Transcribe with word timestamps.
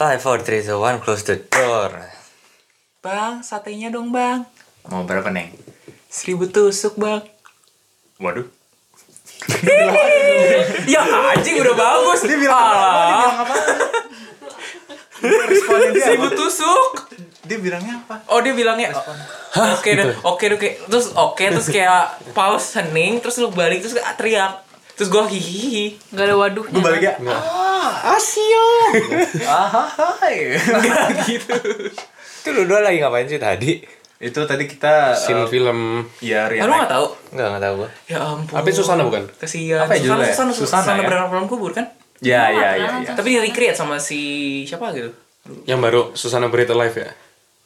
Five, 0.00 0.24
four, 0.24 0.40
three, 0.40 0.64
two, 0.64 0.80
one, 0.80 0.96
close 1.04 1.28
the 1.28 1.36
door. 1.36 1.92
Bang, 3.04 3.44
satenya 3.44 3.92
dong 3.92 4.08
bang. 4.08 4.48
Mau 4.88 5.04
berapa 5.04 5.28
neng? 5.28 5.52
Seribu 6.08 6.48
tusuk 6.48 6.96
bang. 6.96 7.20
Waduh. 8.16 8.48
ya 10.88 11.04
anjing 11.04 11.60
udah 11.60 11.76
bagus. 11.76 12.24
Dia 12.24 12.38
bilang 12.40 12.64
apa? 13.44 13.54
Responnya 15.52 15.92
dia 15.92 16.04
Seribu 16.08 16.32
tusuk. 16.32 17.12
Dia 17.44 17.60
bilangnya 17.60 18.00
apa? 18.00 18.24
Oh 18.32 18.40
dia 18.40 18.56
bilangnya 18.56 18.96
Oke 19.52 19.98
deh, 19.98 20.14
oke 20.22 20.44
oke 20.54 20.68
Terus 20.86 21.12
oke 21.18 21.42
terus 21.50 21.66
kayak 21.66 22.30
pause 22.30 22.78
hening 22.78 23.18
Terus 23.18 23.42
lu 23.42 23.50
balik 23.50 23.82
terus 23.82 23.98
teriak 24.14 24.69
Terus 25.00 25.08
gue 25.08 25.22
hihihi 25.30 25.84
Gak 26.12 26.24
ada 26.26 26.36
waduhnya. 26.36 26.68
Gue 26.70 26.82
baliknya. 26.82 27.12
Ah, 27.24 28.12
Asio. 28.12 28.66
ah, 29.42 29.88
hai. 30.20 30.52
Enggak 30.52 31.08
gitu 31.24 31.56
Itu 32.38 32.48
lu 32.52 32.64
dua 32.64 32.80
lagi 32.80 33.00
ngapain 33.00 33.24
sih 33.24 33.36
tadi? 33.36 33.80
Itu 34.18 34.44
tadi 34.44 34.68
kita 34.68 35.16
Scene 35.16 35.40
eh, 35.40 35.48
film 35.48 36.04
ya 36.20 36.44
Ah, 36.44 36.52
Rian. 36.52 36.62
Lu 36.62 36.76
gak 36.76 36.92
tau? 36.92 37.06
Enggak, 37.32 37.46
enggak 37.48 37.62
tahu 37.62 37.74
gua. 37.74 37.88
Ya 38.06 38.18
ampun 38.20 38.54
Apa 38.54 38.66
itu 38.68 38.76
Susana 38.76 39.02
bukan? 39.02 39.24
Kesian 39.34 39.80
Apa 39.80 39.92
ya 39.92 39.98
Susana, 39.98 40.04
judulnya? 40.04 40.28
Susana, 40.28 40.52
Susana 40.52 40.82
Susana, 40.84 40.92
ya? 40.94 41.08
beranak 41.08 41.28
dalam 41.30 41.46
kubur 41.48 41.72
kan? 41.72 41.86
Ya, 42.20 42.52
ya, 42.52 42.68
ya, 42.76 42.88
ya. 43.00 43.16
Tapi 43.16 43.28
di 43.30 43.38
recreate 43.40 43.72
sama 43.74 43.96
si 43.96 44.20
siapa 44.62 44.92
gitu? 44.92 45.08
yang 45.64 45.80
baru 45.80 46.12
Susana 46.12 46.52
Barita 46.52 46.76
Live 46.76 46.92
ya 46.94 47.08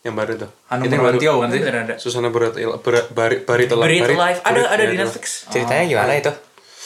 yang 0.01 0.14
baru 0.14 0.38
tuh 0.38 0.51
Hanung 0.70 0.87
Itu 0.87 0.95
yang 0.95 1.02
baru. 1.02 1.18
Bramantio 1.18 1.32
bukan 1.34 1.48
sih? 1.51 1.60
Susana 1.98 2.28
Barita 2.30 2.54
Bar- 2.78 3.10
Bari- 3.10 3.42
Barita 3.42 3.74
Live 3.74 3.82
Buried 3.82 4.02
Bari- 4.04 4.14
Alive 4.14 4.40
Ada 4.40 4.60
ada 4.70 4.78
ya, 4.78 4.87
di. 4.87 4.96
Netflix 5.02 5.26
Ceritanya 5.51 5.84
gimana 5.84 6.12
itu? 6.14 6.30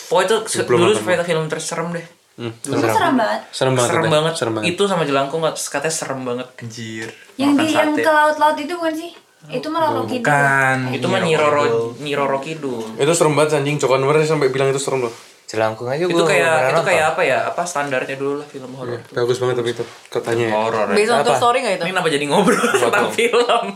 Pokoknya 0.08 0.26
itu 0.26 0.36
se- 0.48 0.64
Belum 0.64 0.78
dulu 0.80 0.90
nonton 0.90 1.04
film, 1.04 1.24
film 1.24 1.44
terserem 1.46 1.88
deh 1.92 2.06
Hmm, 2.38 2.54
Itu 2.54 2.70
serem 2.78 3.18
banget. 3.18 3.40
serem 3.50 3.74
banget 3.74 3.90
Serem 3.90 4.06
banget 4.08 4.32
serem 4.34 4.52
banget 4.54 4.66
Itu 4.70 4.82
sama 4.86 5.02
jelangkung 5.02 5.42
katanya 5.42 5.90
serem 5.90 6.20
banget 6.22 6.46
Anjir. 6.56 7.08
Yang 7.34 7.50
Makan 7.50 7.58
di 7.58 7.66
yang 7.72 7.90
ke 7.96 8.10
laut-laut 8.12 8.56
itu 8.56 8.72
bukan 8.72 8.95
sih? 8.95 9.10
Itu 9.48 9.66
mah 9.68 9.80
Roro 9.80 10.02
Kidul. 10.04 10.23
Bukan. 10.24 10.76
Itu 10.92 11.06
mah 11.06 11.20
Nyiroro 11.20 11.65
Nyiroro 11.96 12.38
Kidul 12.38 12.82
itu 12.95 13.12
serem 13.12 13.34
banget 13.34 13.56
anjing 13.56 13.76
Joko 13.76 13.95
Anwar 13.95 14.18
sampai 14.20 14.48
bilang 14.48 14.68
itu 14.68 14.78
serem 14.78 15.02
loh 15.02 15.15
Jelangkung 15.46 15.88
aja 15.88 16.04
itu 16.04 16.12
gua 16.12 16.28
kayak 16.28 16.54
itu 16.68 16.82
kayak 16.84 17.04
apa 17.09 17.22
ya 17.24 17.38
apa 17.43 17.62
standarnya 17.65 18.15
dulu 18.15 18.37
lah 18.37 18.46
film 18.46 18.68
horor 18.74 19.00
bagus 19.09 19.38
banget 19.38 19.56
tapi 19.56 19.70
itu 19.72 19.80
katanya 20.06 20.45
ya. 20.45 20.52
Horor. 20.52 20.87
ya. 20.87 20.95
Based 20.95 21.09
on 21.09 21.18
true 21.20 21.32
Apa? 21.32 21.40
story 21.40 21.59
gak 21.60 21.72
itu? 21.72 21.82
ini 21.82 21.90
kenapa 21.90 22.09
jadi 22.09 22.24
ngobrol 22.28 22.68
tentang 22.84 23.09
film 23.10 23.66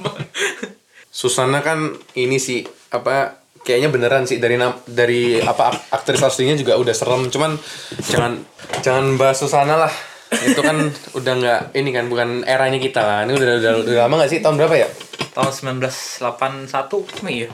Susana 1.09 1.59
kan 1.61 1.79
ini 2.15 2.37
sih 2.37 2.63
apa 2.89 3.42
kayaknya 3.63 3.89
beneran 3.89 4.25
sih 4.25 4.37
dari 4.37 4.59
dari 4.85 5.23
apa 5.39 5.71
ak- 5.71 5.83
aktris 5.93 6.19
aslinya 6.21 6.55
juga 6.55 6.75
udah 6.75 6.91
serem 6.91 7.27
cuman 7.27 7.55
jangan 8.03 8.43
jangan 8.81 9.05
bahas 9.15 9.37
Susana 9.37 9.79
lah 9.79 9.93
itu 10.35 10.59
kan 10.59 10.77
udah 11.13 11.33
nggak 11.35 11.61
ini 11.73 11.91
kan 11.91 12.05
bukan 12.07 12.29
eranya 12.43 12.77
kita 12.77 12.99
lah 12.99 13.19
ini 13.23 13.33
udah 13.33 13.47
udah, 13.55 13.73
udah 13.83 13.95
lama 14.03 14.15
nggak 14.19 14.31
sih 14.31 14.39
tahun 14.39 14.57
berapa 14.57 14.77
ya 14.77 14.89
Tahun 15.33 15.49
1981. 15.49 16.69
Emang 17.17 17.33
iya 17.33 17.49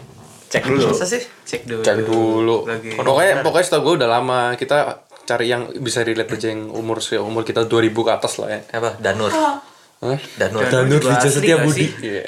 Cek 0.48 0.64
dulu. 0.64 0.90
Masa 0.90 1.06
sih? 1.06 1.22
cek 1.44 1.62
dulu 1.62 1.80
cari 1.80 2.02
dulu 2.02 2.56
Lagi. 2.64 2.90
pokoknya 2.94 3.40
pokoknya 3.40 3.64
setahu 3.64 3.82
gue 3.82 3.94
udah 4.00 4.08
lama 4.10 4.40
kita 4.54 4.78
cari 5.22 5.46
yang 5.46 5.68
bisa 5.76 6.00
relate 6.00 6.28
aja 6.30 6.48
yang 6.48 6.68
umur 6.68 6.98
sih 6.98 7.16
umur 7.16 7.40
kita 7.42 7.64
2000 7.64 7.92
ke 7.92 8.10
atas 8.10 8.32
lah 8.36 8.48
ya 8.48 8.60
Apa? 8.72 8.96
Danur. 8.98 9.28
Hah? 9.28 9.60
Danur. 10.36 10.64
Danur 10.64 10.98
juga 10.98 11.14
Wijaya 11.14 11.20
asli 11.22 11.30
Setia 11.34 11.54
nggak 11.54 11.64
Budi 11.64 11.78
sih? 11.78 11.90
Iya. 12.00 12.24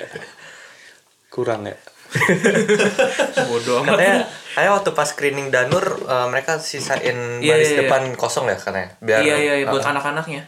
kurang 1.28 1.60
ya 1.64 1.76
bodoh 3.48 3.77
amat 3.80 3.91
Katanya, 3.92 4.16
kayak 4.53 4.70
waktu 4.72 4.91
pas 4.92 5.06
screening 5.06 5.48
Danur 5.48 5.84
eh, 6.00 6.27
mereka 6.27 6.58
sisain 6.58 7.39
Iya, 7.39 7.55
baris 7.55 7.64
iya, 7.64 7.72
iya. 7.72 7.80
depan 7.80 8.03
kosong 8.14 8.47
ya 8.47 8.56
katanya. 8.56 8.89
Biar 8.98 9.19
iya 9.20 9.36
iya 9.36 9.55
iya, 9.56 9.66
buat 9.66 9.80
Ah, 9.80 9.92
anak-anaknya 9.92 10.42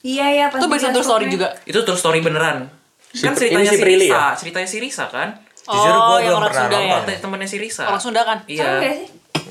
Iya 0.00 0.26
iya 0.30 0.44
pas 0.48 0.58
Itu 0.58 0.66
on 0.66 0.92
true 0.92 1.00
story 1.02 1.24
juga. 1.28 1.48
itu 1.64 1.78
true 1.78 1.96
story 1.96 2.20
beneran 2.20 2.68
kan 3.14 3.30
Si- 3.30 3.46
ceritanya 3.46 3.62
ini 3.62 3.70
si 3.70 3.76
si 3.76 3.80
Prilly 3.80 4.06
Risa 4.06 4.16
ya? 4.16 4.26
ceritanya 4.34 4.66
si 4.66 4.78
Risa 4.78 5.04
kan 5.06 5.28
Jujur 5.64 5.80
oh, 5.88 6.00
gua 6.04 6.16
yang 6.18 6.24
belum 6.26 6.36
orang 6.36 6.50
pernah 6.50 6.64
Sunda 6.66 6.76
ya. 6.76 6.92
nonton. 6.94 7.14
temennya 7.16 7.48
si 7.48 7.56
Risa 7.56 7.82
Orang 7.84 8.02
Sunda 8.02 8.20
kan? 8.22 8.38
iya? 8.44 8.66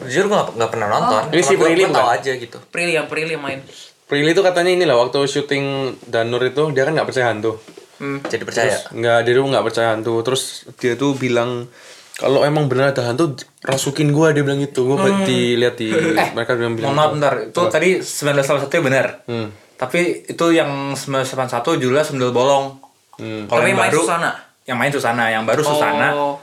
Jujur 0.03 0.25
gue 0.25 0.35
gak, 0.35 0.49
nggak 0.53 0.69
pernah 0.69 0.87
nonton. 0.89 1.21
Ini 1.31 1.41
si 1.41 1.53
gua- 1.53 1.65
Prilly 1.65 1.83
gua 1.83 1.95
tahu 1.95 2.09
aja 2.11 2.31
gitu. 2.35 2.57
Prilly 2.67 2.93
yang 2.93 3.07
Prilly 3.07 3.33
main 3.35 3.59
Prilly 4.03 4.29
itu 4.29 4.41
katanya 4.41 4.69
ini 4.69 4.83
lah 4.83 4.99
waktu 4.99 5.19
syuting 5.23 5.65
Danur 6.03 6.43
itu 6.43 6.69
dia 6.69 6.83
kan 6.83 6.91
nggak 6.91 7.07
percaya 7.07 7.29
hantu 7.29 7.55
hmm. 7.95 8.19
Jadi 8.25 8.43
percaya. 8.43 8.75
nggak 8.89 9.17
dia 9.21 9.33
tuh 9.33 9.45
nggak 9.45 9.63
percaya 9.63 9.87
hantu 9.91 10.13
terus 10.21 10.43
dia 10.75 10.93
tuh 10.93 11.13
bilang 11.13 11.67
kalau 12.13 12.41
emang 12.41 12.65
benar 12.65 12.91
ada 12.91 13.03
hantu 13.03 13.33
rasukin 13.59 14.09
gua 14.09 14.29
dia 14.29 14.41
bilang 14.41 14.59
gitu 14.59 14.85
gua 14.85 15.01
Hmm. 15.01 15.23
dilihat 15.23 15.75
di 15.75 15.89
mereka 16.31 16.53
bilang 16.53 16.73
bilang 16.73 16.93
maaf 16.93 17.11
bentar. 17.11 17.33
Itu 17.43 17.61
tadi 17.67 17.99
1981 17.99 18.69
ya 18.69 18.81
benar. 18.81 19.07
Hmm. 19.25 19.49
Tapi 19.73 19.99
itu 20.25 20.45
yang 20.49 20.69
1981 20.93 21.75
judulnya 21.75 22.03
Sundel 22.03 22.29
Bolong. 22.29 22.77
Hmm. 23.15 23.45
Kalau 23.45 23.61
yang 23.61 23.75
main 23.75 23.89
baru 23.89 23.99
Susana 23.99 24.31
yang 24.63 24.77
main 24.77 24.89
Susana, 24.89 25.23
yang 25.27 25.43
baru 25.43 25.59
Susana 25.59 26.07
oh 26.13 26.35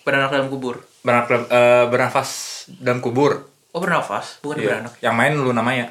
beranak 0.00 0.30
dalam 0.30 0.48
kubur 0.48 0.80
beranak 1.00 1.28
eh, 1.46 1.84
bernafas 1.86 2.30
dalam 2.72 2.98
kubur. 2.98 3.46
oh 3.70 3.78
bernafas 3.78 4.40
bukan 4.40 4.56
Iya. 4.56 4.66
beranak 4.66 4.92
Yang 4.98 5.14
main 5.14 5.32
lu 5.34 5.52
namanya. 5.52 5.86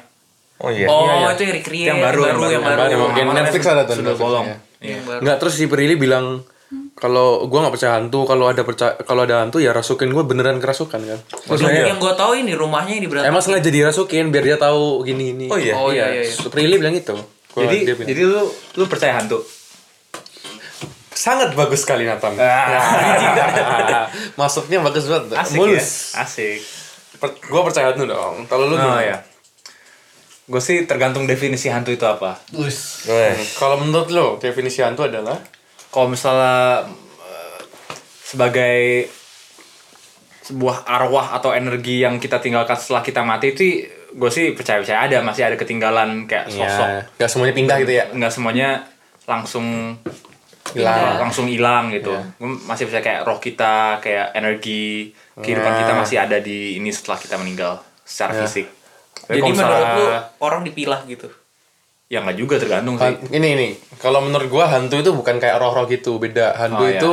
Oh 0.58 0.68
iya. 0.68 0.84
oh 0.84 1.00
Iya, 1.00 1.14
iya. 1.14 1.28
itu 1.30 1.42
yang 1.42 1.54
recreate 1.54 1.88
Yang 1.88 2.00
baru, 2.00 2.20
yang 2.20 2.36
baru, 2.36 2.42
yang 2.42 2.52
yang 2.52 2.62
baru, 2.62 2.76
baru. 2.76 2.90
Yang 2.90 3.16
Namanya 3.22 3.40
Netflix 3.40 3.64
ada 3.64 3.82
tuh, 3.82 3.94
Sundel 3.94 4.04
Netflix, 4.10 4.20
Bolong. 4.20 4.46
ya. 4.46 4.56
Baru. 4.80 5.20
nggak 5.20 5.36
terus 5.36 5.54
si 5.54 5.66
Prilly 5.66 5.94
bilang 5.94 6.40
kalau 6.94 7.44
gua 7.44 7.62
nggak 7.62 7.74
percaya 7.74 7.92
hantu 7.94 8.24
kalau 8.24 8.46
ada 8.46 8.62
percaya 8.62 8.96
kalau 8.98 9.22
ada 9.22 9.40
hantu 9.40 9.58
ya 9.58 9.70
rasukin 9.70 10.08
gua 10.08 10.22
beneran 10.22 10.56
kerasukan 10.56 10.96
kan 10.98 11.18
terus 11.20 11.60
yang, 11.60 11.68
saya 11.68 11.86
yang 11.86 11.98
gue 11.98 12.12
tahu 12.14 12.32
ini 12.34 12.52
rumahnya 12.52 12.92
yang 12.94 13.02
di 13.02 13.08
berantak 13.08 13.28
emang 13.28 13.42
sengaja 13.42 13.68
dirasukin 13.68 14.28
biar 14.28 14.44
dia 14.44 14.56
tahu 14.56 15.02
gini 15.02 15.24
gini 15.30 15.46
Oh 15.46 15.56
iya? 15.56 15.74
oh 15.74 15.88
iya 15.88 16.06
iya, 16.10 16.22
iya. 16.24 16.46
Prilly 16.46 16.76
bilang 16.76 16.94
itu 16.94 17.12
Gua- 17.50 17.66
Jadi 17.66 17.76
bilang. 17.84 18.06
jadi 18.06 18.20
lu 18.24 18.42
lu 18.74 18.84
percaya 18.86 19.16
hantu? 19.16 19.42
sangat 21.10 21.52
bagus 21.52 21.82
sekali 21.82 22.04
Nathan 22.04 22.32
masuknya 24.36 24.80
bagus 24.80 25.04
banget 25.04 25.36
Asik 25.36 25.56
mulus 25.58 25.88
ya. 26.10 26.24
Asik. 26.24 26.58
Per- 27.18 27.36
gua 27.44 27.60
percaya 27.62 27.92
hantu 27.92 28.04
dong 28.06 28.46
kalau 28.46 28.64
lu 28.64 28.74
Oh 28.74 28.80
gimana? 28.80 29.04
ya. 29.04 29.16
Gue 30.50 30.58
sih 30.58 30.82
tergantung 30.82 31.30
definisi 31.30 31.70
hantu 31.70 31.94
itu 31.94 32.02
apa. 32.02 32.34
Kalau 33.54 33.78
menurut 33.78 34.10
lo 34.10 34.26
definisi 34.42 34.82
hantu 34.82 35.06
adalah? 35.06 35.38
Kalau 35.94 36.10
misalnya 36.10 36.90
eh, 37.22 37.58
sebagai 38.26 39.06
sebuah 40.42 40.82
arwah 40.90 41.38
atau 41.38 41.54
energi 41.54 42.02
yang 42.02 42.18
kita 42.18 42.42
tinggalkan 42.42 42.74
setelah 42.74 43.06
kita 43.06 43.22
mati 43.22 43.54
itu 43.54 43.86
gue 44.10 44.30
sih 44.34 44.58
percaya 44.58 44.82
percaya 44.82 45.06
ada 45.06 45.22
masih 45.22 45.46
ada 45.46 45.54
ketinggalan 45.54 46.26
kayak 46.26 46.50
sosok. 46.50 46.88
Ya 46.90 47.06
nggak 47.14 47.30
semuanya 47.30 47.54
pindah 47.54 47.76
gitu 47.86 47.92
ya. 47.94 48.04
nggak 48.10 48.32
semuanya 48.34 48.68
langsung 49.30 49.94
Hilang. 50.74 51.18
langsung 51.22 51.46
hilang 51.46 51.94
gitu. 51.94 52.10
Gua 52.42 52.50
masih 52.66 52.90
percaya 52.90 53.02
kayak 53.06 53.20
roh 53.22 53.38
kita 53.38 54.02
kayak 54.02 54.34
energi 54.34 55.14
kehidupan 55.38 55.78
kita 55.78 55.92
masih 55.94 56.16
ada 56.18 56.42
di 56.42 56.82
ini 56.82 56.90
setelah 56.90 57.22
kita 57.22 57.38
meninggal 57.38 57.78
secara 58.02 58.34
fisik 58.34 58.79
Tapi 59.30 59.38
jadi 59.38 59.50
menurut 59.54 59.88
lu 59.94 60.06
orang 60.42 60.60
dipilah 60.66 61.00
gitu? 61.06 61.30
Ya 62.10 62.26
nggak 62.26 62.36
juga 62.42 62.58
tergantung 62.58 62.98
sih. 62.98 63.14
Ini 63.30 63.48
ini. 63.54 63.68
Kalau 64.02 64.18
menurut 64.18 64.50
gua 64.50 64.66
hantu 64.66 64.98
itu 64.98 65.14
bukan 65.14 65.38
kayak 65.38 65.62
roh-roh 65.62 65.86
gitu 65.86 66.18
beda. 66.18 66.58
Hantu 66.58 66.82
Oh, 66.82 66.90
iya. 66.90 66.98
itu 66.98 67.12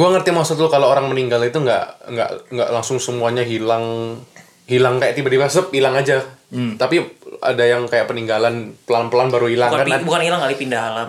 gua 0.00 0.08
ngerti 0.16 0.32
maksud 0.32 0.56
lo 0.56 0.72
kalau 0.72 0.88
orang 0.88 1.12
meninggal 1.12 1.44
itu 1.44 1.60
nggak 1.60 2.08
nggak 2.08 2.30
nggak 2.48 2.68
langsung 2.72 2.96
semuanya 2.96 3.44
hilang 3.44 4.16
hilang 4.64 4.96
kayak 4.96 5.20
tiba-tiba 5.20 5.52
sep 5.52 5.68
hilang 5.68 5.92
aja. 5.92 6.24
Tapi 6.50 6.96
ada 7.44 7.64
yang 7.64 7.84
kayak 7.86 8.08
peninggalan 8.08 8.72
pelan-pelan 8.88 9.28
baru 9.28 9.46
hilang 9.48 9.70
bukan 9.72 9.86
kan 9.86 10.02
bukan 10.04 10.22
hilang 10.24 10.40
kali 10.40 10.54
pindah 10.56 10.82
alam 10.92 11.08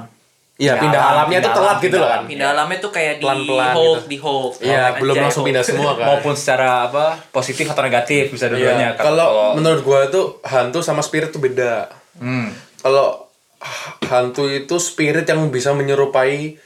iya 0.61 0.77
pindah 0.77 1.01
alam, 1.01 1.13
alamnya 1.25 1.37
itu 1.37 1.41
pindah 1.41 1.57
telat 1.57 1.73
alam, 1.73 1.81
gitu 1.81 1.97
loh 1.97 2.09
kan 2.09 2.21
pindah 2.29 2.47
alamnya 2.53 2.77
tuh 2.77 2.91
kayak 2.93 3.13
di 3.17 3.25
Pelan-pelan 3.25 3.73
hold 3.73 3.97
gitu. 3.97 4.05
di 4.05 4.17
hold 4.21 4.51
iya 4.61 4.83
belum 4.93 5.13
anjay, 5.17 5.23
langsung 5.25 5.43
pindah 5.49 5.63
semua 5.65 5.91
kan 5.97 6.05
maupun 6.05 6.33
secara 6.37 6.69
apa 6.85 7.05
positif 7.33 7.65
atau 7.65 7.81
negatif 7.81 8.23
bisa 8.29 8.45
dua-duanya 8.45 8.93
Iya, 8.93 9.01
kalau 9.01 9.57
menurut 9.57 9.81
gua 9.81 10.05
tuh 10.07 10.37
hantu 10.45 10.85
sama 10.85 11.01
spirit 11.01 11.33
tuh 11.33 11.41
beda. 11.41 11.89
hmm. 12.21 12.47
Kalau 12.81 13.29
hantu 14.05 14.49
itu 14.49 14.75
spirit 14.77 15.25
yang 15.25 15.49
bisa 15.49 15.73
menyerupai 15.73 16.57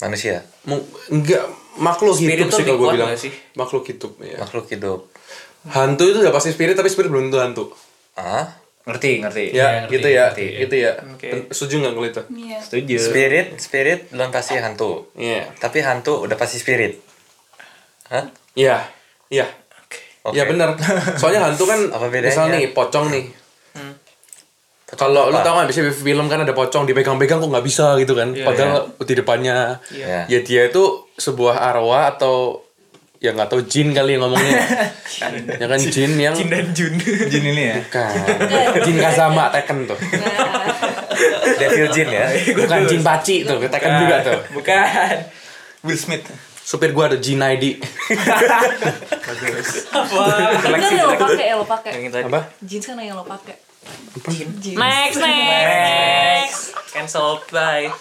Manusia. 0.00 0.44
enggak 1.12 1.44
makhluk 1.76 2.16
Spirit 2.16 2.44
hidup 2.44 2.48
tuh 2.48 2.58
sih 2.60 2.64
kalau 2.64 2.80
kuat 2.80 2.92
bilang. 2.96 3.16
sih? 3.16 3.32
Makhluk 3.52 3.84
hidup 3.84 4.12
ya. 4.20 4.36
Makhluk 4.36 4.66
hidup. 4.68 5.00
Hantu 5.68 6.04
itu 6.08 6.18
udah 6.20 6.32
pasti 6.32 6.52
spirit 6.52 6.72
tapi 6.72 6.88
spirit 6.88 7.12
belum 7.12 7.28
tentu 7.28 7.38
hantu. 7.40 7.64
Ah? 8.16 8.48
Ngerti 8.80 9.20
ngerti 9.20 9.44
Ya, 9.52 9.84
ngerti, 9.84 9.92
gitu 9.92 10.08
ya. 10.08 10.24
ngerti. 10.28 10.46
Gitu 10.58 10.74
ya. 10.78 10.92
Oke. 11.06 11.26
Setuju 11.48 11.74
nggak 11.78 11.92
kalau 11.92 12.06
itu? 12.06 12.22
Iya. 12.34 12.58
setuju 12.58 12.94
Spirit, 12.98 13.46
spirit 13.56 14.00
belum 14.08 14.30
pasti 14.30 14.56
hantu. 14.56 15.08
Iya. 15.14 15.46
Tapi 15.54 15.78
hantu 15.80 16.20
udah 16.20 16.34
pasti 16.34 16.56
spirit. 16.56 16.96
Hah? 18.08 18.24
Iya. 18.52 18.82
Iya. 19.28 19.46
Oke. 19.84 20.00
Iya 20.32 20.44
benar. 20.44 20.74
Soalnya 21.14 21.44
hantu 21.44 21.64
kan 21.64 21.78
Apa 21.88 22.08
bedanya? 22.08 22.28
misal 22.28 22.46
nih 22.48 22.64
pocong 22.70 23.06
nih. 23.08 23.24
Hmm. 23.72 23.94
Kalau 24.90 25.30
lu 25.30 25.38
tau 25.38 25.54
kan 25.54 25.70
bisa 25.70 25.86
film 25.86 26.26
kan 26.26 26.42
ada 26.42 26.50
pocong 26.50 26.82
dipegang-pegang 26.82 27.38
kok 27.38 27.46
nggak 27.46 27.62
bisa 27.62 27.94
gitu 27.96 28.18
kan. 28.18 28.34
Iya, 28.34 28.42
Padahal 28.42 28.74
di 28.98 29.14
depannya 29.14 29.78
Iya. 29.88 30.26
ya 30.26 30.38
dia 30.42 30.62
itu 30.66 30.82
sebuah 31.14 31.62
arwah 31.62 32.10
atau 32.10 32.64
ya 33.20 33.36
nggak 33.36 33.52
tahu 33.52 33.60
jin 33.68 33.92
kali 33.92 34.16
yang 34.16 34.24
ngomongnya. 34.24 34.64
ya 35.60 35.66
kan 35.68 35.76
jin 35.76 36.16
yang 36.16 36.32
Jin 36.32 36.48
dan 36.48 36.72
Jun 36.72 36.96
jin 37.28 37.44
ini 37.52 37.62
ya 37.68 37.76
Bukan. 37.84 38.12
jin 38.80 38.96
Kazama 38.96 39.52
Tekken 39.52 39.84
tuh. 39.84 39.98
Devil 41.60 41.88
Jin 41.92 42.08
ya. 42.08 42.32
Bukan 42.56 42.80
Jin 42.88 43.04
Paci 43.04 43.44
tuh, 43.44 43.60
Tekken 43.60 43.92
juga 44.00 44.16
tuh. 44.24 44.40
Bukan. 44.56 45.14
Will 45.84 46.00
Smith. 46.00 46.24
Supir 46.64 46.96
gua 46.96 47.12
ada 47.12 47.20
Jin 47.20 47.44
ID. 47.44 47.76
Kan 50.64 50.92
yang 50.96 51.12
lo 51.12 51.16
pakai, 51.20 51.46
yang 51.52 51.58
lo 51.60 51.66
pakai. 51.68 51.92
Yang. 52.00 52.24
Apa? 52.24 52.40
Jeans 52.64 52.84
kan 52.88 52.96
yang 53.04 53.20
lo 53.20 53.24
pakai. 53.28 53.56
Next, 54.80 55.16
next. 55.20 56.60
Cancel 56.92 57.36
by. 57.52 57.92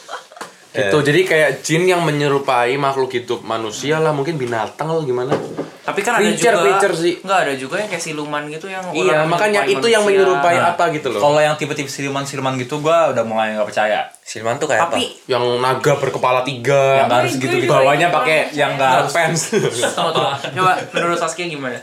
Gitu, 0.69 0.97
jadi 1.01 1.21
kayak 1.25 1.49
jin 1.65 1.89
yang 1.89 2.05
menyerupai 2.05 2.77
makhluk 2.77 3.09
hidup 3.09 3.41
manusia 3.41 3.97
lah, 3.97 4.13
mungkin 4.13 4.37
binatang 4.37 4.85
atau 4.85 5.01
gimana. 5.01 5.33
Tapi 5.81 6.05
kan 6.05 6.21
ada 6.21 6.29
Creature, 6.29 6.53
juga 6.53 6.61
creature 6.61 6.93
sih. 6.93 7.13
Enggak 7.25 7.39
ada 7.41 7.53
juga 7.57 7.75
yang 7.81 7.89
kayak 7.89 8.03
siluman 8.05 8.43
gitu 8.45 8.69
yang 8.69 8.85
Iya, 8.93 9.25
orang 9.25 9.33
makanya 9.33 9.61
itu 9.65 9.87
yang 9.89 10.05
manusia. 10.05 10.21
menyerupai 10.21 10.55
Nah, 10.61 10.77
apa 10.77 10.83
gitu 10.93 11.07
loh. 11.09 11.17
Kalau 11.17 11.41
yang 11.41 11.57
tipe-tipe 11.57 11.89
siluman-siluman 11.89 12.53
gitu 12.61 12.77
gua 12.77 13.09
udah 13.09 13.25
mulai 13.25 13.57
nggak 13.57 13.65
percaya. 13.65 14.05
Silman 14.21 14.61
tuh 14.61 14.69
kayak 14.69 14.85
Tapi 14.85 15.09
Yang 15.25 15.57
naga 15.57 15.93
berkepala 15.97 16.45
tiga, 16.45 17.01
Yang 17.01 17.09
harus 17.09 17.33
gitu 17.41 17.55
juga 17.57 17.73
bawahnya 17.81 18.13
pakai 18.13 18.53
yang 18.53 18.77
nggak 18.77 18.91
harus 19.01 19.09
fans. 19.09 19.41
tunggu, 19.97 20.11
tunggu. 20.13 20.53
Coba 20.53 20.71
menurut 20.93 21.17
Saskia 21.17 21.49
gimana? 21.49 21.81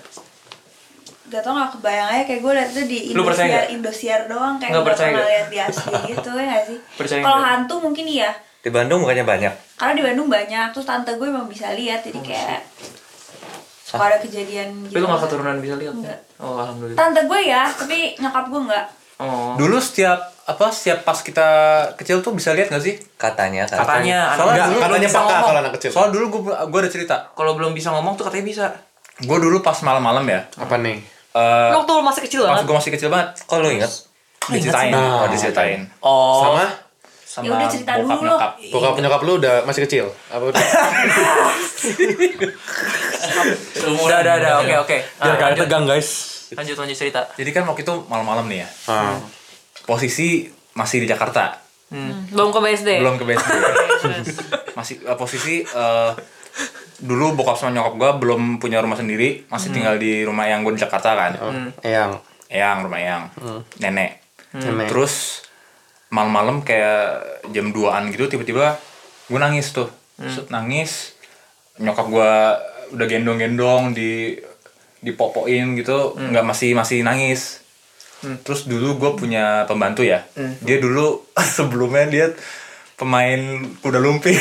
Gak 1.26 1.42
tau 1.42 1.58
gak 1.58 1.74
kebayang 1.74 2.06
aja 2.06 2.22
kayak 2.22 2.38
gue 2.38 2.52
liat 2.54 2.70
itu 2.70 2.82
di 2.86 2.98
Indosiar, 3.10 3.46
nggak? 3.50 3.66
Indosiar 3.74 4.20
doang 4.30 4.62
kayak 4.62 4.70
Nggak 4.70 4.78
gak 4.78 4.88
percaya 4.94 5.08
pernah 5.10 5.18
nggak? 5.18 5.34
liat 5.34 5.46
di 5.50 5.58
asli 5.58 5.92
gitu 6.14 6.30
ya 6.30 6.44
gak 6.46 6.64
sih? 6.70 6.78
Kalau 7.18 7.38
nggak? 7.42 7.50
hantu 7.50 7.74
mungkin 7.82 8.06
iya 8.06 8.30
di 8.66 8.70
Bandung 8.74 9.06
bukannya 9.06 9.22
banyak. 9.22 9.52
Karena 9.78 9.94
di 9.94 10.02
Bandung 10.02 10.26
banyak, 10.26 10.74
terus 10.74 10.82
tante 10.82 11.14
gue 11.14 11.28
emang 11.30 11.46
bisa 11.46 11.70
lihat 11.70 12.02
jadi 12.02 12.18
kayak 12.18 12.60
Kalau 13.86 14.02
ada 14.02 14.18
kejadian 14.18 14.90
Tapi 14.90 14.98
lu 14.98 15.06
gak 15.06 15.22
keturunan 15.30 15.62
bisa 15.62 15.78
lihat? 15.78 15.94
Enggak. 15.94 16.18
Oh, 16.42 16.58
alhamdulillah. 16.58 16.98
Tante 16.98 17.20
gue 17.30 17.40
ya, 17.46 17.70
tapi 17.70 18.18
nyokap 18.18 18.50
gue 18.50 18.62
enggak 18.66 18.86
Oh. 19.16 19.56
Dulu 19.56 19.80
setiap 19.80 20.28
apa 20.44 20.68
setiap 20.68 21.00
pas 21.00 21.16
kita 21.16 21.48
kecil 21.96 22.20
tuh 22.20 22.36
bisa 22.36 22.52
lihat 22.52 22.68
nggak 22.68 22.84
sih? 22.84 23.00
Katanya 23.16 23.64
kan. 23.64 23.80
Katanya 23.80 24.36
anak 24.36 24.44
Soalnya 24.44 24.60
dulu 24.60 24.68
dulu 24.76 24.82
katanya 24.84 25.08
bisa 25.08 25.16
peka 25.16 25.24
ngomong. 25.24 25.46
kalau 25.48 25.60
anak 25.64 25.72
kecil. 25.80 25.90
Soalnya 25.90 26.12
dulu 26.12 26.24
gua 26.28 26.54
gua 26.68 26.80
ada 26.84 26.90
cerita. 26.92 27.16
kalau 27.32 27.52
belum 27.56 27.72
bisa 27.72 27.88
ngomong 27.96 28.12
tuh 28.20 28.28
katanya 28.28 28.44
bisa. 28.44 28.64
Gua 29.24 29.38
dulu 29.40 29.64
pas 29.64 29.78
malam-malam 29.80 30.20
ya. 30.28 30.40
Apa 30.60 30.76
nih? 30.84 31.00
eh 31.32 31.70
Waktu 31.72 31.90
lu 31.96 32.04
masih 32.04 32.22
kecil 32.28 32.40
pas 32.44 32.60
banget. 32.60 32.64
gua 32.68 32.76
masih 32.76 32.92
kecil 32.92 33.08
banget 33.08 33.28
Kok 33.40 33.56
lu 33.56 33.68
ingat? 33.72 33.92
diceritain. 34.46 34.92
Nah. 34.92 35.24
Oh, 35.24 35.26
diceritain. 35.32 35.80
Oh. 36.04 36.40
Sama 36.44 36.64
Sama 37.36 37.44
Ya 37.44 37.52
udah, 37.52 37.68
cerita 37.68 37.92
bokap 38.00 38.16
dulu. 38.16 38.32
nyokap. 38.32 38.52
bokap 38.72 38.94
nyokap 38.96 39.20
lu 39.28 39.32
udah 39.36 39.54
masih 39.68 39.84
kecil? 39.84 40.08
Apa 40.32 40.44
udah? 40.48 40.62
Udah, 43.76 44.18
udah, 44.24 44.34
udah. 44.40 44.52
Oke, 44.64 44.74
oke. 44.80 44.96
Biar 45.20 45.20
Nah, 45.20 45.36
kalian 45.36 45.52
lanjut, 45.52 45.68
tegang 45.68 45.84
guys. 45.84 46.08
lanjut, 46.48 46.76
lanjut 46.78 46.96
cerita. 46.96 47.20
Jadi 47.36 47.50
kan 47.52 47.68
waktu 47.68 47.84
itu 47.84 47.94
malam-malam 48.08 48.48
nih 48.48 48.64
ya. 48.64 48.68
Ah. 48.88 49.20
Posisi 49.84 50.48
masih 50.72 51.04
di 51.04 51.08
Jakarta. 51.08 51.60
Belum 52.32 52.50
ke 52.50 52.58
BSD. 52.58 52.90
Belum 52.98 53.20
ke 53.20 53.24
BSD. 53.28 53.50
masih 54.78 55.04
eh, 55.04 55.16
posisi 55.16 55.60
eh, 55.60 56.10
dulu 56.98 57.36
bokap 57.36 57.60
sama 57.60 57.76
nyokap 57.76 57.94
gua 57.94 58.10
belum 58.16 58.56
punya 58.56 58.80
rumah 58.80 58.96
sendiri, 58.96 59.44
masih 59.46 59.70
tinggal 59.70 60.00
di 60.00 60.24
rumah 60.24 60.48
yang 60.48 60.64
gue 60.64 60.72
di 60.72 60.80
Jakarta 60.80 61.12
kan. 61.12 61.32
Eyang. 61.84 62.16
Eyang, 62.48 62.88
rumah 62.88 62.96
Eyang. 62.96 63.24
Nenek. 63.76 64.24
Nenek. 64.56 64.88
Terus 64.88 65.44
malam-malam 66.08 66.62
kayak 66.62 67.20
jam 67.48 67.70
2-an 67.70 68.08
gitu 68.08 68.26
tiba-tiba 68.26 68.78
gue 69.26 69.38
nangis 69.38 69.70
tuh. 69.70 69.90
Terus 70.16 70.46
nangis. 70.48 71.12
Nyokap 71.76 72.06
gua 72.08 72.56
udah 72.88 73.04
gendong-gendong 73.04 73.92
di 73.92 74.38
dipopoin 74.98 75.76
gitu, 75.76 76.16
nggak 76.16 76.42
masih 76.42 76.72
masih 76.72 77.02
nangis. 77.02 77.60
Terus 78.42 78.64
dulu 78.64 78.96
gue 78.96 79.10
punya 79.14 79.62
pembantu 79.64 80.02
ya. 80.02 80.24
Dia 80.60 80.78
dulu 80.78 81.20
sebelumnya 81.56 82.06
dia 82.06 82.26
pemain 82.96 83.36
kuda 83.78 84.00
lumping. 84.00 84.32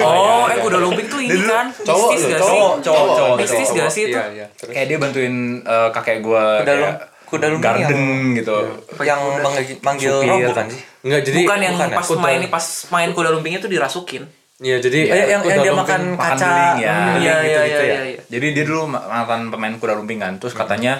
Oh, 0.00 0.48
eh 0.48 0.56
kuda 0.56 0.80
lumping 0.80 1.04
tuh 1.04 1.20
ini 1.20 1.36
kan? 1.44 1.68
Cowok 1.68 2.16
gak 2.16 2.40
cowok, 2.40 2.40
sih? 2.40 2.40
cowok, 2.40 2.72
cowok, 2.80 3.06
cowok, 3.12 3.36
Mistis 3.36 3.68
cowok. 3.68 3.76
gak 3.76 3.90
sih 3.92 4.02
itu? 4.02 4.16
Iya, 4.16 4.24
iya. 4.32 4.46
Kayak 4.56 4.86
dia 4.88 4.98
bantuin 4.98 5.34
eh, 5.60 5.88
kakek 5.92 6.18
gue 6.20 6.44
Kuda 6.64 6.74
lum- 6.74 7.00
kuda 7.24 7.46
lumping 7.48 7.64
garden 7.64 7.88
yang- 7.90 8.34
gitu. 8.34 8.56
Yang 8.98 9.20
manggil, 9.40 9.64
manggil 9.80 10.12
Supir. 10.14 10.28
roh 10.28 10.38
bukan 10.46 10.66
sih? 10.68 10.82
Enggak 11.02 11.20
jadi 11.22 11.38
Bukan 11.40 11.58
yang 11.58 11.74
bukan 11.74 11.88
ya? 11.88 11.96
pas 11.96 12.06
Kuda. 12.06 12.20
main 12.20 12.36
ini 12.36 12.48
pas 12.48 12.66
main 12.88 13.10
kuda 13.10 13.28
lumpingnya 13.30 13.58
tuh 13.58 13.68
dirasukin. 13.68 14.24
Iya, 14.56 14.76
jadi 14.78 14.98
Eh, 15.02 15.10
yang, 15.10 15.28
yang 15.28 15.42
kuda 15.42 15.60
dia 15.60 15.72
makan 15.74 16.00
makan 16.14 16.30
kaca. 16.32 16.46
beling 16.46 16.78
ya. 16.78 16.92
Hmm, 16.92 17.04
Beling 17.10 17.20
iya, 17.20 17.34
iya, 17.34 17.42
gitu-gitu 17.42 17.82
iya, 17.82 17.90
ya. 17.90 18.02
iya. 18.06 18.20
Jadi 18.28 18.46
dia 18.50 18.64
dulu 18.64 18.82
ma- 18.86 19.04
mantan 19.04 19.40
pemain 19.48 19.74
kuda 19.74 19.92
lumping 19.94 20.18
kan. 20.18 20.32
Terus 20.36 20.52
katanya 20.52 20.94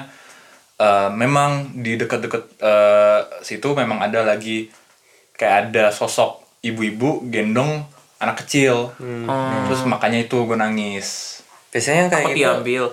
eh, 0.74 1.08
memang 1.08 1.50
di 1.76 1.94
dekat-dekat 1.94 2.42
eh, 2.58 3.18
situ 3.40 3.68
memang 3.72 4.00
ada 4.00 4.22
lagi 4.22 4.68
kayak 5.32 5.70
ada 5.70 5.88
sosok 5.88 6.42
ibu-ibu 6.60 7.22
gendong 7.24 7.86
anak 8.16 8.42
kecil. 8.42 8.90
Terus 9.64 9.80
makanya 9.84 10.18
itu 10.20 10.34
gue 10.40 10.54
nangis. 10.54 11.38
Biasanya 11.70 11.98
yang 12.00 12.10
kayak 12.10 12.24
Takut 12.24 12.34
gitu. 12.34 12.42
diambil. 12.44 12.84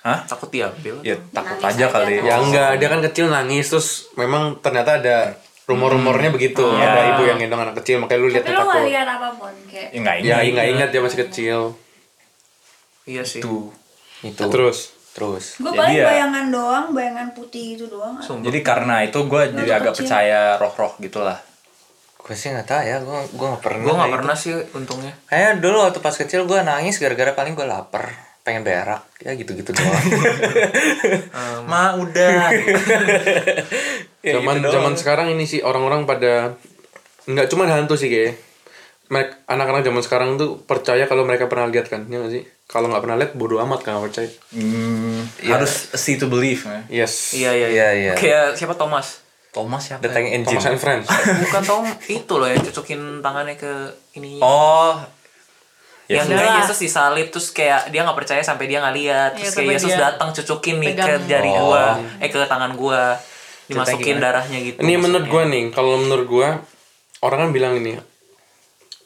Hah? 0.00 0.24
Takut 0.24 0.48
diambil. 0.48 0.96
Ya 1.02 1.16
takut 1.30 1.56
Nangis 1.56 1.68
aja 1.70 1.84
aja. 1.84 1.94
kali. 1.94 2.14
Ya 2.20 2.34
enggak, 2.36 2.70
dia 2.76 2.88
kan 2.88 3.00
kecil 3.02 3.26
nangis 3.28 3.66
terus 3.66 3.88
memang 4.14 4.56
ternyata 4.58 4.96
ada 4.96 5.16
rumor-rumornya 5.64 6.30
begitu. 6.30 6.64
Iya. 6.64 6.82
Ada 6.84 7.00
ibu 7.10 7.22
yang 7.24 7.38
gendong 7.38 7.62
anak 7.62 7.76
kecil, 7.78 7.96
makanya 7.98 8.18
lu 8.18 8.28
lihat 8.28 8.42
Tapi 8.42 8.48
tuh 8.48 8.56
lo 8.56 8.62
gak 8.62 8.72
takut. 8.72 8.88
lihat 8.88 9.06
apa 9.08 9.28
pun 9.32 9.54
kayak 9.66 9.88
Ya 9.88 9.96
enggak 9.96 10.14
Ya, 10.16 10.20
ingat. 10.22 10.40
enggak 10.46 10.66
ingat 10.68 10.88
dia 10.88 11.00
masih 11.00 11.18
kecil. 11.20 11.58
Iya 13.04 13.22
sih. 13.22 13.40
Itu. 13.40 13.70
Itu. 14.22 14.44
Terus 14.46 14.78
Terus. 15.10 15.58
Gue 15.58 15.74
paling 15.74 15.90
ya- 15.92 16.06
bayangan 16.06 16.46
doang, 16.48 16.86
bayangan 16.90 17.34
putih 17.34 17.74
itu 17.74 17.84
doang 17.84 18.14
Sumpah. 18.16 18.46
Jadi 18.46 18.58
karena 18.62 19.02
itu 19.02 19.18
gue 19.20 19.42
jadi 19.52 19.70
agak 19.74 19.92
kecil. 19.92 20.06
percaya 20.06 20.40
roh-roh 20.54 20.94
gitulah. 20.98 21.34
Gue 22.16 22.30
sih 22.32 22.48
nggak 22.48 22.62
tahu 22.64 22.78
ya, 22.80 22.96
gue 23.00 23.18
gue 23.28 23.46
nggak 23.48 23.58
pernah. 23.60 23.82
Gue 23.82 23.94
gak 23.96 24.12
pernah 24.12 24.36
sih 24.38 24.54
untungnya. 24.70 25.10
Kayaknya 25.26 25.52
dulu 25.58 25.76
waktu 25.82 25.98
pas 25.98 26.14
kecil 26.14 26.46
gue 26.46 26.58
nangis 26.62 26.96
gara-gara 26.96 27.34
paling 27.34 27.52
gue 27.52 27.66
lapar, 27.66 28.14
pengen 28.50 28.62
berak, 28.62 29.06
ya 29.16 29.30
gitu-gitu 29.32 29.70
doang. 29.70 30.02
Ma 31.70 31.94
udah. 31.94 32.50
Ya, 34.20 34.36
zaman 34.36 34.60
gitu 34.60 34.68
zaman 34.68 34.92
sekarang 34.94 35.32
ini 35.32 35.48
sih 35.48 35.64
orang-orang 35.64 36.04
pada 36.04 36.52
nggak 37.24 37.48
cuma 37.48 37.64
hantu 37.64 37.96
sih 37.96 38.12
kayak 38.12 38.36
mereka 39.08 39.40
anak-anak 39.48 39.80
zaman 39.80 40.02
sekarang 40.04 40.30
tuh 40.36 40.60
percaya 40.60 41.08
kalau 41.08 41.24
mereka 41.24 41.48
pernah 41.48 41.64
lihat 41.66 41.88
kan 41.88 42.04
ya 42.04 42.20
sih 42.28 42.44
kalau 42.62 42.86
nggak 42.86 43.00
pernah 43.00 43.16
lihat 43.16 43.32
bodoh 43.32 43.56
amat 43.60 43.80
kan 43.80 43.96
nggak 43.96 44.04
percaya 44.06 44.28
Hmm, 44.52 45.24
Iya. 45.40 45.56
harus 45.56 45.72
see 45.96 46.14
to 46.14 46.28
believe 46.28 46.60
ya. 46.60 47.00
yes 47.02 47.32
Iya, 47.32 47.50
iya, 47.54 47.68
Iya, 47.70 47.88
iya. 47.96 48.12
Kayak 48.12 48.54
siapa 48.54 48.76
Thomas? 48.76 49.24
Thomas 49.50 49.82
siapa? 49.82 50.04
The 50.04 50.12
Tank 50.12 50.26
ya? 50.26 50.36
Engine. 50.36 50.52
Thomas 50.52 50.68
and 50.68 50.78
Friends 50.78 51.06
Bukan 51.40 51.62
Tom, 51.64 51.84
itu 52.06 52.32
loh 52.36 52.46
yang 52.46 52.60
cocokin 52.62 53.00
tangannya 53.18 53.56
ke 53.56 53.72
ini. 54.14 54.36
Oh, 54.38 55.00
yang 56.10 56.26
Udah 56.26 56.42
kayak 56.42 56.50
lah. 56.50 56.58
Yesus 56.66 56.78
disalib 56.82 57.26
terus 57.30 57.54
kayak 57.54 57.94
dia 57.94 58.02
nggak 58.02 58.18
percaya 58.18 58.42
sampai 58.42 58.66
dia 58.66 58.82
nggak 58.82 58.96
lihat. 58.98 59.30
Terus 59.38 59.46
Iya, 59.46 59.50
kayak 59.54 59.74
Yesus 59.78 59.94
datang 59.94 60.28
cocokin 60.34 60.76
nih 60.82 60.92
ke 60.98 61.14
jari 61.30 61.50
Oh. 61.54 61.70
gua 61.70 61.84
eh 62.18 62.26
ke 62.26 62.38
tangan 62.50 62.74
gua. 62.74 63.14
Dimasukin 63.70 64.18
darahnya 64.18 64.58
gitu 64.58 64.82
ini 64.82 64.98
menurut 64.98 65.30
gue 65.30 65.42
nih 65.46 65.70
kalau 65.70 65.94
menurut 66.02 66.26
gue 66.26 66.48
orang 67.22 67.38
kan 67.38 67.50
bilang 67.54 67.78
ini 67.78 67.94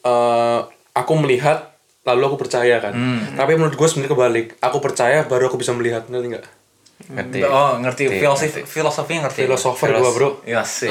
eh 0.01 0.59
aku 0.97 1.13
melihat 1.21 1.77
lalu 2.01 2.33
aku 2.33 2.37
percaya 2.41 2.81
kan. 2.81 2.93
Tapi 3.37 3.51
menurut 3.57 3.77
gue 3.77 3.87
sebenarnya 3.89 4.13
kebalik. 4.13 4.47
Aku 4.61 4.77
percaya 4.81 5.21
baru 5.25 5.53
aku 5.53 5.61
bisa 5.61 5.69
melihat 5.73 6.09
ngerti 6.09 6.27
nggak 6.33 6.45
Ngerti. 6.95 7.39
oh 7.43 7.75
ngerti 7.77 8.03
Ngerti, 8.03 8.17
filosofi 8.17 8.47
ngerti. 8.55 8.61
filosofinya 8.65 9.21
ngerti. 9.23 9.39
filosofer 9.41 9.87
Filos- 9.89 10.01
gue 10.01 10.11
bro 10.11 10.29
Iya 10.41 10.61
sih. 10.63 10.87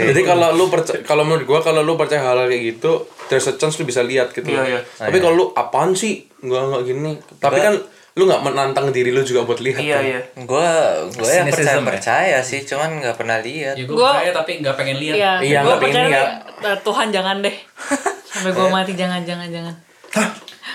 Jadi 0.00 0.20
kalau 0.22 0.48
lu 0.52 0.64
percaya, 0.66 1.02
kalau 1.02 1.22
menurut 1.22 1.44
gua 1.44 1.60
kalau 1.60 1.82
lu 1.82 1.94
percaya 1.94 2.22
hal, 2.22 2.38
-hal 2.38 2.46
kayak 2.46 2.64
gitu, 2.72 2.92
there's 3.26 3.44
a 3.44 3.54
chance 3.54 3.74
lu 3.74 3.84
bisa 3.84 4.00
lihat 4.00 4.30
gitu. 4.30 4.46
Iya, 4.46 4.62
iya. 4.68 4.80
Tapi 4.96 5.18
kalau 5.18 5.34
lu 5.34 5.46
apaan 5.52 5.92
sih? 5.92 6.22
Enggak 6.40 6.62
enggak 6.64 6.82
gini. 6.86 7.12
Tapi 7.36 7.56
Gua- 7.56 7.66
kan 7.66 7.74
lu 8.12 8.22
nggak 8.24 8.42
menantang 8.42 8.86
diri 8.88 9.10
lu 9.10 9.20
juga 9.20 9.42
buat 9.42 9.58
lihat. 9.58 9.78
iya 9.78 9.96
kan? 9.96 10.02
iya 10.04 10.20
Gue 10.40 10.66
gue 11.12 11.28
yang 11.28 11.46
percaya 11.46 11.76
ya? 11.76 11.82
percaya 11.84 12.38
sih, 12.40 12.60
cuman 12.64 12.90
nggak 13.00 13.16
pernah 13.16 13.38
lihat. 13.38 13.74
Ya 13.74 13.84
gue 13.84 13.92
Gua- 13.92 14.14
percaya 14.16 14.32
tapi 14.32 14.52
nggak 14.60 14.76
pengen 14.76 14.96
lihat. 14.98 15.14
Iya, 15.14 15.32
Iya, 15.40 15.58
gue 15.58 15.66
nggak 15.66 15.80
pengen 15.80 15.94
percaya 15.94 16.08
lihat. 16.08 16.28
tapi, 16.56 16.66
eh, 16.68 16.78
Tuhan 16.80 17.06
jangan 17.10 17.36
deh. 17.40 17.56
Sampai 18.30 18.50
gue 18.52 18.66
mati 18.68 18.92
jangan 18.94 19.20
jangan 19.20 19.48
jangan. 19.48 19.74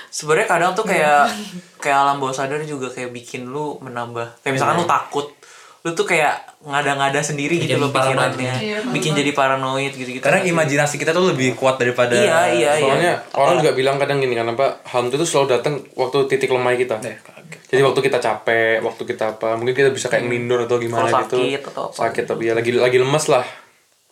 Sebenarnya 0.10 0.48
kadang 0.48 0.72
tuh 0.74 0.86
kayak 0.88 1.30
kayak 1.84 1.98
alam 1.98 2.18
bawah 2.18 2.36
sadar 2.36 2.62
juga 2.64 2.90
kayak 2.90 3.12
bikin 3.12 3.50
lu 3.50 3.78
menambah 3.82 4.42
kayak 4.42 4.54
misalkan 4.58 4.82
lu 4.82 4.88
takut 4.88 5.28
lu 5.86 5.94
tuh 5.94 6.10
kayak 6.10 6.58
ngada-ngada 6.66 7.22
sendiri 7.22 7.62
gitu 7.62 7.78
loh 7.78 7.94
pikirannya 7.94 8.34
paranoid. 8.34 8.90
bikin 8.90 9.14
jadi 9.14 9.32
paranoid 9.38 9.94
gitu-gitu 9.94 10.26
Karena 10.26 10.42
imajinasi 10.42 10.98
kita 10.98 11.14
tuh 11.14 11.30
lebih 11.30 11.54
kuat 11.54 11.78
daripada 11.78 12.18
iya 12.18 12.50
iya 12.50 12.72
iya 12.74 12.82
Soalnya 12.82 13.14
orang 13.38 13.62
juga 13.62 13.72
bilang 13.78 14.02
kadang 14.02 14.18
gini 14.18 14.34
kan 14.34 14.50
apa 14.50 14.82
hantu 14.90 15.22
itu 15.22 15.30
selalu 15.30 15.62
datang 15.62 15.78
waktu 15.94 16.26
titik 16.26 16.50
lemah 16.50 16.74
kita. 16.74 16.98
Jadi 17.70 17.82
waktu 17.86 18.02
kita 18.02 18.18
capek, 18.18 18.82
waktu 18.82 19.04
kita 19.06 19.38
apa, 19.38 19.58
mungkin 19.58 19.78
kita 19.78 19.90
bisa 19.94 20.10
kayak 20.10 20.26
ngindur 20.26 20.66
atau 20.66 20.82
gimana 20.82 21.06
gitu. 21.06 21.38
sakit 21.38 21.62
atau 21.70 21.82
apa. 21.90 21.98
Sakit 21.98 22.24
tapi 22.30 22.50
ya 22.50 22.54
lagi 22.58 22.72
lagi 22.74 22.98
lemas 22.98 23.26
lah. 23.30 23.46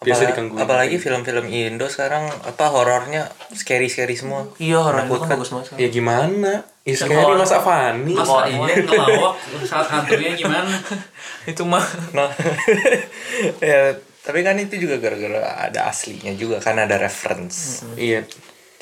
Biasa 0.04 0.22
diganggu. 0.30 0.56
Apalagi 0.60 0.96
film-film 1.00 1.46
Indo 1.48 1.88
sekarang 1.88 2.28
apa 2.28 2.66
horornya 2.70 3.32
scary 3.56 3.88
scary 3.88 4.14
semua. 4.14 4.46
iya 4.60 4.80
itu 4.80 5.18
kan 5.18 5.30
bagus 5.34 5.50
banget 5.50 5.80
Ya 5.80 5.88
gimana? 5.90 6.54
Ya 6.84 6.94
scary 6.94 7.16
horor. 7.16 7.40
masa 7.40 7.58
funny. 7.64 8.14
Masa 8.14 8.46
iya 8.46 8.76
ngelawak 8.84 9.34
saat 9.64 9.88
hantunya 9.88 10.36
gimana? 10.36 10.70
itu 11.52 11.64
mah 11.64 11.84
Nah, 12.12 12.30
ya 13.64 13.96
Tapi 14.24 14.40
kan 14.40 14.56
itu 14.56 14.88
juga 14.88 15.04
gara-gara 15.04 15.68
ada 15.68 15.92
aslinya 15.92 16.32
juga 16.36 16.56
kan 16.64 16.80
ada 16.80 16.96
reference. 16.96 17.84
Iya. 18.00 18.24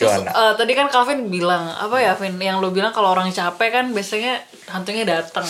Terus 0.01 0.25
eh, 0.25 0.53
tadi 0.55 0.73
kan 0.73 0.87
Calvin 0.87 1.19
bilang 1.27 1.69
apa 1.69 1.95
ya 1.95 2.13
Vin 2.13 2.33
yang 2.35 2.57
lu 2.57 2.69
bilang 2.69 2.89
kalau 2.89 3.11
orang 3.11 3.29
capek 3.29 3.69
kan 3.71 3.85
biasanya 3.89 4.41
hantunya 4.67 5.03
datang. 5.03 5.45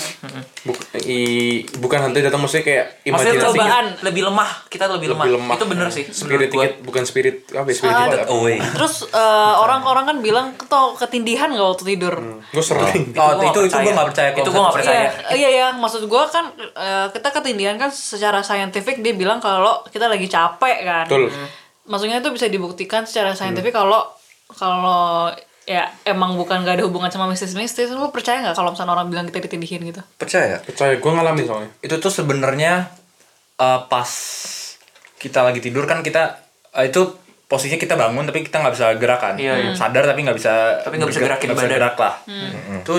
Buk- 0.62 0.82
i- 1.02 1.64
bukan 1.76 2.00
hantu 2.02 2.20
datang 2.20 2.38
maksudnya 2.38 2.62
kayak 2.64 2.86
Maksudnya 3.02 3.32
imajinasi 3.34 3.48
lebih, 3.48 3.62
Cobaan. 3.64 3.86
lebih 4.02 4.22
lemah, 4.24 4.50
kita 4.68 4.86
lebih, 4.88 5.08
lemah. 5.10 5.24
lebih 5.24 5.36
lemah. 5.40 5.56
Itu 5.56 5.66
bener 5.66 5.88
sih. 5.90 6.06
Spirit 6.06 6.50
gua. 6.50 6.62
dikit, 6.62 6.74
bukan 6.84 7.04
spirit 7.04 7.36
apa 7.50 7.64
ya, 7.64 7.76
spirit 7.76 7.96
Ah, 7.96 8.04
apa? 8.04 8.18
away. 8.30 8.58
Terus 8.60 8.94
eh, 9.08 9.54
orang-orang 9.58 10.04
kan 10.06 10.18
bilang 10.20 10.46
tuh 10.60 10.94
ketindihan 10.96 11.48
gak 11.48 11.68
waktu 11.72 11.86
tidur. 11.88 12.16
Gue 12.46 12.62
sering. 12.62 13.14
Oh, 13.14 13.32
itu 13.40 13.60
itu 13.62 13.72
percaya. 13.72 13.82
gue 13.82 13.94
gak 13.94 14.08
percaya 14.10 14.30
Itu 14.34 14.50
gua 14.50 14.62
nggak 14.64 14.76
percaya. 14.76 15.02
Iya, 15.32 15.38
iya 15.38 15.50
ya, 15.50 15.68
maksud 15.74 16.06
gua 16.06 16.26
kan 16.28 16.46
eh, 16.58 17.08
kita 17.10 17.30
ketindihan 17.32 17.76
kan 17.76 17.90
secara 17.90 18.42
saintifik 18.42 19.00
dia 19.00 19.14
bilang 19.14 19.38
kalau 19.38 19.82
kita 19.88 20.06
lagi 20.06 20.26
capek 20.26 20.78
kan. 20.82 21.06
Betul. 21.06 21.30
Maksudnya 21.84 22.18
itu 22.18 22.30
bisa 22.30 22.46
dibuktikan 22.48 23.04
secara 23.04 23.32
saintifik 23.32 23.72
kalau 23.72 24.06
kalau 24.52 25.32
ya 25.64 25.86
emang 26.04 26.36
bukan 26.36 26.62
gak 26.62 26.76
ada 26.76 26.84
hubungan 26.84 27.08
sama 27.08 27.26
mistis-mistis, 27.26 27.88
lu 27.90 28.10
percaya 28.10 28.42
nggak 28.42 28.54
kalau 28.54 28.72
misalnya 28.72 28.94
orang 28.94 29.08
bilang 29.08 29.26
kita 29.26 29.40
ditindihin 29.42 29.82
gitu? 29.86 30.02
Percaya? 30.16 30.58
Percaya, 30.60 30.96
gue 30.96 31.12
ngalamin 31.12 31.44
soalnya. 31.44 31.70
itu 31.80 31.96
tuh 31.96 32.10
sebenarnya 32.10 32.90
eh, 33.56 33.80
pas 33.86 34.10
kita 35.16 35.40
lagi 35.42 35.60
tidur 35.60 35.86
kan 35.86 36.02
kita 36.02 36.42
eh, 36.74 36.88
itu 36.88 37.14
posisinya 37.46 37.78
kita 37.78 37.94
bangun 37.96 38.24
tapi 38.24 38.42
kita 38.42 38.58
nggak 38.58 38.74
bisa 38.74 38.88
gerakan 38.96 39.36
Iya, 39.36 39.54
iya. 39.60 39.72
sadar 39.72 40.04
tapi 40.04 40.24
nggak 40.24 40.34
bisa 40.34 40.82
Tapi 40.82 40.96
nggak 40.98 41.10
bisa 41.10 41.20
bergerak- 41.20 41.38
gerakin 41.38 41.48
nggak 41.48 41.58
bisa 41.58 41.68
badan. 41.68 41.78
gerak 41.78 41.96
lah 41.98 42.14
itu 42.80 42.94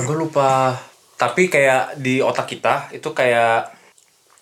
gue 0.00 0.16
lupa 0.18 0.50
tapi 1.14 1.46
kayak 1.46 1.94
di 1.94 2.18
otak 2.18 2.48
kita 2.48 2.88
itu 2.90 3.04
kayak 3.10 3.68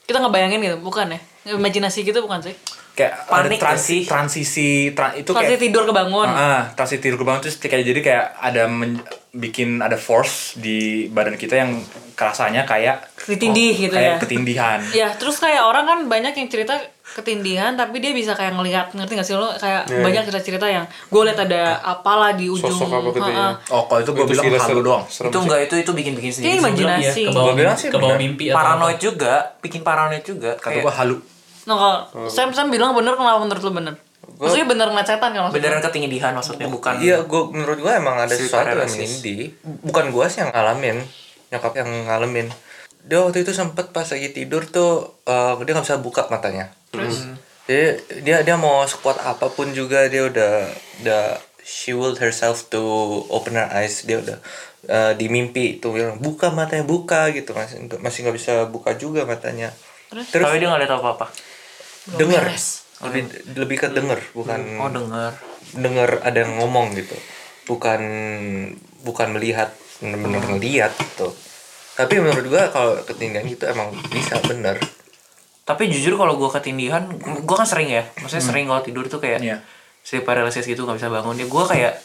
Kita 0.06 0.18
ngebayangin 0.18 0.62
gitu, 0.62 0.78
bukan 0.78 1.10
ya? 1.10 1.20
Imajinasi 1.50 2.00
gitu 2.00 2.22
bukan 2.22 2.40
sih? 2.40 2.54
Kayak 2.98 3.14
Panik 3.24 3.62
sih? 3.78 4.02
transisi 4.02 4.68
tra- 4.90 5.14
itu 5.14 5.30
Pasti 5.30 5.46
kayak 5.48 5.62
tidur 5.62 5.86
kebangun. 5.86 6.26
Ah, 6.26 6.66
transisi 6.74 6.98
tidur 7.00 7.14
kebangun 7.16 7.40
terus 7.40 7.56
kayak 7.56 7.84
jadi 7.84 8.00
kayak 8.00 8.24
ada 8.36 8.66
men- 8.66 8.98
bikin 9.30 9.78
ada 9.78 9.94
force 9.94 10.56
di 10.56 11.06
badan 11.06 11.36
kita 11.36 11.54
yang 11.54 11.78
kerasanya 12.12 12.64
kayak 12.64 13.06
Ditindih 13.22 13.76
gitu 13.78 13.94
kayak 13.94 14.08
ya. 14.10 14.18
ketindihan 14.18 14.80
Ya, 14.90 15.08
terus 15.12 15.38
kayak 15.38 15.62
orang 15.62 15.84
kan 15.84 15.98
banyak 16.04 16.32
yang 16.32 16.48
cerita 16.48 16.74
ketindihan 17.08 17.72
tapi 17.72 17.98
dia 17.98 18.10
bisa 18.10 18.32
kayak 18.32 18.52
ngelihat 18.52 18.90
ngerti 18.90 19.12
gak 19.14 19.24
sih 19.24 19.32
lo 19.32 19.48
kayak 19.54 19.86
banyak 19.86 20.22
cerita-cerita 20.24 20.66
yang 20.66 20.84
gue 20.88 21.22
liat 21.22 21.38
ada 21.38 21.62
apalah 21.78 22.32
di 22.32 22.46
ujung 22.46 22.68
Sosok 22.68 22.88
apa 22.90 23.08
gitu 23.10 23.30
ya. 23.30 23.46
Oh 23.70 23.84
kalau 23.84 24.00
itu 24.00 24.10
gue 24.10 24.24
bilang 24.26 24.44
halu 24.50 24.82
doang 24.82 25.04
Serem 25.06 25.28
Itu 25.28 25.38
enggak 25.40 25.60
itu 25.62 25.74
itu 25.78 25.90
bikin-bikin 25.92 26.30
Kayak 26.30 26.36
sendiri. 26.36 26.58
imajinasi. 26.58 27.00
Iya, 27.00 27.12
ke 27.22 27.30
bawah, 27.30 27.44
Gua 27.44 27.54
bilang 27.54 27.76
sih 27.76 27.88
ke 27.88 27.98
bawah 27.98 28.16
mimpi 28.16 28.44
atau 28.46 28.56
Paranoid 28.58 28.98
juga, 28.98 29.34
bikin 29.60 29.80
paranoid 29.82 30.22
juga. 30.22 30.50
kata 30.56 30.78
gue 30.80 30.94
halu 30.94 31.16
Nah, 31.68 31.76
kalau 31.76 31.96
Sam 32.26 32.48
Sam 32.50 32.72
bilang 32.72 32.96
bener 32.96 33.12
kenapa 33.12 33.38
menurut 33.38 33.60
lo 33.60 33.70
bener? 33.70 33.94
Maksudnya 34.38 34.66
bener 34.66 34.86
ngeliat 34.88 35.04
setan 35.04 35.30
kan 35.30 35.40
maksudnya? 35.44 35.56
beneran 35.60 35.80
ketindihan 35.84 36.32
maksudnya 36.32 36.66
bukan. 36.66 36.96
Iya, 36.96 37.16
gua 37.28 37.52
menurut 37.52 37.78
gua 37.78 37.92
emang 37.96 38.16
ada 38.16 38.32
sesuatu 38.32 38.70
yang 38.70 38.88
menindih. 38.88 39.52
Bukan 39.84 40.04
gua 40.08 40.30
sih 40.30 40.40
yang 40.40 40.48
ngalamin, 40.48 40.96
nyokap 41.50 41.72
yang 41.76 41.90
ngalamin. 42.06 42.48
Dia 43.04 43.20
waktu 43.20 43.42
itu 43.42 43.52
sempet 43.52 43.90
pas 43.90 44.04
lagi 44.04 44.32
tidur 44.32 44.64
tuh 44.64 45.20
eh, 45.24 45.60
dia 45.60 45.72
nggak 45.74 45.84
bisa 45.84 46.00
buka 46.00 46.24
matanya. 46.28 46.72
Terus 46.88 47.28
dia 47.66 48.00
dia 48.24 48.36
dia 48.40 48.56
mau 48.56 48.80
sekuat 48.88 49.20
apa 49.20 49.52
pun 49.52 49.76
juga 49.76 50.08
dia 50.08 50.24
udah 50.24 50.72
udah 51.04 51.24
she 51.60 51.92
willed 51.92 52.16
herself 52.16 52.64
to 52.72 52.80
open 53.28 53.52
her 53.52 53.68
eyes 53.68 54.08
dia 54.08 54.16
udah 54.16 54.40
eh, 54.88 55.12
di 55.20 55.28
mimpi 55.28 55.76
tuh 55.76 55.92
bilang 55.92 56.16
buka 56.16 56.48
matanya 56.48 56.88
buka 56.88 57.28
gitu 57.28 57.52
masih 57.52 57.84
nggak- 57.84 58.00
masih 58.00 58.18
nggak 58.24 58.36
bisa 58.40 58.52
buka 58.72 58.96
juga 58.96 59.28
matanya 59.28 59.68
terus, 60.08 60.32
Tapi 60.32 60.64
dia 60.64 60.72
nggak 60.72 60.80
lihat 60.80 60.96
apa-apa. 62.08 62.18
denger. 62.18 62.44
lebih 62.98 63.22
lebih 63.54 63.76
ke 63.78 63.88
denger 63.88 64.18
bukan 64.32 64.58
Oh 64.76 64.90
dengar. 64.90 65.30
dengar 65.70 66.18
ada 66.20 66.38
yang 66.38 66.58
ngomong 66.58 66.90
gitu. 66.92 67.14
Bukan 67.64 68.00
bukan 69.00 69.28
melihat 69.30 69.70
bener-bener 69.98 70.42
ngeliat 70.42 70.90
gitu. 70.94 71.30
Tapi 71.94 72.18
menurut 72.18 72.46
gua 72.46 72.66
kalau 72.68 72.98
ketindihan 73.00 73.44
gitu 73.44 73.64
emang 73.64 73.90
bisa 74.08 74.34
bener. 74.42 74.78
Tapi 75.62 75.86
jujur 75.86 76.16
kalau 76.16 76.34
gua 76.34 76.50
ketindihan, 76.50 77.06
gua 77.44 77.56
kan 77.56 77.68
sering 77.68 77.86
ya. 77.88 78.02
Maksudnya 78.18 78.44
sering 78.44 78.66
kalau 78.66 78.80
tidur 78.80 79.06
tuh 79.06 79.18
kayak 79.18 79.38
Iya. 79.38 79.56
sleep 80.00 80.24
paralysis 80.24 80.64
gitu 80.64 80.82
nggak 80.82 80.96
bisa 80.96 81.06
bangun. 81.06 81.34
Ya 81.34 81.46
gua 81.46 81.66
kayak 81.66 82.02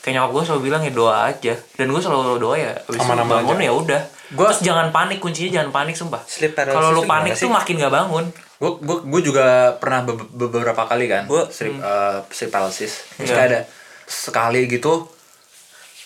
kayak 0.00 0.14
nyokap 0.14 0.30
gue 0.30 0.42
selalu 0.44 0.62
bilang 0.64 0.82
ya 0.82 0.92
doa 0.92 1.16
aja. 1.26 1.54
Dan 1.74 1.86
gue 1.88 1.96
selalu 1.96 2.36
doa 2.36 2.54
ya 2.54 2.76
abis 2.76 2.92
itu 2.94 3.06
Aman-aman 3.06 3.40
bangun 3.40 3.56
aja. 3.56 3.64
ya 3.64 3.72
udah. 3.72 4.02
Gua- 4.30 4.50
terus 4.50 4.60
jangan 4.62 4.88
panik 4.90 5.16
kuncinya 5.16 5.50
jangan 5.54 5.70
panik 5.72 5.94
sumpah. 5.94 6.20
Kalau 6.66 6.92
lu 6.92 7.00
itu 7.00 7.08
panik 7.08 7.32
tuh 7.34 7.48
makin 7.48 7.74
gak 7.78 7.88
bangun 7.90 8.24
gue 8.64 8.72
gue 8.80 8.98
gue 9.04 9.20
juga 9.22 9.44
pernah 9.76 10.00
be- 10.02 10.16
be- 10.16 10.48
beberapa 10.48 10.82
kali 10.82 11.04
kan 11.04 11.24
Gua- 11.24 11.46
sleep 11.46 11.76
eh, 11.76 12.18
sleep 12.26 12.48
paralysis. 12.48 13.04
Terus 13.14 13.30
Iya. 13.30 13.44
ada 13.44 13.60
sekali 14.04 14.64
gitu 14.66 15.04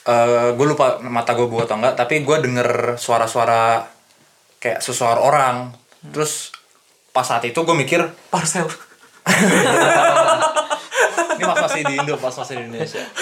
eh 0.04 0.50
gue 0.50 0.66
lupa 0.66 0.98
mata 1.00 1.32
gue 1.32 1.44
buka 1.44 1.64
atau 1.64 1.76
enggak 1.76 1.94
tapi 1.94 2.20
gue 2.20 2.36
denger 2.40 2.68
suara-suara 2.96 3.86
kayak 4.58 4.80
sesuara 4.80 5.20
orang. 5.20 5.70
Terus 6.04 6.50
pas 7.10 7.22
saat 7.22 7.42
itu 7.42 7.58
gue 7.58 7.76
mikir 7.76 8.00
parcel 8.28 8.66
ini 11.38 11.44
pas 11.44 11.56
masih 11.62 11.80
di 11.80 11.92
Indo 11.94 12.14
pas 12.16 12.34
masih 12.34 12.54
di 12.54 12.62
Indonesia 12.66 13.02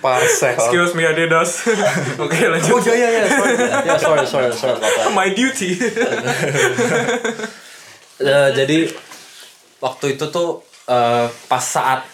Parsel. 0.00 0.52
excuse 0.52 0.92
me 0.92 1.04
Adidas 1.04 1.64
oke 2.20 2.36
lanjut 2.36 2.72
oh 2.72 2.80
iya 2.82 2.94
iya 2.96 3.08
iya 3.16 3.24
sorry 3.28 3.54
ya 3.86 3.94
sorry 3.96 4.24
sorry 4.26 4.48
sorry 4.52 4.76
Bapak. 4.76 5.04
my 5.14 5.28
duty 5.30 5.70
Eh, 8.20 8.48
jadi 8.52 8.84
waktu 9.80 10.12
itu 10.12 10.24
tuh 10.28 10.60
eh, 10.84 11.24
pas 11.46 11.64
saat 11.64 12.04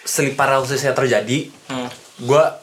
sleep 0.00 0.32
paralysisnya 0.34 0.92
terjadi, 0.92 1.48
Hmm. 1.68 1.84
gua 2.18 2.56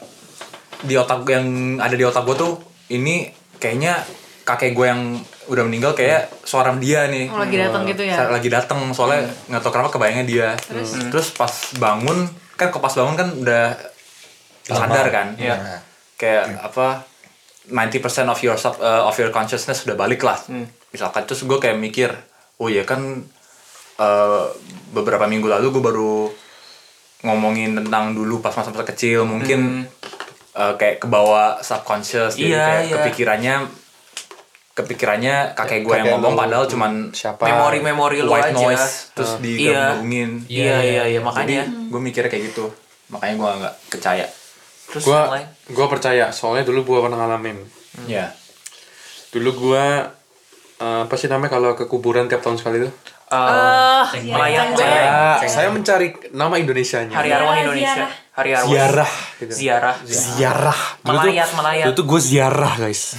di 0.82 0.92
otak 0.92 1.22
yang 1.30 1.78
ada 1.78 1.94
di 1.94 2.02
otak 2.02 2.26
gue 2.26 2.34
tuh 2.34 2.58
ini 2.90 3.30
kayaknya 3.56 4.02
kakek 4.46 4.78
gue 4.78 4.86
yang 4.86 5.02
udah 5.50 5.66
meninggal 5.66 5.92
kayak 5.98 6.30
suara 6.46 6.70
dia 6.78 7.10
nih. 7.10 7.26
Oh, 7.26 7.42
lagi 7.42 7.58
datang 7.58 7.82
gitu 7.82 8.06
ya? 8.06 8.30
Lagi 8.30 8.46
datang 8.46 8.78
soalnya 8.94 9.26
nggak 9.50 9.58
tahu 9.58 9.72
kenapa 9.74 9.90
kebayangnya 9.98 10.24
dia. 10.24 10.48
Terus? 11.10 11.34
pas 11.34 11.50
bangun 11.82 12.30
kan 12.54 12.70
kok 12.70 12.78
pas 12.78 12.94
bangun 12.94 13.18
kan 13.18 13.28
udah 13.34 13.74
sadar 14.70 15.06
kan. 15.10 15.34
Iya. 15.34 15.82
Kayak 16.14 16.62
apa 16.62 17.02
90% 17.66 18.30
of 18.30 18.38
your 18.46 18.54
sub- 18.54 18.78
uh, 18.78 19.10
of 19.10 19.18
your 19.18 19.34
consciousness 19.34 19.82
sudah 19.82 19.98
balik 19.98 20.22
lah. 20.22 20.38
Misalkan 20.94 21.26
terus 21.26 21.42
gue 21.42 21.58
kayak 21.58 21.82
mikir, 21.82 22.14
oh 22.62 22.70
ya 22.70 22.86
kan 22.86 23.26
uh, 23.98 24.46
beberapa 24.94 25.26
minggu 25.26 25.50
lalu 25.50 25.74
gue 25.74 25.82
baru 25.82 26.14
ngomongin 27.26 27.74
tentang 27.74 28.14
dulu 28.14 28.38
pas 28.38 28.54
masa-masa 28.54 28.86
kecil 28.86 29.26
mungkin 29.26 29.90
uh, 30.54 30.74
kayak 30.78 31.02
kebawa 31.02 31.58
subconscious 31.58 32.38
jadi 32.38 32.46
Iya, 32.54 32.62
kayak 32.62 32.82
iya. 32.86 32.94
kepikirannya 32.94 33.54
kepikirannya 34.76 35.56
kakek 35.56 35.82
gue 35.82 35.94
yang 35.96 36.06
ngomong 36.14 36.36
lu. 36.36 36.40
padahal 36.44 36.64
cuman 36.68 36.92
Siapa? 37.08 37.40
memori-memori 37.42 38.20
lu 38.20 38.28
white 38.28 38.52
aja 38.52 38.60
noise 38.60 39.08
terus 39.10 39.32
Iya. 39.34 39.96
digabungin 39.96 40.30
iya 40.46 40.76
iya 40.78 41.02
iya 41.08 41.20
makanya 41.20 41.64
gue 41.64 41.96
mikirnya 41.98 42.28
kayak 42.28 42.52
gitu 42.52 42.68
makanya 43.08 43.34
gue 43.34 43.50
nggak 43.64 43.74
percaya 43.88 44.26
terus 44.86 45.02
lain 45.02 45.46
gua 45.72 45.86
percaya 45.88 46.30
soalnya 46.30 46.62
dulu 46.62 46.86
gua 46.86 46.98
pernah 47.02 47.18
ngalamin. 47.18 47.58
ya 48.06 48.30
Dulu 49.34 49.50
gua 49.58 50.14
eh, 50.78 51.00
apa 51.02 51.14
sih 51.16 51.26
namanya 51.26 51.50
kalau 51.50 51.74
ke 51.74 51.84
kuburan 51.84 52.30
tiap 52.30 52.40
tahun 52.40 52.54
sekali 52.54 52.80
itu? 52.80 52.90
Eh, 53.26 54.04
melayang 54.24 54.70
Ceng. 54.70 54.86
ceng. 54.86 55.42
Ya, 55.42 55.48
saya 55.50 55.68
mencari 55.68 56.14
nama 56.30 56.54
Indonesianya. 56.54 57.10
hari 57.10 57.28
arwah 57.28 57.58
Indonesia 57.58 58.06
ziarah. 58.06 58.10
hari 58.30 58.50
arwah 58.52 58.70
ziarah 58.70 59.12
gitu. 59.34 59.50
ziarah 59.50 59.94
Ziarah. 60.06 60.80
Melayat 61.02 61.50
melayat 61.50 61.84
tuh 61.90 62.06
gue 62.06 62.20
ziarah 62.22 62.74
guys. 62.78 63.18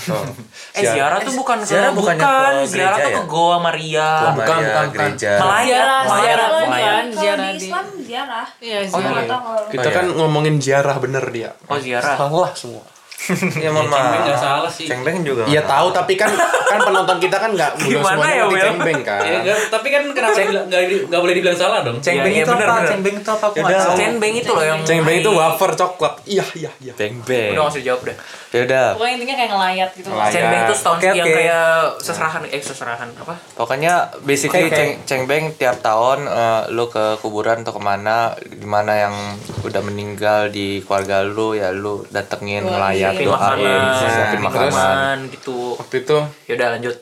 eh 0.71 0.83
ziarah 0.85 1.19
tuh 1.19 1.35
bukan 1.35 1.59
ke 1.59 1.67
ziarah 1.67 1.91
bukan 1.91 2.15
ke 2.15 2.31
ziarah 2.65 2.97
tuh 2.97 3.11
ke? 3.11 3.21
Goa 3.25 3.57
Maria 3.59 4.07
Maria, 4.31 4.31
bukan, 4.31 4.57
bukan. 4.63 4.85
gereja 4.95 5.31
melayat 5.37 5.67
Ziarah, 5.67 5.99
melayat 5.99 6.23
ziarah 6.23 6.47
melayat 6.63 7.03
Kalau 7.03 7.19
ziarah 7.19 7.47
di. 7.49 7.59
Islam 7.59 7.85
ziarah. 7.99 8.45
Iya, 8.57 8.77
Oh, 8.87 8.99
iya. 9.03 9.37
Kita 9.67 9.89
kan 9.91 10.05
ngomongin 10.09 10.55
ziarah 10.57 10.95
bener 10.97 11.25
dia. 11.27 11.51
oh 11.63 11.75
ziarah 11.77 12.15
Salah 12.15 12.51
semua. 12.53 12.83
ya 13.57 13.69
mohon 13.69 13.89
Cengbeng 13.89 14.21
nggak 14.21 14.29
maaf 14.31 14.39
salah 14.39 14.69
sih. 14.69 14.85
cengbeng 14.85 15.17
juga 15.21 15.43
Iya 15.43 15.61
tahu 15.63 15.89
tapi 15.89 16.13
kan 16.13 16.29
kan 16.63 16.79
penonton 16.79 17.17
kita 17.17 17.33
kan 17.35 17.49
nggak 17.51 17.71
udah 17.75 17.89
Gimana 17.89 18.13
semuanya 18.13 18.29
ya, 18.29 18.37
ngerti 18.39 18.53
Will? 18.53 18.65
cengbeng 18.67 19.01
kan. 19.01 19.19
Ya, 19.19 19.37
nggak- 19.41 19.61
tapi 19.67 19.87
kan 19.87 20.01
kenapa 20.07 20.37
dibilang- 20.37 20.67
nggak 20.67 20.81
di- 20.83 21.03
nggak 21.03 21.21
boleh 21.21 21.33
dibilang 21.33 21.57
salah 21.57 21.79
dong? 21.81 21.97
cengbeng 21.97 22.29
Iya, 22.29 22.37
iya, 22.37 22.43
itu 22.43 22.53
bener, 22.53 22.67
apa 22.67 22.75
bener. 22.77 22.87
cengbeng 22.87 23.15
itu 23.17 23.29
apa 23.29 23.45
aku 23.47 23.55
Yaudah. 23.57 23.95
cengbeng 23.95 24.33
itu 24.35 24.51
loh 24.51 24.65
yang 24.65 24.79
Cengbeng 24.81 25.17
itu 25.17 25.29
wafer 25.31 25.71
coklat. 25.73 26.13
Iya 26.23 26.45
iya 26.55 26.71
iya. 26.79 26.93
beng 26.93 27.15
beng 27.21 27.51
udah 27.51 27.59
nggak 27.59 27.73
usah 27.73 27.83
jawab 27.83 28.01
deh 28.03 28.17
ya 28.47 28.63
udah 28.63 28.85
Pokoknya 28.95 29.13
intinya 29.13 29.35
kayak 29.35 29.51
ngelayat 29.51 29.89
gitu. 29.91 30.07
Ngelayat. 30.07 30.31
cengbeng 30.31 30.61
tuh 30.63 30.77
setahun 30.77 30.97
Oke, 30.97 31.07
yang 31.09 31.17
oke. 31.19 31.35
kayak 31.35 31.67
seserahan 31.99 32.41
eh 32.47 32.61
seserahan 32.63 33.09
apa 33.13 33.33
Pokoknya 33.53 33.93
basically 34.21 34.63
Oke, 34.63 34.69
oke. 34.69 34.77
ceng 34.77 34.91
cengbeng 35.03 35.43
tiap 35.53 35.77
tahun 35.79 36.19
eh, 36.23 36.61
lu 36.69 36.85
ke 36.87 37.17
kuburan 37.19 37.59
atau 37.59 37.73
ke 37.73 37.81
mana 37.81 38.15
di 38.39 38.63
mana 38.65 38.93
yang 38.99 39.15
udah 39.61 39.81
meninggal 39.81 40.47
di 40.47 40.79
keluarga 40.79 41.23
lu 41.23 41.53
ya 41.53 41.69
lu 41.71 42.05
datengin 42.07 42.63
ngelayat 42.63 43.06
siapin 43.09 43.25
doain 43.25 43.33
makanan 43.33 43.81
siapin 43.93 44.11
siapin 44.11 44.39
makanan 44.41 44.69
makanan 44.69 45.17
gitu 45.29 45.57
Waktu 45.75 45.95
itu 45.99 46.17
yaudah 46.47 46.69
lanjut 46.73 46.95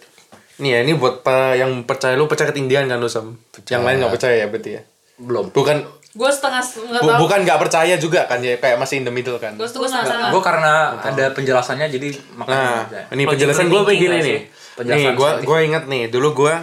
Nih 0.56 0.72
ya, 0.72 0.80
ini 0.82 0.96
buat 0.96 1.20
pa- 1.20 1.52
yang 1.54 1.84
percaya 1.84 2.16
lu 2.16 2.26
percaya 2.26 2.48
ketindihan 2.48 2.88
kan 2.88 2.96
lu 2.96 3.06
Sam. 3.06 3.36
Yang 3.66 3.82
lain 3.84 3.96
nggak 4.00 4.14
percaya 4.14 4.36
ya 4.38 4.48
berarti 4.48 4.72
ya. 4.72 4.82
Belum. 5.18 5.52
Bukan 5.52 5.84
Gue 6.16 6.32
setengah 6.32 6.64
nggak 6.64 6.96
bu- 6.96 7.12
tahu. 7.12 7.20
bukan 7.20 7.40
nggak 7.44 7.60
percaya 7.60 7.96
juga 7.98 8.24
kan 8.24 8.40
ya 8.40 8.56
kayak 8.56 8.80
masih 8.80 8.96
in 8.98 9.06
the 9.06 9.12
middle 9.12 9.36
kan. 9.36 9.52
Gue 9.54 9.68
setengah. 9.68 10.32
Gue 10.32 10.40
karena 10.40 10.96
ada 10.96 11.36
penjelasannya 11.36 11.92
jadi 11.92 12.08
Nah, 12.40 12.48
makanya. 12.88 13.04
ini 13.12 13.24
penjelasan 13.26 13.68
gue 13.68 13.82
begini 13.84 14.18
nih. 14.18 14.40
Penjelasan 14.80 15.04
Nih, 15.04 15.12
gue 15.14 15.30
gue 15.44 15.60
ingat 15.62 15.84
nih, 15.86 16.04
dulu 16.08 16.28
gue 16.38 16.54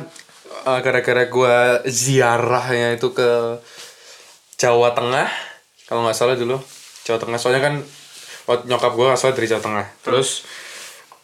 uh, 0.64 0.80
gara-gara 0.80 1.28
gue 1.28 1.54
ziarahnya 1.84 2.96
itu 2.96 3.12
ke 3.12 3.61
Jawa 4.56 4.92
Tengah, 4.92 5.28
kalau 5.84 6.00
nggak 6.02 6.14
salah 6.14 6.32
dulu 6.32 6.56
Jawa 7.02 7.18
Tengah. 7.18 7.37
Soalnya 7.37 7.61
kan 7.62 7.75
nyokap 8.44 8.92
gue 8.92 9.08
asal 9.08 9.32
dari 9.32 9.46
Jawa 9.46 9.62
Tengah. 9.62 9.87
Terus, 10.00 10.42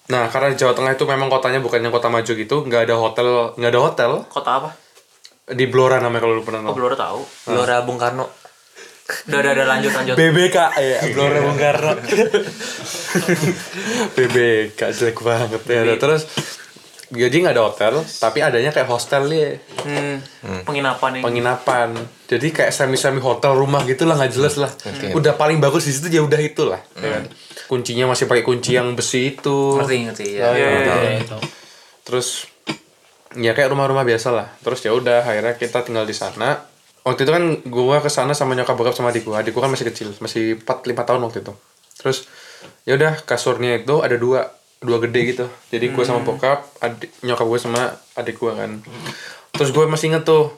nah 0.06 0.26
karena 0.26 0.52
Jawa 0.52 0.72
Tengah 0.72 0.92
itu 0.92 1.04
memang 1.04 1.28
kotanya 1.28 1.58
bukan 1.58 1.78
yang 1.78 1.90
kota 1.90 2.06
maju 2.06 2.26
gitu, 2.28 2.56
nggak 2.62 2.82
ada 2.84 2.94
hotel, 2.94 3.28
nggak 3.54 3.70
ada 3.70 3.80
hotel 3.82 4.10
Kota 4.26 4.50
apa? 4.56 4.70
di 5.48 5.64
Blora 5.64 5.96
namanya 5.96 6.22
kalau 6.22 6.34
lu 6.37 6.44
pernah 6.44 6.60
Oh, 6.60 6.66
tahu. 6.68 6.76
Blora 6.76 6.92
tahu. 6.94 7.20
Gelora 7.46 7.76
Bung 7.80 7.96
Karno 7.96 8.28
Udah, 9.25 9.40
udah, 9.40 9.52
udah 9.56 9.66
lanjut, 9.66 9.92
lanjut. 9.96 10.14
BBK 10.14 10.56
ya, 10.76 10.98
Blora 11.16 11.40
Bung 11.40 11.56
Karno. 11.56 11.96
BBK 14.12 14.80
jelek 14.92 15.18
banget 15.20 15.62
ya. 15.64 15.96
Terus 15.96 16.22
jadi 17.08 17.36
nggak 17.40 17.54
ada 17.54 17.64
hotel, 17.64 17.94
tapi 18.14 18.38
adanya 18.38 18.68
kayak 18.68 18.84
hostel 18.84 19.24
ya, 19.26 19.56
Hmm, 19.80 20.20
penginapan 20.62 21.16
ini. 21.16 21.22
penginapan. 21.22 21.88
Jadi 22.24 22.48
kayak 22.50 22.68
semi-semi 22.68 23.16
hotel 23.18 23.52
rumah 23.52 23.80
gitu 23.82 24.04
lah 24.04 24.14
nggak 24.14 24.28
jelas 24.30 24.54
lah. 24.54 24.68
Udah 25.10 25.32
paling 25.32 25.56
bagus 25.56 25.84
di 25.84 25.92
situ 25.92 26.08
ya 26.10 26.20
udah 26.20 26.36
itulah. 26.36 26.80
ya 26.94 27.08
kan. 27.10 27.24
Kuncinya 27.64 28.08
masih 28.08 28.24
pakai 28.24 28.42
kunci 28.42 28.74
yang 28.74 28.92
besi 28.92 29.32
itu. 29.34 29.76
Ngerti 29.76 29.96
ngerti 30.02 30.26
ya. 30.34 30.42
Oh, 30.42 30.52
iya, 30.52 30.66
Iya, 30.66 30.78
iya. 30.78 30.94
iya, 30.98 31.12
itu. 31.18 31.38
Terus 32.02 32.44
ya 33.34 33.52
kayak 33.52 33.68
rumah-rumah 33.68 34.02
biasa 34.02 34.28
lah. 34.28 34.46
Terus 34.58 34.80
ya 34.80 34.92
udah 34.92 35.20
akhirnya 35.22 35.54
kita 35.54 35.80
tinggal 35.82 36.04
di 36.04 36.12
sana. 36.12 36.64
Waktu 37.00 37.24
itu 37.24 37.32
kan 37.32 37.44
gua 37.64 38.00
ke 38.00 38.08
sana 38.08 38.32
sama 38.32 38.52
nyokap 38.52 38.72
bokap 38.74 38.92
sama 38.92 39.08
adik 39.08 39.24
gua. 39.24 39.40
Adik 39.40 39.52
gua 39.52 39.64
kan 39.64 39.72
masih 39.72 39.88
kecil, 39.88 40.12
masih 40.18 40.60
4 40.60 40.84
5 40.84 41.04
tahun 41.04 41.20
waktu 41.22 41.40
itu. 41.40 41.52
Terus 41.96 42.28
ya 42.84 42.94
udah 42.94 43.20
kasurnya 43.22 43.78
itu 43.78 44.00
ada 44.00 44.14
dua 44.14 44.48
dua 44.78 44.99
gede 45.02 45.20
gitu. 45.35 45.47
Jadi 45.70 45.90
gua 45.90 46.04
sama 46.06 46.20
bokap, 46.23 46.64
adik 46.82 47.11
nyokap 47.26 47.47
gua 47.47 47.58
sama 47.58 47.82
adik 48.14 48.38
gua 48.38 48.54
kan. 48.54 48.78
Terus 49.54 49.75
gue 49.75 49.85
masih 49.90 50.14
inget 50.14 50.23
tuh 50.23 50.54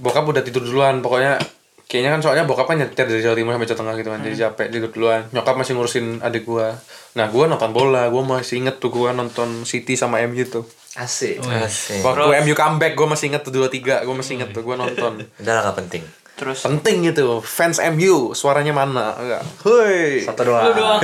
bokap 0.00 0.24
udah 0.24 0.40
tidur 0.40 0.64
duluan 0.64 1.04
pokoknya 1.04 1.36
kayaknya 1.84 2.16
kan 2.16 2.20
soalnya 2.24 2.44
bokap 2.48 2.64
kan 2.64 2.80
nyetir 2.80 3.04
dari 3.04 3.20
Jawa 3.20 3.36
Timur 3.36 3.52
sampai 3.52 3.68
Jawa 3.68 3.80
Tengah 3.84 3.94
gitu 4.00 4.08
kan 4.08 4.20
jadi 4.24 4.36
capek 4.48 4.66
tidur 4.72 4.90
duluan 4.96 5.20
nyokap 5.28 5.54
masih 5.60 5.76
ngurusin 5.76 6.06
adik 6.24 6.48
gua 6.48 6.72
nah 7.12 7.28
gua 7.28 7.44
nonton 7.52 7.76
bola 7.76 8.08
gua 8.08 8.24
masih 8.24 8.64
inget 8.64 8.80
tuh 8.80 8.88
gua 8.88 9.12
nonton 9.12 9.68
City 9.68 9.92
sama 9.92 10.24
MU 10.24 10.40
tuh 10.48 10.64
Asik. 10.92 11.40
Asik. 11.40 12.04
waktu 12.04 12.36
MU 12.44 12.56
comeback 12.56 12.96
gua 12.96 13.12
masih 13.12 13.32
inget 13.32 13.44
tuh 13.44 13.52
dua 13.52 13.68
tiga 13.68 14.00
gua 14.08 14.16
masih 14.16 14.40
inget 14.40 14.56
tuh 14.56 14.64
gua 14.64 14.80
nonton 14.80 15.20
Udah 15.40 15.52
lah 15.52 15.62
gak 15.68 15.84
penting. 15.84 16.04
Terus 16.32 16.64
penting 16.64 17.12
gitu 17.12 17.44
fans 17.44 17.76
MU 17.92 18.32
suaranya 18.32 18.72
mana 18.72 19.12
enggak 19.20 19.42
hoi 19.68 20.24
Satu 20.24 20.48
doang. 20.48 20.72
Lu 20.72 20.72
doang. 20.72 21.00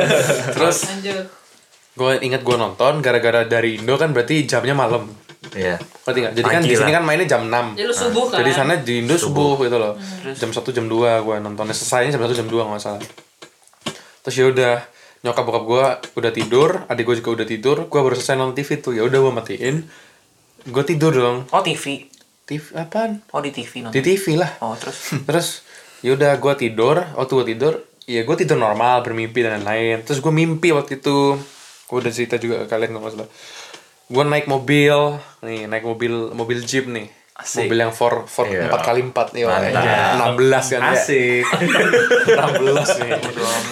terus 0.56 0.84
Lanjut. 0.84 1.45
Gue 1.96 2.12
inget 2.20 2.44
gua 2.44 2.60
nonton 2.60 3.00
gara-gara 3.00 3.48
dari 3.48 3.80
Indo 3.80 3.96
kan 3.96 4.12
berarti 4.12 4.44
jamnya 4.44 4.76
malam 4.76 5.08
Iya. 5.56 5.78
Ngerti 5.78 6.18
nggak? 6.20 6.34
Jadi 6.36 6.48
kan 6.50 6.62
di 6.62 6.74
sini 6.76 6.92
kan 6.92 7.04
mainnya 7.06 7.24
jam 7.24 7.48
6 7.48 7.78
Jadi 7.78 7.86
lu 7.86 7.94
subuh 7.94 8.24
kan? 8.28 8.36
Jadi 8.42 8.50
sana 8.52 8.72
di 8.76 8.94
Indo 9.00 9.16
subuh, 9.16 9.56
gitu 9.62 9.78
loh. 9.78 9.94
Jam 10.36 10.50
1 10.52 10.76
jam 10.76 10.86
2 10.90 11.24
gua 11.24 11.36
nontonnya 11.40 11.72
selesainya 11.72 12.18
jam 12.18 12.22
1 12.26 12.34
jam 12.36 12.48
2 12.50 12.52
nggak 12.52 12.82
salah. 12.82 13.02
Terus 14.26 14.34
ya 14.36 14.46
udah 14.50 14.74
nyokap 15.22 15.44
bokap 15.46 15.64
gua 15.64 15.84
udah 16.18 16.32
tidur, 16.34 16.84
adik 16.90 17.06
gua 17.06 17.16
juga 17.16 17.30
udah 17.40 17.46
tidur, 17.46 17.76
gua 17.88 18.00
baru 18.04 18.14
selesai 18.18 18.36
nonton 18.36 18.58
TV 18.58 18.70
tuh. 18.82 18.92
Ya 18.98 19.02
udah 19.06 19.18
gua 19.22 19.32
matiin. 19.38 19.86
Gua 20.66 20.82
tidur 20.82 21.14
dong. 21.14 21.46
Oh, 21.54 21.62
TV. 21.62 22.10
TV 22.46 22.62
apaan? 22.74 23.22
Oh, 23.30 23.40
di 23.40 23.50
TV 23.54 23.86
nonton. 23.86 23.94
Di 23.94 24.02
TV 24.02 24.36
lah. 24.36 24.50
Oh, 24.60 24.74
terus 24.74 25.14
Terus 25.30 25.62
ya 26.02 26.12
udah 26.18 26.36
gua 26.42 26.58
tidur, 26.58 27.00
waktu 27.16 27.32
gua 27.32 27.46
tidur, 27.46 27.72
ya 28.04 28.20
gua 28.26 28.36
tidur 28.36 28.58
normal, 28.58 29.06
bermimpi 29.06 29.46
dan 29.46 29.62
lain-lain. 29.62 30.02
Terus 30.04 30.18
gua 30.18 30.34
mimpi 30.34 30.74
waktu 30.74 30.98
itu. 31.00 31.38
Gua 31.86 31.98
udah 31.98 32.10
cerita 32.10 32.36
juga 32.36 32.62
ke 32.62 32.66
kalian 32.66 32.90
kalau 32.90 33.02
nggak 33.02 33.14
salah. 33.14 33.30
Gua 34.06 34.22
naik 34.22 34.46
mobil, 34.46 34.96
nih 35.40 35.66
naik 35.66 35.82
mobil 35.82 36.12
mobil 36.30 36.58
jeep 36.60 36.86
nih. 36.86 37.06
Asik. 37.36 37.68
Mobil 37.68 37.78
yang 37.78 37.92
4 37.92 38.32
4 38.32 38.48
Iya. 38.48 38.72
4 38.72 38.80
kali 38.80 39.00
4 39.04 39.36
nih, 39.36 39.42
wah, 39.44 39.60
Mantap. 39.60 39.84
ya. 39.84 40.00
16 40.16 40.72
kan 40.72 40.80
ya. 40.80 40.92
Asik. 40.96 41.44
16 42.32 42.96
nih. 42.96 43.10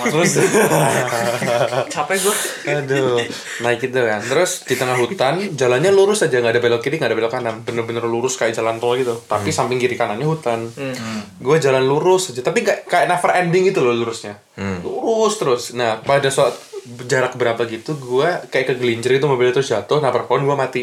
Terus 0.05 0.31
capek 1.95 2.17
gua. 2.21 2.35
aduh, 2.77 3.17
naik 3.61 3.79
gitu 3.81 4.01
kan. 4.01 4.21
Terus 4.21 4.65
di 4.65 4.75
tengah 4.75 4.97
hutan, 4.97 5.35
jalannya 5.53 5.91
lurus 5.91 6.21
aja, 6.23 6.39
nggak 6.39 6.53
ada 6.53 6.61
belok 6.61 6.83
kiri, 6.83 7.01
nggak 7.01 7.09
ada 7.09 7.17
belok 7.17 7.33
kanan. 7.33 7.55
Bener-bener 7.65 8.05
lurus 8.05 8.37
kayak 8.37 8.53
jalan 8.53 8.77
tol 8.77 8.97
gitu. 8.97 9.17
Tapi 9.25 9.49
samping 9.49 9.81
kiri 9.81 9.97
kanannya 9.97 10.29
hutan. 10.29 10.69
Gue 11.39 11.57
jalan 11.57 11.85
lurus 11.85 12.31
aja, 12.31 12.45
tapi 12.45 12.61
kayak 12.61 12.85
kayak 12.85 13.09
never 13.09 13.33
ending 13.33 13.65
gitu 13.65 13.81
loh 13.81 13.97
lurusnya. 13.97 14.37
Lurus 14.85 15.41
terus. 15.41 15.63
Nah, 15.73 16.01
pada 16.01 16.29
saat 16.29 16.53
jarak 16.85 17.41
berapa 17.41 17.65
gitu, 17.65 17.97
gue 17.97 18.29
kayak 18.53 18.77
kegelincir 18.77 19.17
itu 19.17 19.25
mobil 19.25 19.51
itu 19.51 19.65
jatuh, 19.65 19.99
nabrak 20.05 20.29
pohon, 20.29 20.45
gue 20.45 20.57
mati. 20.57 20.83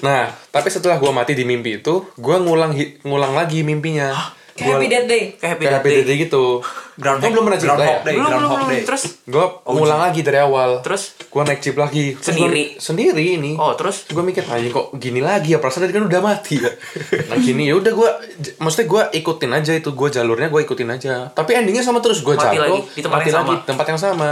Nah, 0.00 0.32
tapi 0.48 0.72
setelah 0.72 0.96
gue 0.96 1.12
mati 1.12 1.36
di 1.36 1.44
mimpi 1.44 1.84
itu, 1.84 2.08
gue 2.16 2.36
ngulang 2.40 2.72
ngulang 3.04 3.32
lagi 3.36 3.60
mimpinya. 3.60 4.12
Kayak 4.52 4.68
Happy 4.70 4.86
Death 4.86 5.06
Day. 5.06 5.22
Kayak 5.32 5.50
Happy 5.50 5.62
Kayak 5.62 5.74
Happy 5.74 5.88
Day. 5.88 5.96
Death 5.96 6.06
Day 6.06 6.16
gitu. 6.20 6.44
Groundhog- 6.92 7.22
Gue 7.22 7.30
belum 7.32 7.44
pernah 7.46 7.58
cerita 7.58 7.72
ya? 7.74 7.80
Groundhog 7.80 8.02
Day. 8.02 8.14
Belum, 8.14 8.30
belum. 8.30 8.68
Day. 8.68 8.82
Terus 8.84 9.02
Gue 9.24 9.44
ngulang 9.64 10.00
lagi 10.02 10.20
dari 10.20 10.38
awal. 10.38 10.70
terus 10.80 11.02
Gue 11.24 11.42
naik 11.42 11.60
jeep 11.60 11.74
lagi. 11.74 12.04
Terus 12.14 12.26
gua- 12.28 12.28
Sendiri? 12.44 12.64
sendiri 12.76 13.24
ini. 13.34 13.52
Oh, 13.54 13.72
terus 13.72 14.04
gue 14.06 14.20
mikir 14.20 14.44
aja 14.44 14.68
kok 14.68 14.92
gini 14.94 15.20
lagi 15.20 15.48
ya 15.48 15.58
perasaan 15.58 15.82
tadi 15.82 15.94
kan 15.94 16.04
udah 16.04 16.20
mati 16.20 16.56
ya 16.58 16.68
nah 17.28 17.36
gini 17.36 17.64
ya 17.64 17.74
udah 17.74 17.88
gue 17.90 18.10
maksudnya 18.58 18.86
gue 18.86 19.02
ikutin 19.14 19.50
aja 19.50 19.72
itu 19.72 19.90
gue 19.90 20.08
jalurnya 20.10 20.46
gue 20.46 20.60
ikutin 20.60 20.88
aja 20.90 21.12
tapi 21.30 21.50
endingnya 21.54 21.80
sama 21.80 21.98
terus 21.98 22.20
gue 22.20 22.32
Mati 22.32 22.44
jatuh 22.46 22.60
lagi, 22.62 22.80
di 22.90 23.00
tempat 23.00 23.18
mati 23.18 23.26
yang 23.26 23.38
lagi 23.38 23.48
sama. 23.50 23.64
tempat 23.64 23.86
yang 23.86 24.00
sama 24.00 24.30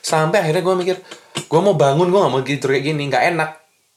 sampai 0.00 0.38
akhirnya 0.40 0.60
gue 0.60 0.74
mikir 0.76 0.96
gue 1.40 1.60
mau 1.60 1.74
bangun 1.74 2.06
gue 2.06 2.18
gak 2.18 2.32
mau 2.32 2.42
tidur 2.42 2.68
kayak 2.72 2.84
gini 2.84 3.02
nggak 3.04 3.24
enak 3.28 3.50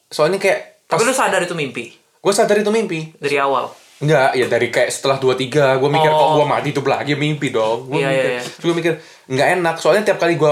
soalnya 0.08 0.38
kayak 0.38 0.60
tapi 0.86 1.02
lu 1.02 1.12
sadar 1.12 1.42
itu 1.42 1.54
mimpi 1.54 1.90
gue 1.96 2.32
sadar 2.32 2.56
itu 2.56 2.70
mimpi 2.70 3.14
dari 3.16 3.38
awal. 3.38 3.72
Enggak, 4.00 4.32
ya 4.32 4.46
dari 4.46 4.68
kayak 4.68 4.90
setelah 4.90 5.18
2-3 5.18 5.36
gue 5.76 5.90
mikir 5.90 6.08
kok 6.08 6.20
Oh. 6.22 6.36
gue 6.36 6.46
mati 6.46 6.68
hidup 6.70 6.86
lagi 6.86 7.14
mimpi 7.14 7.50
dong 7.50 7.86
gue 7.86 7.96
Iya, 7.96 8.08
mikir, 8.08 8.24
iya, 8.26 8.32
iya. 8.34 8.42
Terus 8.42 8.64
gue 8.64 8.76
mikir 8.76 8.94
nggak 9.28 9.48
enak 9.56 9.76
soalnya 9.76 10.04
tiap 10.06 10.18
kali 10.18 10.34
gue 10.34 10.52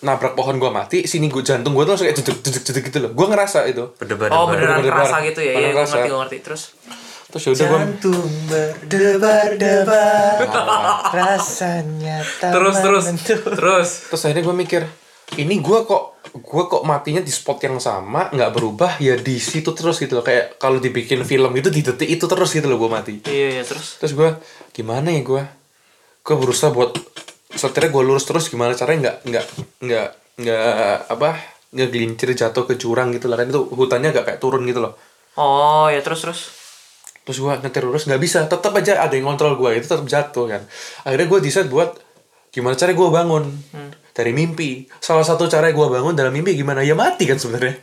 nabrak 0.00 0.32
pohon 0.32 0.56
gue 0.56 0.66
mati 0.68 0.98
sini 1.04 1.26
gue 1.26 1.40
jantung 1.40 1.72
gue 1.72 1.82
tuh 1.82 1.92
langsung 1.92 2.06
kayak 2.06 2.18
jeduk 2.18 2.40
jeduk 2.40 2.62
jeduk 2.64 2.82
gitu 2.82 2.98
loh 2.98 3.10
gue 3.10 3.26
ngerasa 3.28 3.58
itu 3.66 3.84
Berdebar 3.92 4.28
Oh, 4.30 4.46
beneran 4.46 4.80
kerasa 4.80 5.20
gitu 5.22 5.40
ya. 5.40 5.52
Iya, 5.54 5.68
kerasa. 5.72 5.94
ngerti, 5.96 6.08
gua 6.08 6.20
ngerti. 6.22 6.38
Terus 6.40 6.62
terus 7.28 7.42
yaudah 7.46 7.64
gue 7.66 7.78
Jantung 7.78 8.28
berdebar-debar 8.44 10.36
Rasanya 11.08 12.16
terus 12.42 12.76
terus 12.78 13.04
menentu. 13.06 13.34
terus 13.52 13.88
terus 14.08 14.20
akhirnya 14.22 14.42
gue 14.42 14.56
mikir 14.58 14.82
ini 15.40 15.64
gue 15.64 15.78
kok 15.88 16.20
gue 16.32 16.62
kok 16.64 16.82
matinya 16.88 17.20
di 17.20 17.28
spot 17.28 17.60
yang 17.64 17.76
sama 17.76 18.32
nggak 18.32 18.50
berubah 18.56 18.96
ya 19.00 19.16
di 19.20 19.36
situ 19.36 19.72
terus 19.76 20.00
gitu 20.00 20.16
loh. 20.18 20.24
Kayak 20.24 20.56
kalau 20.56 20.80
dibikin 20.80 21.24
film 21.28 21.52
itu 21.56 21.68
di 21.68 21.80
detik 21.84 22.08
itu 22.08 22.24
terus 22.24 22.50
gitu 22.52 22.66
loh 22.68 22.80
gue 22.80 22.90
mati. 22.90 23.14
Iya 23.28 23.60
iya 23.60 23.64
terus? 23.64 24.00
Terus 24.00 24.12
gue 24.16 24.30
gimana 24.72 25.12
ya 25.12 25.20
gue 25.24 25.42
gue 26.22 26.36
berusaha 26.38 26.72
buat 26.72 26.96
setirnya 27.52 27.92
gue 27.92 28.02
lurus 28.02 28.24
terus 28.24 28.48
gimana 28.48 28.72
caranya 28.72 29.12
nggak 29.12 29.16
nggak 29.28 29.46
nggak 29.84 30.08
nggak 30.40 30.96
apa 31.12 31.30
nggak 31.72 31.88
gelincir 31.92 32.28
jatuh 32.32 32.64
ke 32.64 32.80
jurang 32.80 33.12
gitu 33.12 33.28
lah. 33.28 33.36
Kan 33.40 33.52
itu 33.52 33.60
hutannya 33.68 34.12
agak 34.12 34.24
kayak 34.32 34.40
turun 34.40 34.64
gitu 34.64 34.80
loh. 34.84 34.96
Oh 35.36 35.88
ya 35.88 36.00
terus 36.00 36.24
terus? 36.24 36.40
Terus 37.22 37.38
gue 37.38 37.52
nyetir 37.60 37.84
lurus 37.84 38.08
nggak 38.08 38.20
bisa. 38.20 38.44
Tetap 38.48 38.72
aja 38.76 39.04
ada 39.04 39.12
yang 39.12 39.28
kontrol 39.28 39.56
gue 39.56 39.80
itu 39.80 39.88
tetap 39.88 40.04
jatuh 40.08 40.48
kan. 40.48 40.62
Akhirnya 41.08 41.26
gue 41.28 41.38
decide 41.44 41.68
buat 41.68 41.96
gimana 42.52 42.76
cara 42.76 42.92
gue 42.92 43.08
bangun 43.08 43.44
dari 44.12 44.30
mimpi. 44.30 44.84
Salah 44.98 45.22
satu 45.22 45.44
cara 45.46 45.68
gue 45.68 45.86
bangun 45.88 46.12
dalam 46.12 46.30
mimpi 46.30 46.52
gimana? 46.52 46.80
Ya 46.80 46.92
mati 46.92 47.24
kan 47.24 47.36
sebenarnya. 47.36 47.76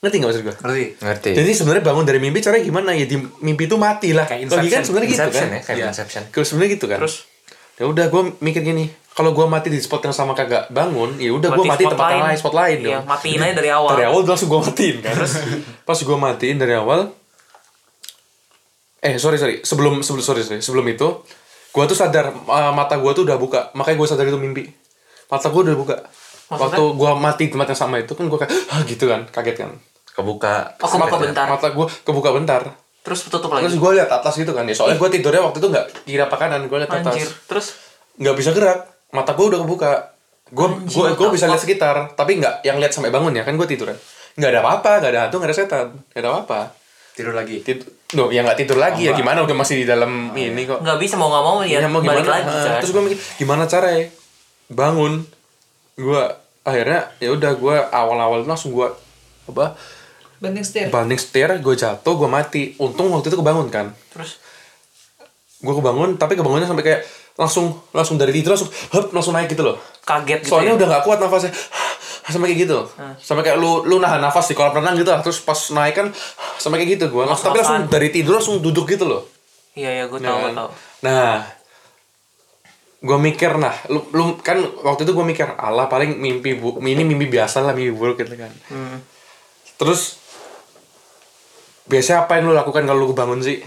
Ngerti 0.00 0.16
nggak 0.16 0.28
maksud 0.30 0.42
gue 0.42 0.54
Ngerti? 0.56 0.84
Ngerti. 0.98 1.30
jadi 1.36 1.50
sebenarnya 1.52 1.84
bangun 1.84 2.04
dari 2.04 2.16
mimpi 2.16 2.40
caranya 2.40 2.64
gimana? 2.64 2.90
Ya 2.90 3.04
di 3.04 3.16
mimpi 3.38 3.64
itu 3.64 3.76
mati 3.76 4.10
lah. 4.10 4.24
Kayak 4.24 4.48
logika 4.48 4.56
kan 4.56 4.64
Inception. 4.64 4.82
sebenarnya 4.82 5.08
gitu 5.08 5.20
kan? 5.20 5.28
ya, 5.28 5.60
kayak 5.60 5.76
Iya. 5.76 5.86
Inception. 5.92 6.22
kalau 6.26 6.46
sebenarnya 6.46 6.70
gitu 6.72 6.86
kan? 6.88 6.98
Terus? 6.98 7.16
Ya 7.76 7.84
udah 7.84 8.06
gue 8.08 8.22
mikir 8.40 8.62
gini. 8.62 8.84
Kalau 9.10 9.30
gue 9.30 9.44
mati 9.44 9.68
di 9.68 9.76
spot 9.76 10.00
yang 10.00 10.14
sama 10.14 10.32
kagak 10.32 10.70
bangun 10.70 11.16
ya 11.16 11.28
udah 11.30 11.52
gue 11.52 11.64
mati 11.66 11.84
tempat 11.84 12.00
lain. 12.08 12.22
lain 12.24 12.38
spot 12.38 12.54
lain 12.54 12.78
Iya, 12.78 12.88
dong. 12.96 13.04
matiin 13.06 13.40
aja 13.42 13.54
dari 13.54 13.68
awal. 13.68 13.90
dari 13.92 14.04
awal 14.06 14.20
langsung 14.22 14.48
gue 14.48 14.60
matiin 14.62 14.96
kan? 15.00 15.14
Pas 15.84 15.98
gue 15.98 16.16
matiin 16.18 16.56
dari 16.56 16.74
awal 16.74 17.00
eh 19.00 19.16
sorry 19.16 19.36
sorry. 19.36 19.60
Sebelum 19.60 20.00
sebelum 20.00 20.22
sorry 20.22 20.40
sorry. 20.40 20.60
Sebelum 20.60 20.84
itu 20.86 21.08
gue 21.70 21.84
tuh 21.84 21.94
sadar 21.94 22.32
uh, 22.32 22.72
mata 22.72 22.96
gue 22.96 23.10
tuh 23.10 23.24
udah 23.24 23.36
buka. 23.36 23.68
Makanya 23.72 23.96
gue 23.96 24.08
sadar 24.08 24.24
itu 24.24 24.36
mimpi 24.36 24.64
mata 25.30 25.46
gue 25.48 25.62
udah 25.70 25.76
buka. 25.78 25.96
Waktu 26.50 26.82
gue 26.98 27.10
mati 27.14 27.42
di 27.46 27.50
tempat 27.54 27.70
yang 27.70 27.80
sama 27.86 28.02
itu 28.02 28.12
kan 28.18 28.26
gue 28.26 28.38
kayak 28.42 28.52
ah 28.74 28.80
gitu 28.82 29.04
kan 29.06 29.20
kaget 29.30 29.56
kan. 29.62 29.70
Kebuka. 30.10 30.74
Oh, 30.82 30.90
kebuka 30.90 31.16
ya. 31.16 31.22
bentar. 31.30 31.46
mata 31.46 31.66
gue 31.70 31.86
kebuka 32.02 32.30
bentar. 32.34 32.62
Terus 33.00 33.30
tutup 33.30 33.48
lagi? 33.54 33.70
Terus 33.70 33.78
gue 33.78 33.90
lihat 33.96 34.10
atas 34.10 34.34
gitu 34.34 34.50
kan 34.50 34.66
ya. 34.66 34.74
Soalnya 34.74 34.98
gue 34.98 35.08
tidurnya 35.14 35.42
waktu 35.46 35.62
itu 35.62 35.68
nggak 35.70 35.86
kiri 36.04 36.20
apa 36.20 36.36
kanan 36.36 36.66
gue 36.66 36.78
lihat 36.82 36.90
atas. 36.90 37.14
Anjir. 37.14 37.30
Terus? 37.46 37.66
Nggak 38.18 38.34
bisa 38.34 38.50
gerak. 38.50 38.78
Mata 39.14 39.32
gue 39.38 39.46
udah 39.46 39.60
kebuka. 39.62 39.90
Gue 40.50 40.66
gue 40.82 41.06
gue 41.14 41.28
bisa 41.30 41.46
lihat 41.46 41.62
sekitar 41.62 42.18
tapi 42.18 42.42
nggak 42.42 42.66
yang 42.66 42.82
lihat 42.82 42.90
sampai 42.90 43.14
bangun 43.14 43.30
ya 43.30 43.46
kan 43.46 43.54
gue 43.54 43.70
tidur 43.70 43.94
kan 43.94 43.98
nggak 44.34 44.50
ada 44.50 44.60
apa-apa 44.62 44.90
nggak 45.02 45.10
ada 45.14 45.20
hantu 45.26 45.36
nggak 45.42 45.50
ada 45.50 45.56
setan 45.56 45.86
nggak 46.10 46.20
ada 46.26 46.28
apa-apa. 46.34 46.60
Tidur 47.14 47.34
lagi. 47.34 47.62
tidur 47.62 47.86
no, 48.18 48.34
ya 48.34 48.42
nggak 48.42 48.58
tidur 48.58 48.78
lagi 48.82 49.06
ya. 49.06 49.14
Gimana 49.14 49.46
udah 49.46 49.54
masih 49.54 49.82
di 49.82 49.86
dalam 49.86 50.34
ini 50.34 50.66
kok? 50.66 50.82
Nggak 50.82 50.98
bisa 50.98 51.14
mau 51.14 51.30
nggak 51.30 51.44
mau 51.46 51.58
ya, 51.62 51.78
Ya, 51.78 51.86
mau 51.86 52.02
balik 52.02 52.26
gimana? 52.26 52.34
lagi 52.42 52.50
Ah, 52.50 52.62
kan 52.66 52.80
Terus 52.82 52.90
gue 52.90 53.02
mikir 53.06 53.18
gimana 53.38 53.62
caranya 53.70 54.06
bangun. 54.70 55.26
Gue 55.94 56.22
akhirnya 56.62 57.10
ya 57.16 57.30
udah 57.30 57.52
gue 57.52 57.76
awal-awal 57.90 58.40
langsung 58.42 58.70
gue 58.70 58.86
apa 59.46 59.74
Banting 60.38 60.62
setir. 60.62 60.88
banting 60.88 61.18
setir, 61.18 61.52
gue 61.52 61.74
jatuh, 61.74 62.14
gue 62.16 62.24
mati. 62.26 62.72
Untung 62.78 63.10
waktu 63.10 63.28
itu 63.28 63.36
kebangun 63.36 63.68
kan. 63.68 63.92
terus 64.08 64.40
Gue 65.58 65.74
kebangun, 65.74 66.16
tapi 66.16 66.32
kebangunnya 66.32 66.64
sampai 66.64 66.80
kayak 66.82 67.00
langsung 67.36 67.76
langsung 67.90 68.16
dari 68.16 68.32
tidur 68.32 68.52
langsung 68.52 68.72
hup 68.90 69.12
langsung 69.12 69.32
naik 69.32 69.48
gitu 69.48 69.60
loh. 69.62 69.76
kaget 70.02 70.40
gitu 70.40 70.50
Soalnya 70.50 70.72
ya. 70.72 70.76
udah 70.76 70.86
gak 70.90 71.04
kuat 71.04 71.18
nafasnya 71.18 71.52
sampai 72.32 72.48
kayak 72.48 72.60
gitu. 72.64 72.78
Sampai 73.18 73.42
kayak 73.42 73.56
lu 73.56 73.84
lu 73.84 73.98
nahan 73.98 74.16
nafas 74.18 74.48
di 74.48 74.54
kolam 74.54 74.72
renang 74.72 74.96
gitu 74.96 75.10
lah. 75.10 75.20
Terus 75.20 75.38
pas 75.38 75.60
naik 75.70 75.94
kan 75.94 76.06
sampai 76.62 76.80
kayak 76.80 76.96
gitu 76.96 77.04
gue. 77.10 77.22
Langsung, 77.22 77.46
tapi 77.46 77.60
langsung 77.60 77.84
dari 77.86 78.08
tidur 78.08 78.32
langsung 78.34 78.56
duduk 78.58 78.88
gitu 78.88 79.04
loh. 79.04 79.28
iya 79.72 79.92
iya 79.94 80.04
gue 80.06 80.16
Nah, 80.16 80.24
tahu 80.26 80.38
kan? 80.38 80.44
gue 80.46 80.56
tahu 80.56 80.68
Nah, 81.02 81.32
gue 83.00 83.16
mikir 83.16 83.56
nah, 83.56 83.72
lu, 83.88 84.04
lu 84.12 84.36
kan 84.44 84.60
waktu 84.84 85.08
itu 85.08 85.12
gue 85.16 85.24
mikir, 85.24 85.56
Allah 85.56 85.88
paling 85.88 86.20
mimpi 86.20 86.52
bu, 86.52 86.76
ini 86.84 87.00
mimpi 87.00 87.32
biasa 87.32 87.64
lah 87.64 87.72
mimpi 87.72 87.96
buruk 87.96 88.20
gitu 88.20 88.36
kan. 88.36 88.52
Hmm. 88.68 89.00
Terus 89.80 90.20
biasanya 91.88 92.28
apa 92.28 92.36
yang 92.36 92.52
lu 92.52 92.54
lakukan 92.54 92.84
kalau 92.84 93.08
lu 93.08 93.16
bangun 93.16 93.40
sih? 93.40 93.64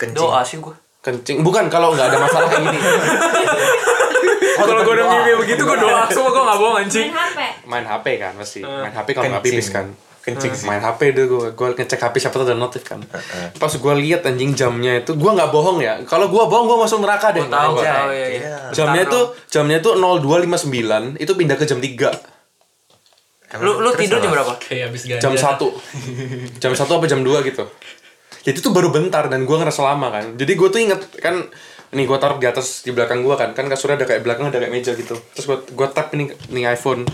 Kencing. 0.00 0.16
doa 0.16 0.40
sih 0.40 0.56
gue 0.56 0.72
Kencing. 1.04 1.44
Bukan 1.44 1.68
kalau 1.68 1.92
nggak 1.92 2.08
ada 2.08 2.18
masalah 2.20 2.48
kayak 2.48 2.64
gini. 2.64 2.80
kalau 4.60 4.80
gue 4.88 4.94
udah 4.96 5.06
mimpi 5.12 5.32
begitu 5.44 5.62
gue 5.64 5.76
doa 5.76 6.08
semua 6.08 6.30
gue 6.32 6.42
nggak 6.48 6.58
bohong 6.60 6.76
anjing 6.80 7.08
Main 7.12 7.20
HP. 7.20 7.40
Main 7.68 7.84
HP 7.84 8.06
kan 8.16 8.32
pasti. 8.40 8.60
Main 8.64 8.94
HP 8.96 9.08
kalau 9.12 9.28
nggak 9.36 9.44
pipis 9.44 9.68
kan. 9.68 9.92
Kencing 10.20 10.52
sih. 10.52 10.64
Main 10.64 10.78
HP 10.78 11.12
deh 11.12 11.24
gue, 11.24 11.46
gue 11.50 11.66
ngecek 11.72 11.96
HP 11.98 12.14
siapa 12.18 12.36
tuh 12.36 12.44
ada 12.44 12.52
notif 12.52 12.82
kan. 12.82 13.00
Pas 13.56 13.72
gue 13.72 13.94
lihat 13.98 14.20
anjing 14.22 14.52
jamnya 14.52 15.00
itu, 15.00 15.12
gue 15.12 15.30
nggak 15.30 15.48
bohong 15.48 15.80
ya. 15.80 15.96
Kalau 16.04 16.28
gue 16.28 16.42
bohong 16.42 16.66
gue 16.66 16.78
masuk 16.78 17.00
neraka 17.00 17.32
deh. 17.32 17.40
gue 17.40 17.48
tahu 17.48 17.70
gue 17.72 17.80
Nggak. 17.80 17.96
tahu 17.96 18.10
ya, 18.10 18.20
ya. 18.20 18.28
Iya. 18.30 18.56
Jamnya 18.70 19.04
tuh 19.04 19.24
jamnya 19.46 19.78
tuh 19.78 19.92
0259 19.96 21.16
itu 21.16 21.32
pindah 21.34 21.56
ke 21.56 21.64
jam 21.64 21.80
3 21.80 22.40
lu 23.58 23.82
lu 23.82 23.90
tidur 23.98 24.22
jam 24.22 24.30
berapa 24.30 24.54
Kayak 24.62 24.94
abis 24.94 25.10
ganja. 25.10 25.26
jam 25.26 25.34
1 25.34 26.62
jam 26.62 26.70
1 26.70 26.86
apa 26.86 27.06
jam 27.10 27.18
2 27.18 27.48
gitu 27.50 27.66
jadi 28.40 28.56
itu 28.56 28.70
baru 28.70 28.88
bentar 28.88 29.26
dan 29.26 29.42
gue 29.42 29.56
ngerasa 29.58 29.82
lama 29.82 30.06
kan 30.08 30.38
jadi 30.38 30.52
gue 30.54 30.68
tuh 30.70 30.78
inget 30.78 31.02
kan 31.18 31.50
nih 31.90 32.04
gue 32.06 32.18
taruh 32.22 32.38
di 32.38 32.46
atas 32.46 32.86
di 32.86 32.94
belakang 32.94 33.22
gue 33.26 33.34
kan. 33.34 33.50
Kan 33.54 33.66
kasurnya 33.66 33.98
ada 33.98 34.06
kayak 34.06 34.22
belakang 34.22 34.50
ada 34.50 34.58
kayak 34.62 34.72
meja 34.72 34.92
gitu. 34.94 35.18
Terus 35.34 35.44
gue 35.46 35.58
gue 35.74 35.86
tap 35.90 36.14
ini 36.14 36.30
nih 36.50 36.74
iPhone. 36.74 37.06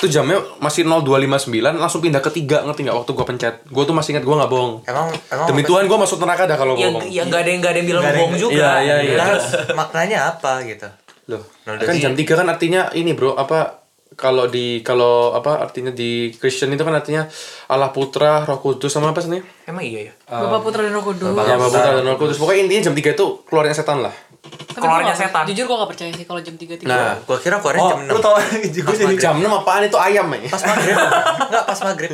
Tuh 0.00 0.08
jamnya 0.10 0.42
masih 0.58 0.82
0259 0.88 1.52
langsung 1.78 2.00
pindah 2.02 2.18
ke 2.18 2.30
3 2.34 2.66
ngerti 2.66 2.80
nggak? 2.88 2.96
Waktu 2.96 3.10
gue 3.12 3.26
pencet. 3.28 3.54
Gue 3.68 3.84
tuh 3.84 3.94
masih 3.94 4.16
inget 4.16 4.24
gue 4.24 4.36
nggak 4.36 4.50
bohong. 4.50 4.72
Emang 4.88 5.08
emang 5.30 5.46
demi 5.46 5.62
Tuhan 5.62 5.84
gue 5.86 5.98
masuk 6.00 6.18
neraka 6.18 6.48
dah 6.48 6.56
kalau 6.58 6.74
ya 6.74 6.90
bohong. 6.90 7.06
ya 7.06 7.22
nggak 7.28 7.40
ada 7.44 7.50
yang 7.52 7.60
nggak 7.60 7.72
ada 7.72 7.78
yang 7.78 7.88
bilang 7.88 8.04
bohong 8.04 8.34
juga. 8.40 8.54
Iya, 8.56 8.72
iya, 8.80 8.96
iya. 9.04 9.16
Nah, 9.20 9.38
maknanya 9.78 10.18
apa 10.32 10.64
gitu? 10.64 10.88
loh 11.30 11.42
kan 11.62 11.94
jam 11.94 12.18
3 12.18 12.26
kan 12.26 12.46
artinya 12.50 12.90
ini 12.98 13.14
bro 13.14 13.38
apa 13.38 13.81
kalau 14.14 14.44
di 14.46 14.80
kalau 14.80 15.32
apa 15.32 15.58
artinya 15.58 15.88
di 15.88 16.32
Kristen 16.32 16.70
itu 16.70 16.80
kan 16.80 16.92
artinya 16.92 17.24
Allah 17.66 17.90
Putra 17.90 18.42
Roh 18.42 18.58
Kudus 18.58 18.88
sama 18.88 19.10
apa 19.10 19.20
sih 19.20 19.30
nih? 19.30 19.42
emang 19.64 19.82
iya 19.82 20.00
ya 20.08 20.12
Bapak 20.26 20.60
Putra 20.62 20.80
dan 20.82 20.92
Roh 20.92 21.04
Kudus. 21.04 21.32
Ya 21.32 21.56
Bapak 21.56 21.68
Putra 21.70 21.90
dan 21.96 22.04
Roh 22.04 22.18
Kudus. 22.18 22.36
Pokoknya 22.36 22.60
intinya 22.64 22.82
jam 22.86 22.94
3 22.94 23.14
itu 23.14 23.26
keluarnya 23.44 23.74
setan 23.74 23.98
lah. 24.00 24.14
Tapi 24.42 24.74
Keluarnya 24.74 25.14
gua 25.14 25.20
setan. 25.22 25.42
Jujur 25.46 25.64
gue 25.64 25.76
gak 25.78 25.90
percaya 25.94 26.10
sih 26.12 26.24
kalau 26.26 26.40
jam 26.42 26.54
3 26.58 26.74
tiga. 26.74 26.90
Nah, 26.90 27.14
Gua 27.22 27.38
kira 27.38 27.56
keluarnya 27.62 27.82
jam 27.88 28.00
6. 28.10 28.18
tau 28.18 28.34
juga 28.74 28.90
jadi 28.92 29.14
jam 29.16 29.34
6 29.38 29.46
apaan 29.46 29.82
itu 29.86 29.98
ayam 29.98 30.26
ya? 30.34 30.40
Pas 30.50 30.62
maghrib. 30.66 30.96
Enggak, 30.98 31.64
pas 31.64 31.78
maghrib. 31.80 32.12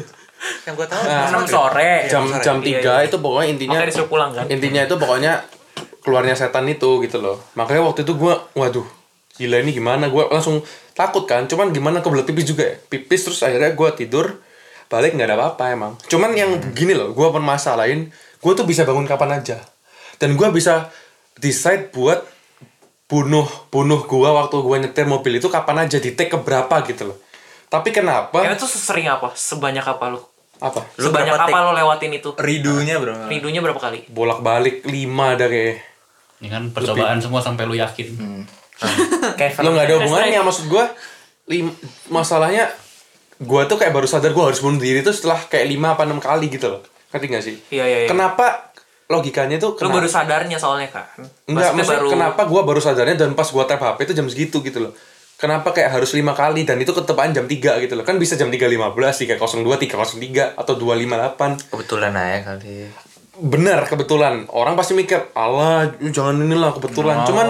Yang 0.62 0.74
gua 0.76 0.86
tahu 0.86 1.02
Nah, 1.02 1.18
enam 1.24 1.40
maghrib. 1.40 1.50
sore 1.50 1.92
Jam 2.06 2.22
Iya, 2.24 2.38
jam 2.38 2.56
iya. 2.60 2.78
3 3.02 3.08
itu 3.08 3.16
pokoknya 3.18 3.46
intinya 3.48 3.72
makanya 3.74 3.90
disuruh 3.90 4.06
pulang 4.06 4.30
kan 4.30 4.44
intinya 4.46 4.80
itu 4.84 4.94
pokoknya 4.94 5.32
keluarnya 5.98 6.34
setan 6.36 6.64
itu 6.68 6.90
gitu 7.02 7.18
loh. 7.18 7.36
Makanya 7.52 7.82
waktu 7.82 8.00
itu 8.04 8.12
gua 8.14 8.44
waduh, 8.54 8.86
gila 9.38 9.62
ini 9.62 9.70
gimana? 9.70 10.10
Gua 10.10 10.26
langsung 10.28 10.60
takut 10.92 11.24
kan. 11.24 11.46
Cuman 11.46 11.70
gimana 11.70 12.02
kebelet 12.02 12.26
pipis 12.26 12.46
juga 12.50 12.66
ya. 12.66 12.76
Pipis 12.76 13.30
terus 13.30 13.40
akhirnya 13.40 13.72
gua 13.78 13.94
tidur 13.94 14.42
balik 14.90 15.14
nggak 15.14 15.28
ada 15.30 15.36
apa-apa 15.38 15.64
emang. 15.70 15.92
Cuman 16.10 16.34
yang 16.34 16.58
gini 16.74 16.92
loh, 16.98 17.14
gua 17.14 17.30
permasalahin, 17.30 18.10
gua 18.42 18.52
tuh 18.58 18.66
bisa 18.66 18.82
bangun 18.82 19.06
kapan 19.06 19.38
aja. 19.38 19.62
Dan 20.18 20.34
gua 20.34 20.50
bisa 20.50 20.90
decide 21.38 21.94
buat 21.94 22.26
bunuh 23.08 23.48
bunuh 23.72 24.04
gua 24.04 24.36
waktu 24.44 24.60
gua 24.60 24.76
nyetir 24.82 25.08
mobil 25.08 25.40
itu 25.40 25.48
kapan 25.48 25.88
aja 25.88 25.96
di 26.02 26.12
take 26.12 26.34
keberapa 26.34 26.82
gitu 26.84 27.14
loh. 27.14 27.18
Tapi 27.68 27.92
kenapa? 27.92 28.44
Kayaknya 28.44 28.58
tuh 28.58 28.70
sesering 28.72 29.08
apa 29.12 29.36
sebanyak 29.36 29.84
apa 29.84 30.16
lu 30.16 30.20
Apa? 30.58 30.82
Lu 30.98 31.12
sebanyak 31.12 31.36
berapa 31.36 31.52
apa 31.52 31.58
lo 31.68 31.72
lewatin 31.76 32.10
itu 32.16 32.34
ridunya 32.34 32.98
bro 32.98 33.30
ridunya 33.30 33.62
berapa 33.62 33.78
kali 33.78 34.10
Bolak-balik 34.10 34.82
5 34.82 34.90
ada 35.36 35.46
kayak. 35.46 35.76
Ini 36.42 36.48
kan 36.50 36.62
percobaan 36.74 37.22
semua 37.22 37.44
sampai 37.44 37.68
lu 37.68 37.76
yakin. 37.78 38.08
Kayak 39.38 39.62
lo 39.62 39.74
nggak 39.74 39.86
ada 39.90 39.94
hubungannya 40.02 40.40
maksud 40.42 40.66
gue 40.70 40.84
lim 41.48 41.72
masalahnya 42.12 42.70
gue 43.38 43.62
tuh 43.70 43.76
kayak 43.78 43.94
baru 43.94 44.06
sadar 44.10 44.34
gue 44.34 44.44
harus 44.44 44.58
bunuh 44.58 44.82
diri 44.82 45.00
tuh 45.00 45.14
setelah 45.14 45.38
kayak 45.46 45.66
lima 45.70 45.94
apa 45.94 46.02
enam 46.06 46.18
kali 46.18 46.50
gitu 46.50 46.68
loh. 46.68 46.82
Ngerti 47.08 47.26
gak 47.30 47.44
sih? 47.44 47.56
Iya, 47.72 47.84
iya, 47.88 47.98
iya. 48.04 48.08
kenapa 48.10 48.68
logikanya 49.08 49.56
tuh 49.56 49.72
lu 49.72 49.88
kenapa 49.88 50.04
baru 50.04 50.08
sadarnya 50.12 50.60
soalnya 50.60 50.92
kan 50.92 51.08
enggak 51.48 51.72
Maksudnya 51.72 51.72
maksudnya 51.80 52.12
kenapa 52.12 52.42
gue 52.44 52.60
baru 52.60 52.80
sadarnya 52.84 53.16
dan 53.16 53.32
pas 53.32 53.48
gue 53.48 53.64
tap 53.64 53.80
hp 53.80 53.98
itu 54.04 54.12
jam 54.12 54.26
segitu 54.28 54.60
gitu 54.60 54.78
loh. 54.84 54.92
Kenapa 55.38 55.70
kayak 55.70 55.94
harus 55.94 56.18
lima 56.18 56.34
kali 56.34 56.66
dan 56.66 56.82
itu 56.82 56.90
ketepaan 56.90 57.30
jam 57.30 57.46
3 57.46 57.78
gitu 57.86 57.94
loh? 57.94 58.02
Kan 58.02 58.18
bisa 58.18 58.34
jam 58.34 58.50
3.15 58.50 58.74
302 59.38 59.70
303 59.86 60.58
atau 60.58 60.74
258 60.74 61.70
kebetulan 61.70 62.10
aja 62.10 62.38
kali. 62.42 62.90
benar 63.38 63.86
kebetulan. 63.86 64.50
Orang 64.50 64.74
pasti 64.74 64.98
mikir 64.98 65.30
Allah 65.38 65.94
jangan 66.10 66.42
inilah 66.42 66.74
kebetulan. 66.74 67.22
Cuman 67.22 67.46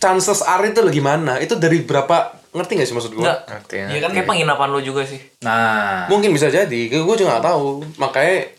chances 0.00 0.40
are 0.42 0.64
itu 0.64 0.80
lagi 0.80 0.98
mana 1.04 1.36
itu 1.38 1.54
dari 1.60 1.84
berapa 1.84 2.40
ngerti 2.50 2.72
gak 2.82 2.88
sih 2.88 2.96
maksud 2.96 3.12
gue. 3.14 3.22
Ngerti 3.22 3.76
ya. 3.78 3.86
Iya 3.94 3.98
kan 4.02 4.10
kayak 4.10 4.26
penginapan 4.26 4.68
lu 4.74 4.80
juga 4.82 5.06
sih 5.06 5.20
nah 5.44 6.08
Mungkin 6.10 6.34
bisa 6.34 6.50
jadi, 6.50 6.80
gue 6.90 7.14
juga 7.14 7.38
gak 7.38 7.46
tahu. 7.46 7.84
Makanya 8.00 8.50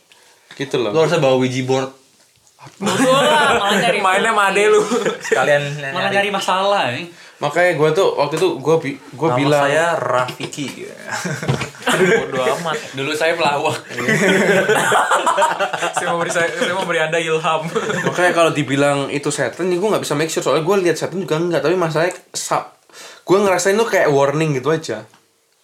gitu 0.55 0.77
loh. 0.79 0.93
lo 0.93 1.03
harusnya 1.03 1.19
bawa 1.19 1.35
Ouija 1.41 1.63
board 1.65 1.89
malah 2.77 3.73
nyari. 3.73 3.99
mainnya 4.05 4.31
sama 4.33 4.53
ade 4.53 4.63
lu 4.69 4.81
sekalian 5.17 5.63
Malah 5.81 6.09
nyari 6.13 6.29
masalah 6.29 6.83
nih. 6.93 7.05
Makanya 7.41 7.73
gue 7.73 7.89
tuh 7.91 8.07
waktu 8.13 8.37
itu 8.37 8.47
gue 8.55 8.75
bi 8.77 8.89
gue 8.95 9.27
bilang 9.35 9.65
saya 9.65 9.97
Rafiki. 9.97 10.65
bodo 11.91 12.39
amat 12.55 12.77
Dulu 12.93 13.11
saya 13.11 13.33
pelawak. 13.33 13.75
saya 15.97 16.05
mau 16.07 16.17
beri 16.17 16.29
saya, 16.29 16.47
saya 16.47 16.71
mau 16.71 16.85
beri 16.85 17.01
anda 17.01 17.17
ilham 17.17 17.61
makanya 18.07 18.31
kalau 18.31 18.49
dibilang 18.51 19.09
itu 19.09 19.27
setan, 19.27 19.67
ya 19.67 19.75
gue 19.75 19.87
nggak 19.89 19.99
bisa 19.99 20.13
make 20.13 20.29
sure 20.29 20.39
soalnya 20.39 20.61
gue 20.61 20.75
lihat 20.81 20.95
setan 20.95 21.17
juga 21.17 21.35
enggak. 21.35 21.59
Tapi 21.59 21.73
masalahnya 21.73 22.13
sa- 22.31 22.69
gue 23.21 23.37
ngerasain 23.37 23.73
tuh 23.73 23.85
kayak 23.85 24.07
warning 24.07 24.53
gitu 24.53 24.69
aja. 24.69 25.01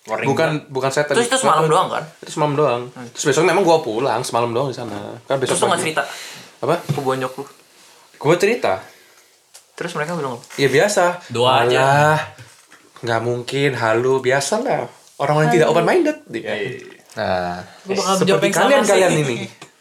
Warning 0.05 0.27
bukan 0.27 0.49
bukan 0.67 0.89
setan. 0.89 1.13
terus 1.13 1.27
itu 1.27 1.37
semalam 1.37 1.67
doang 1.67 1.87
kan 1.87 2.03
Itu 2.17 2.29
semalam 2.33 2.53
doang. 2.55 2.81
Terus 3.13 3.23
besok 3.27 3.43
memang 3.43 3.61
gue 3.61 3.77
pulang 3.81 4.19
semalam 4.21 4.49
doang 4.49 4.67
di 4.67 4.75
sana. 4.75 5.15
Kan 5.23 5.37
besok 5.37 5.53
terus 5.53 5.59
lu 5.59 5.65
nggak 5.67 5.81
cerita 5.83 6.01
Apa? 6.59 6.75
ke 6.81 6.97
bonyok 6.97 7.31
lu 7.35 7.43
Gue 8.17 8.33
cerita. 8.35 8.81
Terus 9.77 9.93
mereka 9.93 10.17
bilang 10.17 10.41
apa? 10.41 10.45
Ya 10.57 10.67
biasa. 10.67 11.21
Doa 11.29 11.63
aja. 11.63 11.77
Alah, 11.77 12.19
nggak 12.99 13.21
mungkin 13.21 13.69
halu 13.77 14.19
biasa 14.19 14.59
lah. 14.59 14.89
Orang 15.17 15.45
yang 15.45 15.53
tidak 15.53 15.67
open 15.69 15.85
minded. 15.85 16.17
Nah, 17.13 17.61
Gue 17.85 17.93
bakal 17.93 18.13
jawab 18.21 18.41
Seperti 18.41 18.53
sama 18.53 18.81
kalian 18.83 19.13
ini. 19.15 19.37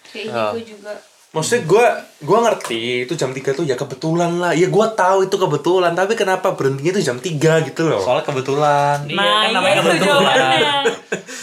Kayak 0.06 0.32
Oh. 0.32 0.52
gitu 0.54 0.76
juga. 0.76 0.92
Maksudnya 1.36 1.62
gue 1.62 1.86
gue 2.18 2.38
ngerti 2.40 2.78
itu 3.02 3.12
jam 3.12 3.28
3 3.28 3.52
tuh 3.52 3.62
ya 3.62 3.74
kebetulan 3.74 4.32
lah. 4.34 4.52
Ya 4.52 4.66
gue 4.66 4.86
tahu 4.90 5.18
itu 5.22 5.36
kebetulan, 5.36 5.92
tapi 5.92 6.12
kenapa 6.12 6.50
berhentinya 6.50 6.92
tuh 6.92 7.04
jam 7.04 7.16
3 7.16 7.28
gitu 7.62 7.82
loh. 7.84 8.00
soalnya 8.00 8.24
kebetulan 8.24 9.04
Iya, 9.04 9.14
Nah, 9.14 9.36
kan 9.38 9.48
namanya 9.52 9.72
iya 9.74 9.76
itu 9.76 9.88
kebetulan. 9.92 10.36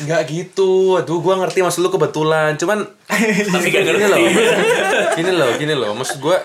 Enggak 0.02 0.22
gitu. 0.34 0.72
Aduh, 0.98 1.20
gue 1.20 1.34
ngerti 1.38 1.60
maksud 1.60 1.80
lu 1.80 1.90
kebetulan. 1.90 2.52
Cuman 2.56 2.82
Tapi 3.54 3.68
gak 3.68 3.84
gini 3.84 3.96
ngerti. 3.96 4.10
loh. 4.10 4.20
Gini 5.14 5.32
loh, 5.32 5.50
gini 5.56 5.74
loh. 5.74 5.92
Maksud 5.94 6.18
gue 6.20 6.38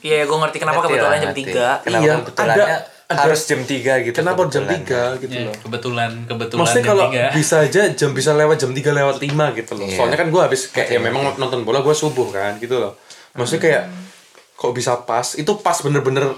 iya 0.00 0.24
gue 0.24 0.34
ngerti 0.34 0.56
kenapa 0.58 0.80
ngerti 0.80 0.88
kebetulan 0.90 1.10
lah, 1.10 1.20
jam 1.20 1.30
ngerti. 1.30 1.42
3 1.46 1.84
Kenapa 1.84 2.00
Iya, 2.00 2.12
kebetulannya 2.18 2.56
ada- 2.64 2.82
ada- 3.06 3.20
harus 3.22 3.40
jam 3.44 3.60
3 3.60 4.00
gitu. 4.02 4.16
kenapa 4.16 4.40
jam 4.46 4.64
kebetulannya. 4.64 5.12
3 5.12 5.22
gitu 5.22 5.34
Ya, 5.34 5.44
loh. 5.44 5.54
kebetulan 5.58 6.10
kebetulan 6.24 6.60
Maksudnya 6.60 6.80
jam 6.80 6.90
kalau 6.90 7.04
tiga. 7.06 7.24
bisa 7.38 7.56
aja 7.60 7.82
jam 7.90 8.10
bisa 8.10 8.30
lewat 8.32 8.56
jam 8.56 8.70
3 8.70 8.90
lewat 8.90 9.16
5 9.18 9.28
gitu 9.54 9.72
loh. 9.74 9.84
Iya. 9.84 9.96
Soalnya 9.96 10.16
kan 10.16 10.28
gue 10.28 10.40
habis 10.40 10.60
kayak 10.68 10.88
ya 10.88 10.98
memang 10.98 11.22
nonton 11.34 11.60
bola 11.62 11.80
gue 11.80 11.92
subuh 11.92 12.28
kan 12.28 12.56
gitu 12.56 12.76
loh. 12.76 12.96
Maksudnya 13.32 13.62
kayak 13.62 13.82
kok 14.54 14.72
bisa 14.72 14.96
pas? 15.00 15.34
Itu 15.34 15.58
pas 15.58 15.76
bener-bener 15.78 16.32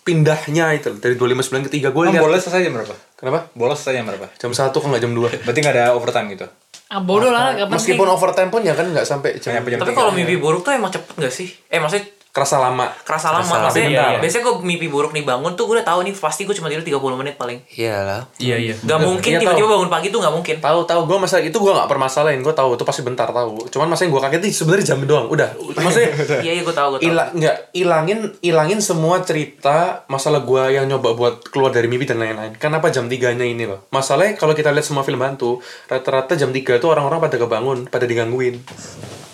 pindahnya 0.00 0.72
itu 0.72 0.88
dari 0.96 1.14
259 1.14 1.68
ke 1.68 1.70
3 1.74 1.84
gue 1.86 2.02
Emang 2.02 2.10
lihat. 2.10 2.22
bola 2.22 2.36
selesai 2.36 2.60
jam 2.62 2.72
berapa? 2.72 2.94
Kenapa? 3.14 3.38
Bola 3.52 3.74
selesai 3.74 3.94
jam 3.94 4.06
berapa? 4.06 4.26
Jam 4.34 4.50
1 4.50 4.72
kok 4.72 4.86
nggak 4.86 5.02
jam 5.02 5.12
2? 5.12 5.44
Berarti 5.44 5.58
nggak 5.60 5.74
ada 5.74 5.86
overtime 5.92 6.28
gitu? 6.32 6.46
Ah 6.88 6.98
bodoh 6.98 7.28
lah, 7.28 7.52
gak 7.52 7.68
penting. 7.68 7.92
Meskipun 7.92 8.08
overtime 8.08 8.48
pun 8.48 8.64
ya 8.64 8.72
kan 8.72 8.88
nggak 8.88 9.04
sampai 9.04 9.36
jam 9.36 9.52
jam 9.54 9.76
tapi 9.76 9.92
kalau 9.92 10.08
mimpi 10.08 10.34
buruk 10.34 10.64
tuh 10.64 10.72
emang 10.72 10.88
cepet 10.88 11.14
gak 11.18 11.28
sih 11.30 11.52
eh 11.68 11.76
maksudnya 11.76 12.08
kerasa 12.30 12.60
lama. 12.60 12.86
kerasa 13.02 13.34
lama 13.34 13.42
Kerasa 13.42 13.62
maksudnya. 13.66 13.88
Iya, 13.88 14.04
iya. 14.14 14.18
biasanya 14.22 14.42
gue 14.46 14.54
mimpi 14.62 14.86
buruk 14.86 15.10
nih 15.16 15.24
bangun 15.24 15.52
tuh 15.58 15.64
gue 15.66 15.80
udah 15.80 15.86
tahu 15.86 16.06
nih 16.06 16.14
pasti 16.14 16.44
gue 16.44 16.54
cuma 16.54 16.68
tidur 16.70 16.84
30 16.84 17.20
menit 17.20 17.34
paling 17.40 17.58
Iyalah. 17.74 18.22
Iya 18.38 18.56
iya. 18.56 18.74
Gak 18.78 19.00
mungkin 19.00 19.30
Iya, 19.34 19.40
tiba-tiba 19.42 19.68
bangun 19.68 19.90
pagi 19.90 20.08
tuh 20.12 20.20
gak 20.22 20.34
mungkin 20.34 20.56
Tahu 20.60 20.78
tahu 20.86 21.00
gue 21.08 21.18
masalah 21.18 21.42
itu 21.42 21.58
gue 21.58 21.72
nggak 21.72 21.88
permasalahin 21.88 22.40
gue 22.44 22.54
tahu 22.54 22.76
itu 22.78 22.84
pasti 22.86 23.02
bentar 23.02 23.28
tahu. 23.30 23.66
Cuman 23.72 23.90
masalah 23.90 24.06
yang 24.06 24.14
gue 24.14 24.22
kaget 24.28 24.40
itu 24.44 24.56
sebenarnya 24.62 24.84
jam 24.94 24.98
doang. 25.04 25.26
Udah 25.28 25.50
maksudnya 25.78 26.10
iya 26.44 26.52
iya 26.58 26.62
gue 26.62 26.74
tahu 26.74 26.88
gue 26.96 27.00
tahu 27.02 27.10
Ila, 27.10 27.24
nggak 27.34 27.56
ilangin 27.74 28.18
ilangin 28.44 28.78
semua 28.78 29.20
cerita 29.24 30.06
masalah 30.08 30.40
gua 30.42 30.72
yang 30.72 30.88
nyoba 30.88 31.12
buat 31.14 31.34
keluar 31.52 31.70
dari 31.74 31.86
mimpi 31.90 32.08
dan 32.08 32.20
lain-lain. 32.22 32.56
Kenapa 32.56 32.88
jam 32.88 33.06
3-nya 33.10 33.44
ini 33.44 33.68
loh? 33.68 33.86
Masalahnya 33.92 34.38
kalau 34.40 34.56
kita 34.56 34.72
lihat 34.72 34.86
semua 34.86 35.04
film 35.04 35.20
hantu, 35.20 35.60
rata-rata 35.86 36.34
jam 36.34 36.50
3 36.50 36.80
itu 36.80 36.86
orang-orang 36.88 37.18
pada 37.20 37.36
kebangun, 37.36 37.78
pada 37.88 38.04
digangguin. 38.08 38.60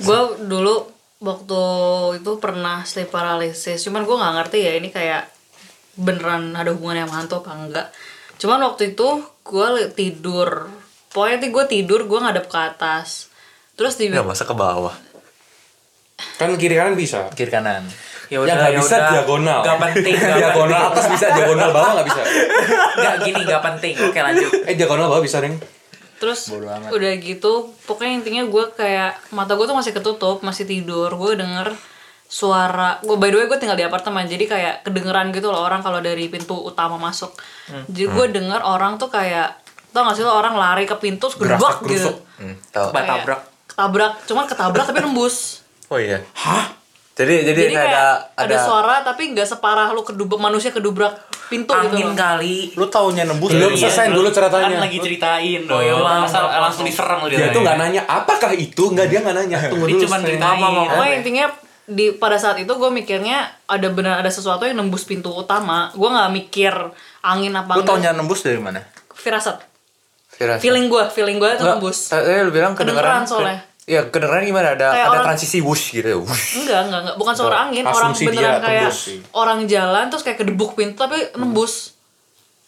gue 0.04 0.20
dulu 0.44 0.93
waktu 1.24 1.62
itu 2.20 2.30
pernah 2.36 2.84
sleep 2.84 3.08
paralysis 3.08 3.80
cuman 3.82 4.04
gue 4.04 4.16
nggak 4.16 4.34
ngerti 4.38 4.58
ya 4.60 4.72
ini 4.76 4.88
kayak 4.92 5.26
beneran 5.96 6.52
ada 6.52 6.70
hubungannya 6.76 7.08
sama 7.08 7.14
hantu 7.18 7.34
apa 7.40 7.50
enggak 7.56 7.88
cuman 8.36 8.60
waktu 8.68 8.92
itu 8.92 9.08
gue 9.40 9.66
tidur 9.96 10.68
pokoknya 11.10 11.36
tuh 11.40 11.50
gue 11.50 11.64
tidur 11.70 12.00
gue 12.04 12.18
ngadep 12.20 12.46
ke 12.46 12.58
atas 12.58 13.30
terus 13.74 13.98
di 13.98 14.06
Nggak 14.10 14.22
masa 14.26 14.44
ke 14.46 14.54
bawah. 14.54 14.94
Kan 16.38 16.54
kiri 16.54 16.78
kanan 16.78 16.94
bisa. 16.94 17.26
kiri 17.34 17.50
kanan 17.50 17.82
ya 18.32 18.40
yang 18.40 18.56
nggak 18.56 18.80
bisa 18.80 18.96
udah. 18.96 19.10
diagonal. 19.12 19.60
gak 19.60 19.78
penting 19.78 20.14
gak 20.16 20.36
diagonal 20.40 20.80
penting. 20.80 20.94
atas 20.96 21.06
bisa, 21.12 21.26
diagonal 21.36 21.68
bawah 21.70 21.90
nggak 21.98 22.06
bisa. 22.08 22.22
gak 22.96 23.14
gini 23.20 23.40
gak 23.44 23.62
penting 23.62 23.94
oke 24.00 24.18
lanjut 24.18 24.50
Eh 24.64 24.74
diagonal 24.74 25.06
bawah 25.12 25.22
bisa, 25.22 25.38
Deng. 25.44 25.54
Terus 26.24 26.48
Bodo 26.48 26.72
amat. 26.72 26.88
udah 26.88 27.12
gitu 27.20 27.52
pokoknya 27.84 28.24
intinya 28.24 28.42
gue 28.48 28.64
kayak 28.72 29.12
mata 29.36 29.52
gue 29.52 29.66
tuh 29.68 29.76
masih 29.76 29.92
ketutup 29.92 30.40
masih 30.40 30.64
tidur 30.64 31.12
gue 31.12 31.36
denger 31.36 31.76
suara 32.24 32.96
gue 33.04 33.16
by 33.20 33.28
the 33.28 33.36
way 33.36 33.46
gue 33.46 33.58
tinggal 33.60 33.76
di 33.76 33.84
apartemen 33.84 34.24
jadi 34.24 34.44
kayak 34.48 34.74
kedengeran 34.88 35.28
gitu 35.36 35.52
loh 35.52 35.60
orang 35.60 35.84
kalau 35.84 36.00
dari 36.00 36.32
pintu 36.32 36.56
utama 36.56 36.96
masuk 36.96 37.36
jadi 37.92 38.08
gue 38.08 38.26
denger 38.40 38.64
orang 38.64 38.96
tuh 38.96 39.12
kayak 39.12 39.60
tau 39.92 40.02
gak 40.08 40.16
sih 40.16 40.24
lo 40.26 40.34
orang 40.34 40.58
lari 40.58 40.90
ke 40.90 40.96
pintu 40.98 41.30
terus 41.30 41.38
gedebak 41.38 41.86
gitu. 41.86 42.10
Hmm, 42.40 42.58
tahu. 42.74 42.90
Bat 42.90 43.04
tabrak 43.06 43.40
ketabrak 43.70 44.12
cuman 44.26 44.44
ketabrak 44.50 44.84
tapi 44.90 44.98
nembus 45.04 45.62
Oh 45.92 46.00
iya. 46.00 46.24
Hah? 46.34 46.74
Jadi 47.14 47.46
jadi, 47.46 47.60
jadi 47.62 47.74
kayak 47.78 47.86
kayak 47.86 48.10
ada 48.34 48.42
ada, 48.42 48.56
suara 48.58 48.94
tapi 49.06 49.30
nggak 49.30 49.46
separah 49.46 49.94
lu 49.94 50.02
kedubrak 50.02 50.42
manusia 50.42 50.74
kedubrak 50.74 51.14
pintu 51.46 51.70
gitu 51.70 51.94
angin 51.94 52.10
loh. 52.10 52.18
kali 52.18 52.74
lu 52.74 52.86
taunya 52.90 53.22
nembus 53.22 53.54
Belum 53.54 53.70
dari- 53.70 53.78
selesai 53.78 54.10
dulu 54.10 54.28
Kan 54.28 54.34
ceritanya. 54.34 54.78
lagi 54.82 54.98
ceritain. 54.98 55.60
Oh, 55.70 55.78
iya, 55.78 55.94
langsung, 55.94 56.42
langsung 56.42 56.82
diserang 56.82 57.22
lu 57.22 57.30
Dia 57.30 57.54
tuh 57.54 57.62
nggak 57.62 57.78
nanya 57.78 58.02
apakah 58.10 58.50
itu, 58.50 58.90
nggak 58.90 59.06
dia 59.06 59.18
nggak 59.22 59.36
nanya. 59.36 59.58
Tunggu 59.70 59.86
Dia 59.86 59.94
dulu. 59.94 60.02
cuma 60.02 60.16
ceritain. 60.18 60.58
Pokoknya 60.58 61.14
intinya 61.14 61.46
di 61.84 62.16
pada 62.16 62.34
saat 62.34 62.58
itu 62.58 62.72
gue 62.72 62.90
mikirnya 62.90 63.46
ada 63.68 63.88
benar 63.92 64.18
ada 64.18 64.32
sesuatu 64.32 64.66
yang 64.66 64.74
nembus 64.74 65.06
pintu 65.06 65.30
utama. 65.30 65.94
Gue 65.94 66.10
nggak 66.10 66.30
mikir 66.34 66.74
angin 67.22 67.54
apa 67.54 67.78
lu 67.78 67.86
taunya 67.86 68.10
nembus 68.10 68.42
dari 68.42 68.58
mana 68.58 68.82
Firasat. 69.14 69.62
Firasat. 70.28 70.58
Feeling 70.58 70.90
gue, 70.90 71.04
feeling 71.08 71.38
gue 71.38 71.46
itu 71.46 71.62
nembus. 71.62 72.10
Tadi 72.10 72.42
lu 72.42 72.50
bilang 72.50 72.74
Kedengeran 72.74 73.22
kedengeran. 73.22 73.22
soalnya. 73.22 73.58
Iya, 73.84 74.08
kedengeran 74.08 74.42
gimana? 74.42 74.72
Ada 74.72 74.86
Kayak 74.88 75.04
ada 75.04 75.10
orang- 75.10 75.26
transisi 75.28 75.58
wush 75.60 75.92
gitu. 75.92 76.08
ya, 76.08 76.16
Wush. 76.16 76.56
Enggak, 76.56 76.80
enggak, 76.84 77.00
enggak. 77.04 77.16
Bukan 77.16 77.34
suara 77.34 77.56
angin. 77.62 77.84
Orang 77.84 78.10
beneran 78.10 78.32
dia 78.32 78.50
kayak 78.58 78.82
tembus 78.82 78.98
sih. 78.98 79.18
orang 79.30 79.58
jalan 79.64 80.04
terus 80.08 80.22
kayak 80.22 80.38
kedebuk 80.40 80.72
pintu 80.72 80.96
tapi 80.98 81.20
nembus. 81.34 81.92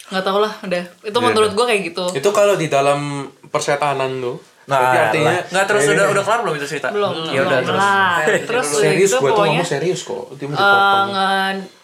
Nggak 0.07 0.23
tau 0.23 0.39
lah, 0.39 0.53
udah. 0.61 0.85
Itu 1.03 1.17
Iya, 1.17 1.25
menurut 1.25 1.53
gue 1.53 1.65
kayak 1.65 1.83
gitu. 1.87 2.05
Itu 2.13 2.29
kalau 2.31 2.55
di 2.55 2.69
dalam 2.69 3.01
persetanan 3.49 4.13
tuh. 4.19 4.37
Nah, 4.67 4.77
berarti 4.77 4.99
artinya 5.23 5.35
nggak 5.47 5.65
terus 5.65 5.81
Eh, 5.81 5.95
udah 5.95 6.07
udah 6.11 6.23
kelar 6.23 6.41
belum 6.43 6.55
itu 6.59 6.67
cerita 6.69 6.89
Belum, 6.91 7.15
ya 7.25 7.41
udah 7.41 7.59
terus 7.61 7.79
lah. 7.81 8.19
Terus 8.27 8.67
serius 8.69 9.09
gitu 9.09 9.17
gue 9.17 9.31
tuh 9.31 9.45
ngomong 9.47 9.63
serius 9.65 10.01
kok. 10.03 10.25
Dia 10.35 10.47
mau 10.47 10.53
eh, 10.53 10.59
dipotong. 10.59 11.09
nge- 11.09 11.75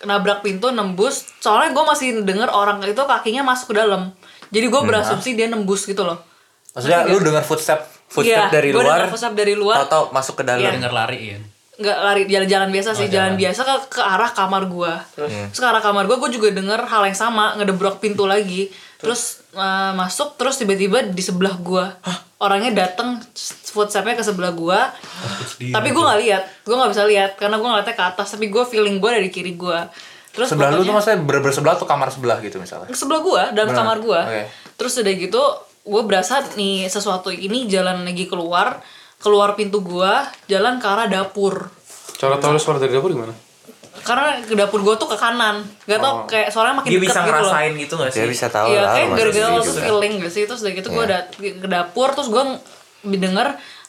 nabrak 0.00 0.38
pintu 0.40 0.70
nembus 0.70 1.26
soalnya 1.36 1.74
gue 1.74 1.82
masih 1.84 2.22
denger 2.22 2.46
orang 2.48 2.78
itu 2.84 3.02
kakinya 3.02 3.42
masuk 3.44 3.74
ke 3.74 3.82
dalam 3.82 4.14
jadi 4.48 4.70
gue 4.70 4.80
berasumsi 4.80 5.34
dia 5.34 5.50
nembus 5.50 5.82
gitu 5.82 6.06
loh 6.06 6.22
Maksudnya 6.70 7.02
lu 7.04 7.18
dengar 7.18 7.42
footstep 7.42 7.82
footstep 8.08 8.48
Iya, 8.48 8.50
dari 8.50 8.68
gua 8.72 8.82
luar. 8.82 9.00
footstep 9.06 9.32
dari 9.32 9.54
luar. 9.54 9.76
Atau 9.84 10.08
masuk 10.10 10.40
ke 10.40 10.44
dalam. 10.44 10.60
Iya. 10.60 10.74
Denger 10.74 10.92
lari 10.92 11.20
ya. 11.32 11.38
nggak 11.78 11.98
lari 12.02 12.22
jalan-jalan 12.26 12.74
biasa 12.74 12.90
sih 12.90 13.06
jalan 13.06 13.38
biasa 13.38 13.62
ke, 13.62 13.74
ke 13.86 14.02
arah 14.02 14.34
kamar 14.34 14.66
gue 14.66 14.92
terus 15.14 15.30
ke 15.54 15.62
arah 15.62 15.78
kamar 15.78 16.10
gue 16.10 16.18
gue 16.18 16.30
juga 16.34 16.50
denger 16.50 16.82
hal 16.82 17.06
yang 17.06 17.14
sama 17.14 17.54
ngedebrak 17.54 18.02
pintu 18.02 18.26
lagi 18.26 18.66
terus 18.98 19.46
eh, 19.54 19.92
masuk 19.94 20.34
terus 20.34 20.58
tiba-tiba 20.58 21.06
di 21.06 21.22
sebelah 21.22 21.54
gue 21.54 21.84
orangnya 22.42 22.82
datang 22.82 23.22
footstepnya 23.70 24.18
ke 24.18 24.26
sebelah 24.26 24.50
gue 24.50 24.74
tapi 25.70 25.88
gue 25.90 26.02
nggak 26.02 26.18
lihat 26.18 26.42
gue 26.66 26.74
nggak 26.74 26.90
bisa 26.90 27.04
lihat 27.06 27.30
karena 27.38 27.62
gue 27.62 27.68
ngeliatnya 27.70 27.94
ke 27.94 28.04
atas 28.10 28.26
tapi 28.34 28.50
gue 28.50 28.64
feeling 28.66 28.98
gue 28.98 29.10
dari 29.14 29.30
kiri 29.30 29.54
gue 29.54 29.78
terus 30.34 30.50
sebelah 30.50 30.74
lu 30.74 30.82
tuh 30.82 30.94
maksudnya 30.94 31.22
ber 31.22 31.38
bersebelah 31.38 31.78
tuh 31.78 31.86
kamar 31.86 32.10
sebelah 32.10 32.42
gitu 32.42 32.58
misalnya 32.58 32.90
sebelah 32.90 33.22
gua 33.22 33.42
dalam 33.50 33.70
Benar. 33.70 33.78
kamar 33.82 33.96
gua 33.98 34.20
Oke. 34.22 34.42
terus 34.78 34.98
udah 34.98 35.14
gitu 35.14 35.42
gue 35.88 36.02
berasa 36.04 36.44
nih 36.52 36.84
sesuatu 36.86 37.32
ini 37.32 37.64
jalan 37.64 38.04
lagi 38.04 38.28
keluar 38.28 38.84
keluar 39.18 39.58
pintu 39.58 39.82
gua 39.82 40.22
jalan 40.46 40.78
ke 40.78 40.86
arah 40.86 41.10
dapur 41.10 41.74
Cara 42.18 42.34
tahu 42.38 42.54
lu 42.54 42.60
suara 42.62 42.78
dari 42.82 42.94
dapur 42.94 43.10
gimana? 43.14 43.34
karena 43.98 44.38
ke 44.46 44.54
dapur 44.54 44.78
gua 44.86 44.94
tuh 44.94 45.10
ke 45.10 45.18
kanan 45.18 45.66
gak 45.90 45.98
tau 45.98 46.22
kayak 46.30 46.54
suaranya 46.54 46.80
makin 46.80 46.90
dia 46.94 47.00
dekat 47.02 47.10
bisa 47.10 47.18
gitu 47.18 47.26
loh 47.26 47.34
ngerasain 47.34 47.72
gitu 47.74 47.94
gak 47.98 48.10
sih 48.14 48.20
Dia 48.22 48.30
bisa 48.30 48.46
tahu 48.46 48.66
Iya, 48.70 48.80
lah. 48.80 48.92
kayak 48.94 49.08
gara-gara 49.10 49.46
lo 49.50 49.58
tuh 49.58 49.66
juga. 49.74 49.82
feeling 49.82 50.12
gak 50.22 50.32
sih 50.32 50.42
Terus 50.46 50.60
udah 50.62 50.72
gitu 50.78 50.88
gue 50.94 51.04
ada 51.04 51.18
ke 51.34 51.68
dapur 51.68 52.08
Terus 52.14 52.28
gue 52.30 52.44
denger 53.04 53.48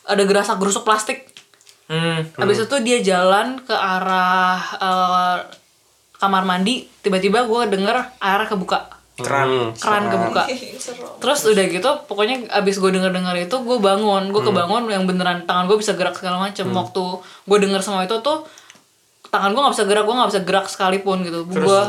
ada 0.10 0.24
gerasak 0.26 0.58
gerusuk 0.58 0.82
plastik 0.82 1.30
hmm. 1.94 2.42
Habis 2.42 2.66
itu 2.66 2.76
dia 2.82 2.98
jalan 3.06 3.62
ke 3.62 3.72
arah 3.72 4.60
eh, 4.82 5.38
kamar 6.18 6.44
mandi 6.44 6.90
Tiba-tiba 7.06 7.46
gue 7.46 7.62
denger 7.70 8.18
airnya 8.18 8.50
kebuka 8.50 8.99
Keran. 9.20 9.50
keran 9.74 10.04
kebuka. 10.08 10.44
Terus 11.22 11.40
udah 11.46 11.66
gitu 11.66 11.90
pokoknya 12.06 12.36
abis 12.52 12.78
gue 12.78 12.92
denger 12.92 13.12
denger 13.12 13.36
itu 13.40 13.56
gue 13.56 13.78
bangun. 13.78 14.30
Gue 14.30 14.42
kebangun 14.42 14.88
yang 14.88 15.04
beneran 15.04 15.44
tangan 15.44 15.68
gue 15.68 15.76
bisa 15.76 15.94
gerak 15.94 16.16
segala 16.16 16.40
macem. 16.40 16.70
Waktu 16.70 17.04
gue 17.22 17.58
denger 17.60 17.82
semua 17.82 18.04
itu 18.04 18.16
tuh 18.20 18.48
tangan 19.30 19.52
gue 19.52 19.62
nggak 19.62 19.76
bisa 19.76 19.86
gerak 19.86 20.04
gue 20.04 20.16
nggak 20.16 20.30
bisa 20.32 20.42
gerak 20.44 20.66
sekalipun 20.66 21.18
gitu. 21.22 21.46
Gue 21.46 21.80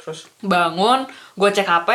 terus? 0.00 0.26
bangun 0.40 1.04
gue 1.36 1.48
cek 1.50 1.68
hp 1.68 1.88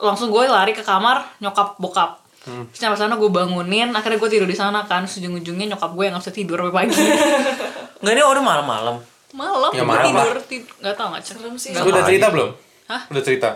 langsung 0.00 0.32
gue 0.32 0.42
lari 0.44 0.72
ke 0.72 0.80
kamar 0.80 1.22
nyokap 1.38 1.76
bokap. 1.76 2.20
Terus 2.44 2.80
nyampe 2.80 2.96
sana 2.96 3.16
gue 3.16 3.30
bangunin 3.30 3.88
akhirnya 3.90 4.20
gue 4.20 4.30
tidur 4.30 4.48
di 4.48 4.56
sana 4.56 4.84
kan. 4.84 5.04
Ujung 5.04 5.32
ujungnya 5.34 5.76
nyokap 5.76 5.92
gue 5.92 6.04
yang 6.04 6.16
nggak 6.16 6.24
bisa 6.24 6.34
tidur 6.34 6.58
sampai 6.60 6.74
pagi. 6.74 6.96
Nggak 8.04 8.14
ini 8.14 8.20
udah 8.20 8.44
malam-malam. 8.44 8.96
Malam 9.32 9.72
Ya, 9.72 9.80
malam 9.80 10.12
tidur 10.12 10.36
tid- 10.44 10.68
nggak 10.78 10.92
tau 10.92 11.08
nggak 11.08 11.24
cek. 11.24 11.36
Lu 11.40 11.48
udah 11.88 12.04
cerita 12.04 12.28
belum? 12.28 12.50
Hah? 12.84 13.00
Udah 13.08 13.22
cerita 13.24 13.48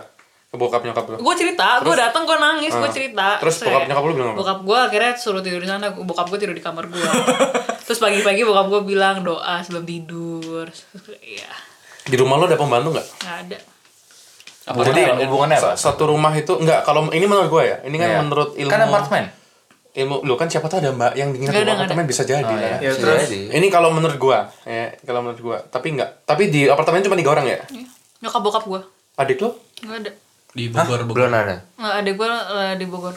ke 0.49 0.55
bokap 0.55 0.81
nyokap 0.81 1.05
lu. 1.07 1.15
gue 1.19 1.35
cerita 1.37 1.77
gue 1.79 1.93
datang 1.93 2.23
gue 2.23 2.33
nangis 2.35 2.71
gue 2.71 2.81
Ah. 2.81 2.89
cerita 2.89 3.27
Terus 3.37 3.55
bokap 3.61 3.81
nyokap 3.85 4.03
lu 4.03 4.13
bilang 4.13 4.29
apa? 4.29 4.37
bokap 4.39 4.59
gue 4.61 4.77
akhirnya 4.81 5.11
suruh 5.13 5.39
tidur 5.39 5.59
di 5.59 5.69
sana 5.69 5.93
bokap 5.93 6.25
gue 6.27 6.39
tidur 6.39 6.53
di 6.53 6.59
kamar 6.59 6.85
gue 6.85 7.05
terus 7.85 7.97
pagi-pagi 7.97 8.41
bokap 8.41 8.65
gue 8.67 8.81
bilang 8.83 9.21
doa 9.21 9.61
sebelum 9.61 9.83
tidur 9.83 10.65
iya 11.19 11.53
Di 12.01 12.15
rumah 12.15 12.35
lu 12.35 12.45
ada 12.45 12.55
pembantu 12.55 12.89
nggak? 12.91 13.07
nggak 13.19 13.37
ada 13.43 13.57
Apa 14.65 14.79
Jadi 14.83 15.01
hubungannya 15.23 15.57
apa? 15.57 15.69
sa- 15.71 15.93
satu 15.93 16.03
rumah 16.07 16.29
itu 16.31 16.53
enggak 16.55 16.81
kalau 16.81 17.09
ini 17.09 17.25
menurut 17.25 17.45
gua 17.47 17.63
ya. 17.63 17.77
Ini 17.81 17.95
kan 17.95 18.05
Iya. 18.07 18.17
menurut 18.19 18.49
ilmu 18.55 18.65
kan 18.67 18.81
apartemen 18.83 19.25
ilmu 19.91 20.15
lu 20.21 20.33
kan 20.35 20.45
siapa 20.45 20.65
tahu 20.65 20.77
ada 20.79 20.89
mbak 20.91 21.13
yang 21.13 21.29
dingin 21.29 21.45
rumah 21.47 21.73
apartemen 21.75 22.05
bisa 22.05 22.21
jadi 22.23 22.41
Oh, 22.43 22.53
lah. 22.53 22.77
iya. 22.77 22.77
ya 22.79 22.91
terus 22.91 23.29
Ini 23.29 23.67
kalau 23.67 23.89
menurut 23.89 24.17
gua, 24.17 24.45
ya 24.63 24.93
kalau 24.99 25.21
menurut 25.21 25.41
gua. 25.43 25.57
Tapi 25.63 25.87
enggak. 25.91 26.21
Tapi 26.23 26.43
di 26.47 26.65
apartemen 26.65 27.01
cuma 27.01 27.13
tiga 27.15 27.29
orang 27.31 27.45
ya. 27.47 27.57
nyokap 28.19 28.41
bokap 28.41 28.63
gue 28.63 28.81
Adik 29.15 29.37
lu? 29.39 29.49
nggak 29.79 29.97
ada 29.99 30.11
Di 30.49 30.67
Bogor, 30.67 31.05
Bogor. 31.05 31.29
Belum 31.29 31.33
ada. 31.33 31.61
nggak 31.77 31.95
ada 32.01 32.11
gue 32.11 32.27
eh, 32.27 32.73
di 32.77 32.85
Bogor 32.85 33.15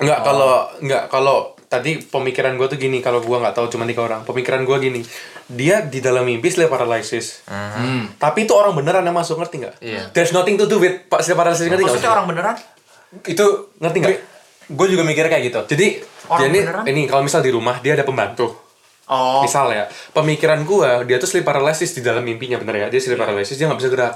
Enggak 0.00 0.24
kalau 0.24 0.52
enggak 0.80 1.12
kalau 1.12 1.36
tadi 1.68 2.00
pemikiran 2.00 2.56
gua 2.56 2.66
tuh 2.66 2.80
gini 2.80 2.98
kalau 2.98 3.20
gua 3.20 3.38
nggak 3.38 3.52
tahu 3.52 3.68
cuma 3.68 3.84
tiga 3.84 4.00
orang. 4.00 4.24
Pemikiran 4.24 4.64
gua 4.64 4.80
gini. 4.80 5.04
Dia 5.44 5.84
di 5.84 6.00
dalam 6.00 6.24
mimpi 6.24 6.48
sleep 6.48 6.66
paralysis. 6.66 7.44
Tapi 8.16 8.38
itu 8.42 8.56
orang 8.56 8.72
beneran 8.72 9.04
yang 9.04 9.12
masuk 9.12 9.36
ngerti 9.36 9.60
nggak? 9.60 9.74
Iya. 9.78 10.02
There's 10.10 10.32
nothing 10.32 10.56
to 10.56 10.64
do 10.64 10.80
with 10.80 11.04
Pak 11.06 11.20
sleep 11.20 11.36
paralysis 11.36 11.68
ngerti 11.68 11.84
nggak? 11.84 11.92
maksudnya 11.92 12.10
orang 12.10 12.26
beneran 12.26 12.56
itu 13.26 13.46
Ngerti 13.76 13.96
nggak? 14.00 14.18
gue 14.70 14.86
juga 14.86 15.02
mikir 15.02 15.26
kayak 15.26 15.50
gitu 15.50 15.60
Jadi 15.68 15.86
Orang 16.30 16.40
dia 16.40 16.48
ini, 16.48 16.58
beneran? 16.62 16.84
ini 16.86 17.02
kalau 17.04 17.22
misal 17.26 17.42
di 17.42 17.50
rumah 17.50 17.76
dia 17.82 17.92
ada 17.92 18.06
pembantu. 18.06 18.54
oh 19.10 19.42
Misal 19.42 19.68
ya, 19.74 19.84
pemikiran 20.16 20.62
gua 20.64 21.02
dia 21.04 21.20
tuh 21.20 21.28
sleep 21.28 21.44
paralysis 21.44 21.92
di 21.92 22.00
dalam 22.00 22.24
mimpinya 22.24 22.56
bener 22.56 22.82
ya. 22.82 22.86
Dia 22.88 23.04
sleep 23.04 23.20
paralysis 23.20 23.60
dia 23.60 23.68
nggak 23.68 23.80
bisa 23.84 23.90
gerak. 23.92 24.14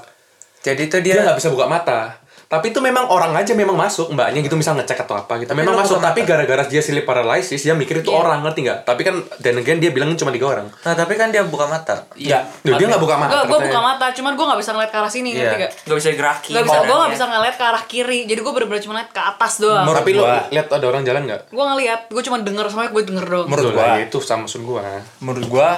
Jadi 0.65 0.83
tuh 0.89 1.05
Dia 1.05 1.21
dia 1.21 1.23
nggak 1.29 1.39
bisa 1.39 1.53
buka 1.53 1.69
mata. 1.69 2.24
Tapi 2.47 2.67
itu 2.69 2.79
memang 2.79 3.07
orang 3.07 3.33
aja 3.33 3.53
memang 3.53 3.75
masuk 3.75 4.11
mbaknya 4.11 4.41
gitu 4.41 4.55
misal 4.55 4.75
ngecek 4.75 5.01
atau 5.01 5.17
apa 5.17 5.37
gitu. 5.37 5.51
memang 5.53 5.73
lu 5.73 5.81
masuk 5.81 5.99
tapi 5.99 6.23
gara-gara 6.23 6.63
dia 6.65 6.79
sleep 6.79 7.03
paralysis 7.03 7.59
dia 7.59 7.73
mikir 7.73 7.99
itu 7.99 8.09
Iya. 8.09 8.21
orang 8.21 8.41
ngerti 8.41 8.61
nggak? 8.63 8.79
Tapi 8.83 9.01
kan 9.01 9.15
dan 9.39 9.55
again 9.57 9.79
dia 9.79 9.91
bilang 9.91 10.13
cuma 10.15 10.29
tiga 10.29 10.47
orang. 10.51 10.67
Nah, 10.71 10.95
tapi 10.95 11.15
kan 11.15 11.29
dia 11.29 11.43
buka 11.43 11.65
mata. 11.65 12.05
Iya. 12.15 12.45
Duh, 12.61 12.75
dia 12.75 12.87
nggak 12.87 12.99
buka 12.99 13.17
mata. 13.17 13.45
Gue 13.45 13.59
buka 13.61 13.81
mata, 13.81 14.07
cuman 14.11 14.33
gue 14.33 14.45
gak 14.45 14.59
bisa 14.59 14.71
ngeliat 14.71 14.89
ke 14.89 14.97
arah 14.97 15.09
sini, 15.09 15.29
Iya. 15.31 15.39
ngerti 15.41 15.57
gak? 15.59 15.73
nggak 15.85 15.97
bisa 15.97 16.09
digerakin 16.11 16.51
Gak 16.51 16.65
bisa, 16.65 16.75
gue 16.75 16.85
gak 16.85 16.95
badannya. 16.95 17.13
bisa 17.13 17.25
ngeliat 17.27 17.55
ke 17.55 17.65
arah 17.65 17.85
kiri, 17.85 18.21
jadi 18.25 18.41
gue 18.41 18.53
bener-bener 18.53 18.81
cuma 18.81 18.93
ngeliat 18.95 19.11
ke 19.11 19.23
atas 19.23 19.53
doang 19.59 19.85
Menurut 19.85 20.01
Tapi 20.01 20.13
gua- 20.15 20.47
lihat 20.49 20.67
ada 20.69 20.87
orang 20.87 21.03
jalan 21.03 21.23
nggak? 21.25 21.41
Gue 21.49 21.65
ngeliat, 21.67 22.01
gue 22.07 22.23
cuma 22.23 22.37
denger 22.39 22.67
semuanya, 22.67 22.91
gue 22.91 23.03
denger 23.05 23.27
doang 23.27 23.47
Menurut 23.47 23.73
gua- 23.73 23.99
itu 23.99 24.19
sama 24.21 24.45
maksud 24.45 24.63
gua. 24.63 24.83
menurut 25.19 25.47
gua 25.47 25.69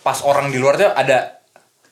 pas 0.00 0.18
orang 0.20 0.48
di 0.48 0.58
luar 0.58 0.74
tuh 0.74 0.90
ada 0.90 1.40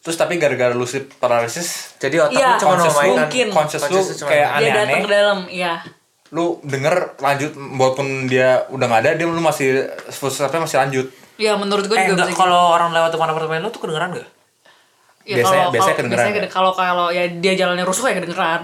terus 0.03 0.17
tapi 0.17 0.35
gara-gara 0.35 0.71
lu 0.71 0.83
sleep 0.83 1.15
paralysis 1.17 1.95
Jadi 1.97 2.19
otak 2.19 2.35
Iya, 2.35 2.49
lu 2.49 2.61
cuma 2.61 2.75
lu 2.75 2.85
memainkan 2.85 3.17
mungkin. 3.23 3.47
conscious 3.49 3.83
lu 3.83 3.89
conscious 3.95 4.17
cuma- 4.17 4.29
kayak 4.29 4.49
dia 4.51 4.67
datang 4.69 4.75
aneh-aneh 4.75 4.99
ke 4.99 5.09
dalam 5.09 5.39
iya 5.49 5.73
lu 6.29 6.45
denger 6.61 6.95
lanjut 7.19 7.51
walaupun 7.55 8.07
dia 8.25 8.49
udah 8.69 8.83
nggak 8.85 9.01
ada 9.01 9.11
dia 9.15 9.27
lu 9.27 9.39
masih 9.39 9.69
footstepnya 10.09 10.61
masih 10.61 10.79
lanjut 10.79 11.07
Iya 11.35 11.55
menurut 11.55 11.85
gue 11.85 11.95
Eh 11.95 12.05
juga 12.05 12.23
enggak, 12.23 12.29
bisa 12.31 12.41
kalau 12.41 12.63
orang 12.71 12.91
lewat 12.91 13.11
depan 13.11 13.27
apartemen 13.27 13.61
lu 13.61 13.71
tuh 13.71 13.81
kedengeran 13.81 14.13
gak? 14.13 14.29
Ya, 15.23 15.35
Biasanya- 15.35 15.49
kalau- 15.65 15.73
biasanya 15.73 15.97
kedengeran 15.97 16.25
biasanya 16.25 16.41
ya? 16.41 16.51
kalau 16.51 16.73
kalau 16.73 17.07
ya 17.09 17.25
dia 17.33 17.53
jalannya 17.55 17.85
rusuh 17.85 18.05
ya 18.05 18.15
kedengeran. 18.15 18.61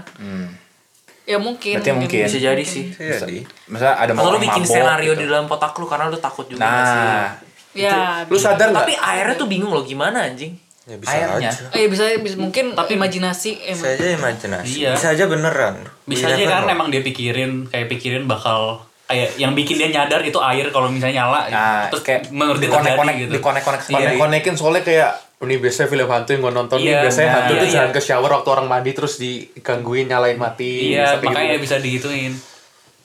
Ya 1.25 1.37
mungkin. 1.39 1.75
Berarti 1.77 1.93
mungkin. 1.95 2.21
Bisa 2.25 2.39
jadi 2.41 2.65
sih. 2.65 2.85
Iya, 2.91 3.17
di. 3.23 3.41
misalnya 3.67 3.97
ada 3.99 4.13
Atau 4.13 4.31
lu 4.31 4.39
bikin 4.39 4.53
mabok 4.59 4.71
skenario 4.71 5.05
gitu. 5.07 5.19
di 5.19 5.27
dalam 5.27 5.45
otak 5.47 5.73
lu 5.75 5.85
karena 5.85 6.05
lu 6.07 6.19
takut 6.19 6.45
juga 6.47 6.61
nggak 6.61 6.85
sih? 6.85 6.99
nah 6.99 7.29
Ya. 7.75 7.97
Lu 8.25 8.37
sadar 8.37 8.67
nggak? 8.67 8.81
Tapi 8.83 8.95
airnya 8.97 9.35
tuh 9.35 9.47
bingung 9.47 9.71
loh 9.71 9.83
gimana 9.83 10.25
anjing. 10.25 10.53
Ya 10.89 10.97
bisa 10.97 11.13
airnya 11.13 11.53
aja. 11.53 11.69
Eh 11.71 11.85
bisa, 11.87 12.09
bisa 12.17 12.35
mungkin 12.35 12.73
imajinasi 12.73 13.51
Bisa 13.55 13.69
emang. 13.71 13.93
aja 13.93 14.07
imajinasi. 14.11 14.73
Iya. 14.75 14.91
Bisa 14.97 15.07
aja 15.13 15.25
beneran. 15.25 15.75
Bisa 16.03 16.25
We 16.25 16.33
aja 16.33 16.41
never 16.41 16.49
kan 16.51 16.63
know. 16.65 16.75
emang 16.75 16.89
dia 16.89 17.03
pikirin 17.03 17.69
kayak 17.69 17.87
pikirin 17.89 18.25
bakal 18.25 18.81
kayak 19.05 19.37
yang 19.37 19.53
bikin 19.53 19.77
dia 19.77 19.89
nyadar 19.91 20.21
itu 20.21 20.37
air 20.39 20.69
kalau 20.69 20.89
misalnya 20.89 21.25
nyala 21.25 21.41
gitu. 21.45 21.57
nah 21.57 21.81
terus 21.89 22.03
kayak 22.03 22.23
menurut 22.29 22.57
dia 22.59 22.69
terjadi 22.71 22.93
konek 22.95 23.15
gitu. 23.19 23.31
dikonek 23.35 23.63
konek 23.63 23.81
Iya. 23.81 23.87
sendiri 23.87 24.15
konekin 24.19 24.55
soalnya 24.55 24.83
kayak 24.83 25.11
ini 25.39 25.55
biasanya 25.57 25.89
film 25.89 26.09
hantu 26.09 26.29
yang 26.31 26.43
gue 26.43 26.53
nonton 26.53 26.77
nih 26.79 26.89
Iya, 26.89 27.01
biasanya 27.05 27.25
nah, 27.25 27.37
hantu 27.39 27.53
iya, 27.55 27.59
tuh 27.59 27.65
iya. 27.65 27.75
jalan 27.79 27.91
ke 27.91 28.01
shower 28.03 28.31
waktu 28.31 28.49
orang 28.51 28.67
mandi 28.67 28.91
terus 28.93 29.15
digangguin 29.17 30.07
nyalain 30.07 30.37
mati 30.37 30.93
Iya, 30.93 31.21
makanya 31.21 31.57
gitu. 31.57 31.65
bisa 31.65 31.77
digituin. 31.79 32.33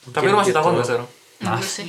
Tapi 0.05 0.23
lu 0.25 0.35
masih 0.35 0.51
gitu. 0.51 0.59
takut 0.59 0.71
gak 0.73 0.85
sekarang? 0.85 1.07
Masih. 1.39 1.87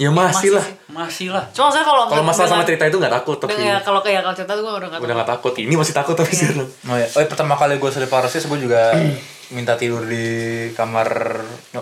Ya 0.00 0.08
masih 0.08 0.50
lah 0.50 0.64
Masih 0.88 1.28
lah. 1.28 1.44
Cuma 1.52 1.68
saya 1.68 1.84
kalau 1.84 2.08
kalau 2.08 2.24
masalah 2.24 2.48
sama 2.50 2.64
cerita 2.64 2.82
itu 2.82 2.96
nggak 2.96 3.12
takut 3.14 3.36
tapi 3.36 3.52
dengan- 3.52 3.68
ya, 3.70 3.76
kalau 3.78 4.00
kayak 4.00 4.20
kalau 4.20 4.34
cerita 4.34 4.52
tuh 4.52 4.62
gue 4.62 4.72
udah 4.72 4.88
nggak 4.88 4.98
udah 4.98 5.06
tahu. 5.06 5.16
nggak 5.16 5.30
takut 5.30 5.54
ini 5.58 5.74
masih 5.76 5.92
takut 5.92 6.14
tapi 6.14 6.32
sekarang 6.32 6.66
oh 6.66 6.96
ya 6.96 7.06
oh, 7.06 7.20
ya, 7.20 7.26
pertama 7.26 7.54
kali 7.54 7.76
gue 7.76 7.90
sleep 7.90 8.08
paralysis 8.08 8.42
gue 8.42 8.58
juga 8.58 8.80
minta 9.54 9.74
tidur 9.74 10.02
di 10.04 10.26
kamar 10.72 11.08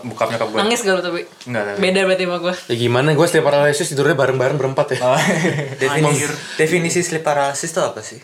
bokap 0.03 0.29
nyokap 0.31 0.47
gue 0.47 0.59
Nangis 0.59 0.81
gak 0.81 0.95
lu 0.95 1.03
tapi? 1.03 1.21
Enggak, 1.45 1.63
tapi. 1.65 1.79
Beda 1.79 2.01
berarti 2.03 2.25
sama 2.25 2.37
gue. 2.39 2.55
ya 2.65 2.75
gimana 2.77 3.09
gue 3.13 3.27
setiap 3.27 3.45
paralysis 3.47 3.87
tidurnya 3.87 4.17
bareng-bareng 4.17 4.57
berempat 4.57 4.87
ya 4.91 4.99
Oh. 5.07 5.21
Definisi, 5.79 6.25
definisi 6.57 6.99
sleep 7.01 7.23
paralysis 7.23 7.69
itu 7.69 7.79
apa 7.79 8.01
sih? 8.01 8.19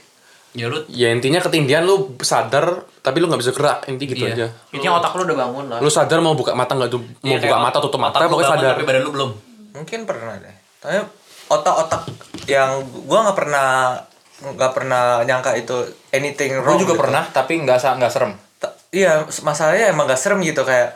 Ya 0.52 0.66
lu 0.66 0.86
ya 0.86 1.10
intinya 1.10 1.38
ketindihan 1.38 1.82
lu 1.82 2.14
sadar 2.20 2.66
tapi 3.00 3.18
lu 3.18 3.26
nggak 3.26 3.40
bisa 3.40 3.50
gerak 3.50 3.84
inti 3.84 4.06
gitu 4.06 4.22
Iya. 4.22 4.32
aja 4.34 4.46
Intinya 4.70 4.96
otak 4.96 5.12
lu 5.14 5.24
udah 5.24 5.38
bangun 5.38 5.64
lah. 5.66 5.78
lu 5.78 5.88
sadar 5.88 6.18
mau 6.18 6.32
buka 6.32 6.52
mata 6.52 6.72
nggak 6.72 6.88
tuh 6.88 7.00
mau 7.00 7.26
Iya, 7.26 7.38
buka 7.40 7.56
mata 7.58 7.78
tutup 7.78 7.98
mata 7.98 8.16
lu 8.16 8.28
pokoknya 8.28 8.48
bangun, 8.48 8.60
sadar 8.60 8.72
Tapi 8.74 8.84
badan 8.84 9.02
lu 9.02 9.12
belum. 9.12 9.30
Mungkin 9.74 10.06
pernah 10.06 10.38
deh. 10.38 10.54
Tapi 10.78 11.02
otak-otak 11.50 12.08
yang 12.46 12.80
gua 13.04 13.26
nggak 13.28 13.36
pernah 13.36 13.68
nggak 14.34 14.72
pernah 14.72 15.20
nyangka 15.22 15.54
itu 15.54 15.76
anything 16.10 16.58
gue 16.58 16.64
wrong. 16.64 16.76
juga 16.76 16.94
gitu. 16.96 17.02
pernah 17.06 17.22
tapi 17.30 17.62
nggak 17.62 17.78
nggak 17.80 18.12
serem 18.12 18.32
Ta- 18.58 18.74
Iya, 18.90 19.24
masalahnya 19.40 19.90
emang 19.90 20.06
gak 20.06 20.20
serem 20.20 20.38
gitu 20.40 20.62
kayak 20.62 20.94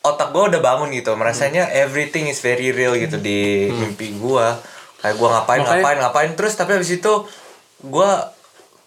otak 0.00 0.30
gua 0.30 0.46
udah 0.46 0.60
bangun 0.60 0.92
gitu, 0.92 1.16
merasanya 1.16 1.66
everything 1.72 2.28
is 2.28 2.38
very 2.38 2.70
real 2.70 2.92
gitu 2.94 3.16
di 3.16 3.72
mimpi 3.72 4.14
gua. 4.14 4.54
Kayak 5.00 5.16
gua 5.16 5.28
ngapain 5.34 5.60
Makanya- 5.60 5.80
ngapain 5.80 5.98
ngapain 5.98 6.30
terus 6.34 6.54
tapi 6.54 6.76
habis 6.76 6.92
itu 6.92 7.12
gua 7.80 8.30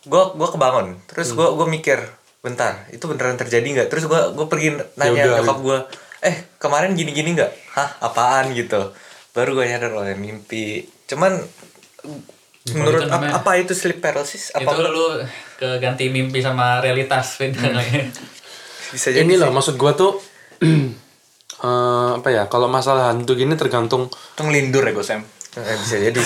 gua 0.05 0.31
gua 0.31 0.49
kebangun. 0.49 0.87
Terus 1.05 1.33
gua 1.33 1.51
gua 1.51 1.65
mikir, 1.65 1.99
bentar, 2.39 2.85
itu 2.89 3.03
beneran 3.03 3.35
terjadi 3.35 3.65
nggak? 3.65 3.87
Terus 3.89 4.05
gua 4.05 4.31
gua 4.31 4.45
pergi 4.45 4.77
nanya 4.95 5.11
udah, 5.25 5.33
nyokap 5.41 5.57
gua, 5.59 5.77
"Eh, 6.21 6.35
kemarin 6.57 6.93
gini-gini 6.93 7.33
nggak?" 7.33 7.51
"Hah, 7.73 7.89
apaan?" 8.01 8.53
gitu. 8.53 8.93
Baru 9.37 9.53
gua 9.53 9.63
nyadar 9.63 9.93
oh 9.93 10.01
ya 10.01 10.17
mimpi. 10.17 10.81
Cuman 11.05 11.37
menurut 12.67 12.99
itu 12.99 13.05
ap- 13.05 13.21
namanya- 13.21 13.37
apa 13.37 13.51
itu 13.55 13.71
sleep 13.71 14.01
paralysis? 14.01 14.49
Apa 14.51 14.65
Itu 14.67 14.81
lu 14.83 15.05
keganti 15.55 16.09
mimpi 16.09 16.41
sama 16.41 16.81
realitas 16.81 17.37
beda 17.37 17.61
kayaknya. 17.71 18.09
bisa 18.87 19.07
jadi 19.09 19.21
ini 19.21 19.35
sih. 19.35 19.39
loh 19.39 19.51
maksud 19.51 19.75
gua 19.75 19.93
tuh 19.93 20.15
eh, 21.59 22.09
apa 22.15 22.27
ya 22.27 22.43
kalau 22.45 22.67
masalah 22.67 23.09
hantu 23.09 23.33
gini 23.33 23.53
tergantung 23.53 24.07
itu 24.07 24.41
ngelindur 24.41 24.81
ya 24.81 24.91
gue 24.91 25.03
Sam 25.03 25.21
Eh, 25.53 25.73
bisa 25.75 25.97
jadi 25.97 26.13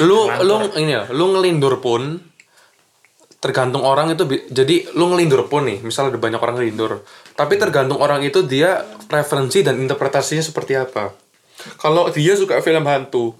lu 0.00 0.18
lu 0.40 0.54
ini 0.74 0.92
ya 0.92 1.10
lu 1.10 1.34
ngelindur 1.34 1.78
pun 1.78 2.22
tergantung 3.36 3.82
orang 3.82 4.08
itu 4.08 4.22
jadi 4.46 4.94
lu 4.94 5.10
ngelindur 5.10 5.44
pun 5.44 5.66
nih 5.66 5.82
misal 5.82 6.06
ada 6.06 6.16
banyak 6.16 6.38
orang 6.38 6.56
ngelindur 6.56 7.02
tapi 7.32 7.58
tergantung 7.58 7.98
orang 7.98 8.22
itu 8.22 8.40
dia 8.42 8.78
preferensi 9.04 9.60
dan 9.60 9.76
interpretasinya 9.76 10.40
seperti 10.40 10.78
apa 10.78 11.12
kalau 11.80 12.08
dia 12.12 12.34
suka 12.36 12.60
film 12.60 12.84
hantu 12.84 13.34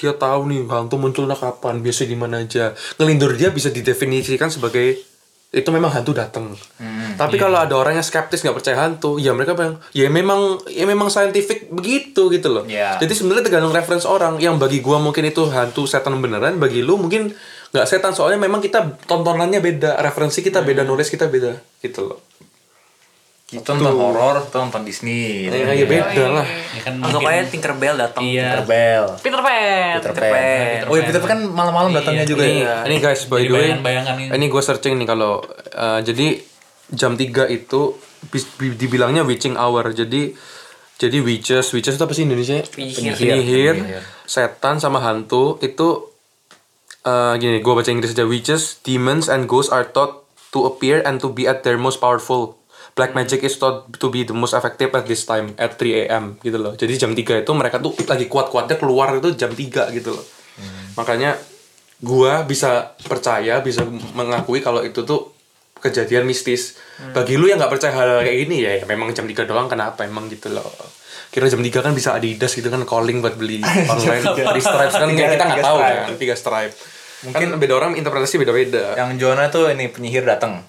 dia 0.00 0.16
tahu 0.16 0.48
nih 0.48 0.64
hantu 0.64 0.96
munculnya 0.96 1.36
kapan 1.36 1.84
biasa 1.84 2.08
di 2.08 2.16
mana 2.16 2.40
aja. 2.40 2.72
Ngelindur 2.96 3.36
dia 3.36 3.52
bisa 3.52 3.68
didefinisikan 3.68 4.48
sebagai 4.48 4.96
itu 5.50 5.66
memang 5.74 5.90
hantu 5.90 6.14
datang 6.14 6.54
tapi 7.18 7.34
kalau 7.34 7.58
ada 7.58 7.74
orang 7.74 7.98
yang 7.98 8.06
skeptis 8.06 8.46
nggak 8.46 8.62
percaya 8.62 8.86
hantu 8.86 9.18
ya 9.18 9.34
mereka 9.34 9.58
bilang 9.58 9.82
ya 9.90 10.06
memang 10.06 10.62
ya 10.70 10.86
memang 10.86 11.10
saintifik 11.10 11.74
begitu 11.74 12.30
gitu 12.30 12.54
loh. 12.54 12.62
Iya. 12.70 13.02
jadi 13.02 13.10
sebenarnya 13.10 13.50
tergantung 13.50 13.74
reference 13.74 14.06
orang. 14.06 14.38
Yang 14.38 14.62
bagi 14.62 14.78
gua 14.78 15.02
mungkin 15.02 15.26
itu 15.26 15.50
hantu 15.50 15.90
setan 15.90 16.16
beneran 16.22 16.62
bagi 16.62 16.86
lu 16.86 16.96
mungkin 16.96 17.34
nggak 17.74 17.86
setan. 17.90 18.14
Soalnya 18.14 18.38
memang 18.38 18.62
kita 18.62 19.02
tontonannya 19.10 19.58
beda 19.58 19.98
referensi 19.98 20.38
kita 20.40 20.62
beda 20.62 20.86
knowledge 20.86 21.12
kita 21.12 21.26
beda 21.26 21.58
gitu 21.82 22.14
loh 22.14 22.22
itu 23.50 23.66
nonton 23.66 23.98
horor 23.98 24.46
itu 24.46 24.54
nonton 24.54 24.82
Disney 24.86 25.50
gitu. 25.50 25.58
ya, 25.58 25.74
ya 25.74 25.86
beda 25.86 26.24
lah 26.30 26.46
Ya 26.46 26.80
kan 26.86 26.94
Anggap 27.02 27.18
mungkin- 27.18 27.34
aja 27.34 27.50
Tinkerbell 27.50 27.94
datang. 27.98 28.22
Iya. 28.22 28.62
Bell 28.62 29.04
Peter 29.18 29.40
Pan. 29.42 29.94
Peter 29.98 30.12
Pan. 30.14 30.30
Pan. 30.30 30.78
Oh 30.86 30.94
iya 30.94 31.02
Peter 31.02 31.18
Pan 31.18 31.28
kan 31.28 31.40
malam-malam 31.44 31.90
datangnya 31.90 32.22
juga 32.22 32.46
ini, 32.46 32.62
ya. 32.62 32.86
ini 32.86 32.96
guys 32.96 33.26
by 33.26 33.42
the 33.42 33.50
way 33.50 33.74
ini. 33.74 34.30
ini 34.30 34.46
gue 34.46 34.62
searching 34.62 34.94
nih 34.96 35.04
kalau 35.04 35.42
uh, 35.74 35.98
jadi 35.98 36.38
jam 36.90 37.18
3 37.18 37.50
itu 37.50 37.98
dibilangnya 38.76 39.22
witching 39.22 39.58
hour 39.58 39.82
jadi 39.90 40.30
jadi 40.94 41.18
witches 41.18 41.72
witches 41.72 41.96
itu 41.96 42.04
apa 42.04 42.12
sih 42.12 42.22
Indonesia 42.22 42.60
Penyihir. 42.62 43.16
penyihir 43.16 43.74
setan 44.24 44.78
sama 44.78 45.00
hantu 45.00 45.58
itu 45.58 46.12
uh, 47.02 47.34
gini 47.34 47.58
gue 47.58 47.72
baca 47.72 47.88
Inggris 47.88 48.12
aja 48.12 48.22
witches 48.22 48.78
demons 48.80 49.26
and 49.26 49.48
ghosts 49.48 49.72
are 49.72 49.88
thought 49.88 50.22
to 50.50 50.68
appear 50.68 51.00
and 51.00 51.18
to 51.18 51.32
be 51.32 51.48
at 51.48 51.64
their 51.64 51.80
most 51.80 51.98
powerful 51.98 52.59
Black 52.92 53.12
magic 53.12 53.40
is 53.40 53.54
thought 53.54 53.88
to 53.92 54.06
be 54.08 54.22
the 54.22 54.32
most 54.32 54.52
effective 54.52 54.90
at 54.90 55.04
this 55.04 55.22
time 55.22 55.54
at 55.56 55.74
3 55.74 56.04
a.m. 56.04 56.24
gitu 56.40 56.56
loh. 56.56 56.74
Jadi 56.74 56.96
jam 56.96 57.10
3 57.10 57.16
itu 57.40 57.52
mereka 57.52 57.78
tuh 57.78 57.94
lagi 58.04 58.26
kuat-kuatnya 58.26 58.76
keluar 58.76 59.14
itu 59.14 59.32
jam 59.32 59.48
3 59.48 59.88
gitu 59.90 60.10
loh. 60.10 60.24
Makanya 60.94 61.38
gua 61.98 62.42
bisa 62.42 62.92
percaya, 63.00 63.60
bisa 63.60 63.84
mengakui 64.12 64.58
kalau 64.58 64.80
itu 64.80 65.00
tuh 65.02 65.32
kejadian 65.76 66.24
mistis. 66.24 66.76
Bagi 67.12 67.34
lu 67.34 67.46
yang 67.46 67.56
nggak 67.56 67.72
percaya 67.72 67.92
hal 67.94 68.20
kayak 68.20 68.36
gini 68.44 68.56
ya, 68.60 68.72
ya 68.76 68.84
memang 68.84 69.10
jam 69.10 69.24
3 69.24 69.32
doang 69.44 69.64
kenapa 69.66 70.04
emang 70.04 70.28
gitu 70.28 70.50
loh. 70.50 70.66
Kira 71.30 71.46
jam 71.46 71.62
3 71.62 71.70
kan 71.70 71.94
bisa 71.94 72.12
Adidas 72.12 72.52
gitu 72.52 72.68
kan 72.68 72.82
calling 72.82 73.22
buat 73.22 73.38
beli 73.38 73.62
online 73.92 74.20
di 74.26 74.60
stripes 74.60 74.92
kan 74.92 75.08
Tiga- 75.08 75.30
kita 75.30 75.44
nggak 75.46 75.62
tahu 75.62 75.78
stripe. 75.78 76.00
kan 76.02 76.14
tiga 76.18 76.34
stripe. 76.34 76.74
Mungkin 77.20 77.48
beda 77.56 77.74
orang 77.76 77.92
interpretasi 77.94 78.36
beda-beda. 78.36 78.98
Yang 78.98 79.10
Jonah 79.16 79.46
tuh 79.46 79.68
ini 79.68 79.86
penyihir 79.86 80.24
datang. 80.24 80.64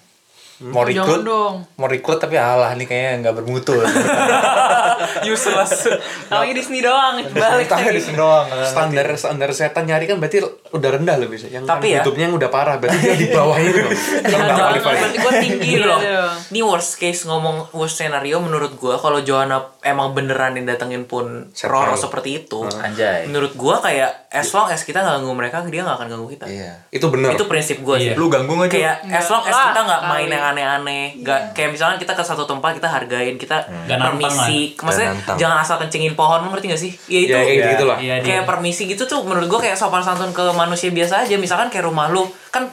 Mau 0.61 0.85
Jangan 0.85 0.93
rekrut, 1.09 1.21
dong. 1.25 1.53
mau 1.73 1.87
rekrut 1.87 2.19
tapi 2.19 2.37
alah 2.37 2.77
nih 2.77 2.85
kayaknya 2.85 3.11
nggak 3.19 3.35
bermutu. 3.35 3.73
Useless. 5.25 5.89
Kalau 6.27 6.45
Disney 6.47 6.81
doang 6.81 7.17
balik 7.25 7.65
Tapi 7.65 7.81
di 7.87 7.97
lagi. 7.97 8.01
sini 8.03 8.15
doang. 8.15 8.45
standar 8.61 9.07
standar 9.15 9.49
setan 9.51 9.85
nyari 9.85 10.05
kan 10.05 10.17
berarti 10.17 10.37
udah 10.71 10.89
rendah 10.91 11.15
loh 11.15 11.27
bisa. 11.27 11.45
Yang 11.45 11.63
Tapi 11.65 11.87
yang 11.91 12.03
ya- 12.03 12.19
yang 12.21 12.33
udah 12.33 12.47
parah 12.47 12.75
berarti 12.75 12.97
dia 12.97 13.15
di 13.15 13.27
bawah 13.27 13.57
itu 13.57 13.77
loh. 13.77 13.91
Yang 14.23 14.41
nggak 14.41 14.57
qualified. 14.57 14.97
berarti 14.97 15.17
gue 15.17 15.33
tinggi 15.37 15.69
Gini 15.69 15.83
loh. 15.83 15.99
gitu. 15.99 16.23
Ini 16.49 16.61
worst 16.61 16.93
case 16.95 17.21
ngomong 17.23 17.55
worst 17.71 17.95
scenario 17.97 18.37
menurut 18.37 18.71
gua 18.73 18.95
kalau 18.95 19.19
Joanna 19.19 19.59
emang 19.81 20.11
beneran 20.11 20.53
yang 20.53 20.65
datengin 20.65 21.03
pun 21.03 21.51
Setan. 21.51 21.71
Roro 21.71 21.95
seperti 21.95 22.41
itu. 22.41 22.63
Anjay. 22.63 23.25
Menurut 23.25 23.53
gua 23.53 23.79
kayak 23.79 24.27
as 24.29 24.47
long 24.49 24.67
as 24.67 24.81
kita 24.81 24.99
nggak 24.99 25.15
ganggu 25.17 25.33
mereka, 25.33 25.57
dia 25.63 25.81
nggak 25.81 25.97
akan 25.97 26.07
ganggu 26.09 26.27
kita. 26.29 26.45
Iya. 26.45 26.71
Itu 26.89 27.07
benar. 27.07 27.31
Itu 27.31 27.45
prinsip 27.45 27.79
gua 27.79 27.95
sih. 27.95 28.09
Iya. 28.09 28.15
Lu 28.15 28.27
ganggu 28.27 28.51
nggak 28.53 28.69
kayak 28.69 28.95
as 29.09 29.27
long 29.27 29.43
as 29.43 29.51
kita 29.53 29.79
nggak 29.81 30.01
main 30.05 30.27
yang 30.27 30.43
aneh-aneh 30.47 31.05
nggak 31.17 31.39
kayak 31.51 31.69
misalnya 31.71 31.97
kita 31.97 32.13
ke 32.13 32.21
satu 32.21 32.43
tempat 32.43 32.73
kita 32.73 32.87
hargain 32.87 33.35
kita 33.35 33.63
Nggak 33.63 33.97
nantang 33.97 34.15
permisi 34.17 34.59
maksudnya 34.77 35.11
nantang. 35.11 35.37
jangan 35.37 35.57
asal 35.59 35.75
kencingin 35.77 36.13
pohon 36.13 36.41
ngerti 36.45 36.65
gak 36.67 36.79
sih 36.79 36.91
ya 37.05 37.19
itu 37.19 37.31
Ya 37.31 37.39
kayak 37.39 37.51
Iya. 37.53 37.69
gitu 37.69 37.83
lah. 37.85 37.97
Iya, 37.97 38.15
kayak 38.21 38.43
permisi 38.45 38.83
gitu 38.85 39.03
tuh 39.03 39.19
menurut 39.21 39.47
gua 39.47 39.59
kayak 39.59 39.75
sopan 39.75 39.99
santun 39.99 40.31
ke 40.31 40.43
manusia 40.61 40.93
biasa 40.93 41.25
aja 41.25 41.35
misalkan 41.37 41.73
kayak 41.73 41.89
rumah 41.89 42.09
lu 42.09 42.25
kan 42.53 42.69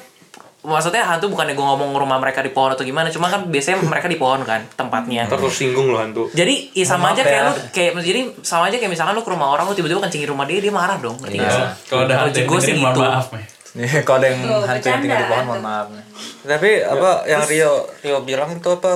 maksudnya 0.59 1.07
hantu 1.07 1.31
bukannya 1.31 1.55
gue 1.55 1.63
ngomong 1.65 1.95
rumah 1.95 2.19
mereka 2.19 2.43
di 2.43 2.51
pohon 2.51 2.75
atau 2.75 2.83
gimana 2.83 3.09
cuma 3.09 3.31
kan 3.31 3.47
biasanya 3.47 3.79
mereka 3.81 4.11
di 4.11 4.19
pohon 4.19 4.43
kan 4.43 4.61
tempatnya 4.75 5.25
terus 5.31 5.55
singgung 5.55 5.89
loh 5.89 6.03
hantu. 6.03 6.29
jadi 6.35 6.75
ya 6.75 6.85
sama 6.85 7.15
Maaf 7.15 7.15
aja 7.17 7.23
kayak 7.25 7.41
ya. 7.41 7.49
lu 7.49 7.53
kayak 7.71 7.91
jadi 8.05 8.21
sama 8.43 8.65
aja 8.69 8.77
kayak 8.77 8.93
misalkan 8.93 9.15
lu 9.17 9.23
ke 9.23 9.31
rumah 9.31 9.49
orang 9.55 9.71
lu 9.71 9.75
tiba-tiba 9.79 10.03
kencingin 10.05 10.29
rumah 10.29 10.45
dia 10.45 10.59
dia 10.61 10.75
marah 10.75 10.99
dong 10.99 11.17
ngerti 11.23 11.37
gak 11.41 11.49
sih 11.49 11.63
Iya. 11.63 11.71
Kalau 11.89 12.03
ada 12.05 12.15
hantu 12.27 12.41
Gua 12.45 12.59
sih 12.61 12.75
gitu. 12.75 13.01
maaf. 13.01 13.27
Nih, 13.79 13.91
kalau 14.03 14.19
ada 14.19 14.27
yang 14.29 14.41
hantu 14.67 14.87
yang 14.91 15.01
tinggal 15.01 15.19
di 15.23 15.27
pohon 15.31 15.45
mohon 15.47 15.63
maaf. 15.63 15.87
Tapi 16.43 16.71
apa 16.83 17.11
yang 17.31 17.43
Rio 17.47 17.73
Rio 18.03 18.17
bilang 18.27 18.51
itu 18.51 18.69
apa 18.69 18.93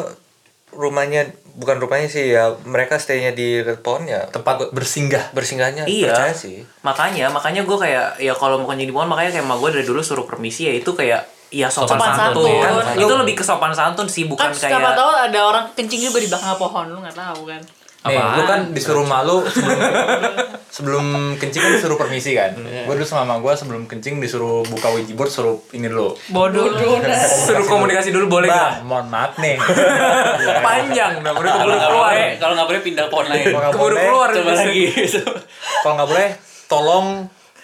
rumahnya 0.72 1.28
bukan 1.52 1.76
rumahnya 1.78 2.08
sih 2.08 2.32
ya 2.32 2.56
mereka 2.64 2.96
stay-nya 2.96 3.30
di 3.30 3.60
dekat 3.60 3.80
pohon 3.80 4.04
ya 4.04 4.24
tempat 4.26 4.72
bersinggah 4.72 5.30
bersinggahnya 5.30 5.84
Iya. 5.84 6.08
percaya 6.08 6.32
sih 6.32 6.64
Makanya, 6.80 7.28
makanya 7.28 7.62
gue 7.62 7.76
kayak 7.76 8.16
ya 8.18 8.32
kalau 8.32 8.56
mau 8.56 8.66
kencing 8.66 8.88
di 8.88 8.94
pohon 8.94 9.04
makanya 9.04 9.36
kayak 9.36 9.44
emak 9.44 9.58
gue 9.58 9.70
dari 9.70 9.84
dulu 9.84 10.00
suruh 10.00 10.24
permisi 10.24 10.64
ya 10.64 10.72
itu 10.72 10.88
kayak 10.90 11.20
ya 11.52 11.68
sopan, 11.68 12.00
Sopan 12.00 12.16
santun. 12.16 12.48
santun. 12.48 12.96
Itu 12.96 13.12
lebih 13.14 13.34
ke 13.36 13.44
sopan 13.44 13.70
santun 13.70 14.08
sih 14.08 14.24
bukan 14.24 14.48
kan 14.48 14.56
siapa 14.56 14.72
kayak 14.72 14.96
tahu 14.96 15.10
ada 15.12 15.40
orang 15.44 15.64
kencing 15.70 16.00
juga 16.02 16.18
di 16.18 16.26
belakang 16.26 16.56
pohon 16.56 16.84
lu 16.88 16.98
nggak 16.98 17.12
tahu 17.14 17.40
kan 17.44 17.60
Nih, 18.02 18.18
Apaan? 18.18 18.34
lu 18.34 18.42
kan 18.44 18.60
disuruh 18.70 19.06
malu 19.06 19.46
sebelum, 19.46 19.78
sebelum 20.68 21.06
kencing 21.36 21.60
kan 21.60 21.72
disuruh 21.72 21.94
permisi 21.94 22.34
kan. 22.34 22.50
Gue 22.58 22.94
dulu 22.94 23.06
sama 23.06 23.38
gue 23.38 23.52
sebelum 23.52 23.86
kencing 23.86 24.18
disuruh 24.18 24.66
buka 24.66 24.90
Wikibot 24.90 25.26
suruh 25.26 25.62
ini 25.70 25.86
dulu. 25.86 26.10
bodoh 26.28 26.66
suruh 27.38 27.62
komunikasi 27.62 28.10
dulu 28.10 28.26
boleh 28.28 28.48
Bang, 28.48 28.58
nggak? 28.58 28.72
mohon 28.82 29.06
maaf 29.06 29.38
nih. 29.38 29.54
Panjang 30.66 31.12
dong, 31.16 31.36
udah 31.36 31.52
Kalau 31.52 31.62
keburu 31.62 31.78
keluar. 31.78 32.10
boleh, 32.10 32.28
kalau 32.36 32.52
nggak 32.52 32.68
boleh 32.68 32.82
pindah 32.82 33.06
pohon 33.06 33.26
lain. 33.28 33.44
Kalau 33.44 33.60
nggak 33.60 33.72
Keburu 33.72 33.86
boleh, 33.92 34.04
keluar. 34.04 34.28
Coba 34.32 34.52
lagi. 34.56 34.84
Kalau 35.78 35.94
nggak 35.94 36.08
boleh, 36.08 36.28
tolong 36.66 37.06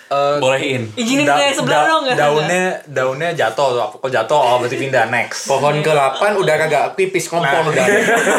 eh, 0.09 0.37
Bolehin. 0.39 0.83
izinin 0.95 1.27
da- 1.27 1.37
kayak 1.37 1.53
sebelah 1.53 1.79
da- 1.79 1.89
dong 1.91 2.03
nggak 2.07 2.17
daunnya 2.17 2.63
daunnya 2.87 3.29
jatuh 3.35 3.69
tuh. 3.75 3.89
Kalau 3.99 4.09
jatuh 4.09 4.39
oh 4.39 4.57
berarti 4.57 4.77
pindah 4.79 5.05
next. 5.09 5.45
Pohon 5.45 5.83
ke-8 5.83 6.23
udah 6.33 6.55
kagak 6.57 6.85
pipis 6.95 7.27
kompor 7.27 7.61
udah. 7.67 7.85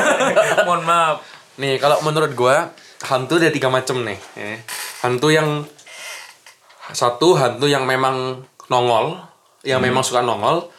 Mohon 0.68 0.84
maaf. 0.84 1.16
Nih, 1.60 1.76
kalau 1.78 2.00
menurut 2.02 2.32
gua 2.34 2.72
hantu 3.04 3.36
ada 3.36 3.52
tiga 3.52 3.68
macam 3.68 4.00
nih. 4.02 4.20
ya. 4.34 4.56
Hantu 5.02 5.28
yang 5.30 5.68
satu 6.90 7.36
hantu 7.36 7.68
yang 7.68 7.84
memang 7.84 8.42
nongol, 8.68 9.20
yang 9.62 9.80
memang 9.80 10.02
suka 10.02 10.20
nongol. 10.20 10.72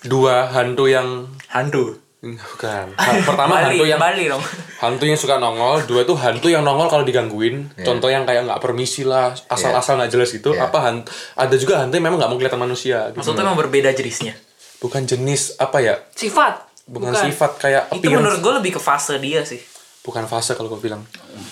Dua 0.00 0.48
hantu 0.48 0.88
yang 0.88 1.28
Hantu. 1.46 1.92
bukan. 2.20 2.86
Ha- 2.94 3.20
Pertama 3.22 3.52
Bali, 3.54 3.76
hantu 3.76 3.84
yang 3.86 4.00
Bali 4.00 4.24
dong. 4.26 4.40
hantu 4.78 5.04
yang 5.04 5.16
suka 5.16 5.36
nongol. 5.36 5.84
Dua 5.84 6.04
tuh 6.04 6.16
hantu 6.16 6.48
yang 6.48 6.60
nongol 6.60 6.88
kalau 6.88 7.00
digangguin. 7.00 7.68
Contoh 7.76 8.08
yang 8.08 8.24
kayak 8.24 8.44
nggak 8.44 8.60
permisi 8.60 9.04
lah, 9.04 9.32
asal-asal 9.46 9.96
nggak 9.96 10.08
jelas 10.10 10.28
gitu. 10.30 10.52
Iya. 10.52 10.68
Apa 10.68 10.78
hantu? 10.82 11.08
Ada 11.34 11.56
juga 11.56 11.80
hantu 11.80 11.96
yang 11.96 12.06
memang 12.06 12.16
nggak 12.16 12.30
mau 12.30 12.38
kelihatan 12.38 12.60
manusia. 12.60 13.08
Gitu. 13.08 13.20
Maksudnya 13.20 13.42
emang 13.42 13.58
berbeda 13.58 13.90
jenisnya. 13.90 14.32
Bukan 14.78 15.04
jenis 15.04 15.56
apa 15.56 15.80
ya? 15.80 16.00
sifat 16.10 16.64
Bukan, 16.84 17.12
sifat 17.12 17.60
kayak 17.60 17.82
Itu 17.88 18.00
appearance. 18.00 18.16
menurut 18.16 18.38
gue 18.40 18.52
lebih 18.58 18.72
ke 18.76 18.80
fase 18.80 19.16
dia 19.16 19.44
sih. 19.44 19.60
Bukan 20.00 20.24
fase 20.24 20.52
kalau 20.52 20.68
gue 20.68 20.80
bilang. 20.80 21.04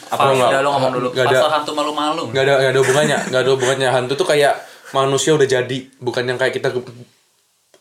Apa 0.08 0.32
nggak- 0.32 0.48
udah 0.48 0.60
lo 0.60 0.68
ngomong 0.72 0.92
dulu. 0.94 1.08
nggak 1.10 1.26
ada 1.26 1.38
Fase 1.38 1.48
hantu 1.54 1.72
malu-malu. 1.72 2.22
nggak 2.28 2.42
ada 2.42 2.54
nggak 2.58 2.70
ada 2.70 2.80
hubungannya 2.80 3.18
nggak 3.28 3.40
ada 3.40 3.50
hubungannya 3.50 3.88
hantu 3.90 4.12
tuh 4.14 4.26
kayak 4.26 4.54
manusia 4.90 5.32
udah 5.32 5.44
jadi 5.46 5.78
bukan 5.98 6.24
yang 6.24 6.36
kayak 6.36 6.54
kita 6.54 6.72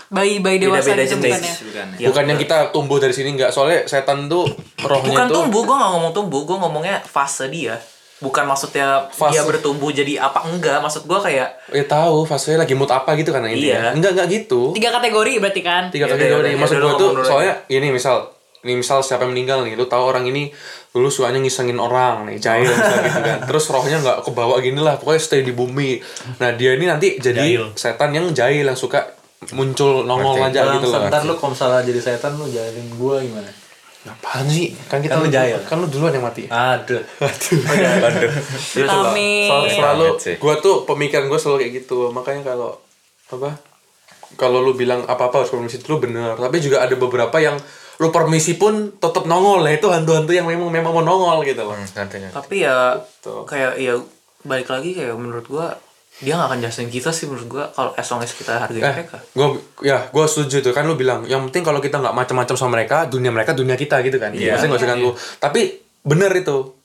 bayi 0.08 0.40
bayi 0.40 0.56
dewasa 0.58 0.92
Beda-beda 0.92 1.04
gitu 1.06 1.16
jenis. 1.18 1.28
bukan 1.28 1.42
ya 1.42 1.56
Bukan. 1.62 1.88
Ya. 1.94 2.08
bukan 2.08 2.24
yang 2.26 2.40
kita 2.40 2.58
tumbuh 2.70 2.98
dari 2.98 3.12
sini 3.12 3.30
nggak 3.34 3.50
soalnya 3.50 3.84
setan 3.86 4.28
tuh 4.28 4.48
rohnya 4.82 5.04
Bukan 5.06 5.26
tuh 5.26 5.36
tumbuh, 5.42 5.62
gue 5.62 5.76
gak 5.78 5.92
ngomong 5.94 6.12
tumbuh, 6.14 6.42
gue 6.44 6.58
ngomongnya 6.58 6.96
fase 7.02 7.48
dia. 7.48 7.76
Bukan 8.18 8.44
maksudnya 8.44 9.06
Fase. 9.10 9.30
dia 9.30 9.44
bertumbuh 9.44 9.88
jadi 9.90 10.18
apa 10.18 10.42
enggak, 10.44 10.80
maksud 10.80 11.06
gue 11.06 11.20
kayak 11.22 11.48
ya 11.70 11.84
tahu 11.86 12.24
fasenya 12.24 12.60
lagi 12.60 12.74
mood 12.74 12.90
apa 12.90 13.14
gitu 13.14 13.30
kan 13.30 13.46
Iya. 13.46 13.94
enggak 13.94 14.16
enggak 14.16 14.28
gitu 14.34 14.72
tiga 14.74 14.90
kategori 14.92 15.32
berarti 15.38 15.62
kan 15.62 15.84
tiga 15.88 16.08
Yaudah, 16.08 16.16
kategori 16.18 16.48
yaudah, 16.50 16.60
maksud 16.60 16.76
yaudah, 16.78 16.90
gue 16.90 17.00
tuh 17.00 17.10
soalnya 17.24 17.54
ini 17.68 17.88
misal 17.90 18.32
ini 18.68 18.76
misal 18.78 19.00
siapa 19.00 19.24
yang 19.24 19.32
meninggal 19.32 19.64
nih 19.64 19.74
lu 19.74 19.86
tahu 19.86 20.04
orang 20.06 20.26
ini 20.26 20.52
dulu 20.90 21.08
sukanya 21.08 21.40
ngisengin 21.40 21.78
orang 21.78 22.26
nih 22.26 22.36
jahil 22.38 22.68
misalnya 22.68 23.02
gitu 23.06 23.20
kan 23.22 23.40
terus 23.46 23.66
rohnya 23.68 23.98
nggak 23.98 24.18
kebawa 24.22 24.60
gini 24.60 24.78
lah 24.78 24.96
pokoknya 24.96 25.22
stay 25.22 25.40
di 25.40 25.52
bumi 25.52 26.04
nah 26.36 26.52
dia 26.52 26.74
ini 26.74 26.86
nanti 26.86 27.16
jadi 27.16 27.40
Jahil. 27.40 27.64
setan 27.74 28.12
yang 28.12 28.28
jahil 28.30 28.62
yang 28.62 28.76
suka 28.76 29.08
muncul 29.52 30.04
nongol 30.04 30.36
Ngerti. 30.36 30.52
aja 30.52 30.76
gitu 30.76 30.88
loh 30.88 31.00
Ntar 31.06 31.24
lu 31.24 31.34
kalau 31.34 31.52
misalnya 31.52 31.80
jadi 31.82 32.00
setan 32.02 32.36
lu 32.36 32.46
jalin 32.46 32.88
gua 32.94 33.18
gimana? 33.20 33.48
apaan 34.06 34.48
sih 34.48 34.72
kan 34.84 35.00
kita 35.00 35.14
Kan 35.14 35.22
lu 35.22 35.30
jahil. 35.30 35.60
kan 35.62 35.78
lu 35.78 35.88
duluan 35.88 36.12
yang 36.12 36.24
mati 36.24 36.44
Aduh. 36.46 37.04
Amin. 38.88 39.48
Sel- 39.48 39.72
selalu 39.74 40.06
Banget 40.08 40.20
sih. 40.20 40.36
gue 40.38 40.54
tuh 40.58 40.76
pemikiran 40.84 41.26
gue 41.26 41.38
selalu 41.38 41.58
kayak 41.60 41.74
gitu 41.78 42.00
makanya 42.10 42.42
kalau 42.46 42.78
apa 43.28 43.60
kalau 44.36 44.60
lu 44.60 44.74
bilang 44.74 45.04
apa 45.04 45.28
apa 45.28 45.36
harus 45.38 45.50
permisi 45.50 45.80
dulu 45.80 46.02
bener 46.02 46.36
tapi 46.36 46.58
juga 46.58 46.82
ada 46.82 46.96
beberapa 46.96 47.36
yang 47.38 47.56
lu 47.98 48.08
permisi 48.08 48.54
pun 48.54 48.94
tetap 48.94 49.26
nongol 49.26 49.60
lah 49.60 49.72
itu 49.72 49.88
hantu-hantu 49.88 50.30
yang 50.30 50.46
memang 50.46 50.70
memang 50.70 50.92
mau 50.92 51.02
nongol 51.02 51.42
gitu 51.44 51.62
loh 51.62 51.74
Hmm, 51.74 51.84
ngerti, 51.84 52.16
ngerti. 52.20 52.36
tapi 52.36 52.56
ya 52.60 52.94
Tuh. 53.20 53.42
kayak 53.44 53.76
ya 53.76 53.98
balik 54.44 54.68
lagi 54.68 54.94
kayak 54.94 55.14
menurut 55.14 55.44
gue 55.44 55.68
dia 56.18 56.34
gak 56.34 56.48
akan 56.48 56.60
jelasin 56.60 56.88
kita 56.88 57.10
sih 57.10 57.26
menurut 57.26 57.46
gue 57.48 57.64
kalau 57.72 57.92
as 57.92 58.06
long 58.08 58.22
as 58.22 58.32
kita 58.32 58.54
hargai 58.56 58.80
eh 58.80 58.94
mereka. 58.96 59.18
gue 59.28 59.48
ya 59.82 60.06
gue 60.08 60.26
setuju 60.26 60.62
tuh 60.62 60.72
kan 60.72 60.82
lu 60.84 60.94
bilang 60.94 61.26
yang 61.26 61.42
penting 61.44 61.62
kalau 61.64 61.78
kita 61.78 61.98
nggak 61.98 62.14
macam-macam 62.16 62.56
sama 62.56 62.72
mereka 62.76 63.06
dunia 63.06 63.30
mereka 63.30 63.52
dunia 63.52 63.74
kita 63.74 64.02
gitu 64.02 64.18
kan 64.18 64.30
Iya. 64.30 64.54
maksudnya 64.54 64.70
nggak 64.72 64.82
usah 64.82 64.92
ganggu 64.92 65.12
tapi 65.38 65.62
bener 66.00 66.30
itu 66.32 66.77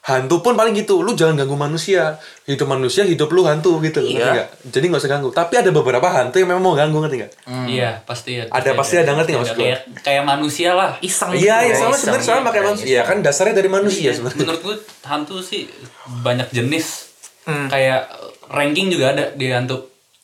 hantu 0.00 0.40
pun 0.40 0.56
paling 0.56 0.72
gitu 0.72 1.04
lu 1.04 1.12
jangan 1.12 1.36
ganggu 1.36 1.60
manusia 1.60 2.16
hidup 2.48 2.64
manusia 2.64 3.04
hidup 3.04 3.28
lu 3.36 3.44
hantu 3.44 3.76
gitu 3.84 4.00
ngerti 4.00 4.16
Iya. 4.16 4.32
nggak? 4.32 4.48
jadi 4.72 4.84
nggak 4.88 5.00
usah 5.04 5.12
ganggu 5.12 5.28
tapi 5.28 5.54
ada 5.60 5.68
beberapa 5.68 6.08
hantu 6.08 6.40
yang 6.40 6.48
memang 6.48 6.64
mau 6.64 6.72
ganggu 6.72 7.04
ngerti 7.04 7.16
nggak 7.20 7.32
Iya, 7.68 7.90
pasti 8.08 8.40
ya. 8.40 8.44
Ada, 8.48 8.72
pasti 8.72 8.96
ada, 8.96 9.12
ngerti 9.12 9.30
nggak 9.36 9.44
maksud 9.44 9.58
kayak, 9.60 9.80
kayak 10.00 10.24
manusia 10.24 10.72
lah. 10.72 10.96
Iseng 11.04 11.36
Iya, 11.36 11.62
gitu. 11.62 11.68
iya 11.68 11.74
sama 11.76 11.94
sebenarnya 11.94 12.24
sama 12.24 12.40
iya, 12.40 12.46
pakai 12.48 12.60
iya, 12.60 12.66
manusia. 12.66 12.86
Iya 12.88 13.02
kan 13.04 13.16
dasarnya 13.20 13.54
dari 13.54 13.70
manusia 13.70 14.10
sebenarnya. 14.16 14.40
Menurut 14.40 14.60
gue 14.64 14.76
hantu 15.04 15.36
sih 15.44 15.60
banyak 16.24 16.48
jenis. 16.50 16.86
Hmm. 17.44 17.68
Kayak 17.68 18.00
ranking 18.48 18.88
juga 18.88 19.12
ada 19.12 19.24
di 19.36 19.46
hantu. 19.52 19.76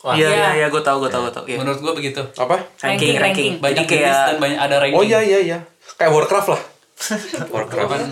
Iya 0.07 0.29
iya 0.31 0.49
iya 0.63 0.67
gue 0.71 0.83
tau 0.83 1.03
gue 1.03 1.11
tau 1.11 1.27
gue 1.27 1.33
tau. 1.35 1.45
Iya. 1.45 1.59
Menurut 1.61 1.81
gue 1.83 1.93
begitu. 1.93 2.23
Apa? 2.39 2.57
Ranking 2.81 2.81
Ranking, 2.81 3.15
ranking. 3.21 3.53
Banyak 3.61 3.85
Jadi 3.85 3.93
jenis 3.93 4.03
kayak 4.07 4.27
dan 4.27 4.39
banyak 4.41 4.59
ada 4.59 4.77
ranking. 4.81 4.99
Oh 4.99 5.05
iya 5.05 5.21
iya 5.21 5.39
iya. 5.43 5.59
Kayak 6.01 6.11
Warcraft 6.17 6.49
lah. 6.55 6.63
Warcraft 7.55 7.91
Kan, 7.93 8.03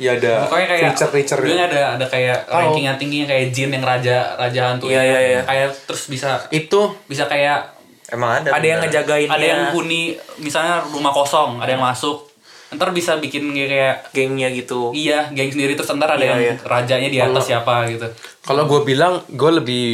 Iya 0.00 0.16
ada 0.16 0.32
pokoknya 0.42 0.66
kayak 0.66 0.80
creature 0.88 1.10
creature. 1.10 1.40
dulunya 1.42 1.66
ada 1.66 1.82
ada 1.94 2.06
kayak 2.06 2.38
Oh. 2.46 2.56
ranking 2.56 2.86
yang 2.86 2.96
tinggi 2.96 3.18
kayak 3.22 3.52
jin 3.52 3.68
yang 3.68 3.84
raja 3.84 4.16
raja 4.34 4.60
hantu 4.66 4.88
Iya, 4.88 4.96
yang 4.96 5.04
iya, 5.04 5.20
iya. 5.20 5.40
kayak 5.44 5.68
terus 5.84 6.08
bisa 6.08 6.40
Itu 6.48 6.96
bisa 7.04 7.28
kayak 7.28 7.76
emang 8.08 8.40
ada 8.40 8.48
ada 8.50 8.64
yang 8.64 8.80
beneran. 8.80 9.04
ngejagain 9.04 9.28
ada 9.28 9.44
yang 9.44 9.62
huni 9.70 10.02
misalnya 10.38 10.80
rumah 10.82 11.12
kosong 11.12 11.60
ada 11.60 11.68
yang 11.68 11.84
masuk 11.84 12.26
ntar 12.70 12.90
bisa 12.90 13.18
bikin 13.18 13.50
kayak 13.50 14.08
gengnya 14.10 14.48
gitu. 14.48 14.90
iya 14.90 15.26
geng 15.28 15.46
sendiri 15.48 15.74
terus 15.74 15.90
ntar 15.90 16.08
ada 16.08 16.18
Iya, 16.18 16.30
yang 16.30 16.40
iya. 16.40 16.54
rajanya 16.60 17.08
di 17.08 17.18
atas 17.20 17.44
siapa 17.44 17.84
gitu 17.86 18.06
kalau 18.40 18.64
gue 18.64 18.80
bilang 18.84 19.20
gue 19.28 19.52
lebih 19.52 19.86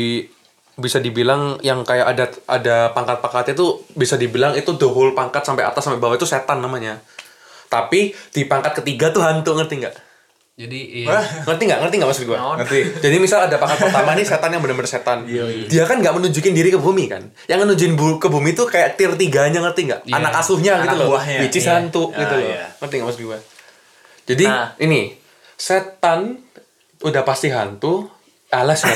bisa 0.76 0.96
dibilang 0.98 1.56
yang 1.60 1.80
kayak 1.82 2.04
ada 2.06 2.24
ada 2.46 2.76
pangkat-pangkatnya 2.92 3.52
tuh 3.54 3.80
bisa 3.90 4.14
dibilang 4.14 4.52
itu 4.52 4.70
the 4.72 4.84
whole 4.84 5.08
pangkat 5.10 5.40
sampai 5.40 5.64
atas 5.64 5.80
sampai 5.82 5.96
bawah 5.96 6.14
itu 6.14 6.24
setan 6.24 6.60
namanya. 6.60 7.00
Tapi 7.66 8.00
di 8.30 8.42
pangkat 8.42 8.78
ketiga 8.78 9.10
tuh 9.10 9.20
hantu 9.20 9.54
ngerti 9.54 9.76
nggak? 9.80 9.96
jadi 10.56 11.04
iya. 11.04 11.20
ngerti 11.44 11.68
nggak? 11.68 11.80
Ngerti 11.84 11.94
nggak 11.94 12.08
maksud 12.08 12.24
gue? 12.24 12.32
Ngerti. 12.32 12.78
Jadi 13.04 13.16
misal 13.18 13.44
ada 13.44 13.60
pangkat 13.60 13.76
pertama 13.78 14.16
nih 14.16 14.24
setan 14.24 14.48
yang 14.48 14.64
benar-benar 14.64 14.88
setan. 14.88 15.28
Dia 15.68 15.84
kan 15.84 16.00
nggak 16.00 16.16
menunjukin 16.16 16.56
diri 16.56 16.72
ke 16.72 16.80
bumi 16.80 17.04
kan. 17.06 17.28
Yang 17.44 17.58
menunjukin 17.62 17.92
bu- 17.92 18.16
ke 18.16 18.24
bumi 18.26 18.50
tuh 18.50 18.64
kayak 18.64 18.96
tier 18.96 19.12
tiganya 19.14 19.60
ngerti 19.60 19.84
nggak? 19.84 20.00
Iya. 20.04 20.16
Anak 20.16 20.32
asuhnya 20.34 20.80
gitu 20.80 20.88
Anak 20.88 20.96
loh. 20.96 21.08
buahnya. 21.12 21.44
Which 21.44 21.60
is 21.60 21.68
Iya. 21.68 21.76
hantu 21.76 22.08
Ah, 22.08 22.16
gitu 22.16 22.34
loh. 22.34 22.48
iya. 22.48 22.64
Ngerti 22.72 22.94
nggak 22.94 23.04
maksud 23.04 23.20
gue? 23.22 23.38
Jadi 24.26 24.44
Nah. 24.48 24.68
ini 24.78 25.00
setan 25.52 26.20
udah 26.98 27.22
pasti 27.22 27.48
hantu. 27.48 28.08
Alas 28.46 28.78
tahu. 28.78 28.94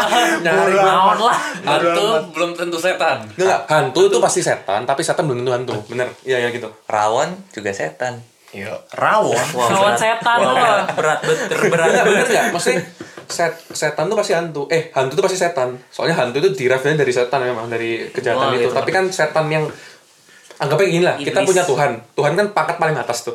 Nyari. 0.44 0.74
Naon 0.76 1.18
lah. 1.18 1.38
hantu 1.64 2.06
belum 2.30 2.54
tentu 2.54 2.78
setan 2.78 3.26
Nggak, 3.26 3.42
nggak. 3.42 3.60
hantu 3.66 4.00
itu 4.06 4.18
pasti 4.22 4.40
setan, 4.40 4.86
tapi 4.86 5.02
setan 5.02 5.26
belum 5.26 5.42
tentu 5.42 5.52
hantu. 5.52 5.74
Bener. 5.88 6.06
Iya, 6.22 6.46
ya 6.46 6.48
gitu. 6.50 6.70
rawan 6.86 7.34
juga 7.50 7.74
setan 7.74 8.22
Iya. 8.54 8.70
Rawon. 8.94 9.34
Berat. 9.34 9.98
setan 9.98 10.36
lu. 10.38 10.54
berat, 10.54 10.86
berat, 10.94 11.18
berat. 11.50 11.86
Enggak, 11.90 12.04
bener 12.06 12.22
nggak? 12.24 12.46
Maksudnya 12.54 12.86
set, 13.26 13.50
setan 13.74 14.06
tuh 14.06 14.14
pasti 14.14 14.30
hantu. 14.30 14.70
Eh, 14.70 14.94
hantu 14.94 15.18
tuh 15.18 15.24
pasti 15.26 15.34
setan. 15.34 15.74
Soalnya 15.90 16.14
hantu 16.14 16.38
itu 16.38 16.54
derive 16.54 16.94
dari 16.94 17.10
setan 17.10 17.42
memang, 17.42 17.66
dari 17.66 18.06
kejahatan 18.14 18.46
Oh, 18.46 18.54
itu. 18.54 18.70
gitu. 18.70 18.72
Tapi 18.72 18.90
kan 18.94 19.10
setan 19.10 19.50
yang 19.50 19.66
anggapnya 20.54 20.86
gini 20.86 21.02
lah, 21.02 21.16
kita 21.18 21.42
punya 21.42 21.66
Tuhan. 21.66 21.98
Tuhan 22.14 22.32
kan 22.38 22.46
pangkat 22.54 22.78
paling 22.78 22.94
atas 22.94 23.26
tuh. 23.26 23.34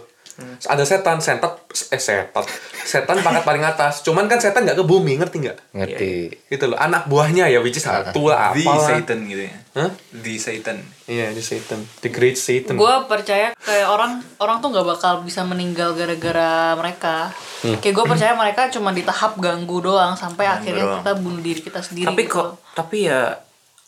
Ada 0.67 0.83
setan, 0.83 1.17
setan, 1.23 1.51
eh 1.91 2.01
setan, 2.01 2.43
setan 2.83 3.17
pangkat 3.23 3.43
paling 3.43 3.63
atas. 3.63 4.03
Cuman 4.03 4.27
kan 4.27 4.39
setan 4.39 4.67
nggak 4.67 4.79
ke 4.79 4.85
bumi, 4.85 5.15
ngerti 5.19 5.37
nggak? 5.45 5.57
ngerti 5.71 6.11
Gitu 6.49 6.65
loh. 6.67 6.75
Anak 6.75 7.07
buahnya 7.07 7.47
ya, 7.47 7.59
which 7.59 7.77
is 7.77 7.85
hantu 7.85 8.31
lah, 8.31 8.51
The 8.51 8.63
apalah. 8.65 8.89
Satan 8.99 9.19
gitu 9.27 9.43
ya. 9.47 9.53
Hah? 9.77 9.91
The 10.11 10.35
Satan. 10.35 10.77
Iya, 11.09 11.33
the 11.33 11.41
Satan, 11.41 11.79
the 12.01 12.09
Great 12.13 12.37
Satan. 12.37 12.77
gue 12.77 12.95
percaya 13.09 13.51
kayak 13.57 13.87
orang 13.89 14.21
orang 14.37 14.61
tuh 14.61 14.69
nggak 14.69 14.87
bakal 14.87 15.13
bisa 15.25 15.41
meninggal 15.41 15.97
gara-gara 15.97 16.77
mereka 16.77 17.33
kayak 17.81 17.93
gue 17.97 18.05
percaya 18.05 18.33
mereka 18.37 18.69
cuma 18.69 18.93
di 18.93 19.01
tahap 19.01 19.35
ganggu 19.41 19.81
doang 19.81 20.13
sampai 20.13 20.45
akhirnya 20.45 20.85
doang. 20.85 21.01
kita 21.01 21.11
bunuh 21.17 21.41
diri 21.41 21.59
kita 21.59 21.81
sendiri 21.81 22.07
tapi 22.07 22.23
gitu. 22.29 22.39
kok 22.39 22.49
tapi 22.77 23.09
ya 23.09 23.35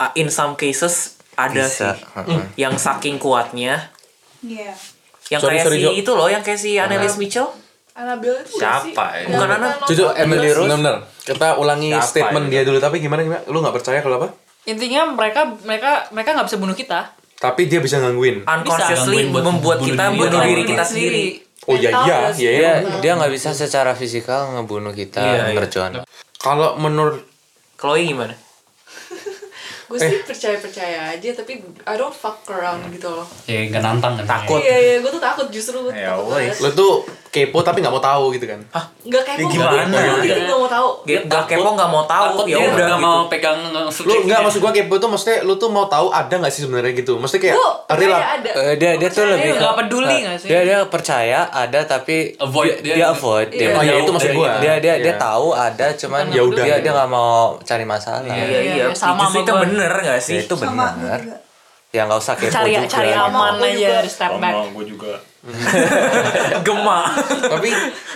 uh, 0.02 0.12
in 0.18 0.34
some 0.34 0.58
cases 0.58 1.22
ada 1.38 1.70
Bisa, 1.70 1.94
sih 1.94 2.04
heeh. 2.20 2.42
yang 2.58 2.76
saking 2.76 3.22
kuatnya 3.22 3.94
Iya. 4.42 4.74
Yang 5.32 5.40
Sorry, 5.40 5.58
kayak 5.58 5.66
sorry, 5.66 5.78
si 5.78 5.84
Jo. 5.84 5.92
itu 5.96 6.12
loh 6.12 6.28
yang 6.28 6.44
kayak 6.44 6.60
si 6.60 6.76
Annelies 6.76 7.16
Mitchell 7.16 7.48
Annabelle 7.92 8.40
itu 8.40 8.56
Siapa 8.56 9.06
ya? 9.16 9.26
Bukan 9.28 9.50
anak. 9.50 9.84
Jujur, 9.84 10.12
Emily 10.14 10.48
Rose. 10.50 10.64
Bener-bener. 10.64 10.96
Kita 11.22 11.48
ulangi 11.56 11.90
Siapa 11.90 12.04
statement 12.06 12.46
itu? 12.46 12.52
dia 12.52 12.62
dulu. 12.64 12.78
Tapi 12.78 12.96
gimana 12.98 13.20
gimana? 13.22 13.42
Lu 13.48 13.60
nggak 13.60 13.76
percaya 13.76 14.00
kalau 14.00 14.16
apa? 14.18 14.30
intinya 14.62 15.10
mereka 15.10 15.58
mereka 15.66 16.06
mereka 16.12 16.38
nggak 16.38 16.46
bisa 16.46 16.62
bunuh 16.62 16.78
kita 16.78 17.18
tapi 17.34 17.66
dia 17.66 17.82
bisa 17.82 17.98
gangguin. 17.98 18.46
unconsciously 18.46 18.94
gangguin 19.18 19.28
buat 19.34 19.44
membuat 19.44 19.78
bunuh 19.80 19.90
kita 19.90 20.04
diri. 20.06 20.14
bunuh 20.14 20.30
Iya, 20.32 20.46
diri 20.46 20.64
kita 20.64 20.84
sendiri 20.86 21.26
Oh 21.62 21.74
iya 21.74 21.90
iya, 21.90 22.18
ya, 22.32 22.52
iya. 22.54 22.74
dia 23.02 23.12
nggak 23.18 23.34
bisa 23.34 23.50
secara 23.52 23.94
fisikal 23.94 24.54
ngebunuh 24.54 24.94
kita 24.94 25.18
Iya, 25.18 25.34
iya. 25.50 25.58
Merjon 25.58 26.06
Kalau 26.38 26.78
menurut 26.78 27.26
Chloe 27.74 28.06
gimana 28.06 28.38
gue 29.92 30.00
sih 30.00 30.24
percaya 30.24 30.56
percaya 30.56 30.98
aja 31.12 31.30
tapi 31.34 31.60
I 31.84 31.94
don't 31.94 32.14
fuck 32.14 32.48
around 32.48 32.88
gitu 32.90 33.12
loh 33.12 33.28
Ya 33.44 33.68
nggak 33.68 33.84
nantang 33.84 34.16
kan. 34.16 34.26
Takut. 34.26 34.58
iya 34.58 34.78
iya 34.80 34.96
gue 34.98 35.12
tuh 35.12 35.20
takut 35.20 35.48
justru 35.48 35.84
gue 35.84 35.92
Ya, 35.92 36.16
takut 36.16 36.32
banget. 36.32 36.56
lo 36.58 36.70
tuh 36.72 36.94
kepo 37.32 37.64
tapi 37.64 37.80
nggak 37.80 37.90
mau 37.90 38.04
tahu 38.04 38.36
gitu 38.36 38.44
kan? 38.44 38.60
nggak 39.02 39.24
kayak 39.24 39.40
Ya, 39.40 39.48
gimana? 39.48 39.98
gitu 40.20 40.40
nggak 40.44 40.60
mau 40.60 40.68
tahu 40.68 40.88
Gak, 41.02 41.22
gak 41.26 41.44
kepo 41.48 41.70
gak 41.72 41.90
mau 41.90 42.04
tahu 42.04 42.26
Takut 42.30 42.46
ya 42.46 42.52
dia 42.52 42.60
udah 42.62 42.76
nggak 42.76 42.92
gitu. 42.92 43.08
mau 43.08 43.20
pegang 43.26 43.58
Lu 44.04 44.14
nggak 44.22 44.40
maksud 44.42 44.60
gua 44.60 44.72
kepo 44.72 44.94
tuh 44.98 45.08
maksudnya 45.08 45.38
lu 45.42 45.54
tuh 45.56 45.68
mau 45.68 45.88
tahu 45.88 46.12
ada 46.12 46.34
nggak 46.34 46.50
sih 46.50 46.62
sebenarnya 46.62 46.92
gitu? 46.94 47.16
Maksudnya 47.16 47.42
kayak 47.42 47.56
ada 47.88 48.52
Eh, 48.54 48.76
dia 48.76 48.92
dia 48.96 49.08
tuh 49.08 49.24
lebih 49.26 49.56
nggak 49.56 49.74
peduli 49.76 50.16
nggak 50.22 50.38
sih 50.38 50.48
dia 50.48 50.60
dia 50.62 50.80
percaya 50.86 51.40
ada 51.48 51.80
tapi 51.84 52.36
Avoid. 52.36 52.68
dia, 52.78 52.84
Dia- 52.84 52.96
dia 52.98 53.08
avoid 53.10 53.48
dia, 53.50 53.64
Iya. 53.64 53.74
Oh 53.74 53.82
ya 53.82 53.94
itu 53.98 54.12
maksud 54.12 54.32
gua. 54.34 54.52
dia 54.60 54.74
dia, 54.78 54.94
dia 55.00 55.08
Iya. 55.08 55.18
tahu 55.18 55.48
ada 55.52 55.88
cuman 55.94 56.24
Ya 56.28 56.44
udah. 56.44 56.62
dia 56.62 56.76
dia 56.78 56.92
nggak 56.92 57.10
mau 57.10 57.56
cari 57.62 57.86
masalah 57.86 58.22
iya 58.24 58.44
Iya, 58.44 58.60
iya 58.76 58.86
sama 58.92 59.32
itu 59.32 59.48
bener 59.48 59.92
gak 59.94 60.12
Ya, 60.12 60.22
sih 60.22 60.36
itu 60.42 60.54
benar 60.54 60.92
gue 60.94 61.16
juga. 61.22 61.36
Ya 61.92 62.02
nggak 62.04 62.18
usah 62.18 62.34
kepo 62.34 62.52
cari 62.52 62.72
juga 62.74 62.88
cari 62.90 63.12
aman 63.12 63.54
Sama 63.54 63.62
aja 63.62 63.72
juga. 63.74 63.92
dari 63.98 64.10
step 64.10 64.34
back 64.38 64.56
gue 64.70 64.86
juga. 64.88 65.14
gemak 66.62 67.06
Tapi 67.50 67.70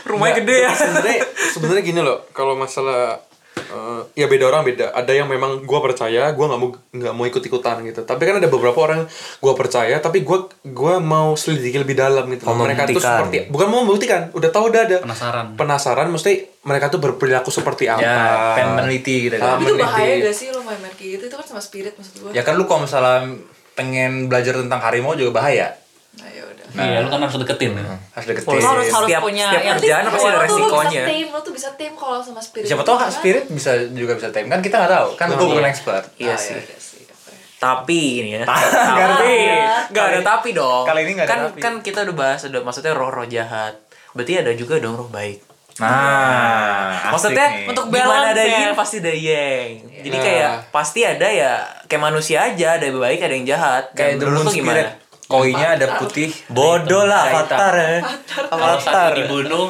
Rumahnya 0.05 0.31
nggak, 0.31 0.45
gede 0.45 0.55
ya. 0.59 0.71
Sebenarnya 0.71 1.17
sebenarnya 1.49 1.83
gini 1.83 1.99
loh, 1.99 2.29
kalau 2.29 2.53
masalah 2.53 3.17
eh, 3.57 4.01
ya 4.15 4.25
beda 4.25 4.45
orang 4.45 4.61
beda. 4.63 4.93
Ada 4.93 5.11
yang 5.11 5.25
memang 5.25 5.65
gua 5.65 5.81
percaya, 5.81 6.29
gua 6.29 6.45
nggak 6.47 6.61
mau 6.61 6.69
nggak 6.71 7.11
mau 7.11 7.25
ikut 7.25 7.41
ikutan 7.41 7.81
gitu. 7.83 8.01
Tapi 8.01 8.21
kan 8.21 8.37
ada 8.37 8.45
beberapa 8.45 8.77
orang 8.77 9.09
gua 9.39 9.53
percaya, 9.53 9.97
tapi 9.97 10.21
gua 10.21 10.45
gua 10.63 11.01
mau 11.01 11.33
selidiki 11.33 11.81
lebih 11.81 11.97
dalam 11.97 12.29
gitu. 12.29 12.45
Mau 12.45 12.53
mereka 12.55 12.85
tuh 12.85 13.01
seperti 13.01 13.49
bukan 13.49 13.65
mau 13.65 13.81
membuktikan, 13.81 14.29
udah 14.29 14.49
tahu 14.49 14.69
udah 14.69 14.81
ada 14.83 14.97
Penasaran. 15.01 15.45
penasaran, 15.55 16.07
mesti 16.07 16.31
mereka 16.61 16.87
tuh 16.87 17.01
berperilaku 17.01 17.49
seperti 17.49 17.85
apa. 17.87 17.99
Ya, 17.99 18.53
pengen 18.53 18.77
meneliti 18.77 19.25
gitu 19.25 19.35
Ah, 19.35 19.41
kan. 19.41 19.49
tapi 19.57 19.63
itu 19.63 19.73
bahaya 19.75 20.13
gak 20.21 20.35
sih 20.35 20.47
lo 20.49 20.61
main-main 20.61 20.93
kayak 20.93 21.09
gitu 21.17 21.23
itu 21.25 21.35
kan 21.35 21.45
sama 21.47 21.59
spirit 21.59 21.93
maksud 21.93 22.13
gue 22.19 22.29
Ya 22.31 22.41
kan 22.41 22.53
lu 22.53 22.65
kalau 22.65 22.85
misalnya 22.85 23.33
pengen 23.75 24.11
belajar 24.25 24.55
tentang 24.55 24.79
harimau 24.79 25.13
juga 25.13 25.31
bahaya. 25.35 25.67
nah 26.13 26.27
ya 26.27 26.43
udah 26.43 26.63
Iya, 26.75 26.97
lu 26.97 27.09
kan 27.09 27.19
harus 27.21 27.35
deketin. 27.37 27.71
ya. 27.73 27.83
Harus 28.09 28.27
deketin. 28.29 28.51
lo 28.53 28.67
harus 28.69 28.87
harus 28.89 29.03
Setiap- 29.05 29.19
punya 29.21 29.45
setiap 29.45 29.63
yang 29.63 29.75
kerjaan 29.77 30.03
pasti 30.05 30.27
ada 30.27 30.39
resikonya. 30.41 30.91
bisa 30.97 31.07
tame 31.09 31.29
lo 31.29 31.39
tuh 31.41 31.53
bisa 31.53 31.69
tame 31.73 31.93
kalau 31.93 32.19
sama 32.19 32.39
spirit 32.39 32.65
Siapa 32.65 32.81
tahu 32.81 32.95
kan. 32.97 33.09
spirit 33.09 33.45
bisa 33.47 33.71
juga 33.91 34.13
bisa 34.13 34.27
time 34.29 34.47
kan 34.49 34.59
kita 34.59 34.75
nggak 34.77 34.91
tahu 34.93 35.07
kan 35.13 35.27
gue 35.29 35.43
bukan 35.45 35.65
expert. 35.65 36.03
iya 36.17 36.31
Ah, 36.31 36.37
sih 36.37 36.55
ya 36.55 36.77
sih 36.77 37.03
oke. 37.05 37.31
tapi 37.57 37.99
ini 38.17 38.29
ya 38.33 38.43
Nggak 38.43 39.07
tapi 39.13 39.31
ada. 39.39 39.75
nggak 39.89 40.05
ada 40.05 40.19
tapi 40.25 40.49
dong 40.51 40.83
Kali 40.83 40.99
ini 41.01 41.11
nggak 41.13 41.25
ada 41.25 41.31
kan 41.33 41.39
tapi. 41.45 41.59
kan 41.61 41.73
kita 41.81 41.99
udah 42.01 42.15
bahas 42.17 42.41
udah 42.43 42.61
maksudnya 42.61 42.91
roh-roh 42.91 43.23
jahat 43.25 43.73
berarti 44.11 44.33
ada 44.37 44.51
juga 44.51 44.75
dong 44.77 44.95
roh 44.95 45.07
baik 45.09 45.43
Nah, 45.75 46.87
asik 46.95 47.11
maksudnya 47.11 47.47
nih. 47.51 47.67
untuk 47.67 47.85
Balance 47.89 48.31
ada 48.31 48.43
ya. 48.43 48.57
yin 48.57 48.71
pasti 48.71 48.97
ada 48.99 49.11
yang. 49.11 49.67
Jadi 50.05 50.15
Nah. 50.15 50.23
kayak 50.23 50.51
pasti 50.71 50.99
ada 51.01 51.27
ya 51.27 51.51
kayak 51.83 52.01
manusia 52.01 52.37
aja 52.43 52.67
ada 52.77 52.85
yang 52.85 52.95
baik 52.97 53.19
ada 53.19 53.33
yang 53.33 53.45
jahat. 53.45 53.83
Kayak 53.91 54.15
Dan 54.15 54.15
the 54.15 54.25
menurut 54.25 54.37
moon 54.37 54.47
lu 54.47 54.55
gimana. 54.55 54.81
Koinya 55.25 55.67
ada 55.73 55.87
putih. 55.97 56.29
bodoh 56.47 57.03
lah 57.03 57.27
avatar 57.27 57.73
ya. 57.73 57.97
Kalau 58.45 58.65
avatar 58.71 59.09
dibunuh 59.15 59.67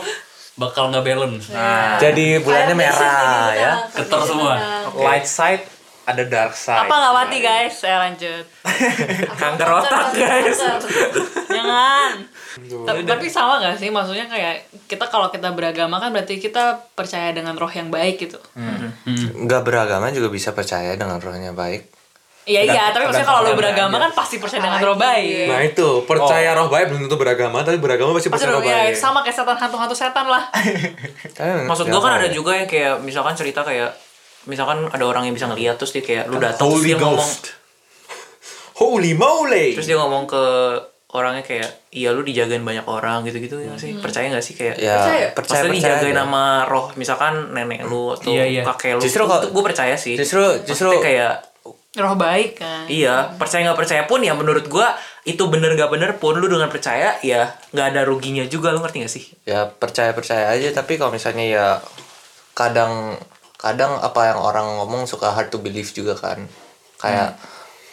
bakal 0.53 0.87
nggak 0.87 1.03
balance. 1.03 1.49
Nah, 1.49 1.95
jadi 1.97 2.37
bulannya 2.39 2.75
merah 2.75 3.49
ya. 3.51 3.71
Keter 3.89 4.19
semua. 4.21 4.53
light 4.93 5.25
side 5.25 5.63
ada 6.05 6.21
dark 6.21 6.53
side. 6.53 6.85
apa 6.85 6.93
nggak 6.93 7.13
mati 7.15 7.37
guys? 7.39 7.73
Saya 7.73 7.97
lanjut. 8.03 8.45
Kanker 9.41 9.69
otak 9.73 10.05
guys. 10.13 10.59
jangan 11.49 12.13
tapi, 12.55 13.01
tapi 13.03 13.25
sama 13.27 13.59
gak 13.59 13.75
sih? 13.75 13.91
Maksudnya 13.91 14.31
kayak 14.31 14.71
kita 14.87 15.11
kalau 15.11 15.27
kita 15.27 15.51
beragama 15.51 15.99
kan 15.99 16.15
berarti 16.15 16.39
kita 16.39 16.79
percaya 16.95 17.35
dengan 17.35 17.59
roh 17.59 17.69
yang 17.69 17.91
baik 17.91 18.15
gitu. 18.15 18.39
Nggak 19.35 19.61
beragama 19.67 20.07
juga 20.15 20.31
bisa 20.31 20.55
percaya 20.55 20.95
dengan 20.95 21.19
rohnya 21.19 21.51
baik. 21.51 21.95
Iya 22.45 22.61
iya 22.61 22.83
tapi 22.93 23.09
maksudnya 23.09 23.25
kalau 23.25 23.41
lo 23.41 23.57
beragama 23.57 23.97
aja. 23.97 24.03
kan 24.05 24.11
pasti 24.13 24.37
percaya 24.37 24.61
dengan 24.61 24.77
roh 24.77 24.97
baik. 25.01 25.49
Nah 25.49 25.61
itu. 25.65 25.87
Percaya 26.05 26.53
roh 26.53 26.69
baik 26.69 26.93
belum 26.93 27.01
tentu 27.09 27.17
beragama, 27.17 27.65
tapi 27.65 27.81
beragama 27.81 28.13
pasti 28.13 28.29
percaya 28.29 28.53
roh 28.53 28.61
roh 28.61 28.69
ya, 28.69 28.85
baik. 28.85 28.93
sama 28.93 29.25
kayak 29.25 29.35
setan 29.41 29.57
hantu-hantu 29.57 29.95
setan 29.97 30.29
lah. 30.29 30.43
Maksud 31.69 31.89
gua 31.89 32.01
kan 32.05 32.21
ada 32.21 32.29
ya. 32.29 32.37
juga 32.37 32.53
yang 32.53 32.69
kayak 32.69 33.01
misalkan 33.01 33.33
cerita 33.33 33.65
kayak 33.65 33.97
misalkan 34.45 34.85
ada 34.93 35.03
orang 35.09 35.25
yang 35.25 35.33
bisa 35.33 35.49
ngeliat 35.49 35.73
terus 35.81 35.89
dia 35.89 36.05
kayak 36.05 36.29
lu 36.29 36.37
datang 36.37 36.69
terus 36.69 36.85
dia 36.85 36.97
ngomong 37.01 37.17
Ghost. 37.17 37.57
Holy 38.77 39.17
moly. 39.17 39.73
terus 39.73 39.89
dia 39.89 39.97
ngomong 39.97 40.29
ke 40.29 40.43
orangnya 41.15 41.41
kayak 41.41 41.65
iya 41.89 42.11
lu 42.11 42.21
dijagain 42.21 42.59
banyak 42.59 42.83
orang 42.83 43.23
gitu-gitu 43.23 43.57
ya 43.57 43.71
sih? 43.75 43.95
Percaya 43.95 44.27
nggak 44.27 44.41
sih 44.41 44.53
kayak 44.53 44.75
ya 44.77 44.99
Percaya? 44.99 45.27
percaya 45.31 45.61
dijagain 45.65 46.11
aja. 46.11 46.21
sama 46.21 46.45
roh 46.65 46.91
misalkan 46.93 47.33
nenek 47.49 47.83
lu 47.83 48.11
atau 48.11 48.29
Iya, 48.29 48.43
iya. 48.45 48.61
kakek 48.65 48.95
lu 48.95 49.01
Justru 49.01 49.23
kalau- 49.23 49.47
gue 49.47 49.63
percaya 49.63 49.95
sih. 49.95 50.13
justru 50.13 50.43
justru 50.61 50.91
Maksudnya 50.91 51.01
kayak 51.01 51.33
roh 51.95 52.15
baik 52.15 52.59
kan? 52.59 52.83
Iya 52.85 53.31
percaya 53.33 53.63
nggak 53.63 53.79
percaya 53.79 54.03
pun 54.03 54.19
ya 54.19 54.35
menurut 54.35 54.67
gua 54.67 54.91
itu 55.23 55.41
bener 55.45 55.73
gak 55.73 55.89
bener 55.89 56.11
pun 56.15 56.35
lu 56.35 56.45
dengan 56.45 56.67
percaya 56.67 57.15
ya 57.19 57.47
nggak 57.71 57.87
ada 57.89 58.01
ruginya 58.03 58.43
juga 58.45 58.69
lu 58.69 58.77
ngerti 58.77 58.97
gak 58.99 59.09
sih? 59.09 59.25
Ya 59.43 59.65
percaya 59.65 60.11
percaya 60.11 60.51
aja 60.51 60.69
tapi 60.71 60.99
kalau 60.99 61.09
misalnya 61.09 61.41
ya 61.41 61.65
kadang 62.53 63.15
kadang 63.55 63.97
apa 63.97 64.29
yang 64.29 64.39
orang 64.39 64.67
ngomong 64.77 65.03
suka 65.05 65.31
hard 65.31 65.49
to 65.49 65.57
believe 65.57 65.89
juga 65.89 66.13
kan. 66.13 66.45
Kayak 66.97 67.39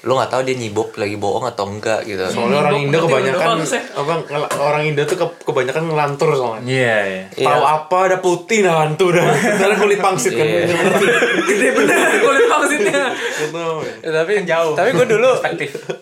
lu 0.02 0.18
nggak 0.18 0.30
tahu 0.30 0.42
dia 0.42 0.58
nyibok 0.58 0.98
lagi 0.98 1.14
bohong 1.14 1.46
atau 1.46 1.64
enggak 1.64 2.02
gitu 2.02 2.26
Soalnya 2.26 2.58
orang 2.60 2.74
Indo 2.76 2.98
kebanyakan 3.00 3.62
ya. 3.62 3.80
apa 3.94 4.12
orang 4.58 4.82
Indo 4.84 5.02
tuh 5.06 5.14
ke- 5.14 5.46
kebanyakan 5.46 5.82
ngelantur 5.86 6.34
soalnya. 6.34 6.66
Iya, 6.66 6.96
iya. 7.06 7.22
Iya. 7.38 7.46
Tahu 7.46 7.62
apa 7.62 7.96
ada 8.02 8.16
putih 8.18 8.66
nah 8.66 8.82
hantu 8.82 9.14
dah. 9.14 9.22
Sebenarnya 9.22 9.78
kulit 9.78 10.00
pangsit 10.02 10.34
kan. 10.34 10.42
Iya. 10.42 10.66
gede 11.44 11.68
bener 11.72 11.98
kulit 12.18 12.42
Gitu. 13.42 13.62
Ya, 14.02 14.10
tapi 14.14 14.32
jauh. 14.44 14.74
tapi 14.74 14.90
gue 14.92 15.06
dulu 15.08 15.30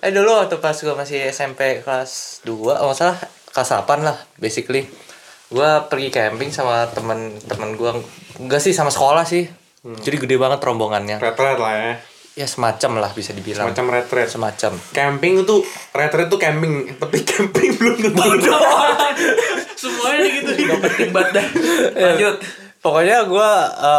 eh 0.01 0.13
dulu 0.13 0.31
waktu 0.35 0.57
pas 0.59 0.77
gue 0.77 0.93
masih 0.93 1.29
SMP 1.29 1.81
kelas 1.81 2.45
2 2.45 2.53
oh 2.85 2.93
salah 2.93 3.17
kelas 3.51 3.69
8 3.79 4.01
lah 4.01 4.17
basically 4.37 4.85
gue 5.49 5.71
pergi 5.89 6.09
camping 6.09 6.51
sama 6.51 6.87
temen-temen 6.87 7.71
gue 7.75 7.91
enggak 8.39 8.61
sih 8.61 8.71
sama 8.71 8.89
sekolah 8.89 9.25
sih 9.25 9.49
jadi 9.83 10.17
gede 10.19 10.37
banget 10.37 10.61
rombongannya 10.61 11.17
Retret 11.19 11.57
lah 11.57 11.73
ya. 11.75 11.93
Ya 12.35 12.47
semacam 12.47 13.03
lah 13.03 13.11
bisa 13.11 13.35
dibilang 13.35 13.71
Macam 13.71 13.91
retret. 13.91 14.31
semacam 14.31 14.73
Camping 14.91 15.43
itu 15.43 15.57
retret 15.91 16.27
itu 16.31 16.37
camping, 16.39 16.73
tapi 16.97 17.19
camping 17.27 17.75
belum 17.77 17.97
tentu. 18.01 18.53
semuanya 19.81 20.27
gitu 20.29 20.51
gak 20.69 20.79
penting 20.85 21.11
banget 21.11 21.31
dah 21.41 21.47
lanjut 21.97 22.37
Pokoknya 22.81 23.29
gue 23.29 23.51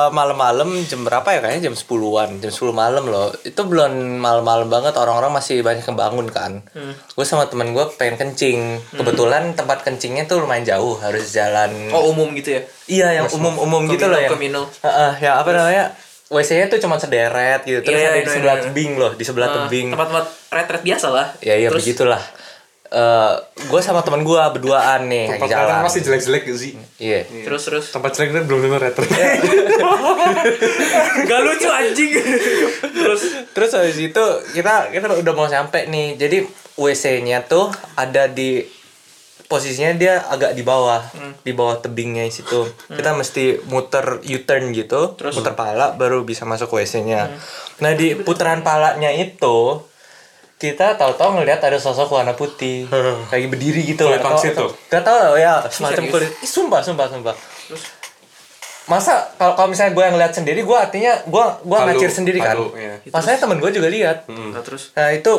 malam-malam 0.09 0.73
jam 0.89 1.05
berapa 1.05 1.37
ya 1.37 1.37
kayaknya 1.45 1.69
jam 1.69 1.77
10-an, 1.77 2.41
jam 2.41 2.49
10 2.49 2.73
malam 2.73 3.05
loh. 3.13 3.29
Itu 3.45 3.69
belum 3.69 4.17
malam-malam 4.17 4.73
banget, 4.73 4.97
orang-orang 4.97 5.37
masih 5.37 5.61
banyak 5.61 5.85
yang 5.85 5.93
bangun 5.93 6.25
kan. 6.33 6.65
Gue 7.13 7.21
sama 7.21 7.45
temen 7.45 7.77
gue 7.77 7.85
pengen 8.01 8.17
kencing. 8.17 8.81
Kebetulan 8.89 9.53
tempat 9.53 9.85
kencingnya 9.85 10.25
tuh 10.25 10.41
lumayan 10.41 10.65
jauh, 10.65 10.97
harus 10.97 11.29
jalan. 11.29 11.93
oh 11.93 12.09
umum 12.09 12.33
gitu 12.33 12.57
ya 12.57 12.61
iya 12.89 13.07
yang 13.21 13.29
umum-umum 13.29 13.85
gitu 13.85 14.09
loh 14.09 14.17
ya. 14.17 14.33
Communal. 14.33 14.65
Heeh, 14.81 15.11
ya 15.29 15.37
apa 15.37 15.53
namanya? 15.53 15.93
WC-nya 16.31 16.65
tuh 16.65 16.79
cuma 16.79 16.95
sederet 16.95 17.59
gitu. 17.61 17.83
Terus 17.83 17.91
Iya, 17.93 18.07
ada 18.07 18.15
iya, 18.15 18.17
di 18.17 18.23
iya, 18.23 18.33
sebelah 18.33 18.55
iya. 18.55 18.63
tebing 18.65 18.91
loh, 18.95 19.11
di 19.11 19.21
sebelah 19.21 19.47
Eh, 19.47 19.55
tebing. 19.59 19.87
tempat-tempat 19.91 20.25
retret 20.49 20.81
biasa 20.81 21.07
lah 21.09 21.27
Ya 21.39 21.53
iya 21.53 21.67
Terus- 21.67 21.83
begitulah. 21.83 22.23
Eh, 22.89 23.33
gue 23.61 23.79
sama 23.79 23.99
temen 23.99 24.19
gue 24.21 24.35
berduaan 24.35 25.07
nih 25.07 25.27
Tempat 25.29 25.47
jalan. 25.49 25.79
masih 25.81 26.01
jelek-jelek 26.01 26.43
sih. 26.51 26.75
Iya. 26.97 27.23
terus 27.41 27.63
terus 27.63 27.85
Tempat 27.87 28.11
jelek 28.13 28.29
itu 28.29 28.39
belum 28.45 28.59
tentu 28.61 28.77
retret. 28.77 29.07
gak 31.23 31.39
lucu 31.41 31.69
anjing 31.69 32.11
terus 32.93 33.21
terus 33.51 33.71
habis 33.71 33.97
itu 33.97 34.23
kita 34.51 34.91
kita 34.91 35.07
udah 35.13 35.33
mau 35.33 35.47
sampai 35.47 35.87
nih 35.87 36.15
jadi 36.17 36.43
WC-nya 36.73 37.45
tuh 37.45 37.67
ada 37.95 38.27
di 38.27 38.63
posisinya 39.51 39.91
dia 39.99 40.23
agak 40.31 40.55
di 40.55 40.63
bawah 40.63 41.03
di 41.43 41.51
bawah 41.51 41.83
tebingnya 41.83 42.23
situ. 42.31 42.63
Kita 42.87 43.11
mesti 43.11 43.59
muter 43.67 44.23
U-turn 44.23 44.71
gitu 44.71 45.19
muter 45.19 45.53
pala 45.53 45.91
baru 45.91 46.23
bisa 46.23 46.47
masuk 46.47 46.71
WC-nya 46.71 47.27
nah 47.83 47.91
di 47.91 48.15
putaran 48.15 48.63
palanya 48.63 49.11
itu 49.11 49.83
kita 50.61 50.93
tahu-tahu 50.93 51.41
ngelihat 51.41 51.57
ada 51.65 51.81
sosok 51.81 52.13
warna 52.13 52.37
putih. 52.37 52.85
Lagi 53.33 53.49
berdiri 53.49 53.81
gitu 53.81 54.05
Kulit 54.05 54.21
Atau- 54.21 54.29
pangsit 54.37 54.53
tuh? 54.53 54.69
Gak 54.93 55.01
tau 55.01 55.33
ya 55.33 55.57
semacam 55.73 56.05
kulit 56.05 56.29
Ih, 56.37 56.45
sumpah 56.45 56.85
sumpah 56.85 57.09
sumpah. 57.09 57.33
Masa 58.85 59.25
kalau 59.41 59.57
kalau 59.57 59.73
misalnya 59.73 59.97
gue 59.97 60.03
yang 60.05 60.17
lihat 60.21 60.33
sendiri 60.37 60.61
gue 60.61 60.77
artinya 60.77 61.17
gue 61.25 61.45
gue 61.65 61.77
ngacir 61.81 62.09
sendiri 62.13 62.37
kan? 62.37 62.53
halu, 62.53 62.77
iya. 62.77 63.01
Masalahnya 63.09 63.41
temen 63.41 63.57
gue 63.57 63.71
juga 63.73 63.89
lihat. 63.89 64.29
Nah, 64.29 64.61
terus? 64.61 64.93
Nah 64.93 65.09
itu 65.09 65.33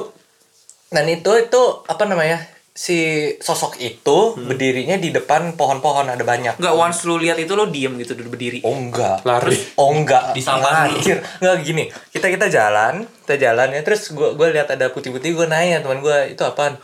dan 0.90 1.06
itu 1.06 1.30
itu 1.38 1.62
apa 1.86 2.02
namanya 2.04 2.42
si 2.72 3.28
sosok 3.36 3.76
itu 3.84 4.32
berdirinya 4.40 4.96
di 4.96 5.12
depan 5.12 5.60
pohon-pohon 5.60 6.08
ada 6.08 6.24
banyak. 6.24 6.56
Enggak 6.56 6.72
once 6.72 7.04
lu 7.04 7.20
lihat 7.20 7.36
itu 7.36 7.52
lo 7.52 7.68
diem 7.68 7.92
gitu 8.00 8.16
duduk 8.16 8.32
berdiri. 8.32 8.64
Oh 8.64 8.72
enggak. 8.72 9.20
Lari. 9.28 9.52
Terus, 9.52 9.76
oh 9.76 9.92
enggak. 9.92 10.32
Dulu. 10.32 10.48
Anjir. 10.48 11.18
Enggak 11.44 11.56
gini. 11.68 11.84
Kita 12.08 12.32
kita 12.32 12.48
jalan, 12.48 13.04
kita 13.28 13.36
jalan 13.36 13.76
ya 13.76 13.80
terus 13.84 14.16
gua 14.16 14.32
gua 14.32 14.48
lihat 14.48 14.72
ada 14.72 14.88
putih-putih 14.88 15.36
gua 15.36 15.52
nanya 15.52 15.84
teman 15.84 16.00
gua 16.00 16.24
itu 16.24 16.40
apaan? 16.40 16.80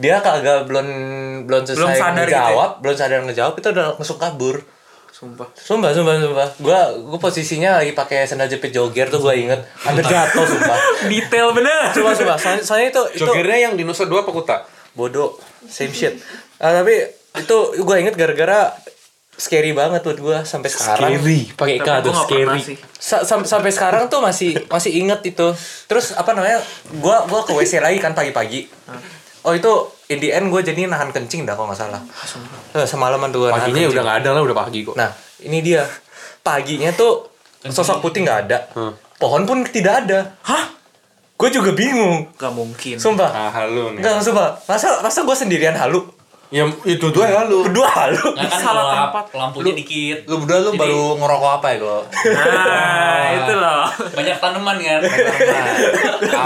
Dia 0.00 0.24
kagak 0.24 0.64
belum 0.64 0.88
belum 1.44 1.68
selesai 1.68 1.84
Belum 1.84 1.92
sadar 1.92 2.24
gitu 2.24 2.32
ya? 2.32 2.40
ngejawab, 2.40 2.70
belum 2.80 2.94
sadar 2.96 3.20
ngejawab 3.28 3.54
itu 3.60 3.68
udah 3.76 3.86
langsung 4.00 4.16
kabur. 4.16 4.56
Sumpah. 5.12 5.52
Sumpah, 5.52 5.92
sumpah, 5.92 6.16
sumpah. 6.16 6.48
Gua 6.64 6.80
gua 6.96 7.18
posisinya 7.20 7.84
lagi 7.84 7.92
pakai 7.92 8.24
sandal 8.24 8.48
jepit 8.48 8.72
jogger 8.72 9.12
tuh 9.12 9.20
gua 9.20 9.36
inget. 9.36 9.60
Ada 9.84 10.00
jatuh 10.00 10.48
sumpah. 10.48 10.78
Detail 11.12 11.52
bener. 11.52 11.92
Sumpah, 11.92 12.16
sumpah. 12.16 12.36
Soalnya, 12.40 12.64
soalnya 12.64 12.88
itu 12.88 13.02
itu 13.20 13.28
Jogernya 13.28 13.68
yang 13.68 13.76
di 13.76 13.84
Nusa 13.84 14.08
Dua 14.08 14.24
apa 14.24 14.32
Kuta? 14.32 14.79
Bodoh 15.00 15.40
same 15.64 15.90
shit. 15.90 16.20
Ah, 16.56 16.76
tapi 16.76 16.92
itu 17.32 17.56
gue 17.80 17.96
inget 17.96 18.12
gara-gara 18.12 18.76
scary 19.32 19.72
banget 19.72 20.04
buat 20.04 20.18
gue 20.18 20.38
sampai 20.44 20.68
sekarang. 20.68 21.16
Pakai 21.50 21.80
Tapi 21.80 22.04
gue 22.04 22.12
gak 22.12 22.28
pernah 22.28 22.60
sih. 22.60 22.76
Sa- 22.92 23.24
sam- 23.24 23.48
sampai 23.48 23.72
sekarang 23.72 24.06
tuh 24.06 24.20
masih 24.20 24.52
masih 24.68 24.92
inget 24.94 25.24
itu. 25.24 25.48
Terus 25.86 26.12
apa 26.12 26.36
namanya 26.36 26.60
gue 26.86 27.16
gua 27.24 27.40
ke 27.40 27.56
wc 27.56 27.72
lagi 27.80 27.96
kan 27.96 28.12
pagi-pagi. 28.12 28.68
Oh 29.40 29.56
itu 29.56 29.72
in 30.08 30.20
the 30.20 30.28
end 30.28 30.52
gue 30.52 30.60
jadi 30.60 30.84
nahan 30.84 31.08
kencing 31.08 31.48
dah 31.48 31.56
kalau 31.56 31.72
nggak 31.72 31.80
salah. 31.80 32.04
Eh, 32.76 32.84
semalaman 32.84 33.32
tuh 33.32 33.48
nahan 33.48 33.56
Paginya 33.56 33.80
kencing. 33.80 33.92
udah 33.96 34.02
nggak 34.04 34.18
ada 34.20 34.30
lah, 34.30 34.42
udah 34.44 34.56
pagi 34.58 34.84
kok. 34.84 34.92
nah 34.92 35.08
ini 35.40 35.64
dia. 35.64 35.88
Paginya 36.40 36.92
tuh 36.92 37.32
sosok 37.62 38.00
putih 38.00 38.20
nggak 38.20 38.38
ada. 38.44 38.58
Hmm. 38.72 38.92
pohon 39.16 39.44
pun 39.44 39.64
tidak 39.64 40.04
ada. 40.04 40.36
Hah 40.42 40.64
gue 41.40 41.48
juga 41.50 41.70
bingung 41.72 42.28
Gak 42.34 42.52
mungkin. 42.52 42.96
sumpah 42.96 43.30
Ah, 43.30 43.48
halu 43.50 43.96
nih. 43.96 44.04
Enggak, 44.04 44.20
sumpah. 44.20 44.60
Masa 44.62 45.00
masa 45.00 45.22
gue 45.22 45.32
sendirian 45.34 45.72
halu? 45.72 46.04
Ya 46.50 46.66
itu 46.82 47.06
dua 47.08 47.24
ya 47.24 47.46
lu. 47.46 47.62
Berdua 47.62 47.86
halu. 47.86 48.34
Nggak 48.34 48.50
kan 48.50 48.58
Salah 48.60 48.84
tempat. 49.06 49.24
lampunya 49.32 49.70
dikit. 49.72 50.26
Lu 50.26 50.42
berdua 50.42 50.58
lu 50.60 50.70
Jadi- 50.70 50.80
baru 50.82 51.02
ngerokok 51.16 51.50
apa 51.54 51.66
ya 51.68 51.76
kok? 51.78 52.02
Nah, 52.26 53.24
itu 53.38 53.52
loh. 53.54 53.84
Banyak 54.10 54.36
tanaman 54.36 54.76
kan. 54.76 55.00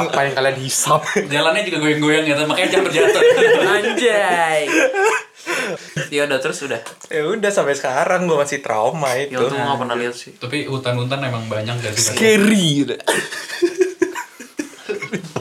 Apa 0.05 0.21
yang 0.23 0.35
kalian 0.37 0.57
hisap? 0.61 1.01
Jalannya 1.25 1.65
juga 1.65 1.79
goyang-goyang 1.81 2.23
gitu, 2.23 2.41
makanya 2.45 2.69
jangan 2.71 2.85
berjatuh. 2.85 3.21
Anjay. 3.65 4.61
Ya 6.11 6.25
udah 6.25 6.39
terus 6.39 6.59
udah. 6.63 6.81
Ya 7.09 7.23
udah 7.25 7.51
sampai 7.51 7.73
sekarang 7.73 8.29
gue 8.29 8.37
masih 8.37 8.61
trauma 8.61 9.09
itu. 9.17 9.35
Ya 9.35 9.41
gak 9.41 9.79
pernah 9.79 9.97
lihat 9.97 10.13
sih. 10.13 10.37
Tapi 10.37 10.65
hutan-hutan 10.65 11.17
emang 11.19 11.49
banyak 11.49 11.81
gak 11.81 11.97
sih? 11.97 12.13
Scary. 12.13 12.85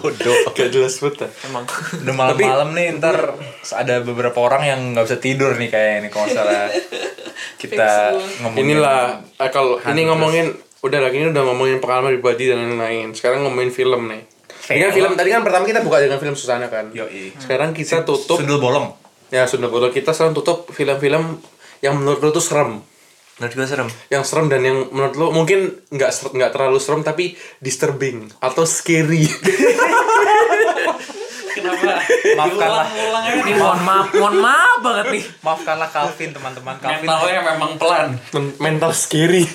Bodoh. 0.03 0.35
Gak 0.59 0.69
jelas 0.69 0.99
banget. 0.99 1.31
Emang. 1.47 1.63
Udah 2.03 2.13
malam-malam 2.13 2.69
nih 2.75 2.99
ntar 2.99 3.39
ada 3.71 4.03
beberapa 4.03 4.43
orang 4.43 4.67
yang 4.67 4.79
nggak 4.91 5.05
bisa 5.07 5.17
tidur 5.23 5.55
nih 5.55 5.71
kayak 5.71 5.91
ini 6.03 6.09
kalau 6.11 6.27
misalnya 6.27 6.67
kita 7.63 8.11
ngomongin 8.43 8.63
Inilah 8.67 8.99
eh, 9.39 9.49
kalau 9.49 9.79
ini 9.79 10.03
terus. 10.03 10.09
ngomongin 10.11 10.45
udah 10.83 10.99
lagi 10.99 11.15
ini 11.23 11.27
udah 11.31 11.43
ngomongin 11.47 11.77
pengalaman 11.79 12.19
pribadi 12.19 12.51
dan 12.51 12.59
lain-lain. 12.67 13.15
Sekarang 13.15 13.47
ngomongin 13.47 13.71
film 13.71 14.11
nih. 14.11 14.21
Ini 14.63 14.79
kan 14.83 14.91
film 14.91 15.11
tadi 15.15 15.29
kan 15.31 15.41
pertama 15.43 15.63
kita 15.63 15.79
buka 15.79 15.97
dengan 15.99 16.19
film 16.19 16.35
Susana 16.35 16.67
kan. 16.67 16.91
Yoi. 16.91 17.31
Sekarang 17.39 17.71
kita 17.71 18.03
tutup 18.03 18.39
Sundul 18.43 18.59
bolong. 18.59 18.91
ya 19.33 19.49
sudah 19.49 19.65
boleh 19.65 19.89
kita 19.89 20.13
sekarang 20.13 20.37
tutup 20.37 20.69
film-film 20.69 21.41
yang 21.81 21.97
menurut 21.97 22.21
lo 22.21 22.29
tuh 22.29 22.43
serem. 22.43 22.83
Menurut 23.33 23.53
gue 23.55 23.65
serem. 23.65 23.89
Yang 24.07 24.23
serem 24.25 24.45
dan 24.45 24.61
yang 24.61 24.77
menurut 24.89 25.15
lo 25.15 25.27
mungkin 25.29 25.59
nggak 25.87 26.11
ser- 26.11 26.29
nggak 26.29 26.51
terlalu 26.51 26.77
serem 26.77 27.01
tapi 27.01 27.33
disturbing 27.57 28.29
atau 28.37 28.61
scary. 28.63 29.25
Kenapa? 31.53 32.01
Maafkanlah. 32.35 32.85
Ini 33.35 33.51
mohon 33.55 33.81
maaf, 33.81 34.07
mohon 34.11 34.35
maaf 34.37 34.77
banget 34.81 35.05
nih. 35.11 35.23
Maafkanlah 35.39 35.89
Calvin 35.89 36.29
teman-teman 36.29 36.75
Calvin. 36.77 37.05
Mentalnya 37.05 37.41
memang 37.47 37.71
pelan. 37.77 38.07
Men- 38.31 38.55
mental 38.59 38.91
scary. 38.91 39.45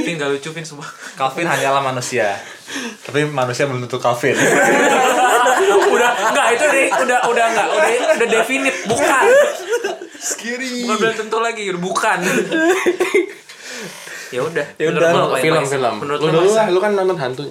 Vin 0.00 0.16
gak 0.16 0.30
lucu 0.30 0.50
Vin 0.50 0.66
semua. 0.66 0.86
Calvin 1.14 1.46
hanyalah 1.46 1.82
manusia. 1.84 2.38
Tapi 3.02 3.26
manusia 3.26 3.66
belum 3.66 3.82
tentu 3.82 3.98
Calvin. 3.98 4.34
udah 5.90 6.10
enggak 6.24 6.46
itu 6.54 6.64
deh, 6.66 6.86
udah 6.88 7.18
udah 7.26 7.44
enggak, 7.46 7.66
udah 7.68 7.88
udah 8.14 8.28
definite 8.30 8.78
bukan. 8.86 9.24
Scary. 10.20 10.84
Bukan 10.84 10.96
belum 10.98 11.14
tentu 11.16 11.38
lagi, 11.40 11.62
udah 11.66 11.80
bukan. 11.80 12.18
ya 14.30 14.40
udah. 14.44 14.66
Ya 14.76 14.84
Menurut 14.86 15.02
udah, 15.02 15.40
film 15.40 15.62
film. 15.64 15.94
Menurut 15.98 16.18
Lu 16.20 16.28
dulu 16.30 16.50
lah, 16.52 16.66
lu 16.68 16.78
kan 16.78 16.92
nonton 16.92 17.16
hantu. 17.16 17.42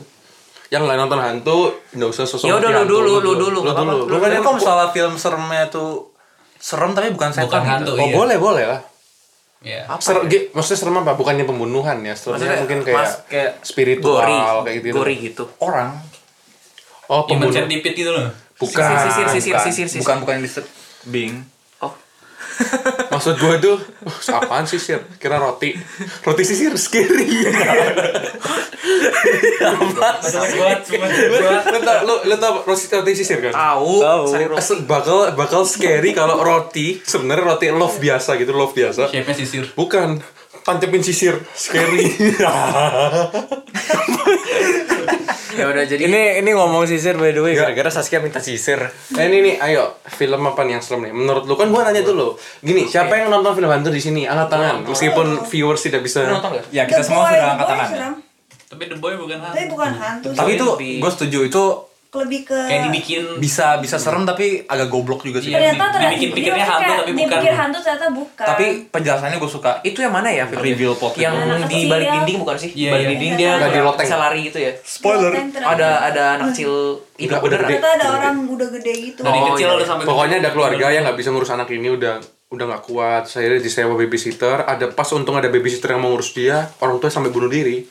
Yang 0.70 0.82
nggak 0.86 0.98
nonton 0.98 1.20
hantu, 1.20 1.58
nggak 1.92 2.10
usah 2.10 2.24
sosok. 2.24 2.46
Ya 2.46 2.54
udah, 2.56 2.70
lu 2.70 2.84
dulu, 2.86 3.12
lu 3.18 3.32
dulu, 3.36 3.60
Lu 3.60 3.72
dulu. 3.74 3.98
Lu 4.06 4.06
Lu 4.06 4.16
kan 4.18 4.30
yang 4.30 4.44
kok 4.46 4.56
masalah 4.56 4.88
film 4.90 5.14
seremnya 5.18 5.68
tuh 5.68 6.14
serem 6.56 6.92
tapi 6.92 7.10
bukan 7.10 7.30
setan 7.34 7.50
Bukan 7.50 7.64
hantu. 7.66 7.92
Oh 7.94 7.98
iya. 8.00 8.14
boleh 8.14 8.38
boleh 8.38 8.66
lah. 8.68 8.82
Iya. 9.60 9.82
Apa 9.92 10.00
Ser, 10.00 10.16
ya? 10.24 10.40
maksudnya 10.54 10.78
serem 10.78 10.96
apa? 11.02 11.12
Bukannya 11.20 11.44
pembunuhan 11.44 12.00
ya, 12.00 12.16
seremnya 12.16 12.48
Maksudnya, 12.48 12.60
mungkin 12.64 12.80
kayak 12.82 12.96
mas- 12.96 13.20
kayak 13.28 13.52
spiritual 13.60 14.16
Gori, 14.16 14.38
kayak 14.64 14.76
gitu. 14.80 14.96
gori 14.96 15.16
gitu. 15.20 15.44
orang 15.60 15.90
Oh 17.10 17.26
Human 17.26 17.44
pembunuh. 17.44 17.54
centipede 17.58 17.96
gitu 17.98 18.12
loh. 18.14 18.30
Bukan. 18.56 18.80
Sisir, 18.80 19.26
sisir, 19.28 19.52
bukan, 19.52 19.66
sisir, 19.66 19.86
sisir. 19.90 20.00
bukan 20.00 20.16
bukan 20.22 20.34
yang 20.38 20.46
disturbing 20.46 21.32
Oh, 21.44 21.59
Maksud 23.10 23.36
gue 23.40 23.56
tuh, 23.60 23.78
oh, 24.06 24.18
apaan 24.36 24.68
sisir? 24.68 25.00
Kira 25.18 25.40
roti. 25.40 25.74
Roti 26.24 26.44
sisir 26.44 26.76
scary. 26.76 27.48
Lu 31.70 31.80
tau, 31.84 31.98
lu, 32.06 32.16
lu 32.28 32.36
tau 32.40 32.54
roti, 32.64 32.86
roti 32.92 33.12
sisir 33.16 33.40
kan? 33.44 33.54
tahu. 34.04 34.26
Bakal 34.86 35.18
bakal 35.36 35.62
scary 35.64 36.12
kalau 36.12 36.40
roti 36.40 37.00
sebenarnya 37.04 37.56
roti 37.56 37.66
love 37.72 37.98
biasa 38.00 38.36
gitu 38.40 38.52
love 38.56 38.74
biasa 38.74 39.12
Shape-nya 39.12 39.36
sisir. 39.36 39.64
bukan 39.76 40.20
tancapin 40.70 41.02
sisir. 41.02 41.34
Scary. 41.52 42.06
Ya 45.50 45.66
udah 45.66 45.84
jadi 45.84 46.02
Ini 46.02 46.40
ini 46.40 46.52
ngomong 46.54 46.86
sisir 46.86 47.18
by 47.18 47.34
the 47.34 47.42
way 47.42 47.52
Nggak. 47.52 47.74
gara-gara 47.74 47.90
Saskia 47.92 48.22
minta 48.22 48.40
sisir. 48.40 48.80
nah 49.10 49.22
ini 49.22 49.42
nih 49.42 49.56
ayo 49.60 49.98
film 50.08 50.40
apa 50.46 50.62
nih 50.62 50.78
yang 50.78 50.84
serem 50.86 51.02
nih? 51.04 51.14
Menurut 51.14 51.44
lu 51.44 51.56
kan 51.56 51.68
gua 51.68 51.84
nanya 51.84 52.00
dulu. 52.00 52.38
Gini 52.60 52.86
siapa 52.86 53.12
yang 53.14 53.28
nonton 53.28 53.52
film 53.54 53.68
hantu 53.68 53.90
di 53.90 54.00
sini? 54.00 54.24
Angkat 54.24 54.48
tangan. 54.48 54.76
Meskipun 54.86 55.28
viewers 55.44 55.82
tidak 55.82 56.02
bisa 56.02 56.24
nonton 56.24 56.54
gak? 56.54 56.66
ya 56.70 56.86
kita 56.86 57.02
The 57.02 57.06
semua 57.06 57.24
Boy, 57.24 57.34
sudah 57.34 57.48
angkat 57.50 57.60
Boy 57.60 57.72
tangan 57.74 57.88
serem. 57.90 58.14
Tapi 58.70 58.84
The 58.86 58.98
Boy 58.98 59.14
bukan 59.18 59.38
Tapi 59.42 59.50
hantu. 59.58 59.72
bukan 59.74 59.92
hantu 59.92 60.28
tapi 60.32 60.52
itu 60.54 60.66
gue 61.02 61.12
setuju. 61.12 61.40
Itu 61.44 61.64
lebih 62.10 62.42
ke 62.42 62.58
Kayak 62.58 62.90
dibikin 62.90 63.22
bisa 63.38 63.78
bisa 63.78 63.96
serem 63.96 64.26
tapi 64.26 64.66
agak 64.66 64.90
goblok 64.90 65.22
juga 65.22 65.38
sih 65.38 65.50
Iya. 65.50 65.78
ternyata 65.78 65.94
ternyata 65.94 66.10
dibikin 66.10 66.30
pikirnya 66.34 66.66
hantu 66.66 66.82
kayak 66.82 66.98
tapi 66.98 67.06
dia 67.06 67.14
bukan. 67.16 67.38
pikir 67.38 67.54
hantu 67.54 67.78
ternyata 67.80 68.08
bukan 68.10 68.46
tapi 68.48 68.66
penjelasannya 68.90 69.38
gue 69.38 69.52
suka 69.52 69.72
itu 69.84 70.00
yang 70.00 70.10
mana 70.12 70.28
ya? 70.28 70.46
Reveal 70.48 70.94
plot 70.94 71.14
yang. 71.16 71.38
Anak 71.38 71.70
di 71.70 71.86
balik 71.86 72.04
ya. 72.04 72.14
dinding 72.18 72.38
bukan 72.42 72.56
sih? 72.58 72.72
Iya, 72.74 72.90
balik 72.90 73.00
iya. 73.00 73.12
dinding 73.14 73.34
dia 73.36 73.52
Nggak 73.56 73.70
di 73.70 73.80
loteng. 73.80 74.06
bisa 74.06 74.18
lari 74.18 74.40
gitu 74.44 74.58
ya. 74.58 74.72
spoiler. 74.82 75.32
Ada 75.54 75.90
ada 76.04 76.24
anak 76.36 76.46
kecil 76.52 76.72
itu 77.16 77.30
Udah- 77.30 77.42
udah 77.42 77.58
gede. 77.60 77.68
ternyata 77.78 77.90
ada 77.94 78.06
orang 78.12 78.36
udah 78.48 78.68
gede 78.72 78.94
gitu 79.06 79.20
dari 79.22 79.38
Oh, 79.38 79.46
kecil 79.54 79.68
iya. 79.68 79.76
udah 79.76 79.88
sampai 79.88 80.06
pokoknya 80.06 80.36
ada 80.40 80.50
keluarga 80.50 80.86
yang 80.88 81.04
nggak 81.04 81.14
bisa 81.16 81.30
ngurus 81.30 81.52
anak 81.52 81.70
ini 81.70 81.90
udah 81.92 82.14
udah 82.50 82.66
nggak 82.66 82.84
kuat 82.84 83.24
saya 83.26 83.54
disewa 83.56 83.94
babysitter 83.94 84.66
ada 84.66 84.90
pas 84.90 85.06
untung 85.12 85.38
ada 85.38 85.46
babysitter 85.46 85.94
yang 85.94 86.02
mau 86.02 86.10
ngurus 86.10 86.34
dia 86.34 86.74
orang 86.80 86.98
tua 86.98 87.08
sampai 87.08 87.30
bunuh 87.30 87.46
diri 87.48 87.86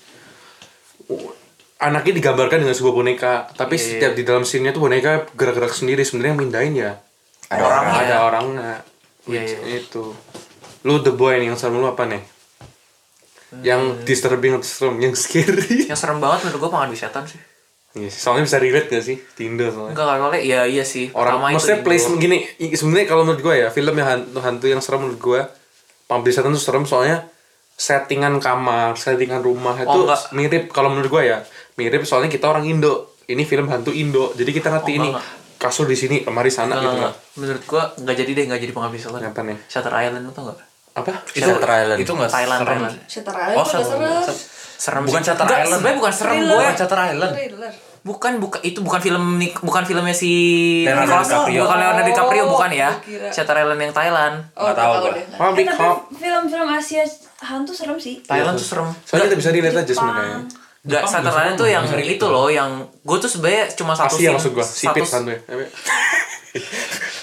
anaknya 1.78 2.12
digambarkan 2.18 2.66
dengan 2.66 2.74
sebuah 2.74 2.94
boneka 2.94 3.32
tapi 3.54 3.78
setiap 3.78 4.18
di 4.18 4.26
dalam 4.26 4.42
scene-nya 4.42 4.74
tuh 4.74 4.82
boneka 4.82 5.30
gerak-gerak 5.38 5.70
sendiri 5.70 6.02
sebenarnya 6.02 6.30
yang 6.34 6.40
mindahin 6.40 6.74
ya. 6.74 6.92
Ada 7.48 7.62
orangnya. 7.64 7.94
ada 7.96 8.16
orangnya. 8.26 8.70
Iya, 9.24 9.40
Which 9.44 9.54
iya. 9.62 9.78
itu. 9.80 10.04
Lu 10.84 11.00
the 11.00 11.14
boy 11.14 11.38
nih 11.38 11.54
yang 11.54 11.58
serem 11.58 11.78
lu 11.78 11.86
apa 11.86 12.04
nih? 12.04 12.22
Yang 13.64 14.04
disturbing 14.04 14.60
atau 14.60 14.68
serem 14.68 14.96
yang 15.00 15.14
scary. 15.16 15.88
Yang 15.88 15.98
serem 15.98 16.18
banget 16.20 16.44
menurut 16.44 16.68
gua 16.68 16.70
pengabdi 16.76 16.98
setan 16.98 17.24
sih. 17.24 17.40
Iya 17.96 18.12
sih, 18.12 18.20
soalnya 18.20 18.44
bisa 18.44 18.60
relate 18.60 18.88
gak 18.92 19.04
sih? 19.04 19.16
Tinder 19.32 19.72
soalnya. 19.72 19.96
Enggak 19.96 20.06
kalau 20.20 20.36
ya 20.36 20.60
iya 20.68 20.84
sih. 20.84 21.08
orang 21.16 21.40
Pertama 21.40 21.46
itu 21.48 21.54
maksudnya 21.56 21.78
placement 21.80 22.20
gini 22.20 22.38
sebenarnya 22.76 23.06
kalau 23.08 23.22
menurut 23.24 23.40
gue 23.40 23.54
ya 23.64 23.68
film 23.72 23.94
yang 23.96 24.08
hantu, 24.12 24.38
hantu 24.44 24.66
yang 24.68 24.80
serem 24.84 25.00
menurut 25.08 25.20
gue 25.24 25.40
pengabdi 26.04 26.30
setan 26.36 26.52
tuh 26.52 26.60
serem 26.60 26.84
soalnya 26.84 27.24
settingan 27.78 28.42
kamar 28.44 28.92
settingan 28.98 29.40
rumah 29.40 29.72
itu 29.78 29.88
Oh, 29.88 30.04
enggak. 30.04 30.20
mirip 30.36 30.64
kalau 30.68 30.92
menurut 30.92 31.08
gue 31.08 31.22
ya 31.32 31.38
mirip 31.78 32.02
soalnya 32.02 32.26
kita 32.26 32.44
orang 32.44 32.66
Indo 32.66 32.92
ini 33.24 33.42
film 33.42 33.66
hantu 33.66 33.90
Indo 33.90 34.34
jadi 34.34 34.50
kita 34.50 34.68
ngerti 34.68 34.90
Oh, 34.90 34.98
ini 34.98 35.08
enggak, 35.08 35.24
kasur 35.56 35.84
di 35.84 35.94
sini 35.94 36.20
lemari 36.20 36.48
sana 36.48 36.74
Enggak, 36.74 36.82
gitu 36.82 36.94
enggak. 36.98 37.14
Menurut 37.34 37.62
gua 37.64 37.82
enggak 37.94 38.16
jadi 38.16 38.30
deh 38.32 38.44
enggak 38.44 38.60
jadi 38.60 38.72
pengabdi 38.72 38.98
setan. 38.98 39.20
Kenapa 39.20 39.40
nih? 39.42 39.58
Shutter 39.64 39.94
Island 39.94 40.22
lu 40.22 40.32
tau 40.32 40.42
enggak? 40.44 40.58
apa 40.90 41.10
itu 41.28 41.38
Shutter 41.40 41.70
Island. 41.72 41.98
itu 42.00 42.10
nggak 42.10 42.26
Thailand, 42.28 42.58
serem 42.58 42.70
Thailand. 42.74 42.94
Shutter 43.06 43.34
Island 43.36 43.54
oh 43.54 43.64
serem 43.64 43.86
serem 43.86 44.36
Serem 44.78 45.02
Bukan. 45.04 45.22
Shutter 45.22 45.44
Enggak, 45.44 45.58
Island. 45.60 45.74
Sebenarnya 45.76 45.98
bukan 45.98 46.12
serem 46.12 46.34
gue. 46.36 46.50
bukan 46.52 46.74
Shutter 46.74 47.00
Island 47.00 47.32
Thriller. 47.32 47.72
Bukan 47.98 48.32
bukan 48.38 48.60
itu 48.62 48.78
bukan 48.80 49.00
film 49.00 49.24
bukan 49.60 49.82
filmnya 49.84 50.14
si 50.14 50.30
Leonardo 50.82 51.18
DiCaprio. 51.20 51.60
bukan 51.60 51.76
Leonardo 51.76 52.02
DiCaprio 52.04 52.42
Oh, 52.42 52.48
bukan 52.48 52.70
ya. 52.72 52.90
Shutter 53.28 53.56
Island 53.56 53.80
yang 53.80 53.92
Thailand. 53.92 54.34
Oh, 54.54 54.62
Nggak 54.64 54.76
tahu 54.76 54.92
gua. 54.96 55.10
Eh, 55.12 55.24
tapi 55.28 55.62
film-film 56.16 56.68
Asia 56.68 57.02
hantu 57.40 57.72
serem 57.72 57.98
sih. 57.98 58.22
Thailand 58.22 58.54
tuh 58.54 58.64
serem. 58.64 58.88
soalnya 59.02 59.26
kita 59.28 59.36
bisa 59.36 59.50
relate 59.50 59.76
aja 59.76 59.92
sebenarnya 59.92 60.38
Jepang 60.90 61.12
Island 61.12 61.28
serem, 61.28 61.56
tuh 61.56 61.68
yang 61.68 61.84
sering 61.84 62.08
itu 62.08 62.26
loh 62.26 62.48
yang 62.48 62.70
gue 62.82 63.16
tuh 63.16 63.28
sebenarnya 63.28 63.64
cuma 63.72 63.92
satu 63.92 64.14
Asia 64.14 64.20
scene. 64.22 64.34
maksud 64.34 64.50
gue 64.50 64.64
sipit 64.64 65.02
satu- 65.02 65.28
ya 65.28 65.38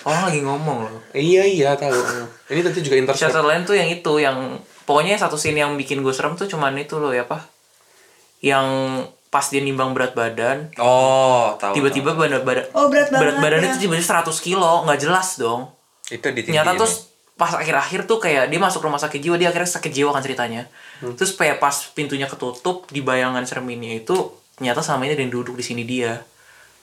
orang 0.03 0.21
lagi 0.23 0.39
ngomong 0.39 0.77
loh 0.83 1.01
Iya 1.11 1.43
iya 1.43 1.69
tahu. 1.73 1.97
Ini 2.45 2.61
tadi 2.61 2.79
juga 2.79 2.95
intercept. 2.95 3.25
Shutter 3.25 3.41
Land 3.41 3.65
tuh 3.65 3.73
yang 3.73 3.89
itu 3.89 4.13
yang 4.15 4.37
pokoknya 4.83 5.17
satu 5.17 5.33
scene 5.33 5.57
yang 5.57 5.73
bikin 5.73 5.99
gue 5.99 6.11
serem 6.11 6.33
tuh 6.33 6.45
cuman 6.45 6.75
itu 6.75 6.95
loh 6.95 7.09
ya 7.09 7.23
apa 7.23 7.41
yang 8.39 8.65
pas 9.27 9.43
dia 9.43 9.59
nimbang 9.59 9.91
berat 9.91 10.13
badan 10.13 10.69
Oh, 10.77 11.57
tahu. 11.57 11.73
tiba-tiba 11.73 12.13
badan 12.13 12.45
badan 12.45 12.69
Oh, 12.71 12.87
berat 12.87 13.09
banget 13.09 13.35
badan 13.35 13.59
ya. 13.59 13.67
itu 13.67 13.77
tiba-tiba 13.81 14.21
100 14.21 14.29
kilo 14.39 14.85
nggak 14.85 14.99
jelas 15.01 15.35
dong 15.35 15.73
itu 16.05 16.21
di 16.29 16.41
ternyata 16.43 16.77
terus 16.77 17.14
pas 17.35 17.51
akhir-akhir 17.51 18.07
tuh 18.07 18.23
kayak 18.23 18.47
dia 18.47 18.59
masuk 18.59 18.79
rumah 18.79 18.99
sakit 18.99 19.19
jiwa 19.19 19.35
dia 19.35 19.51
akhirnya 19.51 19.67
sakit 19.67 19.91
jiwa 19.91 20.15
kan 20.15 20.23
ceritanya. 20.23 20.71
Hmm. 21.03 21.19
terus 21.19 21.35
kayak 21.35 21.59
pas 21.59 21.75
pintunya 21.91 22.31
ketutup 22.31 22.87
di 22.87 23.03
bayangan 23.03 23.43
cerminnya 23.43 23.99
itu 23.99 24.31
ternyata 24.55 24.79
selama 24.79 25.11
ini 25.11 25.19
ada 25.19 25.23
yang 25.27 25.33
duduk 25.35 25.55
di 25.59 25.65
sini 25.67 25.83
dia. 25.83 26.23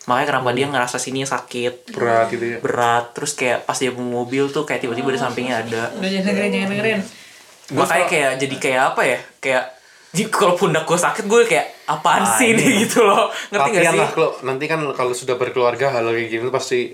Makanya 0.05 0.26
kenapa 0.34 0.50
dia 0.50 0.66
ngerasa 0.66 0.98
sini 0.98 1.22
sakit 1.22 1.94
Berat 1.94 2.26
gitu 2.34 2.44
ya. 2.44 2.59
berat. 2.59 3.14
Terus 3.14 3.32
kayak 3.38 3.64
pas 3.64 3.78
dia 3.78 3.94
mobil 3.94 4.50
tuh 4.50 4.66
kayak 4.66 4.84
tiba-tiba 4.84 5.14
di 5.14 5.20
sampingnya 5.20 5.62
ada. 5.62 5.82
Udah 5.94 6.11
jangan 6.11 6.26
dengerin, 6.28 6.50
jangan 6.53 6.70
dengerin. 6.74 7.00
makanya 7.72 8.07
kayak 8.11 8.32
jadi 8.36 8.57
kayak 8.59 8.82
apa 8.92 9.03
ya? 9.07 9.18
Kayak 9.40 9.64
jadi 10.12 10.28
kalau 10.28 10.55
pundak 10.61 10.84
gue 10.84 10.98
sakit 11.00 11.24
gue 11.24 11.40
kayak 11.48 11.66
apaan 11.88 12.28
sih 12.36 12.53
ini? 12.53 12.64
gitu 12.84 13.00
loh. 13.00 13.32
Ngerti 13.48 13.68
gak 13.72 13.82
sih? 13.88 14.00
lah 14.03 14.11
kalau 14.12 14.30
nanti 14.44 14.64
kan 14.68 14.80
kalau 14.92 15.16
sudah 15.16 15.40
berkeluarga 15.40 15.88
hal 15.88 16.05
kayak 16.12 16.28
gini 16.28 16.53
pasti 16.53 16.92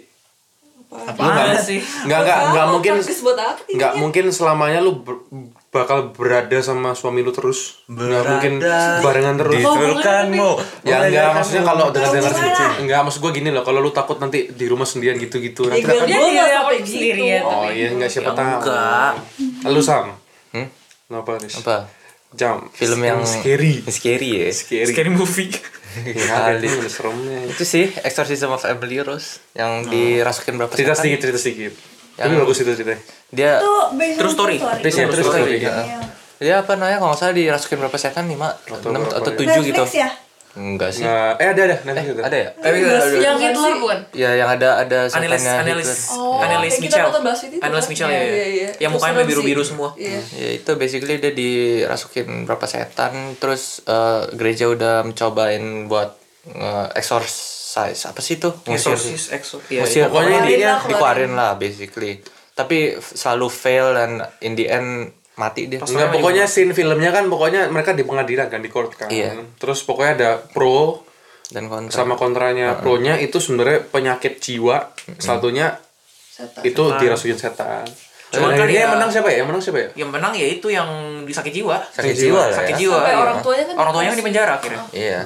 apaan? 0.89 1.57
Sih? 1.59 1.79
nggak 1.79 2.21
nggak 2.21 2.39
nggak 2.49 2.67
mungkin 2.69 2.93
Podcast 2.97 3.21
buat 3.21 3.37
apa? 3.37 3.61
nggak 3.67 3.93
mungkin 3.97 4.25
selamanya 4.29 4.81
lu 4.81 4.93
ber- 4.99 5.21
bakal 5.69 6.11
berada 6.11 6.57
sama 6.59 6.93
suami 6.93 7.21
lu 7.21 7.29
terus. 7.29 7.85
Nggak 7.87 8.23
mungkin 8.25 8.53
barengan 8.99 9.37
terus. 9.37 9.61
Ditulkan 9.61 10.25
mau. 10.33 10.57
ya 10.81 11.05
enggak 11.05 11.29
maksudnya 11.35 11.63
kalau 11.63 11.87
dengar 11.89 12.11
dengar 12.11 12.33
enggak 12.79 13.01
maksud 13.03 13.21
gua 13.21 13.33
gini 13.33 13.49
loh 13.49 13.61
kalau 13.61 13.79
lu 13.79 13.91
takut 13.91 14.17
nanti 14.17 14.49
di 14.49 14.65
rumah 14.65 14.85
sendirian 14.85 15.17
gitu 15.17 15.37
gitu 15.39 15.69
nanti 15.69 15.85
akan 15.85 15.93
gue 15.95 16.07
Dia 16.07 16.17
nggak 16.17 16.33
nggak 16.33 16.49
sampai 16.49 16.57
takut 16.57 16.79
gitu. 16.81 16.89
sendirian. 16.91 17.43
oh 17.45 17.69
iya 17.69 17.87
enggak 17.91 18.11
siapa 18.11 18.31
tahu. 18.33 18.49
Enggak 18.65 19.13
lu 19.67 19.81
sam. 19.81 20.05
Hmm? 20.49 20.67
kenapa 21.05 21.31
nih 21.37 21.53
Apa? 21.59 21.77
jam. 22.31 22.57
Film 22.71 23.01
yang 23.01 23.21
scary. 23.23 23.85
Scary 23.85 24.29
ya. 24.39 24.49
scary. 24.51 24.89
Scary 24.89 25.11
movie 25.11 25.53
ya, 26.07 26.55
itu 26.55 26.77
udah 26.79 26.93
seremnya 26.93 27.39
Itu 27.49 27.65
sih 27.65 27.91
Exorcism 28.05 28.51
of 28.53 28.63
Emily 28.65 29.03
Rose 29.03 29.43
yang 29.53 29.87
dirasukin 29.87 30.55
berapa 30.59 30.71
cerita 30.73 30.95
setan. 30.95 31.03
sedikit 31.05 31.19
cerita 31.25 31.39
sedikit 31.41 31.73
tapi 32.19 32.35
bagus 32.35 32.59
itu 32.59 32.71
ceritanya 32.75 33.01
Dia 33.31 33.63
itu 33.63 33.75
based 33.95 34.19
on 34.19 34.23
True 34.27 34.35
story. 34.35 34.57
Based 34.83 34.99
on 34.99 35.07
true 35.07 35.23
story, 35.23 35.63
ya. 35.63 35.71
ya. 35.87 36.01
dia 36.39 36.55
apa 36.63 36.75
namanya 36.75 36.99
kalau 36.99 37.15
nggak 37.15 37.21
salah 37.23 37.35
dirasukin 37.35 37.79
berapa 37.83 37.99
setan 37.99 38.25
lima 38.27 38.49
Atau 38.55 38.91
enam 38.91 39.03
atau 39.07 39.31
ya? 39.31 39.39
tujuh 39.39 39.63
gitu 39.71 39.85
Netflix 39.87 40.03
ya 40.03 40.11
enggak 40.59 40.91
sih. 40.91 41.07
Nggak- 41.07 41.39
eh 41.39 41.49
ada 41.49 41.63
ada. 41.65 41.77
Nanti 41.87 42.01
ada 42.03 42.23
ada 42.27 42.37
ya? 42.37 42.51
Yang 43.15 43.39
Hitler 43.39 43.75
bukan? 43.79 43.99
ya 44.11 44.31
yang 44.35 44.51
ada 44.51 44.69
ada 44.83 44.99
setannya 45.07 45.39
Annelies 45.39 45.87
Hitler. 45.87 46.19
Oh, 46.19 46.43
kayak 46.43 46.59
kita 46.67 46.97
Michel. 46.99 47.09
Annelies 47.63 47.87
kan? 47.87 47.91
Michel 47.95 48.09
Iya, 48.09 48.19
ya, 48.19 48.27
iya, 48.27 48.47
iya. 48.51 48.71
yang 48.83 48.91
mukanya 48.91 49.15
serem 49.15 49.29
biru 49.31 49.43
biru 49.47 49.63
sih. 49.63 49.69
semua. 49.71 49.89
Iya. 49.95 50.21
ya 50.35 50.49
itu 50.53 50.71
basically 50.75 51.17
dia 51.17 51.33
dirasukin 51.33 52.27
berapa 52.45 52.67
setan 52.67 53.13
terus 53.39 53.87
eh, 53.87 54.23
gereja 54.35 54.67
udah 54.67 54.95
mencobain 55.03 55.63
buat 55.87 56.11
eh, 56.51 56.87
exorcise. 56.95 58.03
Apa 58.05 58.19
sih 58.19 58.37
itu? 58.37 58.51
Exorcist 58.67 59.31
Exor 59.31 59.63
iya, 59.69 59.87
Ngusir, 59.87 60.03
iya. 60.03 60.07
pokoknya 60.09 60.39
dia 60.45 60.71
dikeluarin 60.83 61.33
lah 61.33 61.55
basically. 61.55 62.19
Tapi 62.53 62.99
selalu 62.99 63.47
fail 63.47 63.95
dan 63.95 64.11
in 64.41 64.53
the 64.53 64.67
end 64.67 65.15
mati 65.39 65.71
dia 65.71 65.79
Enggak, 65.79 66.11
pokoknya 66.11 66.45
scene 66.51 66.75
filmnya 66.75 67.15
kan 67.15 67.31
pokoknya 67.31 67.71
mereka 67.71 67.95
di 67.95 68.03
pengadilan 68.03 68.51
kan 68.51 68.59
di 68.59 68.69
court 68.69 68.93
kan. 68.99 69.07
Iya. 69.07 69.39
Terus 69.57 69.87
pokoknya 69.87 70.13
ada 70.19 70.31
pro 70.43 71.07
dan 71.49 71.71
kontra 71.71 71.95
sama 71.95 72.19
kontranya. 72.19 72.77
Pro-nya 72.83 73.17
itu 73.17 73.39
sebenarnya 73.39 73.87
penyakit 73.89 74.43
jiwa, 74.43 74.93
satunya 75.17 75.79
itu 76.67 76.83
dirasukin 76.99 77.39
setan. 77.39 77.87
Cuman 78.29 78.53
Dan 78.53 78.61
kan 78.61 78.69
ya- 78.69 78.85
yang 78.85 78.93
menang 78.93 79.09
siapa 79.09 79.29
ya? 79.33 79.37
Yang 79.41 79.49
menang 79.49 79.63
siapa 79.65 79.79
ya? 79.81 79.89
yang 79.97 80.11
menang 80.13 80.33
ya 80.37 80.47
itu 80.53 80.69
yang 80.69 80.89
di 81.25 81.33
sakit 81.33 81.49
jiwa 81.49 81.77
sakit 81.97 82.13
jiwa 82.29 82.43
sakit 82.53 82.75
ya. 82.77 82.81
jiwa 82.85 82.97
Sampai 83.01 83.13
iya. 83.17 83.23
orang 83.25 83.39
tuanya 83.41 83.65
kan 83.65 83.75
orang 83.81 83.93
tuanya 83.97 84.09
kan 84.13 84.19
di 84.21 84.27
penjara 84.29 84.53
akhirnya 84.61 84.83
iya 84.93 85.21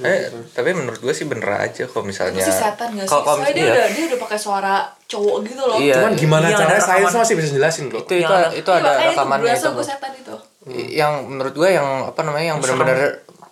eh 0.00 0.20
tapi 0.48 0.70
menurut 0.70 0.98
gue 0.98 1.10
sih 1.10 1.24
bener 1.24 1.46
aja 1.50 1.82
kalau 1.84 2.04
misalnya 2.04 2.38
Si 2.38 2.50
setan 2.50 2.92
gak 2.92 3.02
sih? 3.02 3.08
kalau 3.08 3.22
kalau 3.24 3.38
Soalnya 3.40 3.52
dia 3.52 3.60
iya. 3.60 3.72
udah 3.72 3.86
dia 3.90 4.04
udah 4.06 4.18
pakai 4.20 4.38
suara 4.38 4.74
cowok 5.04 5.36
gitu 5.42 5.58
loh. 5.60 5.76
Iya. 5.76 5.94
Cuman 5.96 6.12
gimana 6.14 6.46
Iya, 6.46 6.56
caranya 6.56 6.78
sains 6.80 7.02
rekaman. 7.04 7.20
masih 7.20 7.34
bisa 7.34 7.48
jelasin 7.50 7.84
kok. 7.86 7.98
itu 7.98 8.12
itu 8.14 8.14
Yang 8.20 8.30
ada- 8.30 8.52
itu 8.54 8.70
ada 8.70 8.78
Iya, 8.78 8.86
makanya 8.88 9.10
rekamannya 9.10 9.52
itu 9.52 9.68
gue 9.68 9.84
setan 9.84 10.12
itu. 10.14 10.34
yang 10.92 11.12
menurut 11.26 11.54
gue 11.56 11.68
yang 11.70 11.88
apa 12.06 12.20
namanya 12.20 12.46
yang 12.48 12.58
benar-benar 12.58 12.98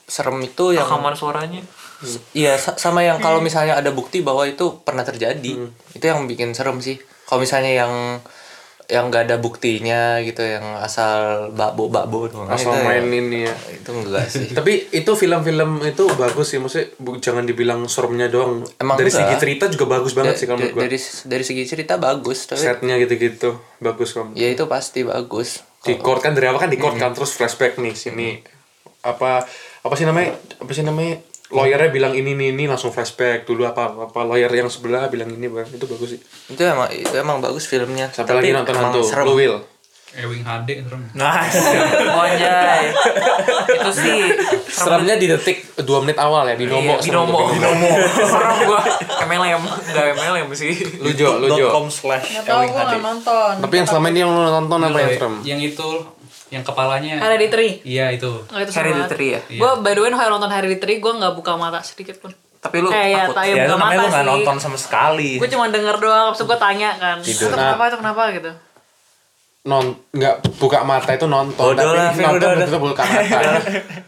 serem 0.07 0.37
itu 0.41 0.65
yang 0.71 0.85
rekaman 0.85 1.13
suaranya 1.13 1.61
iya 2.33 2.55
sa- 2.55 2.77
sama 2.77 3.01
yang 3.01 3.17
kalau 3.19 3.41
misalnya 3.41 3.73
ada 3.75 3.89
bukti 3.91 4.21
bahwa 4.21 4.45
itu 4.45 4.79
pernah 4.81 5.01
terjadi 5.01 5.53
itu 5.91 6.05
yang 6.05 6.25
bikin 6.25 6.53
serem 6.53 6.77
sih 6.79 6.95
kalau 7.25 7.41
misalnya 7.41 7.73
yang 7.75 8.21
yang 8.87 9.11
gak 9.11 9.27
ada 9.27 9.43
buktinya 9.43 10.23
gitu 10.23 10.47
yang 10.47 10.63
asal 10.79 11.51
bakbo 11.51 11.91
bakbo 11.91 12.31
doang. 12.31 12.47
Asal 12.47 12.71
itu, 12.71 12.87
main 12.87 13.07
ini 13.11 13.43
ya. 13.43 13.55
itu 13.75 13.91
enggak 13.91 14.27
sih. 14.31 14.47
Tapi 14.59 14.95
itu 14.95 15.11
film-film 15.19 15.83
itu 15.83 16.07
bagus 16.15 16.55
sih, 16.55 16.63
maksudnya 16.63 16.95
jangan 17.19 17.43
dibilang 17.43 17.83
seremnya 17.91 18.31
doang. 18.31 18.63
Emang 18.79 18.95
dari 18.95 19.11
enggak. 19.11 19.27
segi 19.27 19.35
cerita 19.43 19.65
juga 19.67 19.99
bagus 19.99 20.15
banget 20.15 20.35
Da- 20.35 20.39
sih 20.39 20.47
kalau 20.47 20.59
menurut 20.63 20.79
dari 20.79 20.99
dari 21.03 21.45
segi 21.45 21.63
cerita 21.67 21.99
bagus 21.99 22.47
tapi 22.47 22.63
Setnya 22.63 22.95
gitu-gitu 23.03 23.59
bagus 23.83 24.15
kalau 24.15 24.31
ya 24.39 24.47
itu 24.55 24.65
pasti 24.71 25.03
bagus. 25.03 25.67
Di 25.83 25.99
court 25.99 26.23
kan 26.23 26.39
dari 26.39 26.47
awal 26.47 26.63
kan 26.63 26.71
di 26.71 26.79
court 26.79 26.95
kan 26.95 27.11
terus 27.11 27.35
flashback 27.35 27.83
nih 27.83 27.95
sini. 27.95 28.39
Apa 29.03 29.43
apa 29.83 29.95
sih 29.99 30.07
namanya 30.07 30.35
apa 30.63 30.71
sih 30.71 30.87
namanya 30.87 31.23
lawyernya 31.47 31.91
bilang 31.95 32.13
ini 32.19 32.35
ini 32.35 32.51
ini 32.51 32.65
langsung 32.67 32.91
flashback 32.91 33.47
dulu 33.47 33.63
apa 33.63 34.11
apa 34.11 34.21
lawyer 34.27 34.51
yang 34.51 34.67
sebelah 34.67 35.07
bilang 35.07 35.31
ini 35.31 35.47
bang. 35.47 35.67
Itu 35.71 35.87
bagus 35.87 36.19
sih. 36.19 36.21
Itu 36.51 36.59
emang 36.63 36.91
itu 36.91 37.15
emang 37.15 37.39
bagus 37.39 37.71
filmnya. 37.71 38.11
Sampai 38.11 38.43
lagi 38.43 38.51
nonton 38.51 38.75
emang 38.75 38.91
hantu? 38.91 39.01
serem. 39.07 39.27
will. 39.31 39.59
Ewing 40.17 40.49
HD 40.49 40.81
serem. 40.81 41.03
nah 41.13 41.45
anjay 42.25 42.89
itu 43.69 43.91
sih. 43.95 44.19
Serem 44.67 45.05
seremnya 45.05 45.15
di 45.21 45.27
detik 45.29 45.77
dua 45.85 46.01
menit 46.03 46.17
awal 46.19 46.49
ya 46.49 46.57
di 46.57 46.67
nomo 46.67 46.97
Iya, 46.99 47.05
binomo 47.05 47.39
binomo 47.53 47.91
serem 48.17 48.57
gua. 48.65 48.81
MLM 49.29 49.63
enggak 49.63 50.05
MLM 50.17 50.49
sih. 50.57 50.73
Lu 50.99 51.13
jo 51.15 51.37
lu 51.39 51.53
jo 51.55 51.69
com 51.71 51.87
slash 51.87 52.43
gue 52.43 52.67
gak 52.75 52.99
nonton. 52.99 53.53
tapi 53.63 53.75
yang 53.77 53.87
selama 53.87 54.07
ini 54.11 54.19
yang 54.25 54.31
lu 54.35 54.41
nonton 54.41 54.79
apa 54.83 54.99
yang 54.99 55.13
serem? 55.15 55.35
Yang 55.45 55.61
itu 55.75 55.89
yang 56.49 56.63
kepalanya. 56.63 57.19
Hereditary. 57.19 57.83
Iya 57.83 58.13
itu. 58.13 58.31
Oh, 58.45 58.57
itu. 58.57 58.71
Hereditary 58.71 59.29
ya 59.33 59.41
Gue 59.49 59.71
by 59.79 59.93
the 59.93 60.01
way 60.01 60.11
kalau 60.11 60.31
nonton 60.33 60.49
Hereditary 60.49 60.99
gue 60.99 61.13
gak 61.13 61.35
buka 61.35 61.55
mata 61.55 61.81
sedikit 61.81 62.19
pun. 62.19 62.31
tapi 62.57 62.81
lu 62.81 62.89
Eh, 62.89 63.13
ya, 63.13 63.31
takut 63.31 63.37
tak- 63.37 63.47
ya 63.49 63.55
namanya 63.65 63.79
mata 63.79 63.95
lu 63.97 64.07
nggak 64.09 64.23
sih. 64.23 64.31
nonton 64.33 64.57
sama 64.59 64.75
sekali 64.77 65.31
Gue 65.39 65.47
cuma 65.47 65.67
denger 65.69 65.97
doang, 65.97 66.31
terus 66.33 66.45
gue 66.45 66.59
tanya 66.59 66.91
kan. 66.95 67.17
Tidur. 67.21 67.47
Itu 67.47 67.55
kenapa, 67.55 67.83
itu 67.87 67.97
kenapa 67.97 68.23
gitu. 68.33 68.51
non 69.67 69.83
nggak 70.09 70.35
buka 70.57 70.87
mata 70.87 71.11
itu 71.11 71.27
nonton 71.27 71.75
Bodoh 71.75 71.91
tapi 71.91 71.99
lah, 71.99 72.15
nonton 72.15 72.55
udah, 72.55 72.67
itu 72.71 72.79
buka 72.79 73.03
mata 73.03 73.51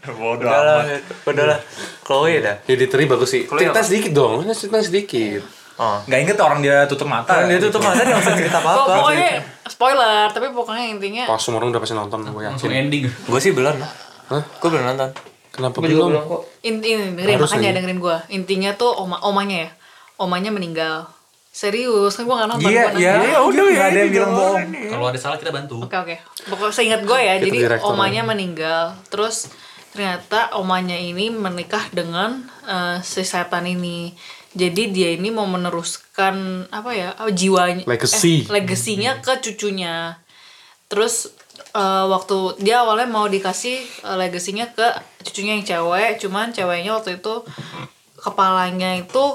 bodoh 0.09 0.39
udah 0.39 0.55
lah 0.55 0.79
amat 0.87 1.03
udah 1.27 1.45
lah 1.51 1.59
Chloe 1.99 2.39
dah 2.39 2.55
teri 2.63 3.03
bagus 3.03 3.27
sih 3.27 3.43
cerita 3.43 3.83
sedikit 3.83 4.11
dong 4.15 4.39
lu 4.39 4.55
cerita 4.55 4.79
sedikit 4.79 5.43
oh 5.79 5.97
nggak 6.05 6.19
inget 6.19 6.37
orang 6.37 6.59
dia 6.59 6.83
tutup 6.85 7.07
mata 7.07 7.47
dia 7.47 7.57
tutup 7.57 7.79
mata 7.79 8.03
dia 8.03 8.11
nggak 8.11 8.21
usah 8.21 8.35
cerita 8.35 8.59
apa 8.59 8.69
apa 8.69 8.83
pokoknya 8.99 9.31
spoiler, 9.65 10.27
tapi 10.29 10.51
pokoknya 10.51 10.85
intinya 10.91 11.23
pas 11.25 11.39
semua 11.39 11.63
orang 11.63 11.71
udah 11.71 11.81
pasti 11.81 11.95
nonton 11.95 12.19
gue 12.27 12.43
yakin 12.43 12.69
ending. 12.69 13.03
gue 13.07 13.39
sih 13.39 13.55
belum 13.55 13.79
Hah? 14.27 14.43
gue 14.43 14.69
belum 14.69 14.83
nonton 14.83 15.09
kenapa 15.49 15.75
belum 15.79 16.09
belum 16.11 16.23
kok 16.27 16.41
in- 16.61 16.83
ini 16.83 17.15
dengerin 17.15 17.35
Harus 17.39 17.49
makanya 17.49 17.69
aja. 17.69 17.77
dengerin 17.79 17.99
gue. 17.99 18.17
Intinya 18.29 18.71
tuh 18.75 18.91
oma 18.93 19.17
omanya 19.23 19.57
ya, 19.65 19.69
omanya 20.17 20.51
meninggal. 20.51 21.07
Serius, 21.49 22.13
kan 22.13 22.29
gue 22.29 22.35
gak 22.37 22.45
nonton. 22.47 22.69
iya 22.69 22.83
gua 22.87 22.99
iya 23.01 23.13
nonton. 23.17 23.31
ya 23.33 23.39
udah 23.41 23.61
nggak 23.65 23.87
ada 23.89 23.97
yang 23.97 24.11
bilang 24.13 24.31
bohong 24.31 24.61
Kalau 24.85 25.05
ada 25.09 25.19
salah 25.19 25.37
kita 25.41 25.49
bantu. 25.49 25.81
Oke 25.81 25.97
oke. 25.97 26.15
Pokoknya 26.45 26.71
seingat 26.71 27.01
gue 27.03 27.19
ya, 27.19 27.33
jadi 27.41 27.57
omanya 27.81 28.21
meninggal, 28.21 28.93
terus 29.09 29.49
ternyata 29.89 30.53
omanya 30.53 30.93
ini 30.93 31.33
menikah 31.33 31.89
dengan 31.89 32.45
eh, 32.63 33.01
si 33.01 33.23
setan 33.23 33.65
ini. 33.65 34.13
Jadi 34.49 34.89
dia 34.89 35.13
ini 35.13 35.29
mau 35.29 35.45
meneruskan 35.45 36.65
apa 36.73 36.91
ya 36.97 37.13
oh, 37.21 37.29
jiwanya, 37.29 37.85
Legacy. 37.85 38.45
eh, 38.45 38.49
legasinya 38.49 39.21
ke 39.21 39.37
cucunya. 39.45 40.17
Terus 40.89 41.29
eh, 41.77 42.05
waktu 42.09 42.57
dia 42.57 42.81
awalnya 42.81 43.05
mau 43.05 43.29
dikasih 43.29 43.77
eh, 43.81 44.17
legasinya 44.17 44.65
ke 44.73 44.87
cucunya 45.29 45.57
yang 45.57 45.65
cewek, 45.65 46.17
cuman 46.17 46.49
ceweknya 46.49 46.97
waktu 46.97 47.21
itu 47.21 47.45
kepalanya 48.17 48.97
itu 48.97 49.25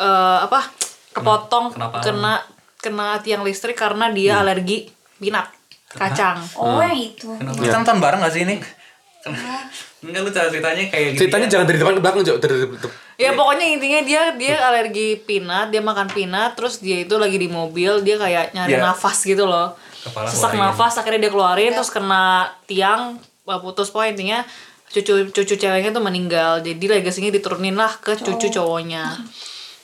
eh, 0.00 0.38
apa 0.48 0.64
kepotong 1.12 1.74
Kenapa? 1.74 2.00
kena 2.00 2.34
kena 2.78 3.08
tiang 3.20 3.42
listrik 3.42 3.74
karena 3.76 4.08
dia 4.08 4.40
alergi 4.40 4.88
peanut 5.18 5.50
kacang. 5.90 6.38
oh 6.60 6.78
yang 6.78 6.94
itu 6.94 7.28
kita 7.64 7.80
nonton 7.80 7.98
bareng 7.98 8.20
gak 8.22 8.32
sih 8.32 8.44
ini 8.46 8.56
Enggak 9.98 10.20
lu 10.20 10.30
cara 10.30 10.46
ceritanya 10.46 10.84
kayak 10.86 11.04
gitu. 11.08 11.18
ceritanya 11.20 11.46
jangan 11.48 11.66
dari 11.66 11.78
depan 11.78 11.94
ke 11.94 12.00
belakang 12.00 12.22
jauh 12.22 12.38
dari 12.38 12.54
depan 12.56 12.78
Ya 13.18 13.30
pokoknya 13.34 13.66
intinya 13.68 14.00
dia 14.00 14.22
dia 14.32 14.54
alergi 14.62 15.18
peanut, 15.18 15.68
dia 15.68 15.82
makan 15.82 16.06
peanut, 16.06 16.54
terus 16.54 16.78
dia 16.78 17.02
itu 17.02 17.14
lagi 17.14 17.34
di 17.34 17.46
mobil, 17.46 17.98
dia 18.00 18.14
kayak 18.14 18.54
nyari 18.54 18.72
Ya. 18.72 18.82
nafas 18.84 19.18
gitu 19.20 19.42
loh. 19.42 19.74
Kepala 19.98 20.30
Sesak 20.30 20.54
keluarin. 20.54 20.70
nafas, 20.70 20.94
akhirnya 20.94 21.20
dia 21.20 21.32
keluarin, 21.32 21.72
terus 21.72 21.90
kena 21.90 22.24
tiang, 22.64 23.18
wah, 23.42 23.58
putus 23.58 23.90
poin 23.90 24.14
intinya 24.14 24.46
cucu 24.88 25.28
cucu 25.28 25.54
ceweknya 25.56 25.90
tuh 25.90 25.98
meninggal. 26.00 26.62
Jadi 26.62 26.78
legasinya 26.80 27.28
diturunin 27.28 27.74
lah 27.74 27.90
ke 27.92 28.14
cucu 28.16 28.54
cowoknya. 28.54 29.18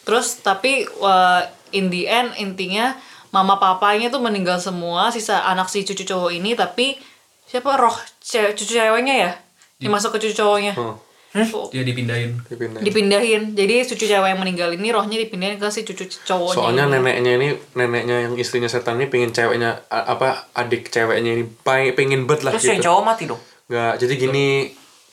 Terus 0.03 0.39
tapi 0.39 0.87
wah, 0.97 1.43
in 1.71 1.91
the 1.91 2.07
end 2.07 2.31
intinya 2.37 2.95
mama 3.29 3.59
papanya 3.59 4.09
tuh 4.09 4.23
meninggal 4.23 4.63
semua 4.63 5.11
sisa 5.11 5.43
anak 5.43 5.67
si 5.67 5.83
cucu 5.83 6.07
cowok 6.07 6.31
ini 6.31 6.55
tapi 6.55 6.95
siapa 7.45 7.75
roh 7.75 7.93
ce- 8.17 8.55
cucu 8.55 8.79
ceweknya 8.79 9.15
ya 9.19 9.31
yang 9.85 9.93
masuk 9.93 10.11
ke 10.11 10.19
cucu 10.21 10.35
cowoknya 10.37 10.73
Oh, 11.35 11.67
Dia 11.67 11.83
dipindahin. 11.83 12.31
Dipindahin. 12.47 12.79
dipindahin 12.81 13.43
jadi 13.53 13.83
cucu 13.85 14.07
cewek 14.07 14.29
yang 14.29 14.39
meninggal 14.39 14.71
ini 14.71 14.89
rohnya 14.89 15.19
dipindahin 15.19 15.59
ke 15.59 15.67
si 15.69 15.83
cucu 15.83 16.07
cowoknya 16.23 16.55
Soalnya 16.55 16.85
ini. 16.85 16.95
neneknya 16.95 17.33
ini, 17.35 17.49
neneknya 17.75 18.17
yang 18.23 18.35
istrinya 18.35 18.67
setan 18.67 18.97
ini 18.97 19.07
pengen 19.07 19.29
ceweknya 19.29 19.83
apa 19.89 20.47
adik 20.55 20.89
ceweknya 20.89 21.35
ini 21.35 21.45
pengen, 21.61 21.91
pengen 21.93 22.21
bet 22.25 22.41
lah 22.41 22.55
Terus 22.55 22.67
yang 22.69 22.79
gitu. 22.79 22.87
cowok 22.87 23.03
mati 23.05 23.25
dong. 23.27 23.43
Nggak, 23.67 23.93
jadi 23.99 24.15
gini 24.15 24.47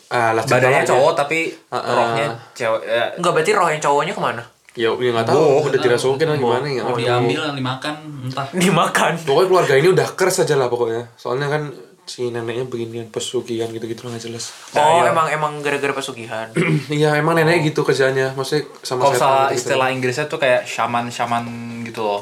ah, 0.09 0.31
lah 0.31 0.43
badannya 0.43 0.81
aja. 0.81 0.93
cowok 0.93 1.11
tapi 1.17 1.39
Ah, 1.67 1.77
ah. 1.79 1.95
rohnya 1.95 2.25
cewek 2.53 2.81
ya, 2.83 3.03
Enggak 3.17 3.31
berarti 3.33 3.51
roh 3.51 3.67
yang 3.67 3.81
cowoknya 3.81 4.13
ke 4.13 4.21
mana? 4.21 4.43
Ya, 4.71 4.87
ya 4.93 5.09
nggak 5.11 5.25
tahu, 5.25 5.41
udah 5.67 5.79
dirasukin 5.81 6.27
atau 6.27 6.37
gimana 6.37 6.67
ya. 6.69 6.83
Tahu. 6.85 6.95
diambil 6.95 7.41
dimakan 7.51 7.95
entah. 8.23 8.45
Dimakan. 8.63 9.13
Pokoknya 9.19 9.47
keluarga 9.49 9.73
ini 9.75 9.87
udah 9.89 10.07
kers 10.13 10.37
aja 10.39 10.53
lah 10.53 10.69
pokoknya. 10.69 11.09
Soalnya 11.17 11.49
kan 11.49 11.73
si 12.03 12.27
neneknya 12.27 12.63
beginian 12.63 13.07
pesugihan 13.07 13.67
gitu-gitu 13.67 14.03
lah 14.03 14.11
nggak 14.11 14.25
jelas. 14.25 14.51
Oh, 14.73 15.01
emang 15.01 15.27
emang 15.27 15.53
gara-gara 15.59 15.91
pesugihan. 15.91 16.49
Iya 16.91 17.15
emang 17.15 17.33
neneknya 17.33 17.65
gitu 17.65 17.81
kerjanya, 17.81 18.33
maksudnya 18.33 18.67
sama 18.79 19.05
kalau 19.05 19.15
salah 19.15 19.37
gitu-gitu. 19.47 19.57
istilah 19.69 19.87
Inggrisnya 19.89 20.25
tuh 20.25 20.37
kayak 20.37 20.65
shaman 20.65 21.07
shaman 21.07 21.43
gitu 21.83 22.01
loh 22.01 22.21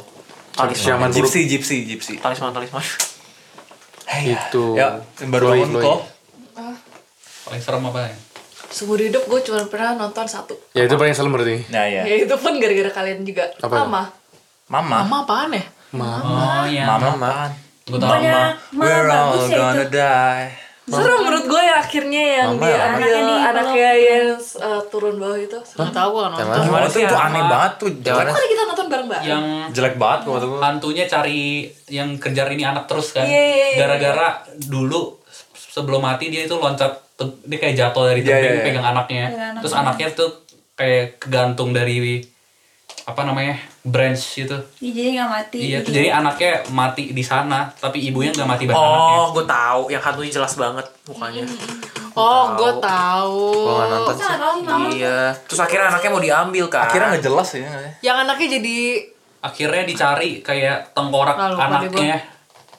Shaman 0.70 1.10
buruk. 1.10 1.24
gypsy 1.24 1.48
gypsy 1.48 1.78
gypsy 1.86 2.14
talisman 2.18 2.52
talisman. 2.52 2.84
Gitu. 4.12 4.76
ya 4.76 5.00
baru 5.24 5.54
bangun 5.54 5.72
kok 5.76 6.00
Paling 7.42 7.62
serem 7.62 7.82
apa 7.84 8.00
ya? 8.04 8.14
seumur 8.70 8.98
hidup 8.98 9.24
gue 9.24 9.40
cuma 9.42 9.66
pernah 9.66 9.96
nonton 9.96 10.26
satu 10.26 10.54
Ya 10.72 10.86
itu 10.86 10.94
paling 10.94 11.10
serem 11.12 11.30
berarti. 11.30 11.66
nah 11.70 11.82
ya 11.84 12.04
ya 12.04 12.16
itu 12.20 12.36
pun 12.36 12.54
gara-gara 12.56 12.92
kalian 12.92 13.24
juga 13.24 13.50
Apa? 13.58 13.82
mama 13.82 14.02
mama 14.68 14.98
mama 15.02 15.18
apaan 15.24 15.50
ya 15.52 15.66
Oh 15.92 16.64
iya. 16.66 16.86
mama 16.86 17.16
apaan? 17.16 17.52
Gue 17.90 17.98
tau. 17.98 18.08
Pokoknya 18.08 18.40
we're 18.72 19.10
all 19.10 19.34
bagus 19.34 19.46
ya 19.46 19.58
gonna 19.58 19.82
itu. 19.82 19.92
die 19.92 20.48
Serem 20.90 21.22
menurut 21.22 21.46
gue 21.46 21.62
ya 21.62 21.76
akhirnya 21.78 22.24
yang 22.42 22.50
Mama 22.58 22.66
dia 22.66 22.74
ya? 22.74 22.82
ambil 22.82 23.06
Anaknya 23.06 23.22
di 23.22 23.36
anaknya 23.46 23.92
yang 23.94 24.28
uh, 24.58 24.82
turun 24.90 25.16
bawah 25.22 25.38
itu. 25.38 25.60
Nggak 25.78 25.92
tahu 25.94 26.10
gue 26.10 26.24
nonton. 26.26 26.62
Gimana 26.66 26.82
itu, 26.82 26.94
sih 26.98 27.02
itu 27.06 27.14
ya? 27.14 27.26
aneh 27.30 27.44
banget 27.46 27.72
tuh 27.78 27.90
jelek 28.02 28.26
Kok 28.26 28.48
kita 28.50 28.64
nonton 28.66 28.86
bareng-bareng? 28.90 29.26
Yang 29.30 29.44
jelek 29.70 29.96
banget 30.02 30.20
kata 30.26 30.46
gua. 30.50 30.60
hantunya 30.66 31.06
cari 31.06 31.42
yang 31.90 32.10
kejar 32.18 32.48
ini 32.50 32.64
anak 32.66 32.90
terus 32.90 33.14
kan. 33.14 33.22
Iya, 33.22 33.38
iya, 33.54 33.66
iya. 33.70 33.78
Gara-gara 33.78 34.28
dulu 34.66 35.22
sebelum 35.54 36.02
mati 36.02 36.34
dia 36.34 36.50
itu 36.50 36.58
loncat 36.58 36.90
dia 37.46 37.58
kayak 37.62 37.76
jatuh 37.78 38.04
dari 38.10 38.22
Iya, 38.22 38.30
tebing 38.34 38.42
iya, 38.42 38.50
iya. 38.50 38.66
pegang 38.66 38.88
anaknya. 38.90 39.26
Pegang 39.30 39.56
Terus 39.62 39.74
anaknya. 39.78 40.10
anaknya 40.10 40.18
tuh 40.18 40.30
kayak 40.74 41.06
kegantung 41.22 41.70
dari 41.70 41.96
apa 43.10 43.26
namanya 43.26 43.57
branch 43.82 44.38
gitu. 44.38 44.53
Iya, 44.78 44.91
jadi 44.93 45.10
nggak 45.18 45.30
mati. 45.34 45.57
Iya, 45.66 45.78
tuh 45.82 45.91
jadi 45.97 46.07
anaknya 46.14 46.51
mati 46.70 47.03
di 47.10 47.24
sana, 47.26 47.66
tapi 47.74 47.97
ibunya 48.05 48.30
nggak 48.30 48.45
mati 48.45 48.64
bareng 48.70 48.78
anaknya. 48.78 49.18
Oh, 49.18 49.28
gue 49.34 49.45
tahu 49.49 49.82
yang 49.89 50.01
hantunya 50.05 50.32
jelas 50.38 50.53
banget 50.53 50.86
mukanya. 51.10 51.41
Oh, 52.14 52.53
gue 52.53 52.72
tahu. 52.78 53.45
Gua 53.66 53.74
nggak 53.82 53.89
nonton 53.89 54.14
sih? 54.14 55.01
Iya. 55.01 55.34
Terus 55.49 55.60
akhirnya 55.66 55.88
anaknya 55.89 56.10
mau 56.14 56.22
diambil 56.22 56.66
kan. 56.70 56.86
akhirnya 56.86 57.07
nggak 57.18 57.26
jelas 57.26 57.49
ya 57.57 57.70
Yang 58.05 58.18
anaknya 58.28 58.47
jadi 58.62 58.78
Akhirnya 59.39 59.84
dicari 59.88 60.43
kayak 60.43 60.91
tengkorak 60.91 61.39
Lalu, 61.39 61.55
anaknya. 61.57 62.20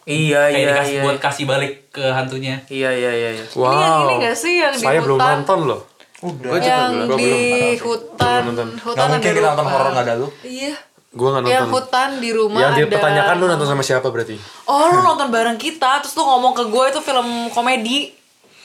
Iya, 0.05 0.49
Kayak 0.51 0.59
iya, 0.59 0.69
dikasih 0.73 0.95
iya. 0.97 1.03
buat 1.05 1.19
kasih 1.21 1.45
balik 1.49 1.73
ke 1.93 2.05
hantunya. 2.05 2.57
Iya, 2.69 2.91
iya, 2.93 3.11
iya, 3.15 3.31
iya. 3.41 3.45
Wow. 3.57 3.69
ini 3.71 3.81
yang 3.81 3.97
ini 4.01 4.15
gak 4.27 4.37
sih 4.37 4.55
yang 4.59 4.73
di 4.75 4.83
Saya 4.83 5.01
belum 5.01 5.19
hutan? 5.21 5.33
nonton 5.41 5.59
loh. 5.71 5.81
Gue 6.21 6.31
juga 6.53 6.61
yang 6.61 6.91
belum. 6.93 7.09
Gua 7.09 7.17
di 7.17 7.33
belum. 7.33 7.81
hutan, 7.83 8.43
Belum 8.47 8.69
hutan 8.77 8.93
nggak 8.95 9.09
mungkin 9.11 9.25
ada 9.25 9.37
kita 9.37 9.49
nonton 9.51 9.67
horor 9.67 9.89
nggak 9.91 10.05
ada 10.05 10.15
lu 10.17 10.29
Iya. 10.43 10.75
Gua 11.11 11.29
Yang 11.33 11.43
nonton. 11.43 11.69
hutan 11.73 12.09
di 12.17 12.31
rumah 12.31 12.61
Yang 12.61 12.71
ada. 12.71 12.81
dipertanyakan 12.83 13.35
lu 13.35 13.47
nonton 13.49 13.67
sama 13.67 13.83
siapa 13.83 14.07
berarti? 14.07 14.37
Oh, 14.65 14.85
lu 14.87 15.01
nonton 15.01 15.27
bareng 15.29 15.57
kita, 15.57 15.99
terus 15.99 16.13
lu 16.13 16.23
ngomong 16.23 16.53
ke 16.53 16.65
gue 16.65 16.85
itu 16.87 17.01
film 17.01 17.29
komedi. 17.49 17.99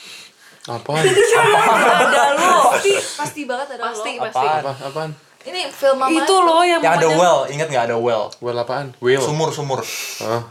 Apaan? 0.68 1.02
ada 1.02 2.24
lu. 2.36 2.54
Pasti, 2.70 2.92
pasti 3.16 3.42
banget 3.44 3.68
ada 3.74 3.82
Pasti, 3.88 4.12
lo. 4.14 4.24
pasti. 4.26 4.46
Apa? 4.46 4.72
Apaan? 4.84 5.12
Ini 5.42 5.70
film 5.70 5.96
mama. 5.96 6.10
Itu 6.12 6.36
loh 6.36 6.62
yang 6.62 6.82
yang 6.82 6.98
ada 6.98 7.06
well 7.08 7.46
ingat 7.46 7.70
nggak 7.70 7.86
ada 7.86 7.96
well 7.96 8.34
Well 8.42 8.58
apaan? 8.58 8.98
Will. 8.98 9.22
sumur 9.22 9.54
sumur 9.54 9.78
Oh. 10.20 10.42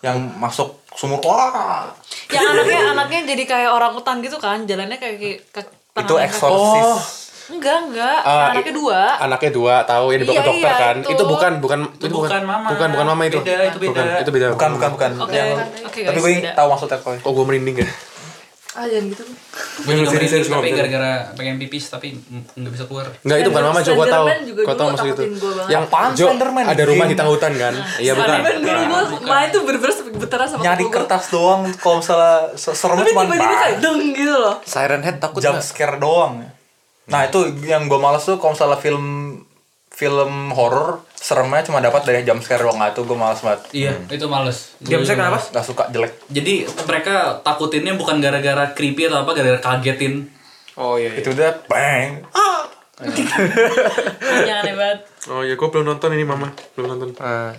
yang 0.00 0.20
masuk 0.36 0.76
sumur 0.92 1.16
wah 1.20 1.88
yang 2.28 2.44
anaknya 2.46 2.92
anaknya 2.92 3.20
jadi 3.26 3.42
kayak 3.46 3.70
orang 3.70 3.92
hutan 3.92 4.20
gitu 4.20 4.36
kan 4.36 4.64
jalannya 4.64 4.96
kayak 4.96 5.16
kayak 5.48 5.68
ke 5.92 6.00
itu 6.00 6.14
eksorsis 6.16 6.86
Oh. 6.86 6.98
enggak 7.50 7.78
enggak 7.84 8.18
Ah, 8.22 8.54
anaknya 8.54 8.72
dua 8.72 9.00
Anaknya 9.18 9.50
dua, 9.50 9.74
tahu 9.82 10.04
ya 10.08 10.16
dibawa 10.16 10.32
Iya, 10.32 10.40
ke 10.40 10.48
dokter 10.48 10.70
iya, 10.70 10.78
kan? 10.78 10.96
itu. 10.96 11.10
Itu 11.10 11.22
bukan 11.26 11.52
bukan 11.58 11.78
itu 11.98 12.06
bukan 12.08 12.42
mama. 12.46 12.68
Bukan 12.70 12.88
bukan 12.90 13.06
mama 13.08 13.22
itu. 13.26 13.38
Beda, 13.42 13.64
itu 13.64 13.78
beda. 13.80 13.90
Bukan, 13.90 14.04
itu 14.22 14.30
beda. 14.30 14.46
bukan 14.54 14.70
bukan 14.72 14.90
bukan 14.94 15.10
oke 15.18 15.34
Yang- 15.34 15.58
tapi 15.82 15.98
guys 15.98 16.22
gue 16.22 16.32
beda. 16.36 16.50
tahu 16.54 16.66
maksudnya 16.68 16.98
kok 17.00 17.10
Oh, 17.20 17.32
gue 17.32 17.44
merinding 17.44 17.76
ya. 17.76 17.88
Ah 18.70 18.86
jangan 18.86 19.10
gitu 19.10 19.24
Gue 19.80 19.92
juga 19.96 20.12
Serius, 20.12 20.30
serius, 20.30 20.46
merinding, 20.46 20.52
tapi 20.52 20.68
ngomong. 20.68 20.78
gara-gara 20.78 21.12
pengen 21.34 21.56
pipis 21.58 21.84
tapi 21.88 22.14
nggak 22.54 22.70
bisa 22.70 22.84
keluar. 22.84 23.06
Enggak, 23.18 23.38
itu 23.40 23.48
bukan 23.50 23.64
mama, 23.64 23.80
gua 23.80 24.06
tahu. 24.06 24.26
Gua 24.60 24.76
tahu 24.76 24.88
maksud 24.92 25.08
itu. 25.10 25.22
Yang 25.66 25.84
Jo, 26.14 26.26
Slenderman? 26.28 26.64
ada 26.68 26.82
rumah 26.84 27.06
di 27.08 27.16
tengah 27.16 27.32
hutan 27.32 27.52
kan? 27.56 27.74
Iya 27.98 28.12
bukan. 28.12 28.28
Slenderman 28.30 28.54
dulu 28.60 28.80
gue 29.10 29.26
main 29.26 29.48
tuh 29.48 29.62
bener-bener 29.64 29.92
sampai 29.92 30.12
gemeteran 30.12 30.46
sama 30.46 30.60
nyari 30.62 30.84
kertas 30.86 31.24
doang 31.28 31.60
kalau 31.74 31.96
misalnya 31.98 32.34
se- 32.54 32.74
seremnya 32.74 33.02
tapi 33.02 33.10
cuma 33.10 33.22
tiba-tiba 33.24 33.56
kayak 33.56 33.76
deng 33.80 33.98
gitu 34.12 34.34
loh 34.34 34.54
Siren 34.62 35.02
Head 35.02 35.16
takut 35.18 35.40
jump 35.40 35.56
nggak? 35.56 35.64
scare 35.64 35.96
doang 35.96 36.32
nah 37.06 37.20
itu 37.24 37.38
yang 37.64 37.86
gue 37.86 37.98
males 37.98 38.22
tuh 38.22 38.36
kalau 38.36 38.52
misalnya 38.52 38.76
film 38.76 39.04
film 39.88 40.32
horor 40.50 41.02
seremnya 41.20 41.60
cuma 41.60 41.78
dapat 41.78 42.00
dari 42.02 42.24
jump 42.24 42.40
scare 42.40 42.64
doang 42.64 42.80
itu 42.80 43.00
gue 43.02 43.12
males 43.14 43.36
banget 43.38 43.60
Iya, 43.70 43.92
itu 44.08 44.24
males. 44.24 44.72
Jam 44.80 45.00
juga 45.00 45.14
kenapa? 45.14 45.38
nggak 45.46 45.62
suka 45.62 45.84
jelek 45.88 46.12
Jadi 46.26 46.54
mereka 46.82 47.14
takutinnya 47.40 47.92
bukan 47.92 48.18
gara-gara 48.18 48.72
creepy 48.72 49.04
atau 49.04 49.20
apa, 49.20 49.30
gara-gara 49.30 49.60
kagetin. 49.60 50.32
Oh 50.74 50.96
iya. 50.96 51.12
iya. 51.12 51.20
itu 51.20 51.28
udah 51.30 51.52
bang 51.66 52.24
jangan 54.40 54.60
aneh 54.60 54.74
banget 54.74 54.98
Oh 55.28 55.40
iya, 55.40 55.52
gue 55.54 55.68
belum 55.68 55.84
nonton 55.86 56.10
ini 56.12 56.24
mama, 56.24 56.48
belum 56.72 56.88
nonton. 56.90 57.12
Ah, 57.18 57.52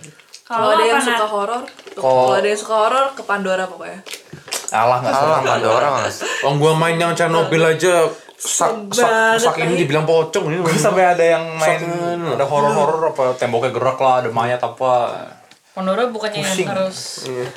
kalau 0.43 0.67
Kalau 0.67 0.75
ada 0.75 0.83
yang 0.83 0.97
suka 0.99 1.25
horor 1.25 1.61
Kalau- 1.93 2.33
ada 2.33 2.47
yang 2.47 2.59
suka 2.59 2.75
horor 2.75 3.05
ke 3.13 3.21
Pandora 3.21 3.65
pokoknya 3.65 4.01
alah 4.71 5.03
nggak 5.03 5.57
ada 5.57 5.67
orang 5.69 5.93
mas. 6.01 6.23
Oh, 6.41 6.55
gue 6.55 6.71
main 6.73 6.95
yang 6.95 7.11
Chernobyl 7.11 7.59
aja 7.61 8.07
sak 8.41 8.89
sak 8.89 9.37
sak 9.37 9.55
ini 9.61 9.77
dibilang 9.77 10.03
pocong 10.03 10.49
ini. 10.49 10.57
Gue 10.59 10.73
sampai 10.81 11.05
ada 11.07 11.21
yang 11.21 11.45
main 11.53 11.81
ada 12.25 12.41
horor-horor 12.41 13.01
apa 13.13 13.37
temboknya 13.37 13.69
gerak 13.69 13.97
lah 13.97 14.13
ada 14.19 14.29
mayat 14.29 14.57
apa 14.57 14.93
Pandora 15.71 16.03
bukannya 16.03 16.43
yang 16.43 16.51
Pusing. 16.51 16.67
harus 16.67 16.97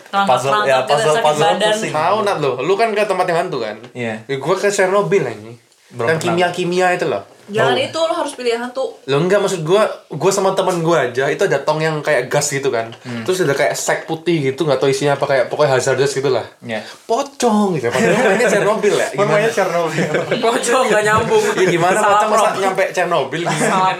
Puzzle, 0.07 0.63
ya, 0.63 0.87
gitu 0.87 0.95
puzzle- 0.95 1.19
puzzle 1.19 1.51
badan 1.51 1.75
pusing. 1.75 1.91
Tahu 1.91 2.17
nat 2.23 2.39
lo, 2.39 2.63
lu 2.63 2.79
kan 2.79 2.95
ke 2.95 3.03
tempat 3.03 3.27
yang 3.27 3.39
hantu 3.43 3.59
kan? 3.59 3.75
Iya. 3.91 4.23
Ya, 4.23 4.37
gue 4.39 4.55
ke 4.55 4.71
Chernobyl 4.71 5.27
ini. 5.27 5.59
Yang 5.91 5.99
pernah. 5.99 6.19
kimia-kimia 6.23 6.95
itu 6.95 7.11
loh. 7.11 7.27
Jangan 7.53 7.77
Tahu? 7.77 7.87
itu 7.89 7.99
lo 7.99 8.15
harus 8.15 8.33
pilih 8.33 8.51
yang 8.57 8.63
hantu 8.69 8.87
Lo 9.05 9.17
enggak 9.21 9.41
maksud 9.45 9.61
gue, 9.65 9.83
gue 10.13 10.31
sama 10.33 10.57
temen 10.57 10.81
gue 10.81 10.97
aja 10.97 11.25
itu 11.29 11.43
ada 11.45 11.59
tong 11.61 11.81
yang 11.83 12.01
kayak 12.01 12.33
gas 12.33 12.49
gitu 12.53 12.69
kan. 12.73 12.93
Terus 13.27 13.45
ada 13.45 13.53
kayak 13.53 13.75
sek 13.75 14.07
putih 14.09 14.53
gitu, 14.53 14.65
nggak 14.65 14.81
tahu 14.81 14.89
isinya 14.89 15.19
apa 15.19 15.25
kayak 15.27 15.45
pokoknya 15.53 15.77
hazardous 15.77 16.13
gitu 16.15 16.31
lah. 16.33 16.45
Iya. 16.65 16.81
Pocong 17.05 17.77
gitu. 17.77 17.89
Padahal 17.91 18.25
mainnya 18.33 18.49
Chernobyl 18.49 18.95
ya. 18.97 19.09
Gimana? 19.13 19.29
Namanya 19.29 19.51
Chernobyl. 19.51 20.09
Pocong 20.41 20.85
nggak 20.89 21.05
nyambung. 21.05 21.45
Ya, 21.55 21.67
gimana 21.69 21.99
pocong 22.01 22.31
masa 22.31 22.49
nyampe 22.57 22.85
Chernobyl 22.95 23.43
gimana? 23.45 23.69
Salah 23.69 23.95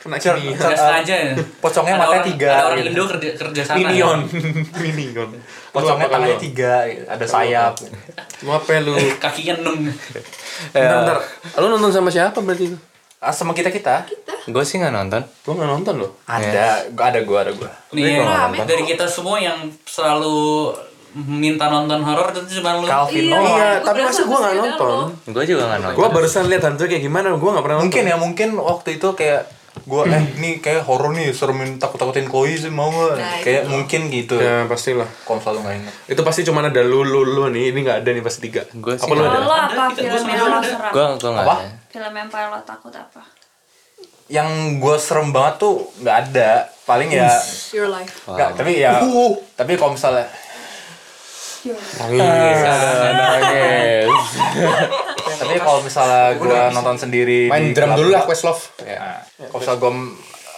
Kena 0.00 0.16
Cer- 0.16 0.40
kimia. 0.40 0.56
Nggak 0.56 0.74
sengaja 0.74 1.14
ya. 1.14 1.32
Pocongnya 1.60 1.92
Ada 1.92 2.00
matanya 2.00 2.16
orang- 2.16 2.30
tiga. 2.32 2.48
Ada 2.48 2.62
orang 2.64 2.78
gitu. 2.78 2.88
Indo 2.90 3.04
kerja 3.06 3.28
kerja 3.36 3.62
sana. 3.62 3.76
Minion. 3.76 4.18
ya. 4.18 4.80
Minion. 4.80 5.28
Pocongnya 5.74 6.08
tangannya 6.08 6.38
tiga, 6.40 6.72
ada 7.06 7.26
sayap. 7.26 7.72
Lu 8.40 8.50
apa 8.50 8.70
lu? 8.80 8.96
Kakinya 9.22 9.54
enam. 9.60 9.76
Bentar, 10.72 10.96
bentar. 10.98 11.16
Lu 11.56 11.66
nonton 11.68 11.92
sama 11.92 12.08
siapa 12.08 12.40
berarti 12.40 12.64
itu? 12.66 12.78
Ah, 13.20 13.28
sama 13.28 13.52
kita 13.52 13.68
kita 13.68 14.08
Gue 14.48 14.64
sih 14.64 14.80
nggak 14.80 14.90
nonton. 14.90 15.20
Gue 15.44 15.52
nggak 15.52 15.68
nonton 15.68 15.94
loh. 16.00 16.16
ada, 16.24 16.88
gua 16.88 17.12
ada 17.12 17.20
gua 17.20 17.38
ada 17.44 17.52
gua. 17.52 17.68
Nih, 17.92 18.16
nggak 18.16 18.56
nonton. 18.56 18.64
dari 18.64 18.82
kita 18.82 19.04
semua 19.04 19.36
yang 19.36 19.68
selalu 19.84 20.72
minta 21.12 21.68
nonton 21.68 22.00
horor 22.00 22.32
itu 22.32 22.58
cuma 22.58 22.80
lu. 22.80 22.88
Calvin 22.88 23.28
Iya. 23.28 23.36
Iya, 23.36 23.70
gua 23.76 23.84
tapi 23.84 24.00
masa 24.00 24.22
gue 24.24 24.38
nggak 24.40 24.54
nonton? 24.56 24.96
Gue 25.28 25.44
juga 25.44 25.62
nggak 25.68 25.80
nonton. 25.84 25.98
Gue 25.98 26.08
barusan 26.08 26.44
lihat 26.48 26.62
hantu 26.64 26.88
kayak 26.88 27.02
gimana, 27.02 27.28
gue 27.30 27.50
nggak 27.52 27.60
pernah 27.60 27.76
nonton. 27.76 27.86
Mungkin 27.92 28.04
ya, 28.08 28.16
mungkin 28.16 28.48
waktu 28.56 28.88
itu 28.96 29.08
kayak 29.12 29.42
gua 29.86 30.06
eh 30.06 30.22
ini 30.38 30.58
kayak 30.58 30.86
horor 30.86 31.14
nih, 31.14 31.30
seremin 31.34 31.78
takut-takutin 31.78 32.26
koi 32.26 32.54
sih 32.54 32.70
mau 32.70 32.90
nggak? 32.90 33.16
Nah, 33.16 33.38
kayak 33.42 33.62
mungkin 33.70 34.10
gitu. 34.10 34.38
Ya 34.38 34.66
pastilah. 34.66 35.06
Kalau 35.26 35.40
selalu 35.42 35.58
nggak 35.66 35.76
ingat. 35.82 35.94
Itu 36.10 36.20
pasti 36.22 36.40
cuma 36.46 36.62
ada 36.62 36.82
lu, 36.82 37.02
lu, 37.02 37.22
lu 37.22 37.46
nih. 37.50 37.70
Ini 37.74 37.78
nggak 37.86 37.98
ada 38.02 38.10
nih 38.10 38.22
pasti 38.22 38.38
tiga. 38.50 38.66
Gua 38.78 38.94
sih 38.98 39.06
Apa 39.06 39.12
lu 39.14 39.22
nggak 39.22 39.32
ada? 39.34 39.40
Lo 39.42 39.54
apa 39.54 39.84
film 39.94 40.10
gua 40.10 40.30
yang 40.30 40.46
lo 40.46 40.58
ada. 40.58 40.68
serem? 40.68 40.92
Gue 40.92 41.04
gue 41.16 41.30
nggak 41.30 41.46
Apa? 41.46 41.56
ada. 41.58 41.68
Film 41.90 42.12
yang 42.14 42.28
paling 42.28 42.48
lo 42.50 42.60
takut 42.62 42.92
apa? 42.94 43.22
Yang 44.30 44.48
gua 44.78 44.96
serem 44.98 45.28
banget 45.30 45.54
tuh 45.58 45.74
nggak 46.02 46.16
ada. 46.28 46.50
Paling 46.86 47.08
ya 47.14 47.30
your 47.70 47.86
life 47.86 48.26
nggak, 48.26 48.50
tapi 48.58 48.82
ya 48.82 48.98
tapi 49.54 49.78
kalau 49.78 49.94
misalnya 49.94 50.26
Nangis. 51.60 52.60
Nangis. 53.14 54.08
Tapi 55.40 55.56
kalau 55.56 55.80
misalnya 55.80 56.22
gua 56.36 56.60
nonton 56.70 56.96
sendiri 56.98 57.40
Main 57.46 57.62
di 57.62 57.72
drum 57.72 57.90
dulu 57.94 58.10
lah, 58.10 58.22
Questlove. 58.22 58.62
ya 58.80 59.18
kalau 59.42 59.58
misalnya 59.58 59.78
gue 59.78 59.92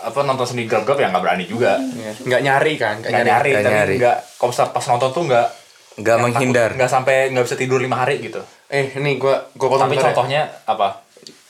apa 0.02 0.18
nonton 0.20 0.46
sendiri 0.48 0.66
gelap 0.66 0.98
ya 0.98 1.08
nggak 1.08 1.22
berani 1.22 1.44
juga 1.44 1.78
Iya. 1.78 2.12
nggak 2.20 2.40
nyari 2.42 2.72
kan 2.74 2.94
nggak 2.98 3.08
nggak 3.08 3.24
nyari, 3.24 3.50
nyari, 3.50 3.62
tapi 3.62 3.74
nyari. 3.76 3.94
nggak 3.96 4.16
kalau 4.34 4.48
misalnya 4.50 4.70
pas 4.70 4.84
nonton 4.86 5.10
tuh 5.10 5.24
nggak 5.26 5.48
Nggak 5.92 6.18
menghindar. 6.18 6.68
takut, 6.68 6.78
nggak 6.78 6.90
sampai 6.90 7.16
nggak 7.30 7.44
bisa 7.44 7.56
tidur 7.56 7.78
lima 7.78 7.96
hari 7.96 8.16
gitu 8.18 8.40
eh 8.66 8.96
ini 8.96 9.16
gua 9.16 9.44
gua 9.52 9.68
potong 9.70 9.86
tapi 9.86 9.94
ya. 9.94 10.02
contohnya 10.08 10.42
apa 10.64 10.88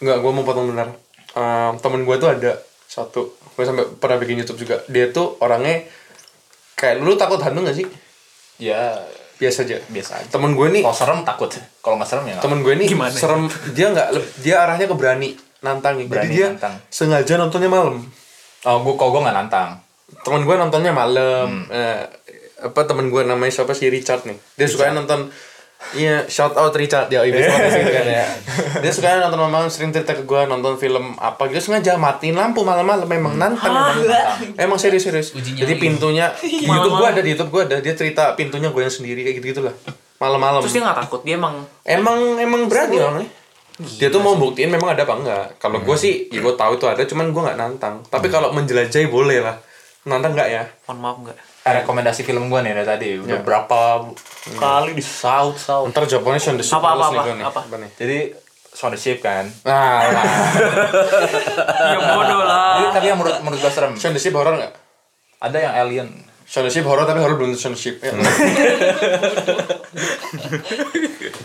Nggak, 0.02 0.18
gue 0.18 0.30
mau 0.30 0.42
potong 0.42 0.66
benar. 0.66 0.90
Ehm, 1.32 1.78
temen 1.78 2.02
gue 2.02 2.16
tuh 2.18 2.26
ada 2.28 2.58
satu, 2.84 3.22
gue 3.38 3.62
sampai 3.62 3.86
pernah 3.94 4.18
bikin 4.18 4.34
YouTube 4.36 4.60
juga. 4.60 4.82
Dia 4.84 5.08
tuh 5.08 5.38
orangnya 5.38 5.86
kayak 6.74 6.98
lu 6.98 7.14
takut 7.14 7.38
hantu 7.38 7.62
gak 7.62 7.72
sih? 7.72 7.86
ya 8.58 8.98
Biasa 9.42 9.66
aja. 9.66 9.76
biasa 9.90 10.10
aja 10.22 10.28
Temen 10.30 10.54
gue 10.54 10.66
nih, 10.70 10.82
kalau 10.86 10.94
serem 10.94 11.20
takut 11.26 11.50
kalau 11.82 11.98
nggak 11.98 12.08
serem 12.08 12.24
ya 12.30 12.32
nggak 12.38 12.44
temen 12.46 12.58
gue 12.62 12.74
nih 12.78 12.88
serem. 13.10 13.42
Dia 13.74 13.86
nggak, 13.90 14.08
dia 14.38 14.54
arahnya 14.62 14.86
ke 14.86 14.94
berani 14.94 15.28
nantang. 15.58 15.98
Jadi 15.98 16.06
Berani 16.06 16.30
dia 16.30 16.46
nantang. 16.54 16.74
sengaja 16.88 17.34
nontonnya 17.34 17.66
malam. 17.66 18.06
oh 18.62 18.76
gue 18.80 18.94
kalau 18.94 19.10
gue 19.12 19.22
nggak 19.26 19.36
nantang 19.36 19.70
Temen 20.22 20.44
gue 20.44 20.54
nontonnya 20.54 20.92
malam. 20.92 21.66
Eh, 21.66 22.04
apa 22.62 22.80
temen 22.86 23.10
gue 23.10 23.22
namanya 23.26 23.50
siapa 23.50 23.74
sih 23.74 23.90
Richard 23.90 24.22
nih? 24.22 24.38
Dia 24.54 24.70
suka 24.70 24.92
nonton 24.94 25.32
Iya, 25.92 26.24
shout 26.30 26.56
out 26.56 26.72
Richard 26.72 27.12
ya, 27.12 27.20
ibu 27.26 27.36
gitu 27.36 27.92
kan 27.92 28.06
ya. 28.06 28.24
Dia 28.82 28.92
suka 28.94 29.18
nonton 29.20 29.50
malam 29.50 29.68
sering 29.68 29.92
cerita 29.92 30.16
ke 30.16 30.24
gue 30.24 30.40
nonton 30.48 30.80
film 30.80 31.18
apa 31.20 31.50
gitu 31.52 31.68
sengaja 31.68 32.00
matiin 32.00 32.38
lampu 32.38 32.64
malam-malam 32.64 33.04
memang 33.04 33.36
nantang 33.36 33.70
emang. 33.70 33.98
Emang 34.56 34.78
serius 34.80 35.04
serius. 35.04 35.36
Uji 35.36 35.58
Jadi 35.58 35.76
pintunya 35.76 36.32
di 36.40 36.64
YouTube 36.64 36.96
gue 36.96 37.08
ada 37.08 37.20
di 37.20 37.30
YouTube 37.36 37.50
gue 37.52 37.62
ada 37.68 37.76
dia 37.84 37.92
cerita 37.92 38.32
pintunya 38.38 38.72
gue 38.72 38.82
yang 38.82 38.94
sendiri 38.94 39.20
kayak 39.26 39.36
gitu 39.42 39.46
gitulah 39.60 39.74
malam-malam. 40.22 40.62
Terus 40.64 40.74
dia 40.78 40.82
nggak 40.86 40.98
takut, 41.02 41.20
dia 41.26 41.34
emang 41.36 41.66
Emang 41.82 42.38
emang 42.38 42.70
berani 42.70 42.96
orangnya. 43.02 43.28
Dia 43.98 44.08
tuh 44.12 44.22
mau 44.22 44.38
buktiin 44.38 44.70
memang 44.70 44.94
ada 44.94 45.02
apa 45.02 45.14
enggak. 45.18 45.46
Kalau 45.58 45.82
gue 45.82 45.96
sih, 45.98 46.28
ya 46.30 46.38
gue 46.38 46.54
tahu 46.54 46.78
itu 46.78 46.86
ada, 46.86 47.02
cuman 47.02 47.34
gue 47.34 47.42
nggak 47.42 47.58
nantang. 47.58 48.04
Tapi 48.06 48.30
kalau 48.30 48.54
menjelajahi 48.54 49.10
boleh 49.10 49.42
lah. 49.42 49.58
Nantang 50.06 50.34
nggak 50.38 50.48
ya? 50.50 50.62
mohon 50.86 50.98
maaf 51.02 51.16
nggak. 51.26 51.38
Rekomendasi 51.64 52.22
film 52.22 52.46
gue 52.46 52.60
nih 52.60 52.72
dari 52.72 52.84
tadi 52.84 53.08
udah 53.16 53.38
berapa 53.40 54.10
kali 54.52 54.92
disaut 54.92 55.54
saut 55.54 55.86
Ntar 55.88 56.04
jawabannya 56.04 56.38
Shaun 56.38 56.56
the 56.56 56.64
Sheep 56.64 56.74
Apa, 56.74 56.88
apa, 56.90 57.04
apa, 57.04 57.20
gua 57.20 57.32
nih. 57.32 57.44
apa? 57.44 57.60
nih? 57.76 57.90
jadi 57.94 58.18
Shaun 58.68 58.90
the 58.90 58.98
Sheep 58.98 59.18
kan 59.20 59.46
Nah, 59.62 60.02
lah. 60.10 60.24
Ya 61.86 61.98
bodoh 62.08 62.40
lah. 62.40 62.74
Jadi, 62.74 62.86
tapi 62.92 63.06
yang 63.06 63.16
menurut 63.16 63.36
menurut 63.40 63.60
gue 63.60 63.70
serem 63.70 63.92
Shaun 63.94 64.10
the 64.10 64.18
Sheep 64.18 64.32
horor 64.32 64.54
nggak? 64.54 64.72
ada 65.40 65.56
yang 65.56 65.74
alien 65.76 66.08
Shaun 66.44 66.64
the 66.64 66.72
Sheep 66.72 66.82
horor 66.82 67.02
tapi 67.02 67.18
horor 67.18 67.36
belum 67.36 67.54
Shaun 67.54 67.72
the 67.72 67.80
Sheep. 67.80 67.96
Ya. 68.00 68.10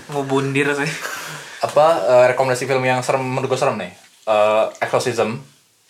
Mau 0.08 0.24
bundir 0.24 0.68
sih. 0.74 0.90
apa 1.58 1.86
eh, 2.00 2.26
rekomendasi 2.28 2.66
film 2.66 2.82
yang 2.82 3.02
serem 3.02 3.22
menurut 3.24 3.50
gue 3.50 3.60
serem 3.60 3.78
nih 3.78 3.92
Eh, 4.24 4.66
Exorcism 4.80 5.40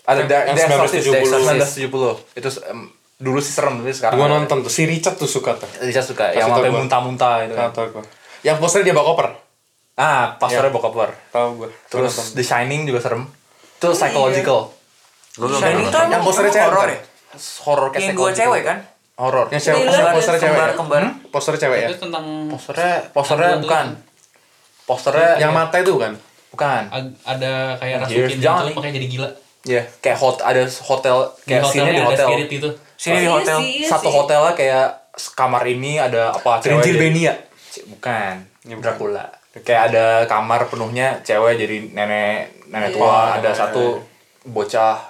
ada 0.04 0.22
Yang- 0.22 0.30
The, 0.30 0.38
yang 0.38 0.56
The 0.56 0.64
Exorcist 0.70 1.06
1970. 1.10 2.38
1970 2.38 2.38
itu 2.38 2.50
em, 2.64 2.80
dulu 3.18 3.40
sih 3.40 3.50
serem 3.50 3.78
tapi 3.78 3.90
sekarang 3.90 4.16
gue 4.16 4.28
nonton 4.30 4.58
tuh, 4.62 4.70
si 4.70 4.86
Richard 4.86 5.16
tuh 5.16 5.26
suka 5.26 5.54
tuh. 5.54 5.66
Bisa 5.82 6.00
suka 6.00 6.30
Kasih 6.30 6.38
yang 6.38 6.50
sampai 6.52 6.70
gua. 6.70 6.78
muntah-muntah 6.80 7.36
itu 7.44 7.54
kan. 7.54 7.70
Tahu 7.72 7.88
gue. 7.92 8.04
Yang 8.42 8.58
posternya 8.58 8.86
dia 8.86 8.96
bawa 8.96 9.08
koper. 9.12 9.28
ah 9.96 10.38
pastornya 10.38 10.70
bokap 10.70 10.94
war 10.94 11.10
Tahu 11.28 11.50
gue. 11.58 11.70
terus 11.90 12.14
The 12.32 12.46
Shining 12.46 12.86
juga 12.86 13.02
serem 13.02 13.26
itu 13.74 13.88
psychological 13.92 14.70
belum 15.34 15.58
Shining 15.58 15.90
tuh 15.90 16.06
Yang 16.06 16.22
posternya 16.22 16.54
cewek 16.54 16.70
horor 16.70 16.88
ya? 16.88 17.00
horror 17.64 17.88
kayak 17.90 18.04
Yang 18.04 18.14
dua 18.14 18.30
cewek 18.32 18.62
kan? 18.62 18.78
horror 19.18 19.46
Yang 19.50 19.62
cewek, 19.66 19.82
poster, 19.82 20.06
posternya 20.14 20.38
cewek. 20.38 20.54
kembar 20.54 20.70
ya? 20.70 20.76
kembar. 20.78 21.02
Posternya 21.28 21.60
cewek 21.60 21.78
ya? 21.78 21.88
Itu 21.90 21.98
tentang 22.00 22.26
posternya 22.48 22.94
posternya 23.10 23.52
bukan 23.58 23.86
posternya 24.86 25.30
Yang 25.38 25.52
mata 25.52 25.76
itu 25.78 25.94
kan? 25.96 26.14
bukan 26.48 26.84
ada 27.24 27.54
kayak 27.76 27.98
rasukin 28.02 28.38
jangan 28.40 28.64
gitu 28.64 28.78
makanya 28.78 28.94
jadi 28.96 29.08
gila. 29.10 29.30
ya 29.64 29.82
kayak 30.00 30.18
hot 30.18 30.38
ada 30.40 30.62
hotel 30.64 31.18
Di 31.38 31.50
kayak 31.52 31.62
scene 31.66 31.82
hotelnya 31.84 31.92
di 31.92 31.98
ada 31.98 32.08
hotel 32.08 32.28
spirit 32.30 32.50
itu. 32.52 32.70
Sini 32.98 33.16
di 33.16 33.24
Iya 33.24 33.32
hotel. 33.32 33.58
sih, 33.58 33.72
iya 33.78 33.88
satu 33.88 34.10
sih. 34.10 34.16
hotelnya 34.16 34.54
kayak 34.54 34.88
kamar 35.32 35.64
ini 35.64 35.98
ada 35.98 36.30
apa 36.32 36.58
jadi- 36.58 36.76
Transylvania. 36.76 37.34
C- 37.68 37.86
bukan 37.86 38.34
Dracula 38.76 39.26
kayak 39.56 39.82
ada 39.88 40.06
kamar 40.26 40.66
penuhnya 40.66 41.18
cewek 41.20 41.58
jadi 41.58 41.90
nenek 41.90 42.68
nenek 42.68 42.92
tua 42.92 43.38
ada 43.38 43.50
satu 43.52 43.98
bocah 44.44 45.02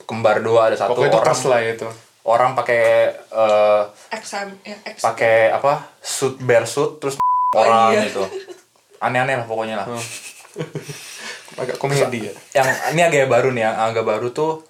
kembar 0.00 0.38
dua 0.38 0.68
ada 0.68 0.76
satu 0.76 0.94
Pokoknya 0.94 1.08
itu 1.08 1.18
orang 1.18 1.38
lah 1.44 1.60
itu. 1.64 1.88
orang 2.24 2.50
pakai 2.54 2.82
eh, 3.10 3.82
ya, 4.62 4.76
ex- 4.84 5.00
pakai 5.00 5.50
apa 5.50 5.88
suit 5.98 6.38
bear 6.38 6.62
suit 6.62 6.98
terus 6.98 7.18
orang 7.52 7.98
gitu 8.04 8.22
aneh-aneh 8.98 9.34
lah 9.36 9.46
pokoknya 9.46 9.76
lah 9.76 9.86
Agak 11.56 11.74
komedi 11.76 12.22
ya. 12.22 12.32
yang 12.54 12.66
ini 12.92 13.02
agak 13.02 13.26
baru 13.26 13.50
nih 13.50 13.64
yang 13.64 13.76
agak 13.76 14.04
baru 14.04 14.30
tuh 14.30 14.62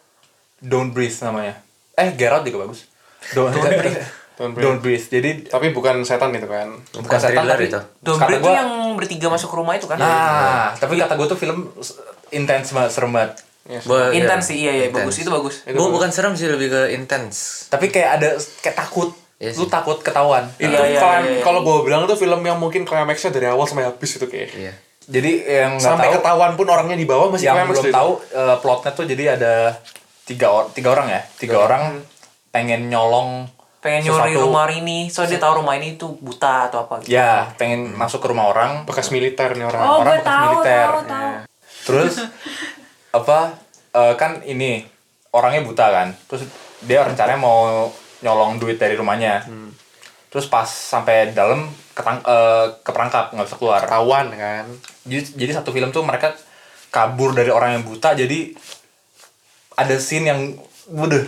Don't 0.59 0.91
Breathe 0.91 1.21
namanya 1.21 1.61
eh 1.99 2.09
Out 2.25 2.45
juga 2.45 2.59
bagus 2.63 2.87
Don't, 3.29 3.51
Don't 3.51 3.67
Breathe. 3.75 4.01
Don't 4.39 4.79
Breathe 4.79 5.03
jadi 5.05 5.31
Tapi 5.45 5.75
bukan 5.75 6.01
setan 6.01 6.31
itu 6.31 6.47
kan. 6.47 6.71
bukan 6.95 7.19
setan 7.19 7.43
tapi 7.43 7.67
itu. 7.67 7.81
Kata 8.01 8.31
itu 8.31 8.39
gua 8.41 8.55
yang 8.55 8.71
bertiga 8.95 9.27
masuk 9.27 9.51
ke 9.51 9.57
rumah 9.57 9.75
itu 9.75 9.85
kan? 9.85 9.99
nah 9.99 10.71
tapi 10.73 10.95
kata 10.95 11.13
gue 11.13 11.27
tuh 11.27 11.35
film 11.35 11.75
intens 12.31 12.71
banget 12.71 12.91
serem 12.91 13.11
banget 13.11 13.35
Gua- 13.85 14.09
Intens 14.11 14.47
iya, 14.47 14.49
sih, 14.49 14.57
iya 14.57 14.73
iya 14.75 14.87
bagus 14.89 15.19
itu 15.19 15.29
bagus. 15.29 15.61
Gua 15.67 15.91
bukan 15.91 16.09
serem 16.09 16.33
sih 16.33 16.47
lebih 16.47 16.71
ke 16.71 16.83
intens. 16.91 17.67
tapi 17.69 17.91
kayak 17.91 18.11
ada 18.17 18.29
kayak 18.63 18.79
takut 18.79 19.11
Iya 19.37 19.55
lu 19.55 19.67
takut 19.67 19.99
ketahuan 19.99 20.51
Itu 20.57 20.67
Iya, 20.67 20.83
iya, 20.89 20.99
kalau 20.99 21.15
iya, 21.17 21.31
iya. 21.31 21.43
kalau 21.43 21.61
gue 21.63 21.77
bilang 21.85 22.03
itu 22.03 22.17
film 22.17 22.43
yang 22.43 22.59
mungkin 22.59 22.83
climaxnya 22.83 23.31
dari 23.31 23.47
awal 23.47 23.67
sampai 23.67 23.87
habis 23.87 24.11
itu 24.13 24.27
kayak. 24.27 24.51
Iya. 24.51 24.73
jadi 25.07 25.31
yang 25.63 25.73
Sampai 25.79 26.11
tahu 26.11 26.19
ketahuan 26.19 26.53
pun 26.53 26.67
orangnya 26.67 26.95
di 26.95 27.07
bawah 27.07 27.31
masih 27.31 27.47
yang 27.49 27.65
belum 27.65 27.79
tuh 27.81 27.87
itu. 27.87 27.95
tahu 27.95 28.11
eh, 28.31 28.57
plotnya 28.59 28.91
tuh 28.93 29.05
jadi 29.05 29.25
ada 29.35 29.55
tiga 30.29 30.47
or 30.47 30.69
tiga 30.69 30.93
orang 30.93 31.09
ya 31.09 31.21
tiga 31.35 31.57
orang 31.59 32.05
pengen 32.49 32.87
nyolong 32.87 33.49
Pengen 33.79 34.03
nyuri 34.05 34.35
sesuatu- 34.35 34.43
rumah 34.45 34.67
ini, 34.69 35.07
soalnya 35.07 35.31
dia 35.33 35.41
tahu 35.41 35.55
rumah 35.57 35.75
ini 35.75 35.95
tuh 35.95 36.19
buta 36.19 36.67
atau 36.67 36.83
apa 36.83 36.99
gitu. 36.99 37.15
ya 37.15 37.47
pengen 37.55 37.95
masuk 37.95 38.19
ke 38.19 38.27
rumah 38.27 38.47
orang 38.47 38.83
bekas 38.83 39.09
militer 39.09 39.55
nih 39.55 39.65
orang. 39.65 39.81
Oh, 39.81 40.03
orang 40.03 40.05
gue 40.05 40.19
bekas 40.19 40.27
tahu, 40.29 40.43
militer. 40.51 40.89
tahu, 40.91 41.01
tahu. 41.07 41.31
terus 41.87 42.15
apa 43.19 43.39
eh, 43.95 44.15
kan 44.15 44.43
ini 44.45 44.83
orangnya 45.31 45.63
buta 45.63 45.87
kan 45.89 46.09
terus 46.27 46.43
dia 46.81 47.01
rencananya 47.01 47.39
mau 47.39 47.87
nyolong 48.19 48.59
duit 48.59 48.77
dari 48.77 48.99
rumahnya 48.99 49.47
terus 50.29 50.45
pas 50.45 50.67
sampai 50.67 51.31
dalam 51.31 51.63
ketang 51.95 52.19
eh, 52.21 52.67
keperangkap 52.83 53.31
nggak 53.31 53.47
bisa 53.47 53.57
keluar 53.57 53.81
Kawan 53.81 54.27
kan. 54.33 54.67
jadi, 55.05 55.23
jadi 55.39 55.53
satu 55.55 55.71
film 55.71 55.89
tuh 55.89 56.03
mereka 56.03 56.35
kabur 56.89 57.31
dari 57.31 57.49
orang 57.49 57.79
yang 57.79 57.85
buta 57.85 58.13
jadi 58.13 58.53
ada 59.79 59.95
scene 59.97 60.27
yang 60.27 60.41
waduh 60.89 61.23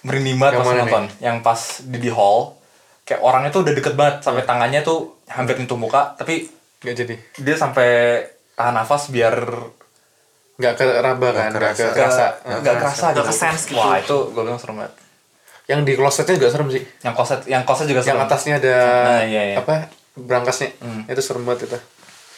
merinding 0.00 0.36
banget 0.36 0.54
Yang 0.54 0.64
pas 0.64 0.76
nonton 0.78 1.04
yang 1.20 1.36
pas 1.38 1.60
di 1.84 1.98
di 1.98 2.08
hall 2.08 2.56
kayak 3.02 3.20
orangnya 3.20 3.50
tuh 3.50 3.60
udah 3.60 3.72
deket 3.72 3.94
banget 3.94 4.16
sampai 4.20 4.42
tangannya 4.42 4.80
tuh 4.80 4.98
hampir 5.26 5.54
nyentuh 5.54 5.76
muka 5.76 6.14
tapi 6.14 6.48
Gak 6.78 6.94
jadi. 6.96 7.14
dia 7.36 7.54
sampai 7.54 8.22
tahan 8.54 8.72
nafas 8.72 9.10
biar 9.10 9.34
Gak 10.56 10.74
keraba 10.74 11.28
kan. 11.32 11.50
Gak 11.50 11.74
kerasa. 11.74 11.86
kerasa. 11.90 12.26
nggak 12.58 12.76
kerasa 12.78 13.04
Nggak 13.04 13.14
gitu. 13.16 13.28
kesense 13.28 13.64
gitu. 13.66 13.76
wah 13.76 13.94
itu 13.96 14.16
gue 14.28 14.42
bilang 14.42 14.58
serem 14.58 14.76
banget 14.76 14.94
Yang 15.66 15.80
di 15.82 15.92
klosetnya 15.94 16.34
juga 16.34 16.48
serem 16.48 16.68
sih. 16.70 16.82
yang 17.00 17.14
koset 17.14 17.40
yang 17.44 17.62
koset 17.62 17.86
juga 17.86 18.00
serem 18.00 18.14
Yang 18.14 18.26
atasnya 18.26 18.54
ada 18.56 18.76
Nah, 19.04 19.22
iya, 19.22 19.42
iya. 19.44 19.56
apa 19.58 19.74
berangkasnya. 20.14 20.70
Hmm. 20.80 21.02
Itu 21.04 21.20
serem 21.20 21.42
banget 21.42 21.66
itu. 21.66 21.78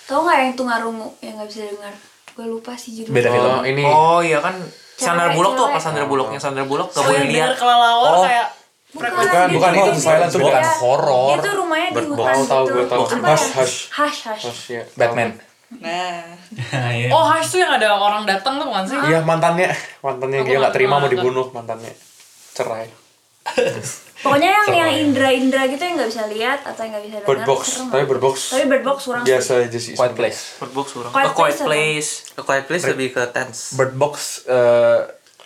Tahu 0.04 0.20
nggak 0.20 0.38
yang 0.38 0.52
tungarungu 0.52 1.08
yang 1.20 1.34
nggak 1.36 1.48
bisa 1.48 1.60
dengar? 1.66 1.94
Gue 2.30 2.46
lupa 2.46 2.72
sih 2.74 2.90
judulnya. 2.92 3.14
Beda 3.14 3.28
film. 3.30 3.48
Oh, 3.50 3.62
ini 3.62 3.82
Oh 3.82 4.20
iya 4.20 4.38
kan 4.38 4.56
Sandra 5.00 5.28
Bullock 5.32 5.52
tuh 5.56 5.64
apa. 5.72 5.78
Sandra 5.80 6.04
Bullock 6.04 6.28
yang 6.30 6.42
Sandra 6.42 6.64
Bullock 6.68 6.88
gak 6.92 7.00
Oh, 7.00 7.08
boleh 7.08 7.24
lihat. 7.26 7.56
kelelawar 7.56 8.12
Oh. 8.12 8.24
kayak 8.28 8.46
Bukan, 8.90 9.06
Bukan, 9.06 9.46
bukan, 9.54 9.70
itu 9.70 9.90
dia 9.94 10.02
silent 10.02 10.30
tuh 10.34 10.42
bukan 10.42 10.62
horor. 10.82 11.38
Dia 11.38 11.46
tuh 11.46 11.52
rumahnya 11.62 11.88
di 11.94 12.02
hutan. 12.10 12.26
Tahu, 12.26 12.42
tahu, 12.42 12.64
gitu. 12.66 12.74
gue 12.74 12.84
tahu. 12.90 13.02
Apa 13.06 13.26
Hush, 13.30 13.46
ya? 13.46 13.54
hush. 13.62 13.76
Hush, 13.94 14.18
hush. 14.26 14.44
Oh, 14.50 14.54
iya. 14.66 14.82
Batman 14.98 15.30
Nah. 15.78 16.26
Nah, 16.74 16.90
iya. 16.90 17.06
Oh, 17.14 17.22
Hush 17.22 17.54
tuh 17.54 17.62
yang 17.62 17.78
ada 17.78 17.86
orang 17.94 18.26
datang 18.26 18.58
tuh 18.58 18.66
bukan 18.66 18.82
sih? 18.82 18.98
Iya 19.06 19.22
mantannya, 19.22 19.70
mantannya 20.02 20.42
dia 20.42 20.58
nggak 20.58 20.74
terima 20.74 20.98
mau 20.98 21.06
dibunuh 21.06 21.46
mantannya, 21.54 21.94
cerai. 22.50 22.90
Pokoknya 24.20 24.52
yang 24.52 24.68
yang 24.76 24.92
indra-indra 25.08 25.64
gitu 25.64 25.80
yang 25.80 25.96
nggak 25.96 26.10
bisa 26.12 26.24
lihat 26.28 26.60
atau 26.60 26.80
yang 26.84 26.92
nggak 26.92 27.04
bisa 27.08 27.16
dengar. 27.24 27.28
Bird 27.32 27.42
Box, 27.48 27.62
tapi 27.88 28.04
Bird 28.04 28.20
Box 28.20 28.36
Tapi 28.52 28.64
Bird 28.68 28.84
Box 28.84 28.98
kurang. 29.08 29.24
biasa 29.24 29.50
aja 29.64 29.78
sih. 29.80 29.94
Quiet 29.96 30.14
Place 30.14 30.40
Bird 30.60 30.72
Box 30.76 30.86
kurang. 30.92 31.10
Quiet 31.12 31.58
Place. 31.64 32.10
A 32.36 32.42
Quiet 32.44 32.64
Place 32.68 32.84
lebih 32.84 33.08
ke 33.16 33.22
tense. 33.32 33.74
Bird 33.80 33.96
Box 33.96 34.44
eh 34.44 35.00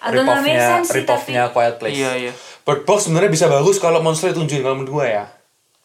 make 0.05 0.21
rip-off-nya 0.21 0.85
rip-off-nya 0.93 1.43
Quiet 1.55 1.77
Place 1.81 1.97
Iya 1.97 2.13
iya. 2.19 2.33
Bird 2.65 2.83
Box 2.85 3.09
sebenarnya 3.09 3.31
bisa 3.31 3.47
bagus 3.49 3.77
kalau 3.79 4.01
monster 4.01 4.33
ditunjukin 4.33 4.65
kalau 4.65 4.77
menurut 4.81 4.93
gue 5.01 5.07
ya. 5.21 5.25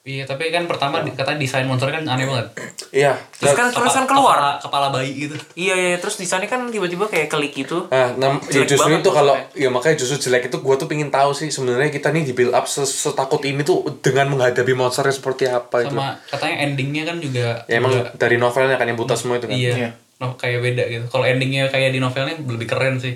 Iya, 0.10 0.26
tapi 0.26 0.50
kan 0.50 0.66
pertama 0.66 1.06
di- 1.06 1.14
katanya 1.14 1.38
desain 1.38 1.70
monsternya 1.70 2.02
kan 2.02 2.18
aneh 2.18 2.26
banget. 2.26 2.48
Iya. 2.90 3.14
Terus 3.32 3.54
kan 3.54 3.70
terus 3.70 3.94
kan 3.94 4.04
keluar. 4.04 4.34
Kepala, 4.34 4.52
kepala 4.58 4.88
bayi 4.90 5.12
gitu. 5.20 5.38
Iya 5.54 5.76
iya 5.78 5.96
terus 5.96 6.18
di 6.18 6.26
sana 6.26 6.44
kan 6.44 6.66
tiba-tiba 6.66 7.06
kayak 7.06 7.30
klik 7.30 7.54
gitu. 7.54 7.86
Nah, 7.88 8.18
nam- 8.18 8.42
ya 8.44 8.58
Jelek 8.58 8.74
justru 8.74 8.90
banget 8.90 9.00
itu 9.00 9.12
kalau 9.12 9.36
ya 9.54 9.70
makanya 9.70 9.96
justru 9.96 10.18
jelek 10.20 10.50
itu 10.50 10.58
gue 10.58 10.76
tuh 10.76 10.88
pingin 10.88 11.10
tahu 11.10 11.30
sih 11.32 11.48
sebenarnya 11.48 11.88
kita 11.88 12.10
nih 12.10 12.26
di 12.26 12.34
build 12.34 12.52
up 12.52 12.66
setakut 12.66 13.38
ini 13.44 13.62
tuh 13.62 13.86
dengan 14.00 14.26
menghadapi 14.28 14.74
monsternya 14.74 15.14
seperti 15.14 15.46
apa 15.46 15.86
itu. 15.86 15.94
Sama 15.94 16.18
katanya 16.26 16.56
endingnya 16.64 17.04
kan 17.06 17.18
juga 17.20 17.62
Ya 17.64 17.78
emang 17.78 17.94
juga- 17.94 18.10
dari 18.18 18.36
novelnya 18.36 18.76
kan 18.76 18.88
yang 18.88 18.98
buta 18.98 19.14
semua 19.14 19.38
itu 19.38 19.46
kan. 19.46 19.54
iya. 19.54 19.74
Iya. 19.78 19.90
No, 20.18 20.34
kayak 20.34 20.60
beda 20.60 20.84
gitu. 20.86 21.06
Kalau 21.08 21.24
endingnya 21.24 21.70
kayak 21.70 21.94
di 21.94 22.02
novelnya 22.02 22.34
lebih 22.36 22.66
keren 22.66 22.98
sih. 22.98 23.14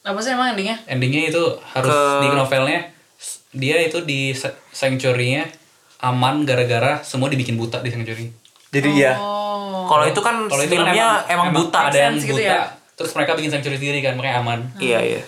Apa 0.00 0.18
sih 0.18 0.32
emang 0.32 0.50
endingnya? 0.50 0.80
endingnya 0.86 1.28
itu 1.28 1.44
harus 1.68 1.86
Ke- 1.86 2.20
di 2.20 2.28
novelnya 2.30 2.80
dia 3.52 3.76
itu 3.78 4.00
di 4.02 4.32
sa- 4.32 4.50
sanctuary-nya 4.68 5.46
aman 6.00 6.42
gara-gara 6.42 7.00
semua 7.02 7.28
dibikin 7.28 7.54
buta 7.54 7.78
di 7.78 7.90
sanctuary. 7.90 8.28
Jadi 8.70 8.90
ya 8.98 9.14
Oh. 9.14 9.86
Kalau 9.86 10.04
itu 10.06 10.20
kan 10.20 10.48
Kalau 10.48 10.62
itu 10.64 10.74
kan 10.74 10.86
filmnya 10.90 11.08
emang, 11.28 11.52
buta. 11.52 11.92
ada 11.92 11.98
yang 11.98 12.16
gitu 12.16 12.34
buta, 12.34 12.40
ya. 12.40 12.62
terus 12.96 13.12
mereka 13.12 13.36
bikin 13.36 13.50
sanctuary 13.50 13.76
sendiri 13.76 13.98
kan, 14.00 14.14
makanya 14.16 14.36
aman. 14.40 14.60
Iya 14.78 14.98
iya. 15.02 15.22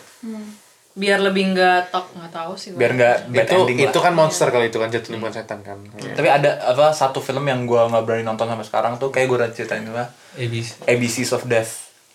Biar 0.96 1.20
lebih 1.20 1.52
nggak 1.52 1.92
tok 1.92 2.08
nggak 2.16 2.32
tahu 2.32 2.52
sih. 2.56 2.72
gua. 2.72 2.80
biar 2.80 2.90
nggak 2.96 3.14
itu 3.28 3.56
itu 3.84 3.92
lah. 3.92 4.04
kan 4.08 4.12
monster 4.16 4.48
kalau 4.48 4.64
itu 4.64 4.78
kan 4.80 4.88
jatuhnya 4.88 5.18
bukan 5.20 5.34
setan 5.34 5.60
kan 5.60 5.76
Tapi 5.92 6.24
ada 6.24 6.56
apa 6.64 6.88
satu 6.90 7.20
film 7.20 7.44
yang 7.44 7.68
gua 7.68 7.84
nggak 7.86 8.02
berani 8.02 8.24
nonton 8.24 8.48
sampai 8.48 8.64
sekarang 8.64 8.92
tuh 8.96 9.12
kayak 9.12 9.28
gue 9.28 9.36
udah 9.36 9.50
ceritain 9.52 9.84
apa 9.84 10.08
ABC. 10.40 10.88
ABCs 10.88 11.30
of 11.32 11.44
Death. 11.44 11.72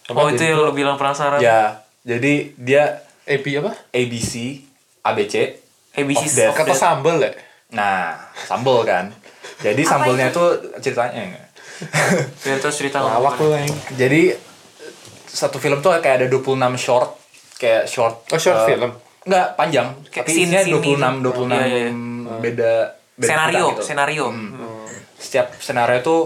Oh 0.10 0.26
itu 0.28 0.42
yang 0.42 0.58
lo 0.58 0.74
bilang 0.74 0.98
penasaran. 0.98 1.38
Ya, 1.38 1.86
jadi 2.02 2.58
dia 2.58 3.06
EP 3.24 3.46
apa 3.56 3.78
ABC, 3.94 4.66
ABC, 5.06 5.36
ABC 5.94 6.18
of 6.18 6.34
Death. 6.34 6.56
kata 6.58 6.74
sambel 6.74 7.22
ya 7.22 7.32
Nah, 7.72 8.16
sambel 8.38 8.84
kan. 8.84 9.06
Jadi 9.58 9.82
sambelnya 9.82 10.28
itu 10.28 10.44
ceritanya 10.78 11.22
enggak. 11.24 11.48
Biar 12.38 12.58
terus 12.58 12.76
cerita 12.76 13.00
lawak 13.00 13.36
lu 13.38 13.52
yang 13.52 13.66
Jadi 13.92 14.36
satu 15.26 15.58
film 15.58 15.80
tuh 15.80 15.96
kayak 15.96 16.16
ada 16.18 16.28
26 16.28 16.60
short 16.78 17.10
kayak 17.56 17.86
short 17.86 18.28
Oh, 18.28 18.38
short 18.38 18.60
eh, 18.60 18.68
film? 18.70 18.92
Enggak, 19.24 19.48
panjang. 19.56 19.88
Kayak 20.06 20.26
tapi 20.26 20.32
scene- 20.32 20.50
isinya 20.50 20.62
scene 20.62 20.74
26 20.74 20.98
gitu. 21.16 21.30
26 21.42 21.50
Iya, 21.50 21.66
iya. 21.66 21.90
beda 22.38 22.72
beda 23.14 23.28
Senario, 23.28 23.54
cerita 23.62 23.72
gitu. 23.72 23.82
senario. 23.84 24.26
Hmm. 24.28 24.86
Setiap 25.16 25.48
senario 25.56 26.00
tuh 26.02 26.22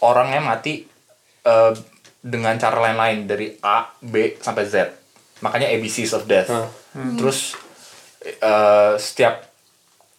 orangnya 0.00 0.40
mati 0.40 0.84
eh, 1.40 1.72
dengan 2.18 2.52
cara 2.54 2.76
lain-lain 2.82 3.24
dari 3.24 3.46
A, 3.60 3.88
B 3.96 4.36
sampai 4.36 4.64
Z. 4.64 4.74
Makanya 5.40 5.68
ABCs 5.70 6.12
of 6.12 6.24
Death. 6.24 6.48
Terus 7.16 7.54
eh, 8.22 8.94
setiap 8.96 9.49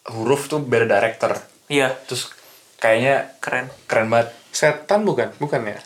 huruf 0.08 0.46
tuh 0.46 0.58
beda 0.58 0.86
director. 0.88 1.38
Iya, 1.66 1.94
Terus 2.04 2.32
kayaknya 2.76 3.38
keren. 3.38 3.70
keren 3.84 4.08
banget. 4.08 4.34
setan 4.50 5.00
bukan 5.02 5.32
bukan 5.36 5.64
ya 5.64 5.80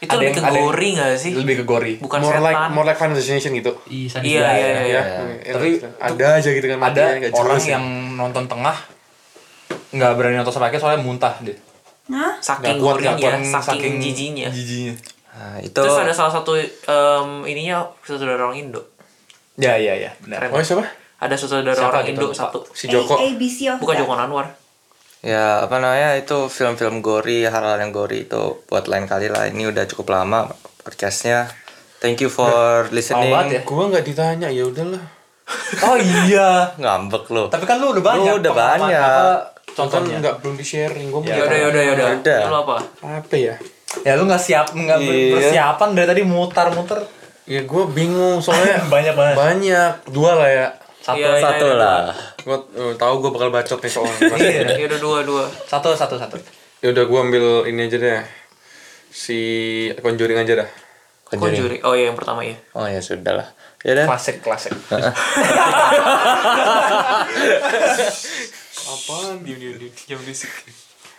Itu 0.00 0.08
Ada 0.08 0.16
lebih 0.16 0.24
yang- 0.24 0.32
ke 0.32 0.40
yang- 0.40 0.64
gori 0.64 0.88
gak 0.94 1.08
sih? 1.14 1.32
Lebih 1.34 1.54
ke 1.54 1.64
gori. 1.64 1.94
Bukan 1.98 2.18
more 2.18 2.32
setan. 2.34 2.46
like 2.46 2.60
more 2.70 2.86
like 2.86 2.96
Final 2.96 3.12
Destination 3.12 3.52
gitu 3.52 3.72
Iya, 3.84 4.08
sadis 4.08 4.24
Iya, 4.26 4.40
banget. 4.40 4.56
iya, 4.56 4.80
iya. 4.80 5.02
ya 5.36 5.52
Tapi 5.52 5.68
ada 6.00 6.26
aja 6.34 6.48
gitu 6.50 6.66
kan 6.66 6.78
ada 6.80 7.04
nggak 7.12 7.28
jelas 7.28 7.36
orang 7.36 7.60
ya. 7.60 7.70
yang 7.70 7.84
nonton 8.16 8.44
tengah 8.46 8.76
nggak 9.90 10.12
berani 10.14 10.34
nonton 10.34 10.48
sampai 10.50 10.68
akhir 10.68 10.80
soalnya 10.80 11.02
muntah 11.02 11.34
dia 11.40 11.56
Hah? 12.08 12.32
Saking 12.40 12.64
Nggak 12.64 12.74
kuat, 12.80 12.94
gorinya, 12.96 13.12
nggak 13.12 13.32
kuat, 13.44 13.62
saking, 13.62 13.94
jijinya. 14.00 14.48
jijinya 14.48 14.94
Nah, 15.30 15.56
itu 15.58 15.72
Terus 15.74 15.94
ada 15.94 16.10
salah 16.10 16.32
satu 16.32 16.52
em, 16.56 17.28
ininya 17.46 17.76
saudara 18.00 18.40
orang 18.40 18.56
Indo. 18.58 18.82
ya 19.54 19.74
ya 19.74 19.92
ya 19.94 20.10
benar 20.18 20.48
oh 20.48 20.58
siapa 20.58 20.88
Ada 21.20 21.34
saudara 21.36 21.70
Siapa 21.70 21.88
orang 21.90 22.04
gitu, 22.06 22.24
Indo 22.24 22.26
satu. 22.32 22.58
si 22.72 22.84
Joko 22.86 23.12
A- 23.12 23.20
ABC 23.22 23.68
of 23.68 23.78
Bukan. 23.78 23.94
Joko 23.94 24.14
Anwar. 24.14 24.46
ya 25.20 25.62
apa 25.62 25.76
namanya 25.76 26.16
itu 26.16 26.48
film-film 26.48 26.98
gori 26.98 27.44
hal-hal 27.44 27.76
yang 27.76 27.90
gori 27.90 28.24
itu 28.24 28.40
buat 28.64 28.88
lain 28.88 29.04
kali 29.04 29.28
lah 29.28 29.44
ini 29.44 29.68
udah 29.68 29.84
cukup 29.86 30.16
lama 30.16 30.48
podcastnya 30.80 31.44
thank 31.98 32.16
you 32.18 32.30
for 32.30 32.48
listening 32.88 33.28
banget 33.28 33.60
ya. 33.60 33.62
gua 33.62 33.84
nggak 33.86 34.00
ditanya 34.02 34.48
ya 34.48 34.64
udahlah 34.64 35.04
oh 35.84 35.96
iya 36.00 36.72
ngambek 36.74 37.28
lo 37.28 37.46
tapi 37.46 37.64
kan 37.64 37.76
lu 37.76 37.92
udah 37.92 38.00
banyak 38.02 38.32
Lu 38.32 38.40
udah 38.40 38.52
banyak. 38.54 38.96
apa 38.96 39.28
kan 39.60 39.76
contohnya 39.76 40.16
nggak 40.18 40.34
belum 40.40 40.54
di 40.54 40.64
sharing 40.64 41.06
gua 41.06 41.20
mau 41.20 41.28
Ya 41.28 41.36
Yaudah, 41.36 41.58
yaudah, 41.60 41.82
yaudah. 41.84 42.06
Yaudah. 42.08 42.40
Lu 42.42 42.56
apa? 42.58 42.76
apa 43.20 43.34
ya 43.36 43.54
ya 44.00 44.12
lu 44.14 44.24
nggak 44.24 44.40
siap 44.40 44.66
nggak 44.70 44.98
Iya. 44.98 45.36
persiapan 45.36 45.88
dari 45.92 46.06
tadi 46.08 46.22
mutar-mutar 46.24 47.04
ya 47.44 47.60
gua 47.62 47.84
bingung 47.86 48.40
soalnya 48.40 48.80
banyak 48.94 49.12
banget 49.12 49.34
banyak 49.36 49.92
dua 50.08 50.32
lah 50.34 50.48
ya 50.48 50.66
satu 51.00 51.16
Iya, 51.16 51.28
iya. 51.32 51.42
satu 51.42 51.66
lah. 51.74 52.12
Gua 52.44 52.58
eh, 52.76 52.92
tahu 52.96 53.14
gua 53.20 53.30
bakal 53.32 53.48
bacot 53.48 53.80
nih 53.80 53.92
soalnya. 53.92 54.20
Ya 54.80 54.84
udah 54.86 55.00
dua 55.00 55.18
dua. 55.24 55.44
satu 55.64 55.96
satu 55.96 56.20
satu. 56.20 56.36
Ya 56.80 56.92
udah 56.92 57.04
gua 57.08 57.24
ambil 57.24 57.64
ini 57.68 57.88
aja 57.88 57.96
deh. 57.96 58.20
Si 59.10 59.38
Conjuring 59.98 60.38
aja 60.38 60.64
dah. 60.64 60.68
Conjuring. 61.30 61.80
Oh 61.86 61.94
iya 61.96 62.10
yang 62.12 62.18
pertama 62.18 62.44
ya. 62.44 62.56
oh 62.76 62.84
ya 62.84 63.00
sudah 63.00 63.32
lah. 63.40 63.48
Ya 63.80 63.96
udah. 63.96 64.06
Klasik 64.12 64.44
klasik. 64.44 64.76
Apaan? 68.90 69.40
Diam 69.46 69.58
diam 69.58 69.74
diam. 69.78 69.92
Jam 70.08 70.20
bisik. 70.26 70.50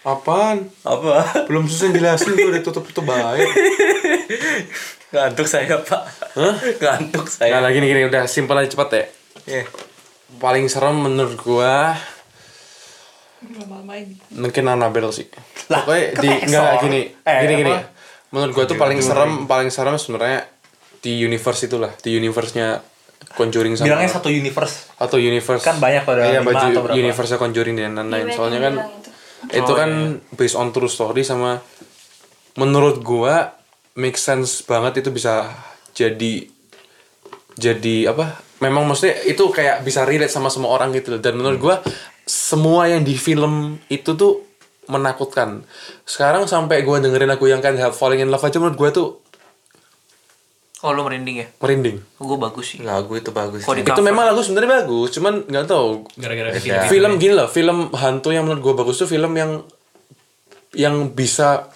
apaan? 0.02 0.66
Apa? 0.82 1.46
Belum 1.46 1.70
susah 1.70 1.94
jelasin 1.94 2.34
gua 2.34 2.50
udah 2.58 2.64
tutup 2.66 2.90
tutup 2.90 3.06
baik 3.06 3.46
ngantuk 5.12 5.48
saya 5.48 5.76
pak. 5.78 6.02
Ngantuk 6.80 7.28
Nah, 7.28 7.36
saya 7.36 7.60
lagi 7.60 7.78
nih 7.84 7.88
gini 7.92 8.02
udah 8.08 8.24
simpel 8.26 8.56
aja 8.58 8.72
cepet 8.72 8.90
ya. 8.96 9.06
Iya. 9.44 9.66
Paling 10.34 10.66
serem 10.66 10.96
menurut 10.98 11.36
gua 11.38 11.98
mungkin 14.32 14.64
Annabelle 14.66 15.10
sih. 15.10 15.26
Lah, 15.68 15.82
Pokoknya 15.82 16.06
kan 16.12 16.22
di 16.22 16.30
Exor. 16.30 16.46
enggak 16.46 16.72
gini, 16.84 17.02
Eh, 17.22 17.40
gini 17.42 17.54
gini. 17.58 17.74
apa? 17.74 17.82
Menurut 18.30 18.52
gua 18.54 18.66
tuh 18.66 18.78
paling 18.78 19.00
serem, 19.00 19.32
paling 19.46 19.70
serem 19.70 19.96
sebenarnya 19.96 20.46
di 21.00 21.18
universe 21.20 21.66
itulah, 21.66 21.92
di 21.98 22.14
universe-nya 22.14 22.86
Conjuring 23.32 23.74
sama 23.74 23.86
bilangnya 23.88 24.12
satu 24.12 24.28
universe 24.28 24.92
atau 24.98 25.16
universe 25.16 25.62
Kan 25.62 25.78
banyak 25.78 26.04
pada 26.04 26.26
iya, 26.26 26.42
lima 26.42 26.52
baju 26.52 26.66
atau 26.68 26.82
berapa? 26.84 26.98
universe 26.98 27.32
Conjuring 27.38 27.76
dan 27.76 27.94
lain-lain. 27.96 28.28
Iya, 28.28 28.34
Soalnya 28.34 28.60
kan 28.60 28.74
itu. 28.82 29.58
itu 29.58 29.72
kan 29.72 29.90
based 30.34 30.58
on 30.58 30.70
true 30.70 30.90
story 30.90 31.22
sama 31.22 31.62
menurut 32.54 33.00
gua 33.00 33.56
make 33.94 34.18
sense 34.18 34.62
banget 34.62 35.00
itu 35.00 35.10
bisa 35.10 35.48
jadi 35.94 36.50
jadi 37.54 38.10
apa 38.10 38.40
memang 38.60 38.86
maksudnya 38.86 39.20
itu 39.24 39.44
kayak 39.48 39.82
bisa 39.82 40.04
relate 40.04 40.30
sama 40.30 40.48
semua 40.48 40.72
orang 40.72 40.92
gitu 40.92 41.12
loh. 41.12 41.20
dan 41.20 41.34
menurut 41.34 41.58
gua 41.58 41.76
semua 42.24 42.86
yang 42.86 43.02
di 43.02 43.14
film 43.14 43.78
itu 43.88 44.14
tuh 44.14 44.46
menakutkan 44.86 45.64
sekarang 46.04 46.46
sampai 46.46 46.82
gua 46.82 47.00
dengerin 47.00 47.28
lagu 47.28 47.46
yang 47.46 47.60
kan 47.60 47.74
Help 47.74 47.94
Falling 47.94 48.20
in 48.20 48.30
Love 48.30 48.42
aja 48.42 48.58
menurut 48.58 48.78
gua 48.78 48.92
tuh 48.92 49.10
Oh 50.82 50.90
lu 50.90 51.06
merinding 51.06 51.38
ya? 51.38 51.48
merinding 51.62 52.02
Gue 52.18 52.38
bagus 52.38 52.74
sih. 52.74 52.82
lagu 52.82 53.14
itu 53.14 53.30
bagus 53.30 53.62
itu 53.62 54.02
memang 54.02 54.26
lagu 54.26 54.42
sebenarnya 54.42 54.82
bagus 54.82 55.14
cuman 55.14 55.46
nggak 55.46 55.66
tahu 55.70 56.10
Gara-gara 56.18 56.50
Beda. 56.50 56.58
film. 56.58 56.90
film 56.90 57.12
gini 57.22 57.34
loh 57.38 57.46
film 57.46 57.78
hantu 57.94 58.34
yang 58.34 58.50
menurut 58.50 58.62
gue 58.64 58.74
bagus 58.76 58.98
tuh 58.98 59.06
film 59.06 59.30
yang 59.32 59.62
yang 60.74 61.14
bisa 61.14 61.70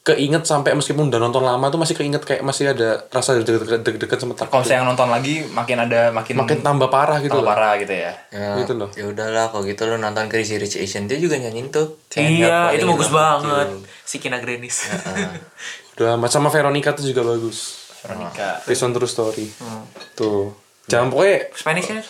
keinget 0.00 0.48
sampai 0.48 0.72
meskipun 0.72 1.12
udah 1.12 1.20
nonton 1.20 1.44
lama 1.44 1.68
tuh 1.68 1.76
masih 1.76 1.92
keinget 1.92 2.24
kayak 2.24 2.40
masih 2.40 2.72
ada 2.72 3.04
rasa 3.12 3.36
deg-degan 3.36 4.16
sama 4.16 4.32
kalau 4.32 4.64
saya 4.64 4.80
yang 4.80 4.88
nonton 4.88 5.12
lagi 5.12 5.44
makin 5.52 5.76
ada 5.76 6.08
makin 6.08 6.40
makin 6.40 6.64
tambah 6.64 6.88
parah 6.88 7.20
gitu 7.20 7.36
tambah 7.36 7.44
parah 7.44 7.76
gitu 7.76 7.92
ya. 7.92 8.12
Ya, 8.32 8.56
Gitu 8.64 8.80
loh. 8.80 8.88
ya 8.96 9.04
udahlah 9.04 9.52
kalau 9.52 9.60
gitu 9.68 9.84
lo 9.84 10.00
nonton 10.00 10.32
Crazy 10.32 10.56
Rich 10.56 10.80
Asian 10.80 11.04
dia 11.04 11.20
juga 11.20 11.36
nyanyiin 11.36 11.68
tuh. 11.68 12.00
Iya, 12.16 12.72
itu 12.72 12.88
bagus 12.88 13.12
banget. 13.12 13.68
You. 13.68 13.84
Si 14.02 14.16
Kina 14.16 14.40
Grenis. 14.40 14.88
udah 16.00 16.16
amat 16.16 16.30
sama 16.32 16.48
Veronica 16.48 16.96
tuh 16.96 17.04
juga 17.04 17.20
bagus. 17.20 17.76
Veronica. 18.00 18.64
Based 18.64 18.80
on 18.80 18.96
true 18.96 19.04
story. 19.04 19.52
Tuh. 20.16 20.56
Jangan 20.88 21.12
pokoknya 21.12 21.52
Spanish 21.52 21.86
kan? 21.86 22.00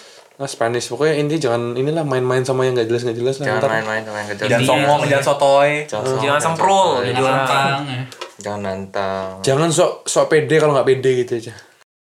Nah 0.40 0.48
Spanish. 0.48 0.88
Pokoknya 0.88 1.20
inti 1.20 1.36
jangan 1.36 1.76
inilah 1.76 2.00
main-main 2.00 2.40
sama 2.40 2.64
yang 2.64 2.72
nggak 2.72 2.88
jelas 2.88 3.04
nggak 3.04 3.18
jelas 3.20 3.36
lah. 3.44 3.60
Jangan 3.60 3.70
main-main 3.76 4.02
sama 4.08 4.16
yang 4.24 4.28
kejam 4.32 4.48
jangan 4.48 4.62
Iya. 4.64 4.70
songong 4.72 5.00
jangan 5.04 5.24
sotoy. 5.28 5.70
Jangan 5.84 6.04
orang. 7.20 7.44
Tantang, 7.44 7.82
ya. 7.84 8.02
jangan 8.40 8.60
nantang. 8.64 9.28
Jangan 9.44 9.68
sok 9.68 9.92
sok 10.08 10.26
pede 10.32 10.56
kalau 10.56 10.72
nggak 10.72 10.88
pede 10.88 11.10
gitu 11.20 11.32
aja 11.36 11.52